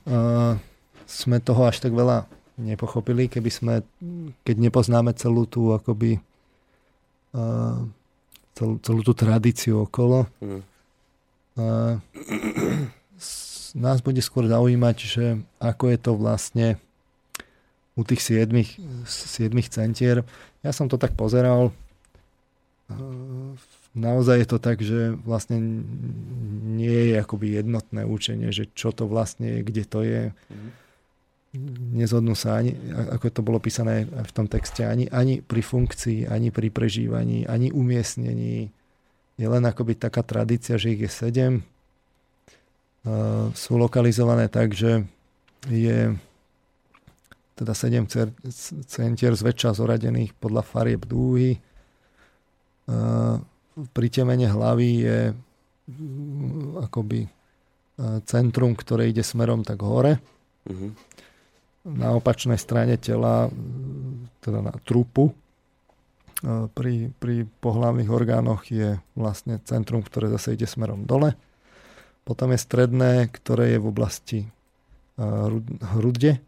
uh, 0.06 0.58
sme 1.06 1.40
toho 1.40 1.66
až 1.66 1.80
tak 1.82 1.92
veľa 1.94 2.26
nepochopili, 2.58 3.30
keby 3.30 3.50
sme, 3.50 3.74
keď 4.42 4.56
nepoznáme 4.58 5.14
celú 5.14 5.46
tú 5.46 5.74
akoby 5.74 6.18
uh, 7.34 7.86
celú, 8.58 8.74
celú 8.82 9.00
tú 9.06 9.14
tradíciu 9.14 9.86
okolo. 9.86 10.26
Mm. 10.42 10.62
Uh, 11.58 11.94
nás 13.78 14.02
bude 14.02 14.22
skôr 14.22 14.46
zaujímať, 14.46 14.96
že 14.98 15.24
ako 15.58 15.84
je 15.90 15.98
to 15.98 16.12
vlastne 16.18 16.66
u 17.98 18.02
tých 18.06 18.22
siedmých, 18.22 18.78
siedmých 19.06 19.74
centier. 19.74 20.22
Ja 20.66 20.74
som 20.74 20.90
to 20.90 20.98
tak 20.98 21.14
pozeral. 21.14 21.70
Naozaj 23.92 24.36
je 24.42 24.48
to 24.48 24.58
tak, 24.58 24.80
že 24.80 25.14
vlastne 25.22 25.60
nie 26.78 27.12
je 27.12 27.20
akoby 27.20 27.60
jednotné 27.60 28.08
učenie, 28.08 28.48
že 28.50 28.70
čo 28.72 28.90
to 28.90 29.04
vlastne 29.04 29.58
je, 29.58 29.60
kde 29.62 29.84
to 29.84 30.00
je. 30.02 30.22
Mm 30.50 30.70
nezhodnú 31.96 32.36
sa 32.36 32.60
ani, 32.60 32.76
ako 32.92 33.32
to 33.32 33.40
bolo 33.40 33.58
písané 33.58 34.04
v 34.04 34.32
tom 34.36 34.46
texte, 34.46 34.84
ani, 34.84 35.08
ani 35.08 35.40
pri 35.40 35.64
funkcii, 35.64 36.28
ani 36.28 36.52
pri 36.52 36.68
prežívaní, 36.68 37.48
ani 37.48 37.72
umiestnení. 37.72 38.68
Je 39.38 39.46
len 39.46 39.64
akoby 39.64 39.96
taká 39.96 40.20
tradícia, 40.20 40.76
že 40.76 40.92
ich 40.92 41.02
je 41.08 41.10
sedem. 41.10 41.54
Uh, 43.06 43.48
sú 43.54 43.78
lokalizované 43.80 44.50
tak, 44.50 44.76
že 44.76 45.06
je 45.70 46.12
teda 47.58 47.74
sedem 47.74 48.06
centier 48.86 49.34
zväčša 49.34 49.74
zoradených 49.74 50.38
podľa 50.38 50.62
farieb 50.62 51.02
dúhy. 51.02 51.58
Uh, 52.86 53.42
pritemene 53.90 54.46
hlavy 54.46 54.90
je 55.02 55.18
uh, 55.28 55.34
akoby 56.86 57.26
uh, 57.26 58.22
centrum, 58.22 58.78
ktoré 58.78 59.10
ide 59.10 59.26
smerom 59.26 59.66
tak 59.66 59.82
hore. 59.82 60.22
Uh-huh 60.70 60.94
na 61.88 62.12
opačnej 62.12 62.60
strane 62.60 63.00
tela, 63.00 63.48
teda 64.44 64.60
na 64.60 64.74
trupu, 64.84 65.32
pri, 66.76 67.10
pri 67.18 67.48
pohlavných 67.58 68.10
orgánoch 68.12 68.70
je 68.70 69.00
vlastne 69.18 69.58
centrum, 69.66 70.04
ktoré 70.04 70.30
zase 70.30 70.54
ide 70.54 70.70
smerom 70.70 71.02
dole. 71.08 71.34
Potom 72.22 72.54
je 72.54 72.60
stredné, 72.60 73.26
ktoré 73.32 73.74
je 73.74 73.78
v 73.82 73.86
oblasti 73.90 74.38
hrude, 75.96 76.38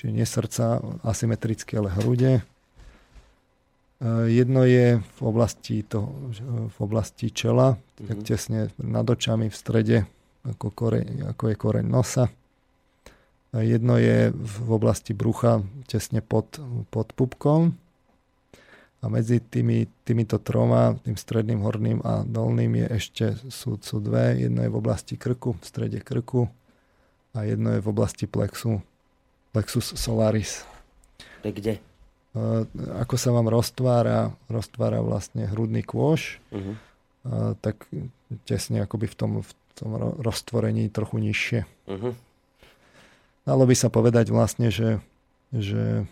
čiže 0.00 0.16
nie 0.16 0.24
srdca 0.24 0.80
asymetricky, 1.04 1.76
ale 1.76 1.92
hrude. 1.92 2.40
Jedno 4.32 4.64
je 4.64 4.96
v 4.96 5.20
oblasti, 5.20 5.84
to, 5.84 6.08
v 6.72 6.78
oblasti 6.80 7.28
čela, 7.28 7.76
mm-hmm. 7.76 8.08
tak 8.08 8.16
mhm. 8.16 8.24
tesne 8.24 8.60
nad 8.80 9.04
očami 9.04 9.52
v 9.52 9.56
strede, 9.56 9.98
ako, 10.48 10.72
koreň, 10.72 11.36
ako 11.36 11.52
je 11.52 11.56
koreň 11.60 11.84
nosa. 11.84 12.32
Jedno 13.52 14.00
je 14.00 14.32
v 14.32 14.56
oblasti 14.72 15.12
brucha, 15.12 15.60
tesne 15.84 16.24
pod, 16.24 16.56
pod 16.88 17.12
pupkom. 17.12 17.76
A 19.00 19.08
medzi 19.08 19.40
tými, 19.40 19.88
týmito 20.04 20.36
troma, 20.40 20.96
tým 21.04 21.16
stredným, 21.16 21.64
horným 21.64 21.98
a 22.04 22.20
dolným 22.24 22.84
je 22.84 22.86
ešte, 23.00 23.26
sú, 23.48 23.80
sú 23.80 23.96
dve. 24.00 24.38
Jedno 24.44 24.64
je 24.64 24.70
v 24.70 24.76
oblasti 24.76 25.16
krku, 25.16 25.56
v 25.56 25.64
strede 25.64 26.00
krku 26.04 26.46
a 27.32 27.48
jedno 27.48 27.74
je 27.74 27.80
v 27.80 27.88
oblasti 27.90 28.28
plexu, 28.28 28.84
plexus 29.50 29.94
solaris. 29.98 30.64
Kde? 31.42 31.82
Ako 33.02 33.18
sa 33.18 33.34
vám 33.34 33.50
roztvára, 33.50 34.30
roztvára 34.46 35.02
vlastne 35.02 35.50
hrudný 35.50 35.82
kôž, 35.82 36.38
uh-huh. 36.54 36.78
tak 37.58 37.90
tesne 38.46 38.86
akoby 38.86 39.10
v 39.10 39.16
tom, 39.18 39.30
v 39.42 39.50
tom 39.74 39.98
roztvorení 40.22 40.86
trochu 40.94 41.18
nižšie. 41.18 41.60
Uh-huh. 41.90 42.14
Dalo 43.42 43.64
by 43.66 43.74
sa 43.74 43.90
povedať 43.90 44.30
vlastne, 44.30 44.70
že, 44.70 45.02
že 45.50 46.06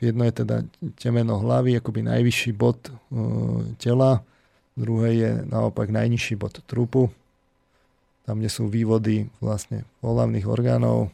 jedno 0.00 0.24
je 0.24 0.34
teda 0.40 0.64
temeno 0.96 1.44
hlavy, 1.44 1.76
akoby 1.76 2.08
najvyšší 2.08 2.56
bod 2.56 2.88
uh, 2.88 3.60
tela, 3.76 4.24
druhé 4.80 5.08
je 5.12 5.30
naopak 5.44 5.92
najnižší 5.92 6.40
bod 6.40 6.64
trupu, 6.64 7.12
tam, 8.24 8.40
kde 8.40 8.50
sú 8.50 8.68
vývody 8.68 9.28
vlastne 9.38 9.84
pohľavných 10.00 10.46
orgánov. 10.48 11.12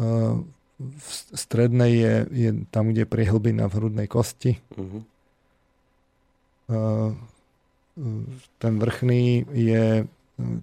Uh, 0.00 0.40
v 0.82 1.08
strednej 1.36 1.92
je, 1.94 2.14
je 2.32 2.50
tam, 2.74 2.90
kde 2.90 3.06
je 3.06 3.12
priehlbina 3.12 3.70
v 3.70 3.76
hrudnej 3.78 4.08
kosti. 4.10 4.58
Uh-huh. 4.74 5.04
Uh, 6.66 7.12
ten 8.58 8.80
vrchný 8.80 9.46
je 9.52 10.08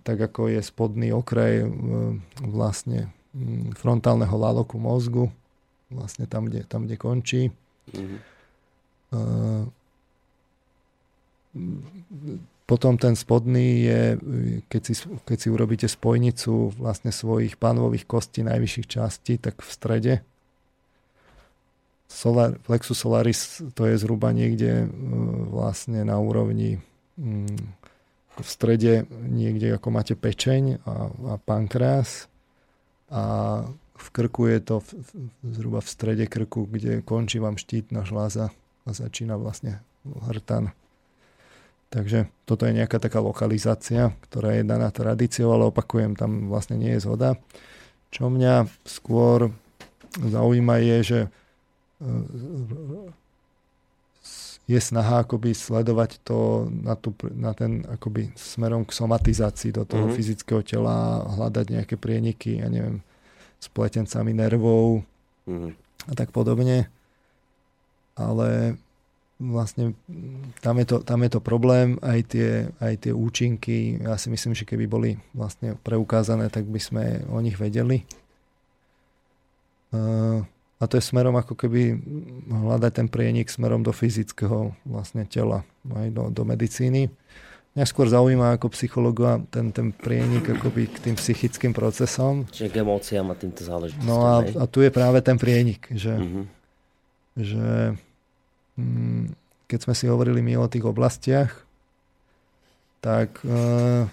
tak 0.03 0.18
ako 0.19 0.47
je 0.49 0.61
spodný 0.64 1.14
okraj 1.14 1.64
e, 1.64 1.68
vlastne 2.41 3.14
mm, 3.35 3.77
frontálneho 3.77 4.34
laloku 4.34 4.81
mozgu, 4.81 5.31
vlastne 5.89 6.26
tam, 6.26 6.49
kde, 6.49 6.65
tam, 6.65 6.85
kde 6.85 6.95
končí. 6.97 7.41
Mm-hmm. 7.93 8.19
Potom 12.70 13.02
ten 13.02 13.18
spodný 13.18 13.82
je, 13.82 14.02
keď 14.70 14.82
si, 14.86 14.94
keď 15.26 15.38
si 15.41 15.48
urobíte 15.50 15.88
spojnicu 15.90 16.70
vlastne 16.78 17.10
svojich 17.10 17.58
pánových 17.58 18.06
kostí 18.06 18.46
najvyšších 18.46 18.86
častí, 18.86 19.41
tak 19.41 19.66
v 19.66 19.70
strede. 19.74 20.14
Solar, 22.06 22.62
plexus 22.62 23.02
solaris 23.02 23.66
to 23.74 23.90
je 23.90 23.98
zhruba 23.98 24.30
niekde 24.34 24.86
e, 24.86 24.88
vlastne 25.50 26.06
na 26.06 26.22
úrovni 26.22 26.78
mm, 27.18 27.58
v 28.38 28.50
strede 28.50 29.10
niekde 29.10 29.74
ako 29.78 29.90
máte 29.90 30.14
pečeň 30.14 30.86
a, 30.86 31.10
a 31.10 31.34
pankreas 31.41 32.30
a 33.10 33.22
v 33.98 34.08
krku 34.14 34.46
je 34.46 34.60
to 34.62 34.76
v, 34.80 34.90
zhruba 35.58 35.82
v 35.82 35.90
strede 35.90 36.26
krku, 36.30 36.70
kde 36.70 37.02
končí 37.02 37.41
vám 37.41 37.58
štítna 37.58 38.06
žláza 38.06 38.54
a 38.86 38.90
začína 38.94 39.36
vlastne 39.36 39.82
hrtan. 40.06 40.72
Takže 41.90 42.30
toto 42.45 42.70
je 42.70 42.78
nejaká 42.78 43.02
taká 43.02 43.18
lokalizácia, 43.18 44.14
ktorá 44.30 44.53
je 44.53 44.64
daná 44.64 44.94
tradíciou, 44.94 45.57
ale 45.57 45.74
opakujem, 45.74 46.14
tam 46.14 46.45
vlastne 46.45 46.78
nie 46.78 46.94
je 46.94 47.02
zhoda. 47.02 47.34
Čo 48.14 48.30
mňa 48.30 48.70
skôr 48.86 49.49
zaujíma 50.18 50.82
je, 50.86 50.98
že 51.02 51.20
je 54.70 54.78
snaha 54.78 55.26
akoby 55.26 55.57
sledovať 55.57 56.22
to 56.22 56.70
na, 56.70 56.94
tú, 56.94 57.18
na 57.34 57.57
ten 57.57 57.82
akoby 57.90 58.30
smerom 58.38 58.86
k 58.86 58.94
somatizácii 58.94 59.74
do 59.74 59.82
toho 59.82 60.06
mm-hmm. 60.06 60.18
fyzického 60.18 60.61
tela, 60.61 61.26
hľadať 61.26 61.66
nejaké 61.74 61.98
prieniky, 61.98 62.61
ja 62.61 62.70
neviem, 62.70 63.02
s 63.57 63.66
pletencami 63.74 64.30
nervov 64.38 65.02
mm-hmm. 65.49 65.72
a 66.06 66.14
tak 66.14 66.30
podobne. 66.30 66.86
Ale 68.14 68.78
vlastne 69.40 69.95
tam 70.60 70.76
je 70.84 70.86
to, 70.86 70.98
tam 70.99 71.24
je 71.24 71.32
to 71.32 71.40
problém, 71.40 71.95
aj 72.03 72.20
tie, 72.36 72.49
aj 72.84 73.07
tie 73.07 73.14
účinky, 73.16 74.03
ja 74.03 74.20
si 74.20 74.28
myslím, 74.28 74.52
že 74.52 74.68
keby 74.68 74.86
boli 74.86 75.16
vlastne 75.32 75.80
preukázané, 75.80 76.52
tak 76.52 76.68
by 76.68 76.80
sme 76.84 77.03
o 77.32 77.40
nich 77.40 77.56
vedeli. 77.56 78.03
A 80.80 80.84
to 80.86 80.99
je 80.99 81.03
smerom 81.03 81.40
ako 81.40 81.56
keby 81.56 81.95
hľadať 82.52 82.91
ten 82.91 83.07
prienik 83.07 83.48
smerom 83.48 83.80
do 83.80 83.95
fyzického 83.95 84.76
vlastne 84.84 85.24
tela, 85.24 85.64
aj 85.88 86.11
do, 86.11 86.24
do 86.36 86.44
medicíny. 86.44 87.07
Mňa 87.80 87.86
skôr 87.88 88.11
zaujíma 88.11 88.60
ako 88.60 88.76
psychologa 88.76 89.40
ten, 89.53 89.72
ten 89.72 89.95
prienik 89.95 90.52
akoby 90.52 90.90
k 90.91 90.98
tým 90.99 91.16
psychickým 91.16 91.72
procesom. 91.72 92.44
Čiže 92.52 92.76
k 92.76 92.82
emóciám 92.82 93.32
a 93.32 93.36
týmto 93.40 93.61
záležitostiam. 93.64 94.10
No 94.10 94.26
a, 94.26 94.44
a 94.44 94.64
tu 94.68 94.84
je 94.84 94.91
práve 94.91 95.22
ten 95.22 95.38
prienik, 95.40 95.86
že, 95.94 96.18
mm-hmm. 96.18 96.45
že 97.40 97.68
keď 99.69 99.80
sme 99.85 99.93
si 99.93 100.10
hovorili 100.10 100.41
my 100.41 100.57
o 100.60 100.72
tých 100.72 100.85
oblastiach, 100.85 101.51
tak 102.99 103.39
uh, 103.47 104.10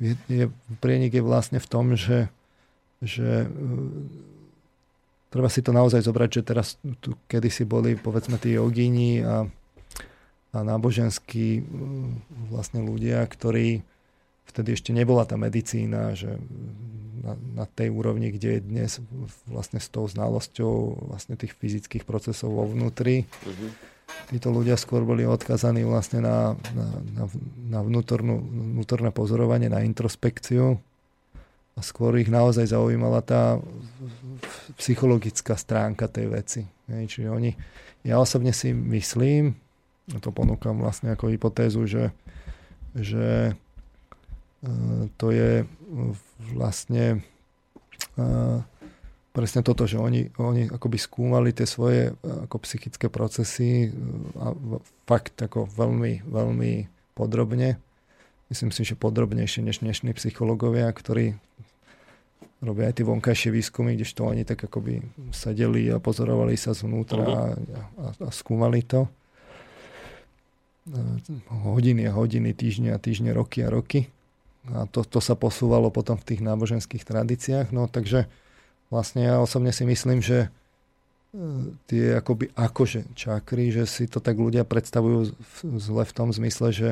je, 0.00 0.16
je, 0.30 0.46
prienik 0.80 1.12
je 1.12 1.22
vlastne 1.24 1.58
v 1.60 1.68
tom, 1.68 1.92
že, 1.98 2.32
že 3.04 3.44
uh, 3.44 4.30
treba 5.30 5.48
si 5.48 5.60
to 5.60 5.70
naozaj 5.70 6.02
zobrať, 6.02 6.30
že 6.40 6.42
teraz 6.42 6.78
tu 7.02 7.14
kedysi 7.30 7.68
boli 7.68 7.94
povedzme 7.94 8.36
tí 8.36 8.58
jogíni 8.58 9.22
a, 9.22 9.46
a 10.52 10.58
náboženskí 10.62 11.62
mm, 11.62 12.08
vlastne 12.50 12.82
ľudia, 12.82 13.22
ktorí 13.26 13.86
vtedy 14.50 14.74
ešte 14.74 14.90
nebola 14.90 15.22
tá 15.22 15.38
medicína, 15.38 16.18
že 16.18 16.34
na, 17.20 17.36
na 17.54 17.64
tej 17.68 17.92
úrovni, 17.92 18.32
kde 18.32 18.58
je 18.58 18.60
dnes 18.60 18.90
vlastne 19.46 19.78
s 19.78 19.88
tou 19.92 20.08
znalosťou 20.08 21.06
vlastne 21.12 21.36
tých 21.36 21.52
fyzických 21.54 22.08
procesov 22.08 22.56
vo 22.56 22.64
vnútri. 22.64 23.28
Uh-huh. 23.44 23.70
Títo 24.32 24.50
ľudia 24.50 24.74
skôr 24.74 25.06
boli 25.06 25.22
odkazaní 25.22 25.86
vlastne 25.86 26.24
na, 26.24 26.58
na, 26.74 26.86
na, 27.14 27.24
na 27.70 27.80
vnútornú, 27.84 28.42
vnútorné 28.74 29.14
pozorovanie, 29.14 29.70
na 29.70 29.86
introspekciu 29.86 30.82
a 31.78 31.80
skôr 31.80 32.18
ich 32.18 32.26
naozaj 32.26 32.74
zaujímala 32.74 33.22
tá 33.22 33.62
psychologická 34.76 35.54
stránka 35.54 36.10
tej 36.10 36.26
veci. 36.26 36.60
Čiže 36.90 37.30
oni, 37.30 37.54
ja 38.02 38.18
osobne 38.18 38.50
si 38.50 38.74
myslím, 38.74 39.54
to 40.18 40.34
ponúkam 40.34 40.82
vlastne 40.82 41.14
ako 41.14 41.30
hypotézu, 41.30 41.86
že, 41.86 42.10
že 42.98 43.54
to 45.16 45.26
je 45.30 45.64
vlastne 46.52 47.22
presne 49.30 49.60
toto, 49.62 49.86
že 49.86 49.96
oni, 49.96 50.34
oni 50.36 50.66
akoby 50.68 50.98
skúmali 50.98 51.54
tie 51.54 51.64
svoje 51.64 52.12
ako 52.26 52.56
psychické 52.66 53.06
procesy 53.06 53.94
a 54.36 54.52
fakt 55.06 55.38
ako 55.38 55.70
veľmi, 55.70 56.26
veľmi 56.26 56.72
podrobne. 57.14 57.78
Myslím 58.50 58.74
si, 58.74 58.82
že 58.82 58.98
podrobnejšie 58.98 59.62
než 59.62 59.86
dnešní 59.86 60.10
psychológovia, 60.18 60.90
ktorí 60.90 61.38
robia 62.60 62.90
aj 62.90 63.00
tie 63.00 63.06
vonkajšie 63.06 63.50
výskumy, 63.54 63.96
kdežto 63.96 64.26
oni 64.26 64.44
tak 64.44 64.66
akoby 64.66 65.00
sedeli 65.32 65.88
a 65.88 66.02
pozorovali 66.02 66.58
sa 66.58 66.76
zvnútra 66.76 67.24
uh-huh. 67.24 67.40
a, 67.40 67.44
a, 67.96 68.06
a 68.26 68.30
skúmali 68.34 68.84
to. 68.84 69.08
Hodiny 71.48 72.10
a 72.10 72.12
hodiny, 72.12 72.50
týždne 72.52 72.92
a 72.92 72.98
týždne, 72.98 73.30
roky 73.30 73.62
a 73.62 73.70
roky. 73.70 74.10
A 74.68 74.84
to, 74.84 75.00
to 75.08 75.24
sa 75.24 75.32
posúvalo 75.32 75.88
potom 75.88 76.20
v 76.20 76.26
tých 76.34 76.40
náboženských 76.44 77.08
tradíciách. 77.08 77.72
No 77.72 77.88
takže 77.88 78.28
vlastne 78.92 79.24
ja 79.24 79.40
osobne 79.40 79.72
si 79.72 79.88
myslím, 79.88 80.20
že 80.20 80.46
e, 80.46 80.48
tie 81.88 82.20
akoby 82.20 82.52
akože 82.52 83.16
čakry, 83.16 83.72
že 83.72 83.88
si 83.88 84.04
to 84.04 84.20
tak 84.20 84.36
ľudia 84.36 84.68
predstavujú 84.68 85.32
zle 85.80 86.04
v 86.04 86.12
tom 86.12 86.28
zmysle, 86.28 86.68
že 86.76 86.88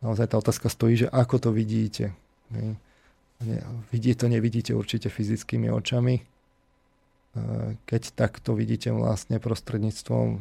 naozaj 0.00 0.32
tá 0.32 0.40
otázka 0.40 0.72
stojí, 0.72 1.04
že 1.04 1.12
ako 1.12 1.36
to 1.36 1.50
vidíte. 1.52 2.16
Vidíte 3.92 4.24
to, 4.24 4.26
nevidíte 4.32 4.72
určite 4.72 5.12
fyzickými 5.12 5.68
očami. 5.68 6.16
E, 6.16 6.22
keď 7.84 8.02
takto 8.16 8.56
vidíte 8.56 8.88
vlastne 8.88 9.36
prostredníctvom 9.36 10.40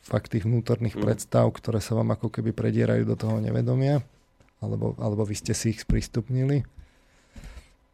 fakt 0.00 0.32
tých 0.32 0.48
vnútorných 0.48 0.96
mm. 0.96 1.02
predstav, 1.02 1.44
ktoré 1.52 1.84
sa 1.84 1.92
vám 1.92 2.16
ako 2.16 2.32
keby 2.32 2.56
predierajú 2.56 3.04
do 3.04 3.20
toho 3.20 3.36
nevedomia, 3.42 4.00
alebo, 4.62 4.94
alebo 5.02 5.26
vy 5.26 5.34
ste 5.34 5.52
si 5.52 5.74
ich 5.74 5.82
sprístupnili. 5.82 6.62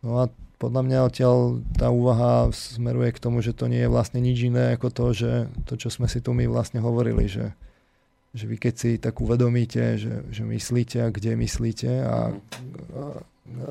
No 0.04 0.22
a 0.22 0.24
podľa 0.58 0.82
mňa 0.84 0.98
odtiaľ 1.06 1.36
tá 1.74 1.88
úvaha 1.88 2.50
smeruje 2.50 3.14
k 3.14 3.22
tomu, 3.22 3.42
že 3.42 3.54
to 3.54 3.70
nie 3.70 3.86
je 3.86 3.90
vlastne 3.90 4.18
nič 4.18 4.38
iné 4.46 4.74
ako 4.74 4.88
to, 4.90 5.06
že 5.14 5.32
to, 5.64 5.74
čo 5.78 5.88
sme 5.88 6.06
si 6.10 6.20
tu 6.20 6.34
my 6.34 6.46
vlastne 6.50 6.82
hovorili, 6.82 7.30
že, 7.30 7.54
že 8.34 8.44
vy 8.46 8.58
keď 8.58 8.74
si 8.74 8.90
tak 8.98 9.18
uvedomíte, 9.22 9.98
že, 9.98 10.26
že 10.34 10.42
myslíte 10.42 10.98
a 11.02 11.14
kde 11.14 11.38
myslíte 11.38 11.90
a, 12.02 12.06
a 12.06 12.18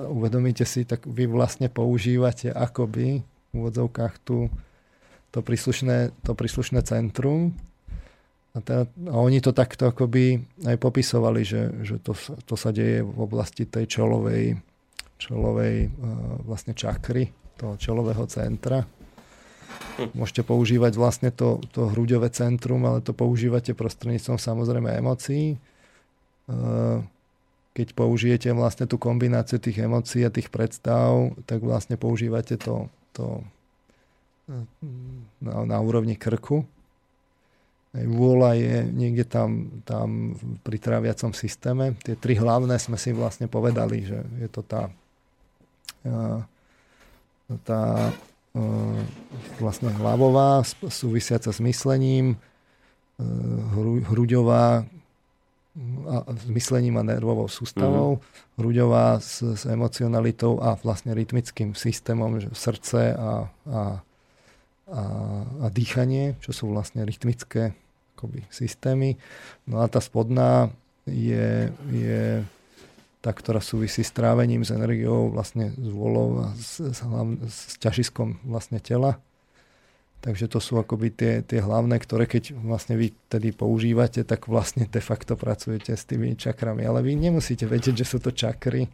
uvedomíte 0.09 0.63
si, 0.63 0.87
tak 0.87 1.03
vy 1.05 1.27
vlastne 1.27 1.67
používate 1.67 2.49
akoby 2.55 3.21
v 3.21 3.51
úvodzovkách 3.53 4.15
tu 4.23 4.47
to 5.31 5.43
príslušné, 5.43 6.15
to 6.23 6.31
príslušné 6.33 6.81
centrum 6.87 7.51
a, 8.57 8.61
teda, 8.65 8.83
a 9.13 9.15
oni 9.21 9.37
to 9.37 9.53
takto 9.53 9.93
akoby 9.93 10.41
aj 10.65 10.77
popisovali, 10.81 11.45
že, 11.45 11.85
že 11.85 12.01
to, 12.01 12.17
to 12.17 12.55
sa 12.57 12.73
deje 12.73 13.05
v 13.05 13.19
oblasti 13.21 13.69
tej 13.69 13.85
čelovej, 13.85 14.57
čelovej 15.21 15.75
uh, 15.85 16.41
vlastne 16.41 16.73
čakry, 16.73 17.29
toho 17.53 17.77
čelového 17.77 18.25
centra. 18.25 18.81
Hm. 20.01 20.17
Môžete 20.17 20.41
používať 20.41 20.97
vlastne 20.97 21.29
to, 21.29 21.61
to 21.69 21.93
hruďové 21.93 22.33
centrum, 22.33 22.81
ale 22.89 23.05
to 23.05 23.13
používate 23.13 23.77
prostredníctvom 23.77 24.41
samozrejme 24.41 24.89
emócií. 24.97 25.61
Uh, 26.49 27.05
keď 27.77 27.93
použijete 27.93 28.49
vlastne 28.57 28.89
tú 28.89 28.97
kombináciu 28.97 29.61
tých 29.61 29.85
emócií 29.85 30.25
a 30.25 30.33
tých 30.33 30.49
predstav, 30.49 31.37
tak 31.45 31.61
vlastne 31.61 31.93
používate 31.93 32.57
to, 32.57 32.89
to 33.13 33.45
na, 35.45 35.53
na 35.61 35.77
úrovni 35.77 36.17
krku 36.17 36.65
Vôľa 37.95 38.51
je 38.59 38.75
niekde 38.91 39.23
tam, 39.23 39.81
tam 39.87 40.35
pri 40.61 40.77
tráviacom 40.77 41.31
systéme. 41.31 41.95
Tie 42.03 42.19
tri 42.19 42.35
hlavné 42.35 42.75
sme 42.77 42.99
si 42.99 43.15
vlastne 43.15 43.47
povedali, 43.47 44.05
že 44.05 44.19
je 44.43 44.49
to 44.51 44.61
tá, 44.61 44.91
tá 47.63 47.81
vlastne 49.57 49.89
hlavová, 49.97 50.61
súvisiaca 50.91 51.49
s 51.49 51.59
myslením, 51.63 52.37
hruďová 54.05 54.85
a, 56.09 56.15
s 56.33 56.45
myslením 56.49 56.97
a 56.97 57.03
nervovou 57.05 57.45
sústavou, 57.45 58.17
mm-hmm. 58.17 58.57
hruďová 58.57 59.21
s, 59.21 59.45
s 59.45 59.63
emocionalitou 59.69 60.57
a 60.57 60.73
vlastne 60.81 61.13
rytmickým 61.13 61.77
systémom, 61.77 62.41
že 62.41 62.49
srdce 62.53 63.13
a, 63.13 63.45
a, 63.69 64.01
a, 64.87 65.03
a 65.63 65.67
dýchanie, 65.67 66.39
čo 66.39 66.55
sú 66.55 66.71
vlastne 66.71 67.03
rytmické 67.03 67.75
akoby, 68.17 68.47
systémy. 68.49 69.19
No 69.69 69.83
a 69.83 69.91
tá 69.91 70.01
spodná 70.01 70.73
je, 71.05 71.69
je 71.91 72.41
tá, 73.21 73.35
ktorá 73.35 73.59
súvisí 73.59 74.01
s 74.01 74.15
trávením, 74.15 74.63
s 74.63 74.71
energiou, 74.71 75.29
vlastne 75.29 75.75
s 75.75 75.87
vôľou 75.91 76.47
a 76.47 76.55
s, 76.55 76.79
s, 76.79 77.01
s 77.45 77.75
ťažiskom 77.77 78.41
vlastne 78.47 78.79
tela. 78.79 79.19
Takže 80.17 80.49
to 80.49 80.57
sú 80.57 80.81
akoby 80.81 81.13
tie, 81.13 81.33
tie 81.45 81.61
hlavné, 81.61 82.01
ktoré 82.01 82.25
keď 82.25 82.57
vlastne 82.57 82.97
vy 82.97 83.13
tedy 83.29 83.53
používate, 83.53 84.25
tak 84.25 84.49
vlastne 84.49 84.89
de 84.89 85.01
facto 85.03 85.37
pracujete 85.37 85.93
s 85.93 86.03
tými 86.09 86.33
čakrami. 86.33 86.81
Ale 86.83 87.05
vy 87.05 87.13
nemusíte 87.13 87.69
vedieť, 87.69 88.01
že 88.01 88.09
sú 88.09 88.17
to 88.17 88.33
čakry. 88.33 88.89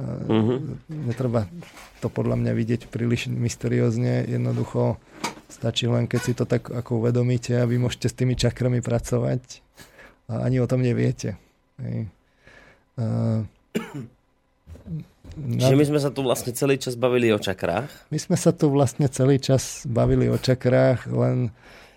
Uh-huh. 0.00 0.58
Netreba 0.88 1.44
to 2.00 2.08
podľa 2.08 2.40
mňa 2.40 2.52
vidieť 2.56 2.80
príliš 2.88 3.28
mysteriózne. 3.28 4.24
Jednoducho 4.24 4.96
Stačí 5.50 5.90
len, 5.90 6.06
keď 6.06 6.20
si 6.22 6.32
to 6.32 6.46
tak 6.46 6.70
ako 6.70 7.02
uvedomíte 7.02 7.58
a 7.58 7.66
vy 7.66 7.82
môžete 7.82 8.06
s 8.06 8.14
tými 8.14 8.38
čakrami 8.38 8.78
pracovať 8.78 9.66
a 10.30 10.46
ani 10.46 10.62
o 10.62 10.70
tom 10.70 10.78
neviete. 10.78 11.34
Hej. 11.82 12.06
Uh, 12.94 13.42
Čiže 15.34 15.74
my 15.74 15.86
sme 15.90 15.98
sa 15.98 16.14
tu 16.14 16.22
vlastne 16.22 16.54
celý 16.54 16.78
čas 16.78 16.94
bavili 16.94 17.34
o 17.34 17.38
čakrách? 17.42 17.90
My 18.14 18.18
sme 18.22 18.38
sa 18.38 18.54
tu 18.54 18.70
vlastne 18.70 19.10
celý 19.10 19.42
čas 19.42 19.82
bavili 19.90 20.30
o 20.30 20.38
čakrách, 20.38 21.10
len 21.10 21.50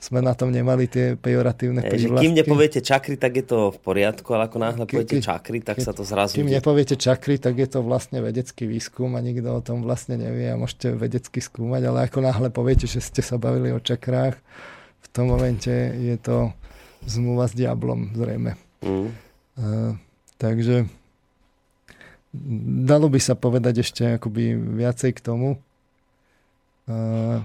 sme 0.04 0.20
na 0.20 0.36
tom 0.36 0.52
nemali 0.52 0.92
tie 0.92 1.16
pejoratívne 1.16 1.80
prívlastky. 1.80 2.28
Kým 2.28 2.36
nepoviete 2.36 2.80
čakry, 2.84 3.16
tak 3.16 3.40
je 3.40 3.46
to 3.48 3.72
v 3.72 3.80
poriadku, 3.80 4.28
ale 4.36 4.52
ako 4.52 4.58
náhle 4.60 4.84
Ke, 4.84 5.00
poviete 5.00 5.24
čakry, 5.24 5.64
tak 5.64 5.80
ke, 5.80 5.88
sa 5.88 5.96
to 5.96 6.04
zrazu... 6.04 6.36
Kým 6.36 6.52
nepoviete 6.52 7.00
čakry, 7.00 7.40
tak 7.40 7.56
je 7.56 7.72
to 7.72 7.80
vlastne 7.80 8.20
vedecký 8.20 8.68
výskum 8.68 9.16
a 9.16 9.24
nikto 9.24 9.48
o 9.48 9.64
tom 9.64 9.80
vlastne 9.80 10.20
nevie 10.20 10.52
a 10.52 10.60
môžete 10.60 10.92
vedecky 10.92 11.40
skúmať, 11.40 11.88
ale 11.88 12.12
ako 12.12 12.20
náhle 12.20 12.52
poviete, 12.52 12.84
že 12.84 13.00
ste 13.00 13.24
sa 13.24 13.40
bavili 13.40 13.72
o 13.72 13.80
čakrách, 13.80 14.36
v 15.00 15.08
tom 15.16 15.32
momente 15.32 15.72
je 15.96 16.20
to 16.20 16.52
zmluva 17.08 17.48
s 17.48 17.56
diablom 17.56 18.12
zrejme. 18.12 18.60
Mm. 18.84 19.08
Uh, 19.56 19.96
takže 20.36 20.84
dalo 22.84 23.08
by 23.08 23.20
sa 23.24 23.40
povedať 23.40 23.88
ešte 23.88 24.20
akoby 24.20 24.52
viacej 24.58 25.16
k 25.16 25.20
tomu. 25.24 25.56
Uh, 26.92 27.40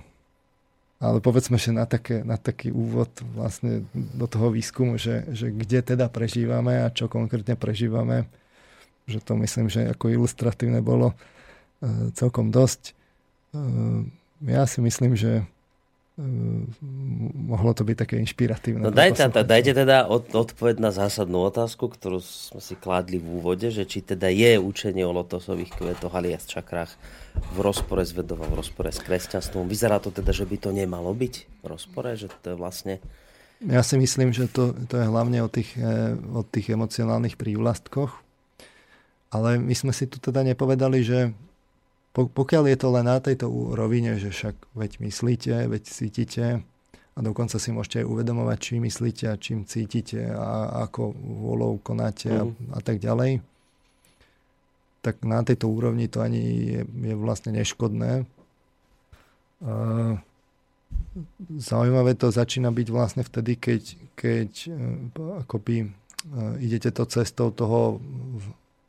ale 0.99 1.23
povedzme, 1.23 1.55
že 1.63 1.71
na, 1.71 1.87
také, 1.87 2.27
na 2.27 2.35
taký 2.35 2.75
úvod 2.75 3.09
vlastne 3.35 3.87
do 3.95 4.27
toho 4.27 4.51
výskumu, 4.51 4.99
že, 4.99 5.31
že 5.31 5.55
kde 5.55 5.95
teda 5.95 6.11
prežívame 6.11 6.83
a 6.83 6.91
čo 6.91 7.07
konkrétne 7.07 7.55
prežívame, 7.55 8.27
že 9.07 9.23
to 9.23 9.39
myslím, 9.39 9.71
že 9.71 9.95
ako 9.95 10.11
ilustratívne 10.11 10.83
bolo 10.83 11.15
e, 11.15 12.11
celkom 12.19 12.51
dosť. 12.51 12.91
E, 12.91 12.93
ja 14.51 14.67
si 14.67 14.83
myslím, 14.83 15.15
že 15.15 15.47
mohlo 17.47 17.71
to 17.79 17.87
byť 17.87 17.97
také 17.97 18.19
inšpiratívne. 18.19 18.83
No 18.83 18.91
dajte, 18.91 19.31
ta, 19.31 19.47
dajte 19.47 19.71
teda 19.71 20.11
od, 20.11 20.27
odpoveď 20.35 20.83
na 20.83 20.91
zásadnú 20.91 21.47
otázku, 21.47 21.87
ktorú 21.87 22.19
sme 22.19 22.59
si 22.59 22.75
kládli 22.75 23.23
v 23.23 23.39
úvode, 23.39 23.71
že 23.71 23.87
či 23.87 24.03
teda 24.03 24.27
je 24.27 24.59
učenie 24.59 25.07
o 25.07 25.15
lotosových 25.15 25.79
kvetoch 25.79 26.11
alias 26.11 26.51
čakrách 26.51 26.91
v 27.55 27.59
rozpore 27.63 28.03
s 28.03 28.11
vedou 28.11 28.35
v 28.35 28.51
rozpore 28.51 28.91
s 28.91 28.99
kresťanstvom. 28.99 29.71
Vyzerá 29.71 30.03
to 30.03 30.11
teda, 30.11 30.35
že 30.35 30.43
by 30.43 30.59
to 30.59 30.71
nemalo 30.75 31.15
byť 31.15 31.35
v 31.63 31.67
rozpore, 31.71 32.11
že 32.19 32.27
to 32.43 32.55
je 32.55 32.57
vlastne... 32.59 32.95
Ja 33.63 33.87
si 33.87 33.95
myslím, 33.95 34.35
že 34.35 34.51
to, 34.51 34.75
to 34.91 34.99
je 34.99 35.07
hlavne 35.07 35.39
o 35.43 35.51
tých, 35.51 35.79
eh, 35.79 36.19
o 36.35 36.43
tých 36.43 36.75
emocionálnych 36.75 37.39
prívlastkoch. 37.39 38.27
Ale 39.29 39.61
my 39.61 39.75
sme 39.77 39.93
si 39.95 40.09
tu 40.11 40.19
teda 40.19 40.41
nepovedali, 40.43 41.05
že 41.05 41.31
pokiaľ 42.13 42.65
je 42.73 42.79
to 42.79 42.89
len 42.91 43.07
na 43.07 43.19
tejto 43.23 43.47
rovine, 43.77 44.19
že 44.19 44.33
však 44.33 44.57
veď 44.75 44.93
myslíte, 45.01 45.55
veď 45.69 45.83
cítite 45.87 46.47
a 47.15 47.19
dokonca 47.19 47.59
si 47.59 47.71
môžete 47.75 48.03
aj 48.03 48.11
uvedomovať, 48.11 48.59
čím 48.59 48.87
myslíte 48.87 49.25
a 49.31 49.41
čím 49.41 49.67
cítite 49.67 50.31
a 50.31 50.83
ako 50.89 51.15
volou 51.19 51.79
konáte 51.79 52.31
mm. 52.31 52.39
a, 52.39 52.45
mhm. 52.47 52.55
a 52.75 52.79
tak 52.83 52.97
ďalej, 52.99 53.43
tak 55.03 55.23
na 55.23 55.43
tejto 55.47 55.71
úrovni 55.71 56.11
to 56.11 56.23
ani 56.23 56.43
je, 56.67 56.81
je 56.85 57.15
vlastne 57.15 57.55
neškodné. 57.55 58.27
A 59.59 59.75
zaujímavé 61.59 62.15
to 62.15 62.31
začína 62.31 62.71
byť 62.71 62.89
vlastne 62.95 63.23
vtedy, 63.27 63.59
keď, 63.59 63.83
keď 64.15 64.51
e, 64.67 64.73
akoby 65.43 65.77
e, 65.83 65.89
idete 66.63 66.95
to 66.95 67.07
cestou 67.07 67.51
toho 67.51 67.99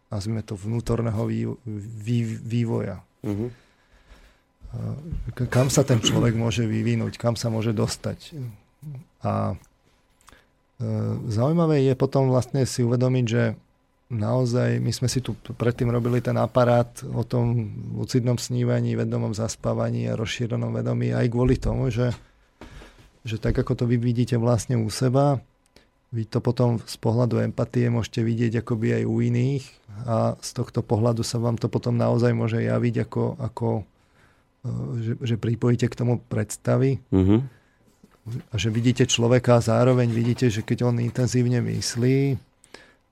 nazvime 0.09 0.41
to 0.41 0.57
vnútorného 0.57 1.29
vývoja. 2.45 3.05
Uh-huh. 3.23 3.49
Kam 5.49 5.73
sa 5.73 5.81
ten 5.81 5.97
človek 5.97 6.37
môže 6.37 6.63
vyvinúť, 6.69 7.17
kam 7.17 7.33
sa 7.33 7.49
môže 7.49 7.73
dostať. 7.73 8.37
A 9.25 9.53
e, 9.53 9.55
zaujímavé 11.25 11.89
je 11.89 11.93
potom 11.97 12.29
vlastne 12.29 12.63
si 12.69 12.85
uvedomiť, 12.85 13.25
že 13.25 13.43
naozaj, 14.13 14.77
my 14.77 14.91
sme 14.93 15.09
si 15.09 15.25
tu 15.25 15.33
predtým 15.33 15.89
robili 15.89 16.21
ten 16.21 16.37
aparát 16.37 16.89
o 17.13 17.25
tom 17.25 17.73
lucidnom 17.97 18.37
snívaní, 18.37 18.93
vedomom 18.93 19.33
zaspávaní 19.33 20.09
a 20.09 20.17
rozšírenom 20.17 20.73
vedomí 20.73 21.13
aj 21.13 21.27
kvôli 21.29 21.57
tomu, 21.57 21.93
že, 21.93 22.13
že 23.25 23.41
tak 23.41 23.57
ako 23.57 23.73
to 23.73 23.83
vy 23.89 23.97
vidíte 23.97 24.37
vlastne 24.37 24.77
u 24.77 24.89
seba, 24.89 25.41
vy 26.09 26.25
to 26.25 26.41
potom 26.41 26.81
z 26.81 26.97
pohľadu 26.97 27.37
empatie 27.45 27.85
môžete 27.93 28.25
vidieť 28.25 28.65
akoby 28.65 29.01
aj 29.01 29.03
u 29.05 29.15
iných 29.21 29.63
a 30.09 30.33
z 30.41 30.49
tohto 30.57 30.81
pohľadu 30.81 31.21
sa 31.21 31.37
vám 31.37 31.61
to 31.61 31.69
potom 31.69 32.01
naozaj 32.01 32.33
môže 32.33 32.57
javiť 32.57 33.05
ako, 33.05 33.23
ako 33.37 33.67
e, 33.77 33.83
že, 35.05 35.13
že 35.21 35.35
pripojíte 35.37 35.85
k 35.85 35.97
tomu 35.97 36.17
predstavy 36.17 36.97
mm-hmm. 37.13 37.39
a 38.49 38.55
že 38.57 38.73
vidíte 38.73 39.05
človeka 39.05 39.61
a 39.61 39.65
zároveň 39.65 40.09
vidíte, 40.09 40.49
že 40.49 40.65
keď 40.65 40.89
on 40.89 40.97
intenzívne 40.97 41.61
myslí, 41.61 42.41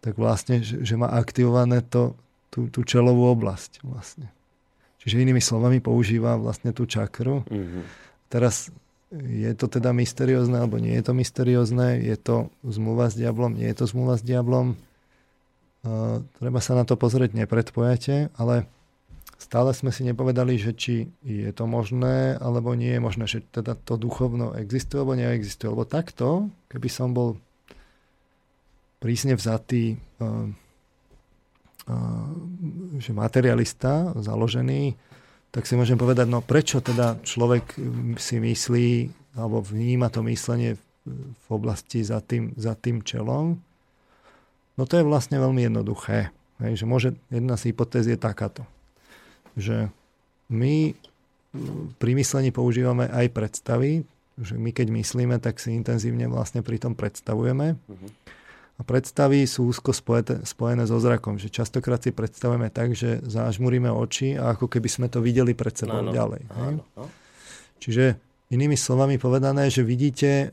tak 0.01 0.17
vlastne, 0.17 0.65
že, 0.65 0.81
že 0.81 0.97
má 0.97 1.13
aktivované 1.13 1.85
to, 1.85 2.17
tú, 2.49 2.65
tú 2.73 2.81
čelovú 2.81 3.29
oblasť 3.29 3.85
vlastne. 3.85 4.33
Čiže 5.05 5.21
inými 5.21 5.41
slovami 5.41 5.79
používa 5.79 6.33
vlastne 6.41 6.73
tú 6.73 6.89
čakru. 6.89 7.45
Mm-hmm. 7.45 7.83
Teraz 8.27 8.73
je 9.11 9.51
to 9.55 9.71
teda 9.71 9.95
mysteriózne, 9.95 10.59
alebo 10.59 10.83
nie 10.83 10.91
je 10.99 11.03
to 11.07 11.13
mysteriózne, 11.15 12.03
je 12.03 12.17
to 12.19 12.51
zmluva 12.67 13.07
s 13.07 13.15
diablom, 13.15 13.55
nie 13.55 13.71
je 13.71 13.77
to 13.79 13.85
zmluva 13.87 14.19
s 14.19 14.23
diablom. 14.23 14.75
Uh, 15.87 16.27
treba 16.35 16.59
sa 16.59 16.75
na 16.75 16.83
to 16.83 16.99
pozrieť 16.99 17.31
nepredpojate, 17.31 18.35
ale 18.35 18.67
stále 19.39 19.71
sme 19.71 19.95
si 19.95 20.03
nepovedali, 20.03 20.59
že 20.59 20.75
či 20.75 21.07
je 21.23 21.47
to 21.55 21.63
možné, 21.63 22.35
alebo 22.35 22.75
nie 22.75 22.91
je 22.91 23.01
možné, 23.01 23.25
že 23.31 23.39
teda 23.47 23.79
to 23.79 23.95
duchovno 23.95 24.51
existuje, 24.59 24.99
alebo 24.99 25.15
neexistuje. 25.15 25.71
Lebo 25.71 25.87
takto, 25.87 26.51
keby 26.67 26.89
som 26.91 27.15
bol 27.15 27.39
prísne 28.99 29.39
vzatý, 29.39 29.95
uh, 30.19 30.51
uh, 31.87 32.27
že 32.99 33.15
materialista, 33.15 34.11
založený, 34.19 34.99
tak 35.51 35.63
si 35.65 35.73
môžem 35.79 35.97
povedať, 35.97 36.27
no 36.27 36.43
prečo 36.43 36.83
teda 36.83 37.17
človek 37.23 37.79
si 38.19 38.37
myslí 38.37 38.89
alebo 39.37 39.61
vníma 39.61 40.09
to 40.09 40.25
myslenie 40.25 40.75
v 41.07 41.47
oblasti 41.47 42.03
za 42.03 42.19
tým, 42.19 42.51
za 42.59 42.75
tým 42.75 43.05
čelom? 43.05 43.55
No 44.77 44.83
to 44.85 44.99
je 44.99 45.07
vlastne 45.07 45.39
veľmi 45.39 45.65
jednoduché. 45.65 46.29
Hej, 46.57 46.83
že 46.83 46.85
môže, 46.89 47.09
jedna 47.29 47.53
z 47.53 47.69
hypotéz 47.69 48.09
je 48.09 48.17
takáto, 48.17 48.65
že 49.53 49.93
my 50.49 50.97
pri 52.01 52.11
myslení 52.17 52.49
používame 52.49 53.05
aj 53.09 53.29
predstavy, 53.29 54.05
že 54.37 54.57
my 54.57 54.69
keď 54.73 54.93
myslíme, 54.93 55.37
tak 55.41 55.57
si 55.57 55.73
intenzívne 55.73 56.29
vlastne 56.29 56.61
pri 56.61 56.77
tom 56.77 56.93
predstavujeme. 56.93 57.77
Uh-huh. 57.77 58.09
A 58.77 58.85
predstavy 58.85 59.49
sú 59.49 59.73
úzko 59.73 59.89
spojené, 59.89 60.45
spojené 60.45 60.85
so 60.85 61.01
zrakom, 61.01 61.41
že 61.41 61.49
častokrát 61.49 61.97
si 61.97 62.13
predstavujeme 62.13 62.69
tak, 62.69 62.93
že 62.93 63.25
zažmuríme 63.25 63.89
oči 63.89 64.37
a 64.37 64.53
ako 64.53 64.69
keby 64.69 64.85
sme 64.85 65.07
to 65.09 65.17
videli 65.17 65.57
pred 65.57 65.73
sebou 65.73 66.05
áno, 66.05 66.13
ďalej. 66.13 66.45
Áno, 66.53 66.85
áno. 66.93 67.09
Čiže 67.81 68.21
inými 68.53 68.77
slovami 68.77 69.17
povedané, 69.17 69.73
že 69.73 69.81
vidíte 69.81 70.29
e, 70.29 70.49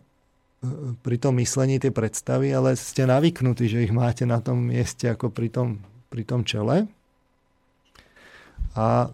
pri 1.05 1.17
tom 1.21 1.37
myslení 1.37 1.77
tie 1.77 1.93
predstavy, 1.93 2.49
ale 2.49 2.81
ste 2.81 3.05
navyknutí, 3.05 3.69
že 3.69 3.85
ich 3.85 3.93
máte 3.93 4.25
na 4.25 4.41
tom 4.41 4.73
mieste 4.73 5.05
ako 5.13 5.29
pri 5.29 5.53
tom, 5.53 5.85
pri 6.09 6.25
tom 6.25 6.49
čele. 6.49 6.89
A 8.73 9.13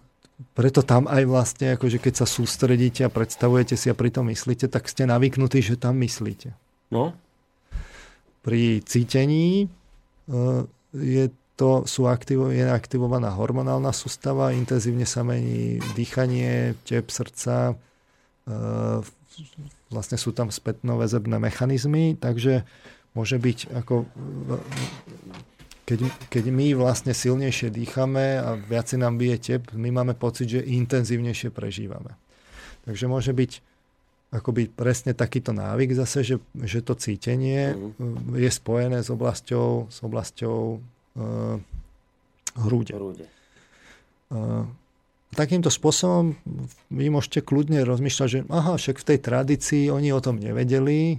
preto 0.54 0.86
tam 0.86 1.10
aj 1.10 1.22
vlastne, 1.26 1.74
akože 1.74 1.98
keď 1.98 2.24
sa 2.24 2.26
sústredíte 2.30 3.04
a 3.04 3.12
predstavujete 3.12 3.74
si 3.74 3.90
a 3.90 3.98
pri 3.98 4.14
tom 4.14 4.30
myslíte, 4.30 4.70
tak 4.70 4.86
ste 4.86 5.04
navyknutí, 5.04 5.60
že 5.60 5.74
tam 5.74 5.98
myslíte. 6.00 6.54
No, 6.94 7.12
pri 8.40 8.80
cítení 8.84 9.66
eh, 9.66 10.62
je 10.94 11.24
to, 11.60 11.84
sú 11.84 12.08
aktivo, 12.08 12.48
je 12.48 12.64
aktivovaná 12.64 13.36
hormonálna 13.36 13.92
sústava, 13.92 14.56
intenzívne 14.56 15.04
sa 15.04 15.20
mení 15.20 15.76
dýchanie, 15.92 16.72
tep 16.88 17.12
srdca, 17.12 17.76
eh, 18.48 18.98
vlastne 19.92 20.16
sú 20.16 20.32
tam 20.32 20.48
spätnoväzebné 20.48 21.36
mechanizmy, 21.36 22.16
takže 22.16 22.64
môže 23.12 23.36
byť 23.36 23.74
ako 23.74 24.06
keď, 25.90 26.06
keď 26.30 26.44
my 26.54 26.78
vlastne 26.78 27.10
silnejšie 27.10 27.74
dýchame 27.74 28.38
a 28.38 28.54
viac 28.54 28.94
nám 28.94 29.18
bije 29.18 29.36
tep, 29.42 29.74
my 29.74 29.90
máme 29.90 30.14
pocit, 30.14 30.46
že 30.46 30.62
intenzívnejšie 30.62 31.50
prežívame. 31.50 32.14
Takže 32.86 33.10
môže 33.10 33.34
byť 33.34 33.58
akoby 34.30 34.70
presne 34.70 35.10
takýto 35.10 35.50
návyk 35.50 35.98
zase, 35.98 36.22
že, 36.22 36.36
že 36.54 36.80
to 36.86 36.94
cítenie 36.94 37.74
mm. 37.74 38.38
je 38.38 38.50
spojené 38.50 39.02
s 39.02 39.10
oblasťou, 39.10 39.90
s 39.90 39.98
oblasťou 40.06 40.58
uh, 40.78 41.58
hrúde. 42.62 42.94
hrúde. 42.94 43.26
Uh, 44.30 44.70
takýmto 45.34 45.66
spôsobom 45.66 46.38
vy 46.94 47.10
môžete 47.10 47.42
kľudne 47.42 47.82
rozmýšľať, 47.82 48.28
že 48.30 48.40
aha, 48.46 48.78
však 48.78 49.02
v 49.02 49.08
tej 49.10 49.18
tradícii 49.18 49.84
oni 49.90 50.14
o 50.14 50.22
tom 50.22 50.38
nevedeli, 50.38 51.18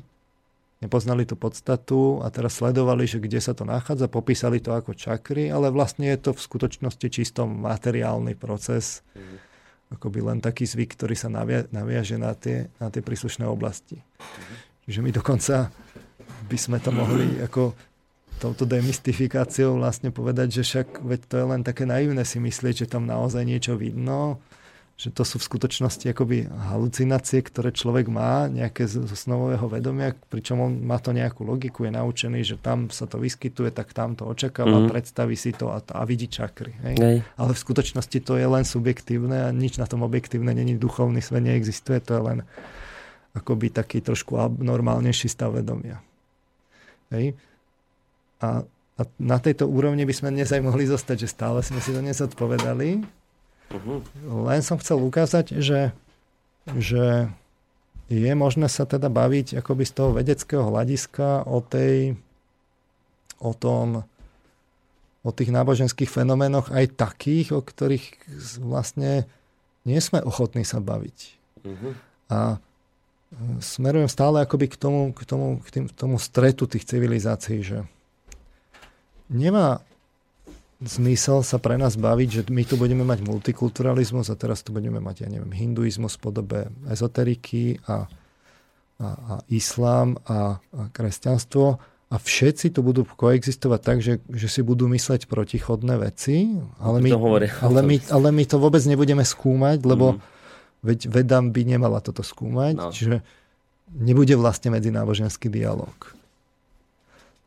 nepoznali 0.80 1.28
tú 1.28 1.36
podstatu 1.36 2.24
a 2.24 2.32
teraz 2.32 2.64
sledovali, 2.64 3.12
že 3.12 3.20
kde 3.20 3.44
sa 3.44 3.52
to 3.52 3.68
nachádza, 3.68 4.08
popísali 4.08 4.64
to 4.64 4.72
ako 4.72 4.96
čakry, 4.96 5.52
ale 5.52 5.68
vlastne 5.68 6.08
je 6.08 6.32
to 6.32 6.32
v 6.32 6.40
skutočnosti 6.48 7.08
čisto 7.12 7.44
materiálny 7.44 8.40
proces. 8.40 9.04
Mm 9.12 9.51
akoby 9.92 10.20
len 10.24 10.40
taký 10.40 10.64
zvyk, 10.64 10.96
ktorý 10.96 11.16
sa 11.20 11.28
navia, 11.28 11.68
naviaže 11.70 12.16
na 12.16 12.32
tie, 12.32 12.72
na 12.80 12.88
tie 12.88 13.04
príslušné 13.04 13.44
oblasti. 13.44 14.00
Čiže 14.88 15.04
my 15.04 15.12
dokonca 15.12 15.70
by 16.48 16.58
sme 16.58 16.80
to 16.80 16.90
mohli 16.96 17.38
ako 17.44 17.76
touto 18.42 18.66
demystifikáciou 18.66 19.78
vlastne 19.78 20.10
povedať, 20.10 20.60
že 20.60 20.64
však 20.66 21.06
veď 21.06 21.20
to 21.30 21.36
je 21.38 21.46
len 21.46 21.62
také 21.62 21.86
naivné 21.86 22.26
si 22.26 22.42
myslieť, 22.42 22.88
že 22.88 22.92
tam 22.92 23.06
naozaj 23.06 23.46
niečo 23.46 23.78
vidno, 23.78 24.42
že 25.02 25.10
to 25.10 25.26
sú 25.26 25.42
v 25.42 25.50
skutočnosti 25.50 26.14
akoby 26.14 26.46
halucinácie, 26.46 27.42
ktoré 27.42 27.74
človek 27.74 28.06
má, 28.06 28.46
nejaké 28.46 28.86
z 28.86 29.02
osnovového 29.02 29.66
vedomia, 29.66 30.14
pričom 30.30 30.62
on 30.62 30.78
má 30.86 31.02
to 31.02 31.10
nejakú 31.10 31.42
logiku, 31.42 31.90
je 31.90 31.98
naučený, 31.98 32.46
že 32.46 32.62
tam 32.62 32.94
sa 32.94 33.10
to 33.10 33.18
vyskytuje, 33.18 33.74
tak 33.74 33.98
tam 33.98 34.14
to 34.14 34.30
očakáva, 34.30 34.78
mm. 34.78 34.94
predstaví 34.94 35.34
si 35.34 35.58
to 35.58 35.74
a, 35.74 35.82
a 35.82 36.06
vidí 36.06 36.30
čakry. 36.30 36.78
Hej? 36.86 37.26
Ale 37.34 37.50
v 37.50 37.64
skutočnosti 37.66 38.14
to 38.22 38.38
je 38.38 38.46
len 38.46 38.62
subjektívne 38.62 39.42
a 39.42 39.50
nič 39.50 39.82
na 39.82 39.90
tom 39.90 40.06
objektívne 40.06 40.54
není, 40.54 40.78
duchovný 40.78 41.18
svet 41.18 41.50
neexistuje, 41.50 41.98
to 42.06 42.22
je 42.22 42.22
len 42.22 42.40
akoby 43.34 43.74
taký 43.74 44.06
trošku 44.06 44.38
abnormálnejší 44.38 45.34
stav 45.34 45.58
vedomia. 45.58 45.98
Hej? 47.10 47.34
A, 48.38 48.62
a 48.70 49.02
na 49.18 49.42
tejto 49.42 49.66
úrovni 49.66 50.06
by 50.06 50.14
sme 50.14 50.30
dnes 50.30 50.54
aj 50.54 50.62
mohli 50.62 50.86
zostať, 50.86 51.26
že 51.26 51.34
stále 51.34 51.66
sme 51.66 51.82
si 51.82 51.90
to 51.90 52.06
nezodpovedali, 52.06 53.21
Uh-huh. 53.72 54.04
Len 54.48 54.62
som 54.62 54.78
chcel 54.78 55.00
ukázať, 55.00 55.58
že, 55.64 55.96
že 56.76 57.32
je 58.12 58.32
možné 58.36 58.68
sa 58.68 58.84
teda 58.84 59.08
baviť 59.08 59.64
akoby 59.64 59.84
z 59.88 59.94
toho 59.96 60.10
vedeckého 60.12 60.68
hľadiska 60.68 61.48
o 61.48 61.64
tej, 61.64 62.20
o 63.40 63.52
tom, 63.56 64.04
o 65.24 65.30
tých 65.32 65.56
náboženských 65.56 66.12
fenoménoch 66.12 66.70
aj 66.76 67.00
takých, 67.00 67.56
o 67.56 67.62
ktorých 67.64 68.28
vlastne 68.60 69.24
nie 69.88 70.00
sme 70.04 70.20
ochotní 70.22 70.68
sa 70.68 70.84
baviť. 70.84 71.18
Uh-huh. 71.64 71.94
A 72.28 72.60
smerujem 73.64 74.12
stále 74.12 74.44
akoby 74.44 74.68
k 74.68 74.76
tomu, 74.76 75.16
k 75.16 75.24
tomu, 75.24 75.64
k 75.64 75.70
tým, 75.72 75.86
k 75.88 75.94
tomu 75.96 76.16
stretu 76.20 76.68
tých 76.68 76.84
civilizácií, 76.84 77.64
že 77.64 77.88
nemá 79.32 79.80
zmysel 80.82 81.46
sa 81.46 81.62
pre 81.62 81.78
nás 81.78 81.94
baviť, 81.94 82.30
že 82.30 82.42
my 82.50 82.66
tu 82.66 82.74
budeme 82.76 83.06
mať 83.06 83.22
multikulturalizmus 83.22 84.34
a 84.34 84.36
teraz 84.36 84.66
tu 84.66 84.74
budeme 84.74 84.98
mať, 84.98 85.26
ja 85.26 85.30
neviem, 85.30 85.54
hinduizmus 85.54 86.18
v 86.18 86.22
podobe 86.26 86.60
ezoteriky 86.90 87.78
a, 87.86 88.10
a, 88.98 89.08
a 89.08 89.34
islám 89.54 90.18
a, 90.26 90.58
a 90.58 90.82
kresťanstvo 90.90 91.78
a 92.12 92.16
všetci 92.20 92.76
tu 92.76 92.84
budú 92.84 93.08
koexistovať 93.08 93.80
tak, 93.80 93.98
že, 94.04 94.20
že 94.28 94.48
si 94.52 94.62
budú 94.66 94.90
mysleť 94.92 95.32
protichodné 95.32 95.96
veci, 96.02 96.60
ale 96.82 97.00
my, 97.00 97.10
ale, 97.64 97.82
my, 97.86 97.96
ale 98.12 98.30
my 98.36 98.44
to 98.44 98.60
vôbec 98.60 98.84
nebudeme 98.84 99.24
skúmať, 99.24 99.86
lebo 99.88 100.18
mm. 100.18 100.20
veď 100.84 101.00
veda 101.08 101.40
by 101.40 101.62
nemala 101.64 102.04
toto 102.04 102.20
skúmať, 102.20 102.74
no. 102.76 102.92
čiže 102.92 103.24
nebude 103.96 104.36
vlastne 104.36 104.76
medzináboženský 104.76 105.48
dialog. 105.48 106.21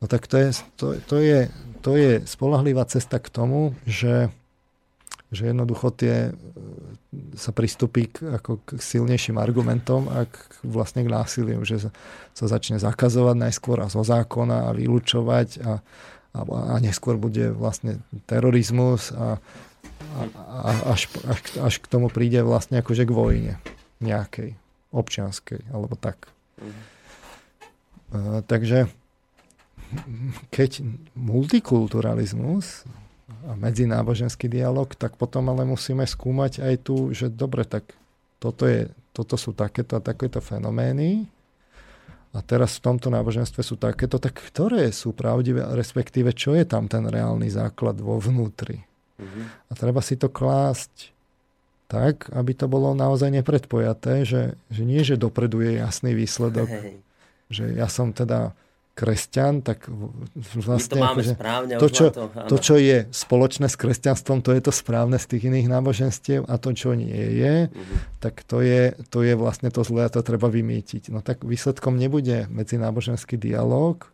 No 0.05 0.09
tak 0.09 0.29
to 0.29 0.37
je, 0.37 0.53
to, 0.77 1.01
to 1.01 1.17
je, 1.17 1.49
to 1.81 1.97
je 1.97 2.21
spolahlivá 2.29 2.85
cesta 2.85 3.17
k 3.17 3.25
tomu, 3.25 3.73
že, 3.89 4.29
že 5.33 5.49
jednoducho 5.49 5.89
tie, 5.97 6.29
e, 6.29 6.31
sa 7.33 7.49
pristupí 7.49 8.13
k, 8.13 8.37
ako 8.37 8.61
k 8.61 8.77
silnejším 8.77 9.41
argumentom 9.41 10.05
a 10.13 10.29
k, 10.29 10.37
vlastne 10.61 11.01
k 11.01 11.09
násiliu, 11.09 11.65
že 11.65 11.89
sa, 11.89 11.91
sa 12.37 12.45
začne 12.45 12.77
zakazovať 12.77 13.49
najskôr 13.49 13.81
a 13.81 13.89
zo 13.89 14.05
zákona 14.05 14.69
a 14.69 14.77
vylúčovať 14.77 15.65
a, 15.65 15.81
a, 16.37 16.39
a 16.45 16.75
neskôr 16.77 17.17
bude 17.17 17.49
vlastne 17.49 17.97
terorizmus 18.29 19.09
a, 19.09 19.41
a, 19.41 20.21
a 20.37 20.69
až, 20.93 21.09
až, 21.25 21.65
až 21.65 21.73
k 21.81 21.89
tomu 21.89 22.13
príde 22.13 22.45
vlastne 22.45 22.77
akože 22.85 23.09
k 23.09 23.15
vojne 23.17 23.53
nejakej, 24.05 24.53
občianskej, 24.93 25.65
alebo 25.73 25.97
tak. 25.97 26.29
Uh, 28.13 28.45
takže 28.45 28.85
keď 30.49 30.85
multikulturalizmus 31.13 32.87
a 33.45 33.53
medzináboženský 33.57 34.49
dialog, 34.49 34.93
tak 34.93 35.17
potom 35.17 35.49
ale 35.49 35.65
musíme 35.65 36.05
skúmať 36.05 36.61
aj 36.61 36.75
tu, 36.85 37.13
že 37.13 37.29
dobre, 37.29 37.65
tak 37.65 37.95
toto, 38.37 38.69
je, 38.69 38.89
toto 39.13 39.37
sú 39.37 39.53
takéto 39.53 39.97
a 39.97 40.01
takéto 40.01 40.41
fenomény 40.41 41.25
a 42.35 42.43
teraz 42.43 42.77
v 42.77 42.91
tomto 42.91 43.07
náboženstve 43.07 43.63
sú 43.63 43.79
takéto, 43.79 44.19
tak 44.19 44.35
ktoré 44.35 44.91
sú 44.91 45.15
pravdivé, 45.15 45.63
respektíve 45.71 46.35
čo 46.35 46.51
je 46.51 46.67
tam 46.67 46.91
ten 46.91 47.07
reálny 47.07 47.47
základ 47.47 47.95
vo 48.03 48.19
vnútri. 48.19 48.83
Mm-hmm. 49.15 49.71
A 49.71 49.73
treba 49.79 50.03
si 50.03 50.19
to 50.19 50.27
klásť 50.27 51.15
tak, 51.87 52.27
aby 52.35 52.51
to 52.51 52.67
bolo 52.67 52.91
naozaj 52.91 53.31
nepredpojaté, 53.31 54.27
že, 54.27 54.59
že 54.67 54.83
nie, 54.83 54.99
že 55.07 55.15
dopredu 55.15 55.63
je 55.63 55.79
jasný 55.79 56.11
výsledok, 56.11 56.67
hey. 56.67 56.99
že 57.47 57.65
ja 57.71 57.87
som 57.87 58.11
teda 58.11 58.51
kresťan, 58.95 59.59
tak 59.59 59.91
vlastne 60.55 61.03
My 61.03 61.03
to, 61.03 61.11
akože, 61.11 61.33
správne, 61.35 61.73
to, 61.75 61.87
čo, 61.91 62.05
to, 62.15 62.31
to, 62.31 62.57
čo 62.63 62.75
je 62.79 63.11
spoločné 63.11 63.67
s 63.67 63.75
kresťanstvom, 63.75 64.39
to 64.39 64.55
je 64.55 64.63
to 64.63 64.71
správne 64.71 65.19
z 65.19 65.35
tých 65.35 65.51
iných 65.51 65.67
náboženstiev 65.67 66.47
a 66.47 66.55
to, 66.55 66.71
čo 66.71 66.95
nie 66.95 67.11
je, 67.11 67.67
uh-huh. 67.67 67.97
tak 68.23 68.47
to 68.47 68.63
je, 68.63 68.95
to 69.11 69.27
je 69.27 69.35
vlastne 69.35 69.67
to 69.67 69.83
zlé 69.83 70.07
a 70.07 70.13
to 70.13 70.23
treba 70.23 70.47
vymýtiť. 70.47 71.11
No 71.11 71.19
tak 71.19 71.43
výsledkom 71.43 71.99
nebude 71.99 72.47
medzináboženský 72.47 73.35
dialog, 73.35 74.07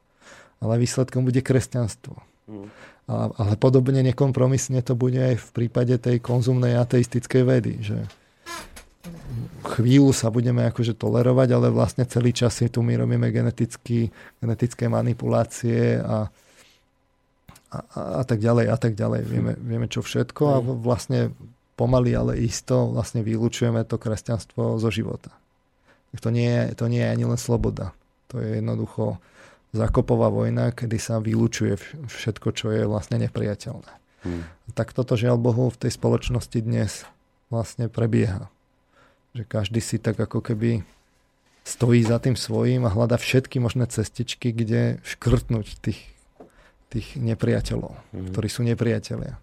ale 0.58 0.82
výsledkom 0.82 1.30
bude 1.30 1.46
kresťanstvo. 1.46 2.18
Uh-huh. 2.18 2.66
A, 3.06 3.30
ale 3.38 3.54
podobne 3.62 4.02
nekompromisne 4.02 4.82
to 4.82 4.98
bude 4.98 5.22
aj 5.22 5.38
v 5.38 5.50
prípade 5.54 5.94
tej 6.02 6.18
konzumnej 6.18 6.74
ateistickej 6.82 7.44
vedy, 7.46 7.74
že 7.86 8.10
chvíľu 9.62 10.12
sa 10.12 10.34
budeme 10.34 10.66
akože 10.68 10.98
tolerovať, 10.98 11.50
ale 11.54 11.68
vlastne 11.70 12.04
celý 12.10 12.34
čas 12.34 12.58
si 12.58 12.68
tu 12.68 12.82
my 12.82 12.98
robíme 12.98 13.30
geneticky, 13.30 14.10
genetické 14.42 14.90
manipulácie 14.90 16.02
a, 16.02 16.28
a, 17.72 17.78
a 18.20 18.24
tak 18.26 18.42
ďalej 18.42 18.66
a 18.68 18.78
tak 18.78 18.94
ďalej. 18.98 19.22
Vieme, 19.24 19.54
vieme 19.58 19.88
čo 19.88 20.02
všetko 20.02 20.44
a 20.50 20.58
vlastne 20.62 21.32
pomaly, 21.80 22.12
ale 22.14 22.42
isto 22.42 22.92
vlastne 22.92 23.22
vylúčujeme 23.22 23.86
to 23.86 24.02
kresťanstvo 24.02 24.82
zo 24.82 24.90
života. 24.90 25.32
To 26.20 26.28
nie, 26.28 26.52
je, 26.52 26.76
to 26.76 26.92
nie 26.92 27.00
je 27.00 27.08
ani 27.08 27.24
len 27.24 27.40
sloboda. 27.40 27.96
To 28.36 28.44
je 28.44 28.60
jednoducho 28.60 29.24
zakopová 29.72 30.28
vojna, 30.28 30.76
kedy 30.76 31.00
sa 31.00 31.24
vylúčuje 31.24 31.80
všetko, 32.12 32.48
čo 32.52 32.68
je 32.76 32.84
vlastne 32.84 33.16
nepriateľné. 33.24 33.92
Hmm. 34.28 34.44
Tak 34.76 34.92
toto 34.92 35.16
žiaľ 35.16 35.40
Bohu 35.40 35.72
v 35.72 35.80
tej 35.88 35.96
spoločnosti 35.96 36.60
dnes 36.60 37.08
vlastne 37.48 37.88
prebieha 37.88 38.52
že 39.32 39.44
každý 39.48 39.80
si 39.80 39.96
tak 39.98 40.20
ako 40.20 40.44
keby 40.44 40.84
stojí 41.64 42.02
za 42.04 42.18
tým 42.18 42.36
svojím 42.36 42.90
a 42.90 42.94
hľada 42.94 43.16
všetky 43.22 43.62
možné 43.62 43.88
cestičky, 43.88 44.52
kde 44.52 44.98
škrtnúť 45.06 45.78
tých, 45.80 46.02
tých 46.90 47.08
nepriateľov, 47.16 47.94
mm. 48.12 48.34
ktorí 48.34 48.48
sú 48.50 48.66
nepriatelia. 48.66 49.38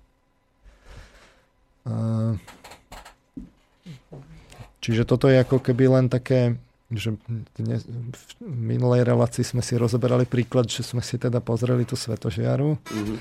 Čiže 4.78 5.02
toto 5.08 5.32
je 5.32 5.40
ako 5.40 5.62
keby 5.62 5.84
len 5.88 6.06
také, 6.12 6.60
že 6.92 7.16
dnes, 7.56 7.84
v 7.88 8.22
minulej 8.44 9.08
relácii 9.08 9.44
sme 9.44 9.64
si 9.64 9.76
rozoberali 9.80 10.28
príklad, 10.28 10.68
že 10.68 10.84
sme 10.84 11.00
si 11.00 11.16
teda 11.16 11.40
pozreli 11.40 11.88
tú 11.88 11.96
svetožiaru 11.96 12.76
mm. 12.76 13.16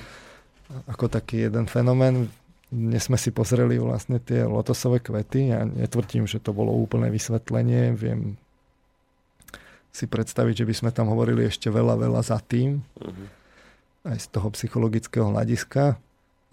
ako 0.90 1.08
taký 1.08 1.48
jeden 1.48 1.64
fenomén 1.64 2.28
dnes 2.68 3.08
sme 3.08 3.16
si 3.16 3.32
pozreli 3.32 3.80
vlastne 3.80 4.20
tie 4.20 4.44
lotosové 4.44 5.00
kvety. 5.00 5.52
Ja 5.56 5.64
netvrdím, 5.64 6.28
že 6.28 6.36
to 6.36 6.52
bolo 6.52 6.76
úplné 6.76 7.08
vysvetlenie. 7.08 7.96
Viem 7.96 8.36
si 9.88 10.04
predstaviť, 10.04 10.62
že 10.62 10.68
by 10.68 10.74
sme 10.76 10.90
tam 10.92 11.08
hovorili 11.08 11.48
ešte 11.48 11.72
veľa, 11.72 11.96
veľa 11.96 12.20
za 12.20 12.38
tým. 12.44 12.84
Uh-huh. 13.00 13.26
Aj 14.04 14.20
z 14.20 14.26
toho 14.28 14.52
psychologického 14.52 15.32
hľadiska. 15.32 15.96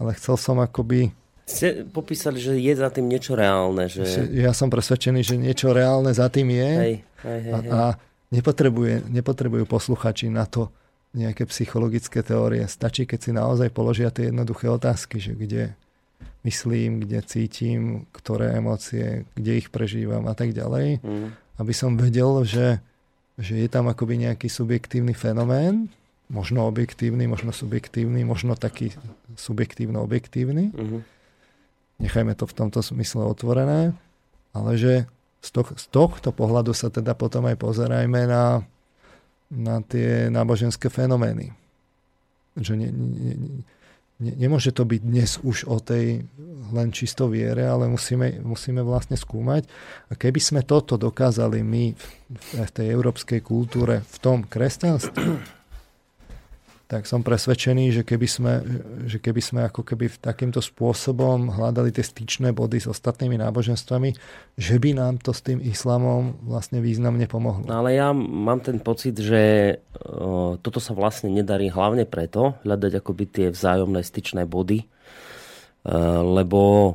Ale 0.00 0.10
chcel 0.16 0.40
som 0.40 0.56
akoby... 0.60 1.12
Ste 1.46 1.86
popísali, 1.86 2.42
že 2.42 2.58
je 2.58 2.74
za 2.74 2.90
tým 2.90 3.06
niečo 3.06 3.38
reálne. 3.38 3.86
Že... 3.86 4.34
Ja 4.34 4.50
som 4.50 4.66
presvedčený, 4.66 5.20
že 5.22 5.38
niečo 5.38 5.70
reálne 5.70 6.10
za 6.10 6.26
tým 6.26 6.50
je. 6.50 6.70
Hej, 6.74 6.94
hej, 7.22 7.40
hej. 7.44 7.52
A, 7.52 7.58
a 7.70 7.82
nepotrebuje, 8.34 9.06
nepotrebujú 9.06 9.68
posluchači 9.68 10.26
na 10.26 10.48
to 10.48 10.74
nejaké 11.14 11.46
psychologické 11.48 12.20
teórie. 12.26 12.66
Stačí, 12.66 13.06
keď 13.06 13.18
si 13.20 13.30
naozaj 13.30 13.68
položia 13.70 14.10
tie 14.10 14.28
jednoduché 14.34 14.66
otázky, 14.68 15.22
že 15.22 15.32
kde, 15.38 15.62
myslím, 16.46 17.02
kde 17.02 17.18
cítim, 17.26 18.06
ktoré 18.14 18.54
emócie, 18.54 19.26
kde 19.34 19.52
ich 19.58 19.68
prežívam 19.74 20.22
a 20.30 20.34
tak 20.38 20.54
ďalej. 20.54 21.02
Mm. 21.02 21.34
Aby 21.58 21.72
som 21.74 21.98
vedel, 21.98 22.46
že, 22.46 22.78
že 23.34 23.58
je 23.58 23.68
tam 23.68 23.90
akoby 23.90 24.22
nejaký 24.30 24.46
subjektívny 24.46 25.12
fenomén, 25.12 25.90
možno 26.30 26.66
objektívny, 26.66 27.26
možno 27.26 27.50
subjektívny, 27.54 28.26
možno 28.26 28.58
taký 28.58 28.94
subjektívno-objektívny. 29.38 30.74
Mm-hmm. 30.74 31.00
Nechajme 32.02 32.34
to 32.34 32.44
v 32.50 32.56
tomto 32.56 32.82
smysle 32.82 33.24
otvorené, 33.24 33.94
ale 34.50 34.70
že 34.74 35.06
z, 35.40 35.48
to, 35.54 35.62
z 35.78 35.86
tohto 35.94 36.34
pohľadu 36.34 36.74
sa 36.74 36.90
teda 36.90 37.14
potom 37.14 37.46
aj 37.46 37.56
pozerajme 37.56 38.26
na, 38.26 38.66
na 39.48 39.78
tie 39.86 40.26
náboženské 40.28 40.90
fenomény. 40.90 41.54
Že 42.58 42.72
nie, 42.74 42.90
nie, 42.90 43.34
nie, 43.38 43.62
nemôže 44.20 44.72
to 44.72 44.88
byť 44.88 45.00
dnes 45.04 45.30
už 45.44 45.68
o 45.68 45.76
tej 45.80 46.24
len 46.72 46.88
čisto 46.90 47.30
viere, 47.30 47.68
ale 47.68 47.86
musíme, 47.86 48.42
musíme 48.42 48.82
vlastne 48.82 49.14
skúmať. 49.14 49.68
A 50.10 50.18
keby 50.18 50.40
sme 50.42 50.60
toto 50.66 50.98
dokázali 50.98 51.62
my 51.62 51.94
v, 51.94 52.70
tej 52.72 52.90
európskej 52.90 53.40
kultúre, 53.44 54.02
v 54.02 54.16
tom 54.18 54.42
kresťanstve, 54.42 55.22
tak 56.86 57.02
som 57.10 57.26
presvedčený, 57.26 57.90
že 57.90 58.02
keby 58.06 58.28
sme, 58.30 58.52
že 59.10 59.18
keby 59.18 59.42
sme 59.42 59.60
ako 59.66 59.82
keby 59.82 60.22
takýmto 60.22 60.62
spôsobom 60.62 61.50
hľadali 61.50 61.90
tie 61.90 62.06
styčné 62.06 62.54
body 62.54 62.78
s 62.78 62.86
ostatnými 62.86 63.42
náboženstvami, 63.42 64.14
že 64.54 64.74
by 64.78 64.94
nám 64.94 65.18
to 65.18 65.34
s 65.34 65.42
tým 65.42 65.58
islamom 65.66 66.38
vlastne 66.46 66.78
významne 66.78 67.26
pomohlo. 67.26 67.66
No 67.66 67.82
ale 67.82 67.98
ja 67.98 68.14
mám 68.14 68.62
ten 68.62 68.78
pocit, 68.78 69.18
že 69.18 69.74
toto 70.62 70.78
sa 70.78 70.94
vlastne 70.94 71.26
nedarí 71.26 71.74
hlavne 71.74 72.06
preto, 72.06 72.54
hľadať 72.62 73.02
akoby 73.02 73.24
tie 73.34 73.46
vzájomné 73.50 74.06
styčné 74.06 74.46
body, 74.46 74.86
e, 74.86 74.86
lebo 76.22 76.94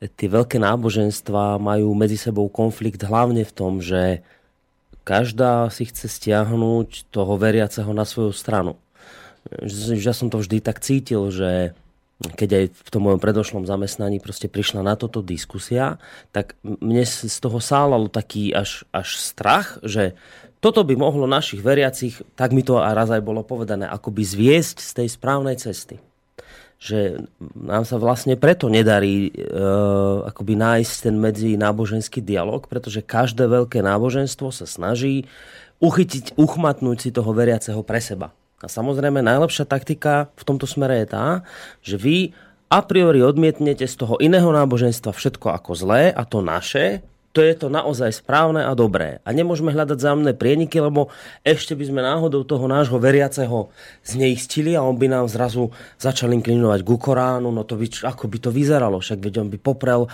tie 0.00 0.28
veľké 0.32 0.56
náboženstva 0.56 1.60
majú 1.60 1.92
medzi 1.92 2.16
sebou 2.16 2.48
konflikt 2.48 3.04
hlavne 3.04 3.44
v 3.44 3.52
tom, 3.52 3.84
že 3.84 4.24
každá 5.04 5.68
si 5.68 5.84
chce 5.84 6.08
stiahnuť 6.08 7.12
toho 7.12 7.36
veriaceho 7.36 7.92
na 7.92 8.08
svoju 8.08 8.32
stranu 8.32 8.80
ja 9.96 10.14
som 10.14 10.30
to 10.30 10.38
vždy 10.38 10.62
tak 10.62 10.78
cítil, 10.78 11.28
že 11.32 11.74
keď 12.22 12.50
aj 12.54 12.64
v 12.70 12.90
tom 12.94 13.02
mojom 13.10 13.18
predošlom 13.18 13.64
zamestnaní 13.66 14.22
proste 14.22 14.46
prišla 14.46 14.86
na 14.86 14.94
toto 14.94 15.18
diskusia, 15.24 15.98
tak 16.30 16.54
mne 16.62 17.02
z 17.02 17.38
toho 17.42 17.58
sálal 17.58 18.06
taký 18.06 18.54
až, 18.54 18.86
až 18.94 19.18
strach, 19.18 19.82
že 19.82 20.14
toto 20.62 20.86
by 20.86 20.94
mohlo 20.94 21.26
našich 21.26 21.58
veriacich, 21.58 22.22
tak 22.38 22.54
mi 22.54 22.62
to 22.62 22.78
aj 22.78 22.94
raz 22.94 23.10
aj 23.10 23.22
bolo 23.26 23.42
povedané, 23.42 23.90
akoby 23.90 24.22
zviesť 24.22 24.78
z 24.78 24.90
tej 25.02 25.08
správnej 25.10 25.58
cesty. 25.58 25.98
Že 26.78 27.26
nám 27.58 27.82
sa 27.86 27.98
vlastne 27.98 28.38
preto 28.38 28.70
nedarí 28.70 29.30
e, 29.30 29.30
akoby 30.26 30.54
nájsť 30.54 30.94
ten 31.10 31.14
medzi 31.18 31.58
náboženský 31.58 32.22
dialog, 32.22 32.66
pretože 32.70 33.02
každé 33.02 33.50
veľké 33.50 33.82
náboženstvo 33.82 34.54
sa 34.54 34.66
snaží 34.66 35.26
uchytiť, 35.82 36.38
uchmatnúť 36.38 36.98
si 37.02 37.10
toho 37.10 37.34
veriaceho 37.34 37.82
pre 37.82 37.98
seba. 37.98 38.30
A 38.62 38.70
samozrejme 38.70 39.20
najlepšia 39.20 39.66
taktika 39.66 40.30
v 40.38 40.42
tomto 40.46 40.70
smere 40.70 41.02
je 41.02 41.06
tá, 41.10 41.26
že 41.82 41.98
vy 41.98 42.30
a 42.72 42.80
priori 42.80 43.20
odmietnete 43.20 43.84
z 43.84 43.94
toho 44.00 44.16
iného 44.16 44.48
náboženstva 44.48 45.12
všetko 45.12 45.52
ako 45.52 45.76
zlé 45.76 46.08
a 46.08 46.22
to 46.24 46.40
naše, 46.40 47.04
to 47.32 47.40
je 47.40 47.56
to 47.56 47.72
naozaj 47.72 48.12
správne 48.12 48.60
a 48.60 48.72
dobré. 48.76 49.24
A 49.24 49.32
nemôžeme 49.32 49.72
hľadať 49.72 50.04
zájomné 50.04 50.32
prieniky, 50.36 50.76
lebo 50.84 51.08
ešte 51.40 51.72
by 51.72 51.84
sme 51.88 52.00
náhodou 52.04 52.44
toho 52.44 52.68
nášho 52.68 53.00
veriaceho 53.00 53.72
zneistili 54.04 54.76
a 54.76 54.84
on 54.84 55.00
by 55.00 55.08
nám 55.08 55.32
zrazu 55.32 55.72
začal 55.96 56.28
inklinovať 56.36 56.84
ku 56.84 57.00
Koránu, 57.00 57.48
no 57.48 57.64
to 57.64 57.80
by, 57.80 57.88
ako 58.04 58.28
by 58.28 58.38
to 58.40 58.50
vyzeralo, 58.52 59.00
však 59.00 59.18
veď 59.24 59.34
on 59.40 59.48
by 59.48 59.58
poprel 59.58 60.04
e, 60.04 60.08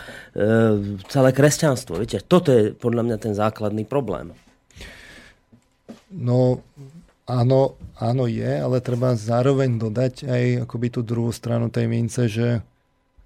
celé 1.10 1.30
kresťanstvo. 1.34 1.98
Viete, 1.98 2.22
toto 2.22 2.54
je 2.54 2.70
podľa 2.70 3.02
mňa 3.02 3.16
ten 3.18 3.34
základný 3.34 3.82
problém. 3.82 4.30
No, 6.14 6.62
Áno, 7.28 7.76
áno 8.00 8.24
je, 8.24 8.48
ale 8.48 8.80
treba 8.80 9.12
zároveň 9.12 9.76
dodať 9.76 10.24
aj 10.24 10.44
akoby 10.64 10.88
tú 10.88 11.04
druhú 11.04 11.28
stranu 11.28 11.68
tej 11.68 11.84
mince, 11.84 12.24
že, 12.24 12.64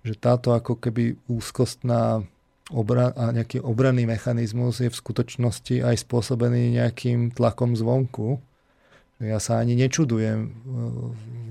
že 0.02 0.18
táto 0.18 0.50
ako 0.58 0.74
keby 0.82 1.14
úzkostná 1.30 2.26
obra- 2.74 3.14
a 3.14 3.30
nejaký 3.30 3.62
obranný 3.62 4.10
mechanizmus 4.10 4.82
je 4.82 4.90
v 4.90 4.98
skutočnosti 4.98 5.86
aj 5.86 6.02
spôsobený 6.02 6.82
nejakým 6.82 7.30
tlakom 7.30 7.78
zvonku. 7.78 8.42
Ja 9.22 9.38
sa 9.38 9.62
ani 9.62 9.78
nečudujem 9.78 10.38
e, 10.42 10.48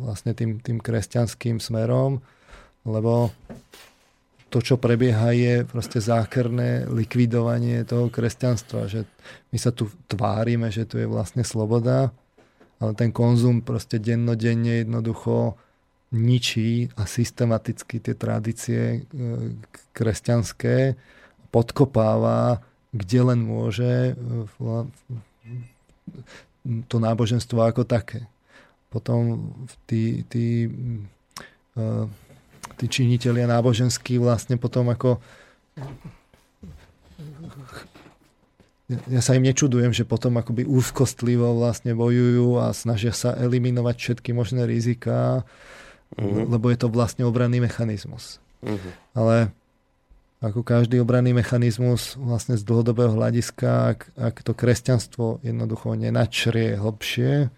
vlastne 0.04 0.36
tým, 0.36 0.60
tým 0.60 0.84
kresťanským 0.84 1.64
smerom, 1.64 2.20
lebo 2.84 3.32
to, 4.52 4.60
čo 4.60 4.76
prebieha, 4.76 5.32
je 5.32 5.64
proste 5.64 6.04
zákerné 6.04 6.84
likvidovanie 6.92 7.88
toho 7.88 8.12
kresťanstva. 8.12 8.92
Že 8.92 9.08
my 9.56 9.58
sa 9.64 9.72
tu 9.72 9.88
tvárime, 10.12 10.68
že 10.68 10.84
tu 10.84 11.00
je 11.00 11.08
vlastne 11.08 11.48
sloboda, 11.48 12.12
ale 12.82 12.98
ten 12.98 13.14
konzum 13.14 13.62
proste 13.62 14.02
dennodenne 14.02 14.82
jednoducho 14.82 15.54
ničí 16.12 16.92
a 16.98 17.08
systematicky 17.08 18.04
tie 18.04 18.18
tradície 18.18 18.82
e, 18.82 19.00
kresťanské 19.96 21.00
podkopáva, 21.54 22.60
kde 22.92 23.20
len 23.22 23.40
môže 23.40 24.12
e, 24.12 24.14
to 26.92 26.96
náboženstvo 27.00 27.64
ako 27.64 27.88
také. 27.88 28.28
Potom 28.92 29.54
tí, 29.88 30.28
tí, 30.28 30.68
e, 31.78 31.88
tí 32.76 32.86
činitelia 32.92 33.48
náboženskí 33.48 34.20
vlastne 34.20 34.60
potom 34.60 34.92
ako 34.92 35.24
ja 39.08 39.22
sa 39.24 39.38
im 39.38 39.46
nečudujem, 39.46 39.96
že 39.96 40.04
potom 40.04 40.36
akoby 40.36 40.68
úzkostlivo 40.68 41.56
vlastne 41.56 41.96
bojujú 41.96 42.60
a 42.60 42.76
snažia 42.76 43.16
sa 43.16 43.36
eliminovať 43.38 43.96
všetky 43.98 44.36
možné 44.36 44.68
rizika 44.68 45.48
uh-huh. 46.18 46.48
lebo 46.48 46.68
je 46.72 46.78
to 46.80 46.88
vlastne 46.92 47.24
obranný 47.24 47.64
mechanizmus. 47.64 48.44
Uh-huh. 48.64 48.92
Ale 49.16 49.56
ako 50.42 50.66
každý 50.66 50.98
obranný 50.98 51.38
mechanizmus 51.38 52.18
vlastne 52.18 52.58
z 52.58 52.66
dlhodobého 52.66 53.14
hľadiska, 53.14 53.70
ak, 53.96 54.00
ak 54.18 54.36
to 54.42 54.58
kresťanstvo 54.58 55.46
jednoducho 55.46 55.94
nenačrie 55.94 56.82
hlbšie 56.82 57.54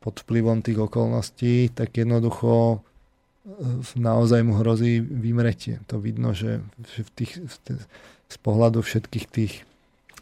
pod 0.00 0.14
vplyvom 0.22 0.62
tých 0.62 0.78
okolností, 0.80 1.68
tak 1.74 1.98
jednoducho 1.98 2.78
e, 2.78 3.98
naozaj 3.98 4.40
mu 4.46 4.56
hrozí 4.56 5.02
vymretie. 5.02 5.82
To 5.90 5.98
vidno, 5.98 6.30
že, 6.32 6.62
že 6.94 7.04
v 7.04 7.10
tých, 7.10 7.32
v 7.42 7.56
tých, 7.68 7.82
z 8.30 8.36
pohľadu 8.38 8.80
všetkých 8.80 9.26
tých 9.26 9.54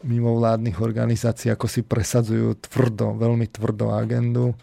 mimovládnych 0.03 0.79
organizácií, 0.79 1.51
ako 1.51 1.67
si 1.67 1.81
presadzujú 1.83 2.55
tvrdo, 2.59 3.15
veľmi 3.19 3.47
tvrdo 3.51 3.91
agendu, 3.91 4.55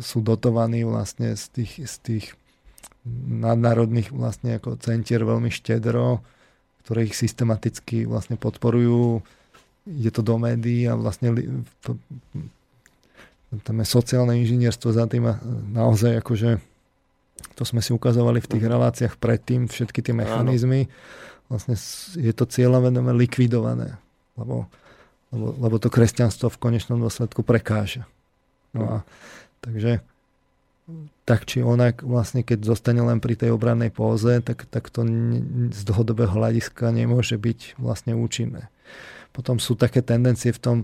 sú 0.00 0.24
dotovaní 0.24 0.84
vlastne 0.84 1.36
z 1.36 1.44
tých, 1.52 1.72
z 1.84 1.96
tých 2.00 2.24
nadnárodných 3.28 4.12
vlastne 4.12 4.56
ako 4.56 4.80
centier 4.80 5.20
veľmi 5.20 5.52
štedro, 5.52 6.24
ktoré 6.84 7.08
ich 7.08 7.16
systematicky 7.16 8.08
vlastne 8.08 8.40
podporujú. 8.40 9.20
Ide 9.84 10.10
to 10.12 10.22
do 10.24 10.40
médií 10.40 10.88
a 10.88 10.96
vlastne 10.96 11.36
tam 13.62 13.76
je 13.80 13.86
sociálne 13.86 14.40
inžinierstvo 14.40 14.88
za 14.96 15.04
tým 15.04 15.28
a 15.28 15.36
naozaj 15.68 16.24
akože 16.24 16.60
to 17.54 17.62
sme 17.62 17.84
si 17.84 17.92
ukazovali 17.92 18.40
v 18.42 18.50
tých 18.50 18.64
reláciách 18.66 19.14
predtým, 19.20 19.70
všetky 19.70 20.00
tie 20.00 20.16
mechanizmy. 20.16 20.90
Vlastne 21.46 21.76
je 22.16 22.32
to 22.32 22.48
cieľavedome 22.48 23.12
likvidované, 23.14 24.00
lebo, 24.38 24.66
lebo, 25.30 25.46
lebo 25.58 25.76
to 25.78 25.88
kresťanstvo 25.90 26.50
v 26.50 26.60
konečnom 26.60 26.98
dôsledku 26.98 27.42
prekáža. 27.42 28.06
No 28.74 28.82
a 28.90 28.96
Takže 29.64 30.04
tak 31.24 31.48
či 31.48 31.64
onak, 31.64 32.04
vlastne 32.04 32.44
keď 32.44 32.68
zostane 32.68 33.00
len 33.00 33.16
pri 33.16 33.40
tej 33.40 33.56
obrannej 33.56 33.88
póze, 33.88 34.44
tak, 34.44 34.68
tak 34.68 34.92
to 34.92 35.00
z 35.72 35.80
dlhodobého 35.88 36.28
hľadiska 36.28 36.92
nemôže 36.92 37.40
byť 37.40 37.80
vlastne 37.80 38.12
účinné. 38.12 38.68
Potom 39.32 39.56
sú 39.56 39.80
také 39.80 40.04
tendencie 40.04 40.52
v 40.52 40.60
tom, 40.60 40.76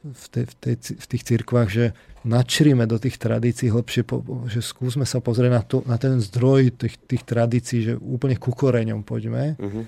v, 0.00 0.26
tej, 0.32 0.44
v, 0.48 0.54
tej, 0.56 0.74
v 0.96 1.06
tých 1.12 1.22
cirkvách, 1.28 1.68
že 1.68 1.84
načrime 2.24 2.88
do 2.88 2.96
tých 2.96 3.20
tradícií 3.20 3.68
hlbšie, 3.68 4.08
že 4.48 4.64
skúsme 4.64 5.04
sa 5.04 5.20
pozrieť 5.20 5.52
na, 5.52 5.60
to, 5.60 5.84
na 5.84 6.00
ten 6.00 6.16
zdroj 6.24 6.72
tých, 6.72 6.96
tých 7.04 7.22
tradícií, 7.28 7.78
že 7.84 7.92
úplne 8.00 8.40
ku 8.40 8.56
koreňom 8.56 9.04
poďme. 9.04 9.60
Uh-huh. 9.60 9.84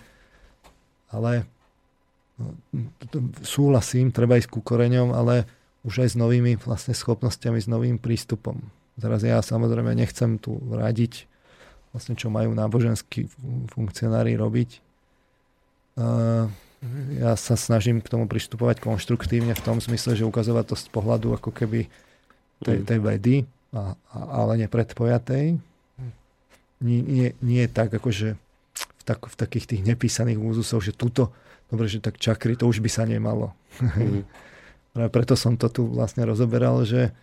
Ale 1.08 1.48
súhlasím, 3.44 4.10
treba 4.10 4.40
ísť 4.40 4.50
ku 4.50 4.60
koreňom, 4.64 5.12
ale 5.12 5.44
už 5.84 6.04
aj 6.04 6.08
s 6.12 6.16
novými 6.16 6.60
vlastne 6.60 6.92
schopnosťami, 6.92 7.58
s 7.60 7.68
novým 7.68 7.96
prístupom. 7.96 8.60
Teraz 9.00 9.24
ja 9.24 9.40
samozrejme 9.40 9.96
nechcem 9.96 10.36
tu 10.36 10.60
radiť 10.68 11.30
vlastne 11.90 12.14
čo 12.14 12.30
majú 12.30 12.54
náboženskí 12.54 13.26
funkcionári 13.74 14.38
robiť. 14.38 14.70
Ja 17.18 17.36
sa 17.36 17.54
snažím 17.58 18.00
k 18.00 18.08
tomu 18.08 18.24
pristupovať 18.30 18.80
konštruktívne 18.80 19.52
v 19.52 19.64
tom 19.64 19.82
smysle, 19.82 20.16
že 20.16 20.24
ukazovať 20.24 20.64
to 20.72 20.76
z 20.78 20.86
pohľadu 20.88 21.36
ako 21.36 21.50
keby 21.52 21.90
tej, 22.64 22.78
mm. 22.80 22.86
tej 22.86 22.98
vedy, 23.02 23.36
a, 23.74 23.92
a, 24.16 24.18
ale 24.40 24.64
nepredpojatej. 24.64 25.60
Nie, 26.80 27.00
nie, 27.04 27.28
nie 27.44 27.64
tak, 27.68 27.92
akože 27.92 28.40
v, 28.72 29.02
tak, 29.04 29.28
v 29.28 29.34
takých 29.36 29.76
tých 29.76 29.82
nepísaných 29.84 30.40
úzusoch, 30.40 30.80
že 30.80 30.96
túto, 30.96 31.28
dobre, 31.70 31.86
že 31.86 32.02
tak 32.02 32.18
čakry, 32.18 32.58
to 32.58 32.66
už 32.66 32.82
by 32.82 32.90
sa 32.90 33.06
nemalo. 33.06 33.54
Mm. 34.90 35.06
preto 35.06 35.38
som 35.38 35.54
to 35.54 35.70
tu 35.70 35.86
vlastne 35.86 36.26
rozoberal, 36.26 36.82
že, 36.82 37.14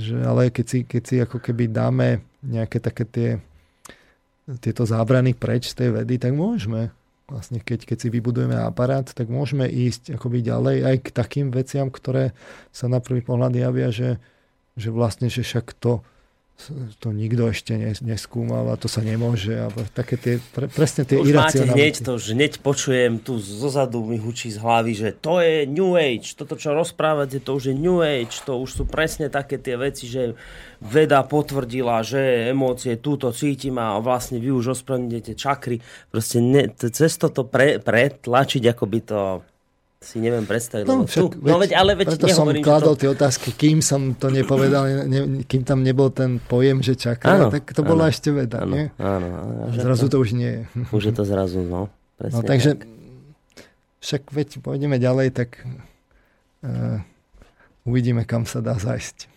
že 0.00 0.16
ale 0.24 0.48
keď 0.48 0.66
si, 0.66 0.78
keď 0.88 1.02
si 1.04 1.16
ako 1.20 1.36
keby 1.36 1.68
dáme 1.68 2.24
nejaké 2.40 2.80
také 2.80 3.04
tie 3.04 3.28
tieto 4.58 4.82
zábrany 4.82 5.36
preč 5.38 5.70
z 5.70 5.78
tej 5.78 5.88
vedy, 6.02 6.18
tak 6.18 6.34
môžeme. 6.34 6.90
Vlastne 7.30 7.62
keď, 7.62 7.86
keď 7.86 7.98
si 8.02 8.08
vybudujeme 8.10 8.58
aparát, 8.58 9.06
tak 9.06 9.30
môžeme 9.30 9.70
ísť 9.70 10.18
akoby 10.18 10.42
ďalej 10.42 10.76
aj 10.82 10.96
k 11.06 11.08
takým 11.14 11.48
veciam, 11.54 11.88
ktoré 11.88 12.34
sa 12.74 12.90
na 12.90 12.98
prvý 12.98 13.22
pohľad 13.22 13.54
javia, 13.54 13.94
že, 13.94 14.18
že 14.74 14.90
vlastne, 14.90 15.30
že 15.30 15.46
však 15.46 15.78
to, 15.78 16.02
to 17.02 17.10
nikto 17.10 17.50
ešte 17.50 17.74
neskúmal 18.06 18.70
a 18.70 18.78
to 18.78 18.86
sa 18.86 19.02
nemôže. 19.02 19.56
A 19.56 19.66
také 19.90 20.14
tie, 20.14 20.34
pre, 20.54 20.70
presne 20.70 21.02
tie 21.02 21.18
už 21.18 21.34
máte 21.34 21.66
hneď 21.66 22.06
to, 22.06 22.22
že 22.22 22.38
hneď 22.38 22.62
počujem 22.62 23.18
tu 23.18 23.42
zozadu 23.42 24.04
mi 24.06 24.20
hučí 24.20 24.52
z 24.54 24.62
hlavy, 24.62 24.92
že 24.94 25.08
to 25.16 25.42
je 25.42 25.66
New 25.66 25.98
Age, 25.98 26.38
toto 26.38 26.54
čo 26.54 26.70
rozprávate, 26.70 27.42
to 27.42 27.58
už 27.58 27.72
je 27.72 27.74
New 27.74 27.98
Age, 27.98 28.46
to 28.46 28.62
už 28.62 28.70
sú 28.70 28.84
presne 28.86 29.26
také 29.26 29.58
tie 29.58 29.74
veci, 29.74 30.06
že 30.06 30.38
veda 30.78 31.26
potvrdila, 31.26 32.06
že 32.06 32.54
emócie 32.54 32.98
túto 32.98 33.34
cítim 33.34 33.78
a 33.82 33.98
vlastne 33.98 34.38
vy 34.38 34.54
už 34.54 34.78
ospravedlňujete 34.78 35.32
čakry. 35.34 35.82
Proste 36.14 36.38
ne, 36.38 36.70
cez 36.70 37.18
toto 37.18 37.42
pre, 37.42 37.82
pretlačiť, 37.82 38.62
ako 38.70 38.84
by 38.86 39.00
to 39.02 39.20
si 40.02 40.18
neviem 40.18 40.44
predstaviť. 40.44 40.84
No, 40.84 41.06
však, 41.06 41.38
tu, 41.38 41.42
no 41.42 41.56
veď, 41.62 41.72
ale 41.78 41.94
veď 41.94 42.06
preto 42.14 42.26
som 42.30 42.50
kladol 42.50 42.94
to... 42.94 43.00
tie 43.06 43.08
otázky, 43.10 43.54
kým 43.54 43.78
som 43.80 44.12
to 44.18 44.28
nepovedal, 44.28 45.06
ne, 45.06 45.46
kým 45.46 45.62
tam 45.62 45.86
nebol 45.86 46.10
ten 46.10 46.42
pojem, 46.42 46.82
že 46.82 46.98
čakra, 46.98 47.38
áno, 47.38 47.46
tak 47.48 47.70
to 47.70 47.82
bola 47.86 48.10
ešte 48.10 48.34
veda, 48.34 48.66
áno, 48.66 48.74
nie? 48.74 48.84
Áno, 48.98 49.28
áno, 49.30 49.72
zrazu 49.74 50.10
to, 50.10 50.18
to 50.18 50.24
už 50.26 50.30
nie 50.34 50.50
je. 50.50 50.62
Už 50.96 51.02
je 51.10 51.14
to 51.14 51.24
zrazu, 51.24 51.62
no. 51.62 51.88
Presne 52.20 52.36
no 52.36 52.46
takže 52.46 52.70
tak. 52.76 52.86
však 54.02 54.22
veď 54.30 54.48
pôjdeme 54.60 54.96
ďalej, 54.98 55.28
tak 55.34 55.62
uh, 56.66 57.00
uvidíme, 57.86 58.26
kam 58.26 58.44
sa 58.44 58.60
dá 58.60 58.78
zajsť. 58.78 59.32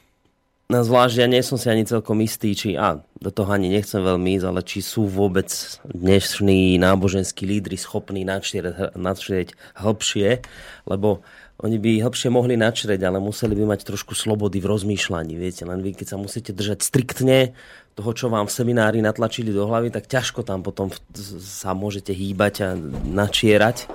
No 0.65 0.81
zvlášť 0.81 1.15
ja 1.21 1.27
nie 1.29 1.45
som 1.45 1.61
si 1.61 1.69
ani 1.69 1.85
celkom 1.85 2.17
istý, 2.25 2.57
či, 2.57 2.73
a 2.73 2.97
do 3.21 3.29
toho 3.29 3.53
ani 3.53 3.69
nechcem 3.69 4.01
veľmi 4.01 4.33
ísť, 4.41 4.45
ale 4.49 4.61
či 4.65 4.81
sú 4.81 5.05
vôbec 5.05 5.45
dnešní 5.85 6.81
náboženskí 6.81 7.45
lídry 7.45 7.77
schopní 7.77 8.25
načrieť, 8.25 8.97
načrieť 8.97 9.53
hĺbšie, 9.77 10.41
lebo 10.89 11.21
oni 11.61 11.77
by 11.77 12.01
hĺbšie 12.01 12.33
mohli 12.33 12.57
načrieť, 12.57 12.97
ale 13.05 13.21
museli 13.21 13.53
by 13.53 13.77
mať 13.77 13.85
trošku 13.85 14.17
slobody 14.17 14.57
v 14.57 14.65
rozmýšľaní. 14.73 15.37
Viete, 15.37 15.69
len 15.69 15.85
vy, 15.85 15.93
keď 15.93 16.07
sa 16.13 16.17
musíte 16.17 16.49
držať 16.49 16.81
striktne 16.81 17.53
toho, 17.93 18.11
čo 18.17 18.33
vám 18.33 18.49
v 18.49 18.55
seminári 18.57 19.05
natlačili 19.05 19.53
do 19.53 19.69
hlavy, 19.69 19.93
tak 19.93 20.09
ťažko 20.09 20.41
tam 20.41 20.65
potom 20.65 20.89
sa 21.45 21.77
môžete 21.77 22.09
hýbať 22.09 22.53
a 22.65 22.69
načierať. 23.05 23.85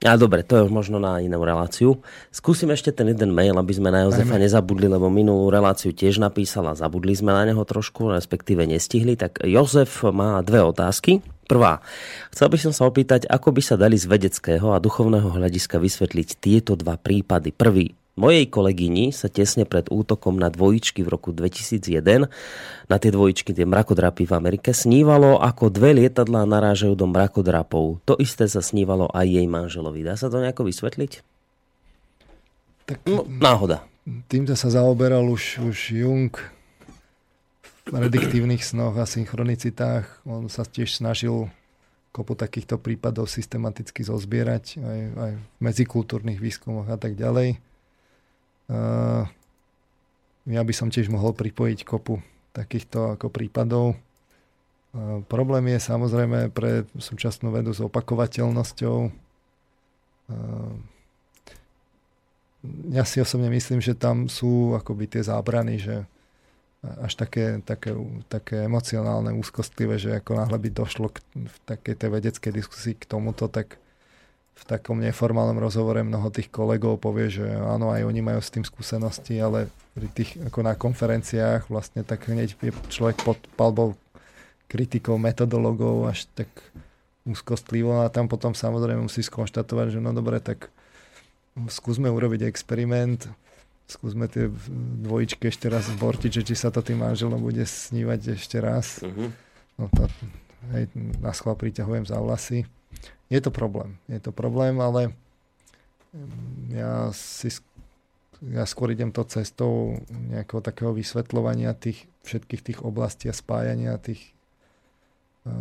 A 0.00 0.16
dobre, 0.16 0.40
to 0.40 0.56
je 0.56 0.64
možno 0.72 0.96
na 0.96 1.20
inú 1.20 1.44
reláciu. 1.44 2.00
Skúsim 2.32 2.72
ešte 2.72 2.88
ten 2.88 3.12
jeden 3.12 3.36
mail, 3.36 3.52
aby 3.52 3.68
sme 3.76 3.92
na 3.92 4.08
Jozefa 4.08 4.40
Ajme. 4.40 4.48
nezabudli, 4.48 4.88
lebo 4.88 5.12
minulú 5.12 5.52
reláciu 5.52 5.92
tiež 5.92 6.16
napísala, 6.16 6.72
zabudli 6.72 7.12
sme 7.12 7.36
na 7.36 7.44
neho 7.44 7.60
trošku, 7.68 8.08
respektíve 8.08 8.64
nestihli. 8.64 9.20
Tak 9.20 9.44
Jozef 9.44 10.00
má 10.08 10.40
dve 10.40 10.64
otázky. 10.64 11.20
Prvá. 11.44 11.84
Chcel 12.32 12.48
by 12.48 12.58
som 12.62 12.72
sa 12.72 12.88
opýtať, 12.88 13.28
ako 13.28 13.52
by 13.52 13.60
sa 13.60 13.76
dali 13.76 14.00
z 14.00 14.08
vedeckého 14.08 14.72
a 14.72 14.80
duchovného 14.80 15.36
hľadiska 15.36 15.76
vysvetliť 15.76 16.28
tieto 16.40 16.80
dva 16.80 16.96
prípady. 16.96 17.52
Prvý, 17.52 17.92
Mojej 18.20 18.52
kolegyni 18.52 19.16
sa 19.16 19.32
tesne 19.32 19.64
pred 19.64 19.88
útokom 19.88 20.36
na 20.36 20.52
dvojičky 20.52 21.00
v 21.00 21.08
roku 21.08 21.32
2001, 21.32 22.28
na 22.84 22.96
tie 23.00 23.08
dvojičky, 23.08 23.56
tie 23.56 23.64
mrakodrapy 23.64 24.28
v 24.28 24.36
Amerike, 24.36 24.76
snívalo, 24.76 25.40
ako 25.40 25.72
dve 25.72 25.96
lietadlá 25.96 26.44
narážajú 26.44 26.92
do 26.92 27.08
mrakodrapov. 27.08 28.04
To 28.04 28.20
isté 28.20 28.44
sa 28.44 28.60
snívalo 28.60 29.08
aj 29.16 29.24
jej 29.24 29.48
manželovi. 29.48 30.04
Dá 30.04 30.20
sa 30.20 30.28
to 30.28 30.36
nejako 30.36 30.68
vysvetliť? 30.68 31.24
Tak, 32.84 33.08
no, 33.08 33.24
náhoda. 33.24 33.88
Týmto 34.28 34.52
sa 34.52 34.68
zaoberal 34.68 35.24
už, 35.24 35.64
už 35.64 35.96
Jung 35.96 36.36
v 37.64 37.70
prediktívnych 37.88 38.60
snoch 38.60 39.00
a 39.00 39.08
synchronicitách. 39.08 40.28
On 40.28 40.44
sa 40.52 40.68
tiež 40.68 40.92
snažil 40.92 41.48
kopu 42.12 42.36
takýchto 42.36 42.76
prípadov 42.76 43.32
systematicky 43.32 44.04
zozbierať 44.04 44.76
aj, 44.76 45.00
aj 45.16 45.32
v 45.40 45.44
medzikultúrnych 45.64 46.36
výskumoch 46.36 46.84
a 46.92 47.00
tak 47.00 47.16
ďalej. 47.16 47.69
Uh, 48.70 49.26
ja 50.46 50.62
by 50.62 50.70
som 50.70 50.94
tiež 50.94 51.10
mohol 51.10 51.34
pripojiť 51.34 51.82
kopu 51.82 52.22
takýchto 52.54 53.18
ako 53.18 53.26
prípadov. 53.34 53.98
Uh, 54.94 55.26
problém 55.26 55.74
je 55.74 55.82
samozrejme 55.82 56.54
pre 56.54 56.86
súčasnú 56.94 57.50
vedu 57.50 57.74
s 57.74 57.82
opakovateľnosťou. 57.82 58.98
Uh, 60.30 60.72
ja 62.94 63.02
si 63.02 63.18
osobne 63.18 63.50
myslím, 63.50 63.82
že 63.82 63.98
tam 63.98 64.30
sú 64.30 64.78
akoby 64.78 65.18
tie 65.18 65.22
zábrany, 65.26 65.80
že 65.80 66.06
až 66.80 67.12
také, 67.12 67.60
také, 67.60 67.92
také 68.28 68.64
emocionálne, 68.64 69.36
úzkostlivé, 69.36 70.00
že 70.00 70.16
ako 70.16 70.32
náhle 70.40 70.56
by 70.56 70.68
došlo 70.72 71.12
k, 71.12 71.20
v 71.36 71.56
takej 71.68 71.94
tej 71.96 72.08
vedeckej 72.08 72.52
diskusii 72.56 72.94
k 72.96 73.04
tomuto, 73.04 73.52
tak 73.52 73.76
v 74.54 74.64
takom 74.68 75.00
neformálnom 75.00 75.56
rozhovore 75.56 76.04
mnoho 76.04 76.28
tých 76.28 76.52
kolegov 76.52 77.00
povie, 77.00 77.32
že 77.32 77.44
áno, 77.44 77.90
aj 77.90 78.04
oni 78.04 78.20
majú 78.20 78.40
s 78.42 78.52
tým 78.52 78.62
skúsenosti, 78.62 79.40
ale 79.40 79.72
pri 79.96 80.06
tých, 80.12 80.36
ako 80.46 80.60
na 80.62 80.74
konferenciách 80.76 81.72
vlastne 81.72 82.04
tak 82.04 82.28
hneď 82.28 82.54
je 82.60 82.70
človek 82.92 83.24
pod 83.24 83.38
palbou 83.56 83.96
kritikou, 84.70 85.18
metodologov 85.18 86.06
až 86.06 86.30
tak 86.36 86.46
úzkostlivo 87.26 88.04
a 88.04 88.12
tam 88.12 88.30
potom 88.30 88.54
samozrejme 88.54 89.10
musí 89.10 89.24
skonštatovať, 89.24 89.98
že 89.98 90.00
no 90.00 90.14
dobre, 90.14 90.38
tak 90.38 90.70
skúsme 91.68 92.06
urobiť 92.06 92.46
experiment, 92.46 93.26
skúsme 93.90 94.30
tie 94.30 94.46
dvojičky 95.02 95.50
ešte 95.50 95.66
raz 95.66 95.90
zbortiť, 95.90 96.30
že 96.30 96.42
či 96.46 96.54
sa 96.54 96.70
to 96.70 96.80
tým 96.80 97.02
manželom 97.02 97.42
bude 97.42 97.66
snívať 97.66 98.38
ešte 98.38 98.62
raz. 98.62 99.02
Uh-huh. 99.02 99.34
No 99.76 99.90
to, 99.90 100.06
hej, 100.76 100.86
na 101.18 101.34
schvál 101.34 101.58
priťahujem 101.58 102.06
za 102.06 102.22
vlasy. 102.22 102.64
Je 103.30 103.40
to 103.40 103.54
problém. 103.54 103.96
Je 104.10 104.18
to 104.18 104.34
problém, 104.34 104.76
ale 104.82 105.14
mm, 106.12 106.74
ja 106.74 107.14
si 107.14 107.48
ja 108.40 108.64
skôr 108.64 108.88
idem 108.96 109.12
to 109.12 109.20
cestou 109.28 110.00
nejakého 110.08 110.64
takého 110.64 110.96
vysvetľovania 110.96 111.76
tých 111.76 112.08
všetkých 112.24 112.62
tých 112.64 112.78
oblastí 112.80 113.28
a 113.28 113.36
spájania 113.36 114.00
tých 114.00 114.32
uh, 115.44 115.52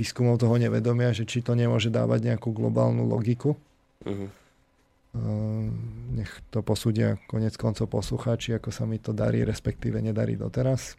výskumov 0.00 0.40
toho 0.40 0.56
nevedomia, 0.56 1.12
že 1.12 1.28
či 1.28 1.44
to 1.44 1.52
nemôže 1.52 1.92
dávať 1.92 2.32
nejakú 2.32 2.56
globálnu 2.56 3.04
logiku. 3.04 3.60
Uh-huh 4.00 4.32
nech 6.12 6.32
to 6.52 6.60
posúdia 6.60 7.16
konec 7.28 7.56
koncov 7.56 7.88
poslucháči, 7.88 8.56
ako 8.56 8.70
sa 8.72 8.84
mi 8.84 9.00
to 9.00 9.16
darí, 9.16 9.44
respektíve 9.44 10.00
nedarí 10.00 10.36
doteraz. 10.36 10.96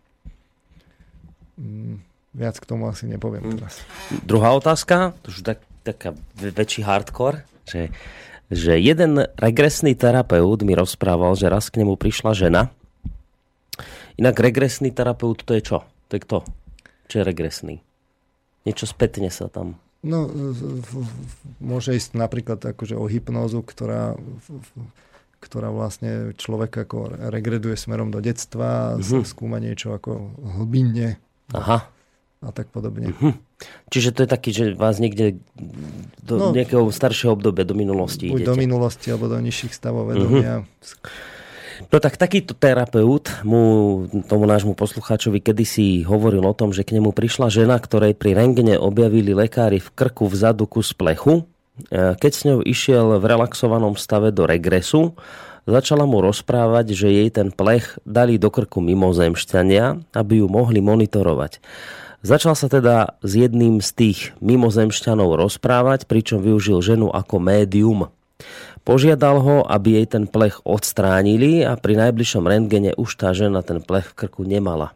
Mm, 1.58 2.02
viac 2.34 2.56
k 2.58 2.66
tomu 2.70 2.90
asi 2.90 3.10
nepoviem 3.10 3.46
mm. 3.46 3.52
teraz. 3.58 3.82
Druhá 4.26 4.54
otázka, 4.54 5.14
to 5.26 5.34
už 5.34 5.46
tak, 5.46 5.60
taká 5.88 6.12
väčší 6.36 6.84
hardcore, 6.84 7.48
že, 7.64 7.96
že 8.52 8.76
jeden 8.76 9.24
regresný 9.40 9.96
terapeut 9.96 10.60
mi 10.68 10.76
rozprával, 10.76 11.40
že 11.40 11.48
raz 11.48 11.72
k 11.72 11.80
nemu 11.84 11.96
prišla 11.96 12.36
žena. 12.36 12.62
Inak 14.20 14.36
regresný 14.44 14.92
terapeut 14.92 15.48
to 15.48 15.56
je 15.56 15.62
čo? 15.64 15.78
To 16.10 16.12
je 16.18 16.22
kto? 16.24 16.38
Čo 17.08 17.16
je 17.22 17.24
regresný? 17.24 17.76
Niečo 18.68 18.84
spätne 18.84 19.32
sa 19.32 19.48
tam 19.48 19.80
No, 20.06 20.30
môže 21.58 21.98
ísť 21.98 22.14
napríklad 22.14 22.62
akože 22.62 22.94
o 22.94 23.10
hypnózu, 23.10 23.66
ktorá, 23.66 24.14
ktorá 25.42 25.74
vlastne 25.74 26.38
človek 26.38 26.86
ako 26.86 27.18
regreduje 27.34 27.74
smerom 27.74 28.14
do 28.14 28.22
detstva, 28.22 28.96
mm-hmm. 28.96 29.26
skúma 29.26 29.58
niečo 29.58 29.98
ako 29.98 30.38
hlbinne 30.62 31.18
Aha. 31.52 31.90
A 32.42 32.54
tak 32.54 32.70
podobne. 32.70 33.12
Mm-hmm. 33.14 33.34
Čiže 33.90 34.10
to 34.14 34.20
je 34.24 34.30
taký, 34.30 34.50
že 34.54 34.64
vás 34.78 35.02
niekde 35.02 35.42
do 36.22 36.36
no, 36.38 36.46
nejakého 36.54 36.86
staršieho 36.94 37.34
obdobia, 37.34 37.66
do 37.66 37.74
minulosti 37.74 38.30
Buď 38.30 38.46
idete. 38.46 38.50
do 38.54 38.56
minulosti, 38.56 39.08
alebo 39.10 39.26
do 39.26 39.42
nižších 39.42 39.74
stavov 39.74 40.14
vedomia. 40.14 40.62
Mm-hmm. 40.62 41.36
No 41.94 42.02
tak 42.02 42.18
takýto 42.18 42.58
terapeut 42.58 43.30
mu, 43.46 43.62
tomu 44.26 44.50
nášmu 44.50 44.74
poslucháčovi 44.74 45.38
kedysi 45.42 46.02
hovoril 46.02 46.42
o 46.42 46.58
tom, 46.58 46.74
že 46.74 46.82
k 46.82 46.98
nemu 46.98 47.14
prišla 47.14 47.54
žena, 47.54 47.78
ktorej 47.78 48.18
pri 48.18 48.34
rengene 48.34 48.82
objavili 48.82 49.38
lekári 49.38 49.78
v 49.78 49.90
krku 49.94 50.26
vzadu 50.26 50.66
kus 50.66 50.98
plechu. 50.98 51.46
E, 51.94 52.18
keď 52.18 52.32
s 52.34 52.42
ňou 52.50 52.60
išiel 52.66 53.22
v 53.22 53.26
relaxovanom 53.30 53.94
stave 53.94 54.34
do 54.34 54.50
regresu, 54.50 55.14
začala 55.70 56.10
mu 56.10 56.18
rozprávať, 56.24 56.98
že 56.98 57.14
jej 57.14 57.30
ten 57.30 57.54
plech 57.54 58.02
dali 58.08 58.42
do 58.42 58.50
krku 58.50 58.82
mimozemšťania, 58.82 60.18
aby 60.18 60.42
ju 60.42 60.48
mohli 60.50 60.82
monitorovať. 60.82 61.62
Začal 62.26 62.58
sa 62.58 62.66
teda 62.66 63.18
s 63.22 63.32
jedným 63.38 63.78
z 63.78 63.90
tých 63.94 64.20
mimozemšťanov 64.42 65.38
rozprávať, 65.38 66.10
pričom 66.10 66.42
využil 66.42 66.82
ženu 66.82 67.14
ako 67.14 67.38
médium. 67.38 68.10
Požiadal 68.82 69.44
ho, 69.44 69.58
aby 69.68 70.02
jej 70.02 70.08
ten 70.08 70.26
plech 70.26 70.64
odstránili 70.64 71.62
a 71.62 71.76
pri 71.78 72.08
najbližšom 72.08 72.44
rentgene 72.48 72.96
už 72.96 73.20
tá 73.20 73.36
žena 73.36 73.62
ten 73.62 73.84
plech 73.84 74.16
v 74.16 74.26
krku 74.26 74.48
nemala. 74.48 74.96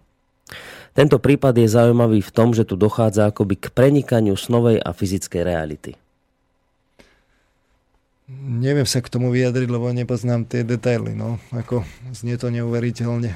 Tento 0.91 1.19
prípad 1.23 1.55
je 1.55 1.71
zaujímavý 1.71 2.19
v 2.19 2.31
tom, 2.35 2.51
že 2.51 2.67
tu 2.67 2.75
dochádza 2.75 3.31
akoby 3.31 3.55
k 3.55 3.71
prenikaniu 3.71 4.35
snovej 4.35 4.79
a 4.79 4.91
fyzickej 4.91 5.41
reality. 5.43 5.91
Neviem 8.31 8.87
sa 8.87 9.03
k 9.03 9.11
tomu 9.11 9.27
vyjadriť, 9.31 9.67
lebo 9.67 9.91
nepoznám 9.91 10.47
tie 10.47 10.63
detaily. 10.63 11.11
No. 11.15 11.39
Ako, 11.51 11.83
znie 12.15 12.39
to 12.39 12.47
neuveriteľne. 12.47 13.35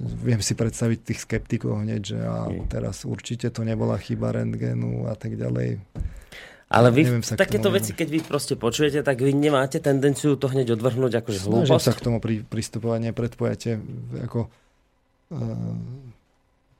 Viem 0.00 0.40
si 0.40 0.56
predstaviť 0.56 1.12
tých 1.12 1.20
skeptikov 1.28 1.84
hneď, 1.84 2.02
že 2.16 2.18
a 2.24 2.48
teraz 2.72 3.04
určite 3.04 3.52
to 3.52 3.60
nebola 3.68 4.00
chyba 4.00 4.32
rentgenu 4.32 5.04
a 5.04 5.12
tak 5.12 5.36
ďalej. 5.36 5.76
Ale 6.70 6.88
vy 6.94 7.02
Neviem 7.02 7.26
takéto 7.26 7.68
veci, 7.74 7.90
keď 7.92 8.08
vy 8.08 8.20
proste 8.22 8.54
počujete, 8.54 9.02
tak 9.02 9.18
vy 9.18 9.34
nemáte 9.34 9.82
tendenciu 9.82 10.38
to 10.38 10.46
hneď 10.46 10.78
odvrhnúť 10.78 11.18
akože 11.18 11.38
hlúposť? 11.42 11.66
Snažím 11.66 11.82
sa 11.82 11.92
k 11.98 12.04
tomu 12.06 12.18
pri, 12.22 12.46
pristupovať 12.46 13.10
nepredpojate. 13.10 13.70
Ako, 14.22 14.46
uh, 14.46 15.74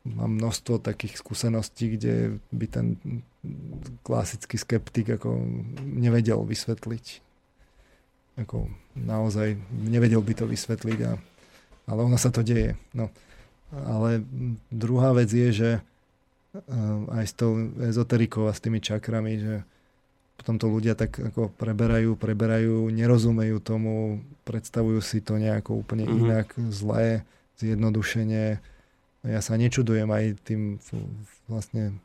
mám 0.06 0.30
množstvo 0.30 0.78
takých 0.78 1.18
skúseností, 1.18 1.98
kde 1.98 2.38
by 2.55 2.66
ten 2.70 2.86
klasický 4.06 4.56
skeptik 4.62 5.18
ako 5.18 5.42
nevedel 5.82 6.38
vysvetliť. 6.47 7.06
Ako 8.47 8.70
naozaj 8.94 9.59
nevedel 9.74 10.22
by 10.22 10.38
to 10.38 10.47
vysvetliť, 10.47 10.98
a, 11.02 11.18
ale 11.91 12.07
ono 12.07 12.15
sa 12.15 12.31
to 12.31 12.47
deje. 12.47 12.79
No. 12.95 13.11
Ale 13.75 14.23
druhá 14.71 15.11
vec 15.11 15.31
je, 15.31 15.51
že 15.51 15.71
uh, 15.79 17.19
aj 17.19 17.25
s 17.27 17.35
tou 17.35 17.75
ezoterikou 17.83 18.47
a 18.47 18.55
s 18.55 18.62
tými 18.62 18.79
čakrami, 18.79 19.33
že 19.43 19.55
potom 20.41 20.57
to 20.57 20.73
ľudia 20.73 20.97
tak 20.97 21.12
ako 21.21 21.53
preberajú, 21.53 22.17
preberajú, 22.17 22.89
nerozumejú 22.89 23.61
tomu, 23.61 24.25
predstavujú 24.49 25.05
si 25.05 25.21
to 25.21 25.37
nejako 25.37 25.77
úplne 25.77 26.09
mm-hmm. 26.09 26.23
inak, 26.25 26.49
zlé, 26.73 27.29
zjednodušenie. 27.61 28.57
Ja 29.21 29.41
sa 29.45 29.61
nečudujem 29.61 30.09
aj 30.09 30.41
tým 30.49 30.81
vlastne 31.45 32.01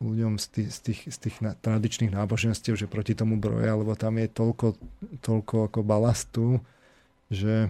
ľuďom 0.00 0.40
z 0.40 0.46
tých, 0.48 0.68
z 0.72 0.78
tých, 0.80 1.00
z 1.12 1.18
tých 1.28 1.36
na, 1.44 1.52
tradičných 1.52 2.12
náboženstiev, 2.12 2.72
že 2.72 2.88
proti 2.88 3.12
tomu 3.12 3.36
broja, 3.36 3.76
lebo 3.76 3.92
tam 3.96 4.16
je 4.16 4.32
toľko, 4.32 4.80
toľko 5.20 5.54
ako 5.68 5.80
balastu, 5.84 6.46
že, 7.28 7.68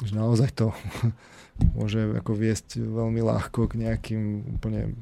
že 0.00 0.12
naozaj 0.16 0.50
to 0.56 0.72
môže 1.76 2.00
ako 2.16 2.32
viesť 2.32 2.80
veľmi 2.80 3.20
ľahko 3.20 3.68
k 3.68 3.84
nejakým 3.84 4.22
úplne 4.56 4.96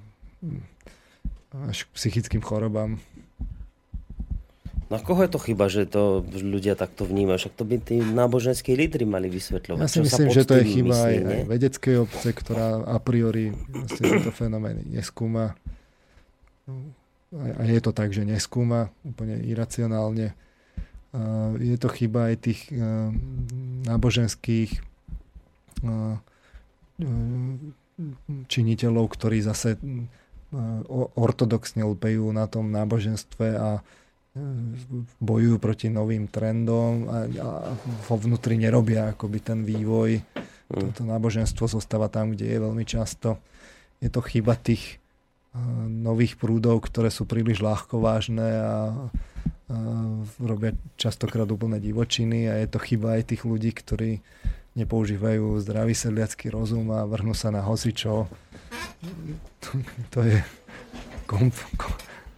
až 1.70 1.86
k 1.86 1.94
psychickým 1.94 2.42
chorobám. 2.42 2.98
Na 4.90 4.98
koho 4.98 5.22
je 5.22 5.30
to 5.30 5.38
chyba, 5.38 5.70
že 5.70 5.86
to 5.86 6.26
ľudia 6.34 6.74
takto 6.74 7.06
vnímajú? 7.06 7.46
Však 7.46 7.54
to 7.54 7.62
by 7.62 7.78
tí 7.78 8.02
náboženskí 8.02 8.74
lídry 8.74 9.06
mali 9.06 9.30
vysvetľovať. 9.30 9.78
Ja 9.78 9.86
si 9.86 10.02
myslím, 10.02 10.34
že 10.34 10.42
to 10.42 10.58
je 10.58 10.66
chyba 10.66 10.96
myslí, 10.98 11.06
aj, 11.06 11.16
aj 11.22 11.42
vedeckej 11.46 11.96
obce, 12.02 12.28
ktorá 12.34 12.82
a 12.82 12.98
priori 12.98 13.54
vlastne 13.70 14.18
tieto 14.18 14.34
fenomény 14.34 14.90
neskúma. 14.90 15.54
A 17.30 17.62
je 17.70 17.78
to 17.78 17.94
tak, 17.94 18.10
že 18.10 18.26
neskúma 18.26 18.90
úplne 19.06 19.38
iracionálne. 19.46 20.34
Je 21.58 21.76
to 21.80 21.88
chyba 21.90 22.30
aj 22.30 22.36
tých 22.46 22.60
náboženských 23.86 24.70
činiteľov, 28.46 29.06
ktorí 29.10 29.38
zase 29.42 29.74
ortodoxne 31.14 31.82
lpejú 31.86 32.30
na 32.30 32.46
tom 32.46 32.70
náboženstve 32.70 33.46
a 33.58 33.82
bojujú 35.18 35.58
proti 35.58 35.90
novým 35.90 36.30
trendom 36.30 37.10
a, 37.10 37.26
a 37.26 37.48
vo 38.06 38.14
vnútri 38.14 38.54
nerobia 38.54 39.10
akoby 39.10 39.38
ten 39.42 39.66
vývoj. 39.66 40.22
Mm. 40.22 40.94
Toto 40.94 41.02
náboženstvo 41.02 41.66
zostáva 41.66 42.06
tam, 42.06 42.38
kde 42.38 42.46
je 42.46 42.58
veľmi 42.62 42.86
často. 42.86 43.42
Je 43.98 44.06
to 44.06 44.22
chyba 44.22 44.54
tých 44.54 45.02
nových 45.90 46.38
prúdov, 46.38 46.86
ktoré 46.86 47.10
sú 47.10 47.26
príliš 47.26 47.58
ľahko 47.58 47.98
vážne 47.98 48.46
a, 48.54 48.94
a 48.94 49.10
robia 50.42 50.74
častokrát 50.98 51.47
úplne 51.47 51.78
divočiny 51.78 52.51
a 52.51 52.59
je 52.59 52.68
to 52.68 52.78
chyba 52.82 53.18
aj 53.18 53.34
tých 53.34 53.42
ľudí, 53.47 53.70
ktorí 53.70 54.18
nepoužívajú 54.74 55.59
zdravý 55.62 55.94
sedliacký 55.94 56.51
rozum 56.51 56.90
a 56.94 57.06
vrhnú 57.06 57.34
sa 57.34 57.55
na 57.55 57.62
hosičo. 57.62 58.26
To, 59.60 59.70
to 60.14 60.20
je 60.26 60.38
komp, 61.26 61.55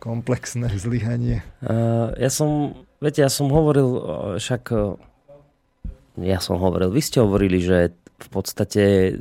komplexné 0.01 0.73
zlyhanie? 0.77 1.45
Uh, 1.65 2.13
ja 2.17 2.29
som, 2.33 2.77
viete, 3.01 3.21
ja 3.21 3.33
som 3.33 3.53
hovoril, 3.53 3.89
však 4.41 4.63
ja 6.21 6.39
som 6.41 6.61
hovoril, 6.61 6.93
vy 6.93 7.01
ste 7.01 7.25
hovorili, 7.25 7.59
že 7.61 7.97
v 8.23 8.29
podstate 8.29 9.17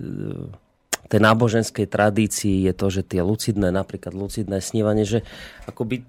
tej 1.12 1.20
náboženskej 1.20 1.92
tradícii 1.92 2.72
je 2.72 2.74
to, 2.76 2.88
že 2.88 3.02
tie 3.04 3.20
lucidné, 3.20 3.68
napríklad 3.72 4.16
lucidné 4.16 4.64
snívanie, 4.64 5.04
že 5.04 5.28
akoby 5.68 6.08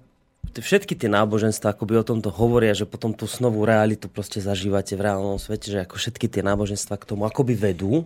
všetky 0.51 0.93
tie 0.93 1.09
náboženstva 1.09 1.73
akoby 1.73 1.97
o 1.97 2.05
tomto 2.05 2.29
hovoria, 2.29 2.75
že 2.77 2.85
potom 2.85 3.15
tú 3.15 3.25
snovú 3.25 3.65
realitu 3.65 4.11
proste 4.11 4.43
zažívate 4.43 4.93
v 4.93 5.09
reálnom 5.09 5.41
svete, 5.41 5.71
že 5.71 5.79
ako 5.87 5.97
všetky 5.97 6.29
tie 6.29 6.43
náboženstva 6.45 6.99
k 6.99 7.07
tomu 7.09 7.25
akoby 7.25 7.57
vedú 7.57 8.05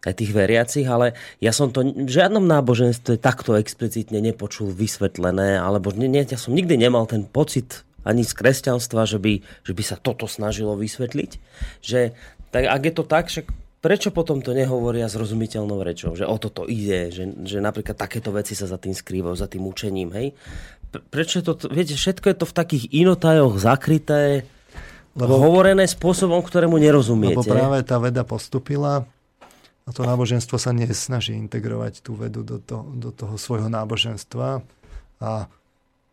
aj 0.00 0.16
tých 0.16 0.32
veriacich, 0.32 0.88
ale 0.88 1.12
ja 1.44 1.52
som 1.52 1.68
to 1.68 1.84
v 1.84 2.08
žiadnom 2.08 2.40
náboženstve 2.40 3.20
takto 3.20 3.52
explicitne 3.60 4.24
nepočul 4.24 4.72
vysvetlené, 4.72 5.60
alebo 5.60 5.92
nie, 5.92 6.08
nie, 6.08 6.24
ja 6.24 6.40
som 6.40 6.56
nikdy 6.56 6.80
nemal 6.80 7.04
ten 7.04 7.28
pocit 7.28 7.84
ani 8.00 8.24
z 8.24 8.32
kresťanstva, 8.32 9.04
že 9.04 9.20
by, 9.20 9.44
že 9.60 9.72
by 9.76 9.82
sa 9.84 10.00
toto 10.00 10.24
snažilo 10.24 10.72
vysvetliť. 10.72 11.30
Že, 11.84 12.16
tak 12.48 12.64
ak 12.64 12.82
je 12.88 12.92
to 12.96 13.04
tak, 13.04 13.28
že 13.28 13.44
prečo 13.84 14.08
potom 14.08 14.40
to 14.40 14.56
nehovoria 14.56 15.08
zrozumiteľnou 15.08 15.84
rečou, 15.84 16.16
že 16.16 16.24
o 16.24 16.36
toto 16.40 16.64
ide, 16.64 17.12
že, 17.12 17.28
že 17.44 17.60
napríklad 17.60 17.96
takéto 17.96 18.32
veci 18.32 18.56
sa 18.56 18.64
za 18.64 18.80
tým 18.80 18.96
skrývajú, 18.96 19.36
za 19.36 19.48
tým 19.52 19.68
učením, 19.68 20.16
hej? 20.16 20.32
Prečo 20.90 21.42
to, 21.46 21.54
viete, 21.70 21.94
všetko 21.94 22.26
je 22.30 22.36
to 22.36 22.46
v 22.50 22.54
takých 22.54 22.84
inotajoch 22.90 23.62
zakryté, 23.62 24.42
lebo, 25.14 25.38
hovorené 25.38 25.86
spôsobom, 25.86 26.42
ktorému 26.42 26.78
nerozumiete. 26.78 27.38
Lebo 27.38 27.46
práve 27.46 27.82
tá 27.86 27.98
veda 28.02 28.26
postupila 28.26 29.06
a 29.86 29.90
to 29.90 30.06
náboženstvo 30.06 30.54
sa 30.54 30.70
nesnaží 30.70 31.34
integrovať 31.34 32.02
tú 32.06 32.14
vedu 32.14 32.46
do, 32.46 32.62
to, 32.62 32.86
do 32.94 33.10
toho 33.10 33.34
svojho 33.34 33.66
náboženstva 33.66 34.62
a 35.18 35.30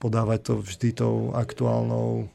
podávať 0.01 0.39
to 0.49 0.53
vždy 0.65 0.89
tou 0.97 1.33
aktuálnou 1.33 2.29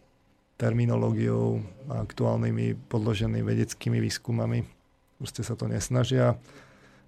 terminológiou 0.59 1.63
a 1.91 2.07
aktuálnymi 2.07 2.87
podloženými 2.87 3.43
vedeckými 3.43 3.99
výskumami. 3.99 4.63
Proste 5.19 5.43
sa 5.43 5.59
to 5.59 5.67
nesnažia. 5.67 6.39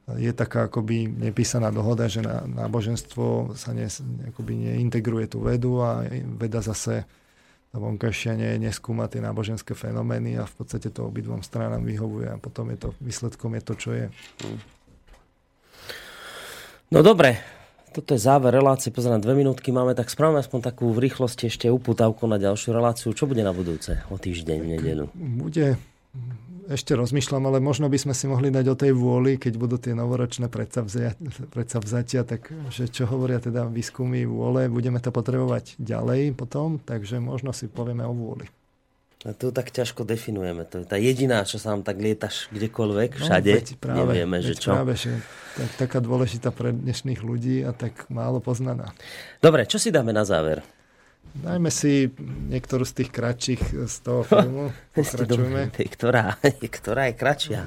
Je 0.04 0.32
taká 0.36 0.68
akoby 0.68 1.08
nepísaná 1.08 1.72
dohoda, 1.72 2.12
že 2.12 2.20
náboženstvo 2.24 3.56
sa 3.56 3.72
ne, 3.72 3.88
akoby 4.28 4.52
neintegruje 4.76 5.32
tú 5.32 5.40
vedu 5.40 5.80
a 5.80 6.04
veda 6.36 6.60
zase 6.60 7.08
vonkajšia 7.72 8.36
ne, 8.36 8.50
neskúma 8.60 9.08
tie 9.08 9.24
náboženské 9.24 9.72
fenomény 9.72 10.36
a 10.36 10.44
v 10.44 10.54
podstate 10.60 10.92
to 10.92 11.08
obidvom 11.08 11.40
stranám 11.40 11.82
vyhovuje 11.82 12.30
a 12.30 12.36
potom 12.36 12.68
je 12.70 12.78
to, 12.84 12.88
výsledkom 13.00 13.56
je 13.56 13.62
to, 13.64 13.74
čo 13.74 13.90
je. 13.96 14.06
No 16.92 17.00
dobre, 17.00 17.40
toto 17.90 18.12
je 18.12 18.20
záver 18.20 18.54
relácie, 18.54 18.92
pozerám 18.92 19.24
dve 19.24 19.34
minútky 19.34 19.72
máme, 19.72 19.96
tak 19.96 20.12
správame 20.12 20.44
aspoň 20.44 20.60
takú 20.68 20.92
v 20.94 21.08
rýchlosti 21.08 21.50
ešte 21.50 21.66
uputávku 21.72 22.28
na 22.28 22.38
ďalšiu 22.38 22.76
reláciu. 22.76 23.10
Čo 23.16 23.24
bude 23.24 23.40
na 23.40 23.56
budúce 23.56 24.04
o 24.12 24.20
týždeň 24.20 24.58
v 24.60 24.68
nedelu? 24.78 25.04
Bude, 25.14 25.80
ešte 26.68 26.96
rozmýšľam, 26.96 27.48
ale 27.48 27.58
možno 27.60 27.88
by 27.92 27.98
sme 28.00 28.14
si 28.16 28.24
mohli 28.24 28.48
dať 28.48 28.66
o 28.72 28.76
tej 28.78 28.92
vôli, 28.96 29.36
keď 29.36 29.54
budú 29.60 29.76
tie 29.76 29.92
novoročné 29.92 30.48
predsavzatia, 30.48 32.22
tak 32.24 32.48
že 32.72 32.88
čo 32.88 33.04
hovoria 33.08 33.40
teda 33.40 33.68
výskumy 33.68 34.24
vôle, 34.24 34.72
budeme 34.72 35.00
to 35.00 35.12
potrebovať 35.12 35.76
ďalej 35.76 36.32
potom, 36.36 36.80
takže 36.80 37.20
možno 37.20 37.52
si 37.52 37.68
povieme 37.68 38.04
o 38.08 38.14
vôli. 38.16 38.48
A 39.24 39.32
to 39.32 39.48
tak 39.56 39.72
ťažko 39.72 40.04
definujeme. 40.04 40.68
To 40.68 40.84
je 40.84 40.86
tá 40.86 41.00
jediná, 41.00 41.48
čo 41.48 41.56
sa 41.56 41.72
nám 41.72 41.80
tak 41.80 41.96
lietaš 41.96 42.52
kdekoľvek, 42.52 43.10
no, 43.16 43.20
všade. 43.24 43.52
No, 43.52 43.56
veď 43.56 43.68
práve, 43.80 44.00
Nevieme, 44.04 44.36
veď 44.36 44.52
že 44.52 44.54
čo. 44.60 44.70
Práve, 44.76 44.94
že 45.00 45.12
tak, 45.56 45.70
taká 45.80 45.98
dôležitá 46.04 46.52
pre 46.52 46.76
dnešných 46.76 47.24
ľudí 47.24 47.64
a 47.64 47.72
tak 47.72 48.04
málo 48.12 48.44
poznaná. 48.44 48.92
Dobre, 49.40 49.64
čo 49.64 49.80
si 49.80 49.88
dáme 49.88 50.12
na 50.12 50.28
záver? 50.28 50.60
Dajme 51.34 51.70
si 51.72 52.08
niektorú 52.48 52.86
z 52.86 53.02
tých 53.02 53.10
kratších 53.10 53.62
z 53.90 53.96
toho 54.06 54.22
filmu. 54.28 54.70
Pokračujeme. 54.94 55.74
ktorá, 55.74 56.38
ktorá 56.78 57.02
je 57.10 57.14
kratšia? 57.18 57.62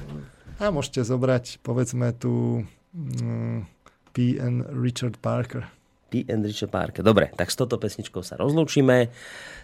A 0.57 0.73
môžete 0.73 1.05
zobrať, 1.05 1.61
povedzme, 1.61 2.15
tú 2.17 2.65
mm, 2.95 3.69
P.N. 4.15 4.65
Richard 4.81 5.21
Parker. 5.21 5.69
P.N. 6.07 6.39
Richard 6.47 6.71
Parker. 6.71 7.03
Dobre, 7.03 7.29
tak 7.35 7.51
s 7.51 7.59
touto 7.59 7.75
pesničkou 7.75 8.23
sa 8.23 8.39
rozlúčime. 8.39 9.11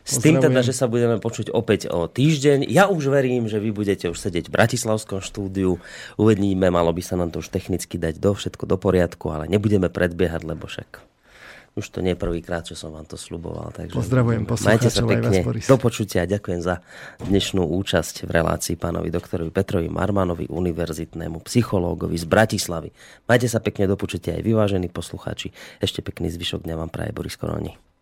S 0.04 0.20
tým 0.20 0.44
teda, 0.44 0.60
že 0.60 0.76
sa 0.76 0.92
budeme 0.92 1.16
počuť 1.18 1.50
opäť 1.56 1.88
o 1.88 2.12
týždeň. 2.12 2.68
Ja 2.68 2.92
už 2.92 3.08
verím, 3.08 3.48
že 3.48 3.64
vy 3.64 3.72
budete 3.72 4.12
už 4.12 4.20
sedieť 4.20 4.52
v 4.52 4.56
Bratislavskom 4.60 5.24
štúdiu. 5.24 5.80
Uvedníme, 6.20 6.68
malo 6.68 6.92
by 6.92 7.00
sa 7.00 7.16
nám 7.16 7.32
to 7.32 7.40
už 7.40 7.48
technicky 7.48 7.96
dať 7.96 8.20
do 8.20 8.36
všetko 8.36 8.68
do 8.68 8.76
poriadku, 8.76 9.32
ale 9.32 9.48
nebudeme 9.48 9.88
predbiehať, 9.88 10.44
lebo 10.44 10.68
však 10.68 11.13
už 11.74 11.86
to 11.90 12.06
nie 12.06 12.14
je 12.14 12.20
prvýkrát, 12.20 12.62
čo 12.62 12.78
som 12.78 12.94
vám 12.94 13.10
to 13.10 13.18
sluboval. 13.18 13.74
Takže 13.74 13.98
Pozdravujem 13.98 14.46
sa 14.94 15.02
pekne. 15.10 15.42
Do 15.66 15.78
počutia. 15.82 16.30
Ďakujem 16.30 16.62
za 16.62 16.86
dnešnú 17.26 17.66
účasť 17.66 18.30
v 18.30 18.30
relácii 18.30 18.76
pánovi 18.78 19.10
doktorovi 19.10 19.50
Petrovi 19.50 19.90
Marmanovi, 19.90 20.46
univerzitnému 20.50 21.42
psychológovi 21.46 22.14
z 22.14 22.26
Bratislavy. 22.30 22.90
Majte 23.26 23.48
sa 23.50 23.58
pekne 23.58 23.90
do 23.90 23.98
počutia 23.98 24.38
aj 24.38 24.46
vyvážení 24.46 24.90
poslucháči. 24.94 25.50
Ešte 25.82 26.06
pekný 26.06 26.30
zvyšok 26.30 26.62
dňa 26.66 26.76
vám 26.78 26.94
praje 26.94 27.10
Boris 27.10 27.38
Koroni. 27.38 27.93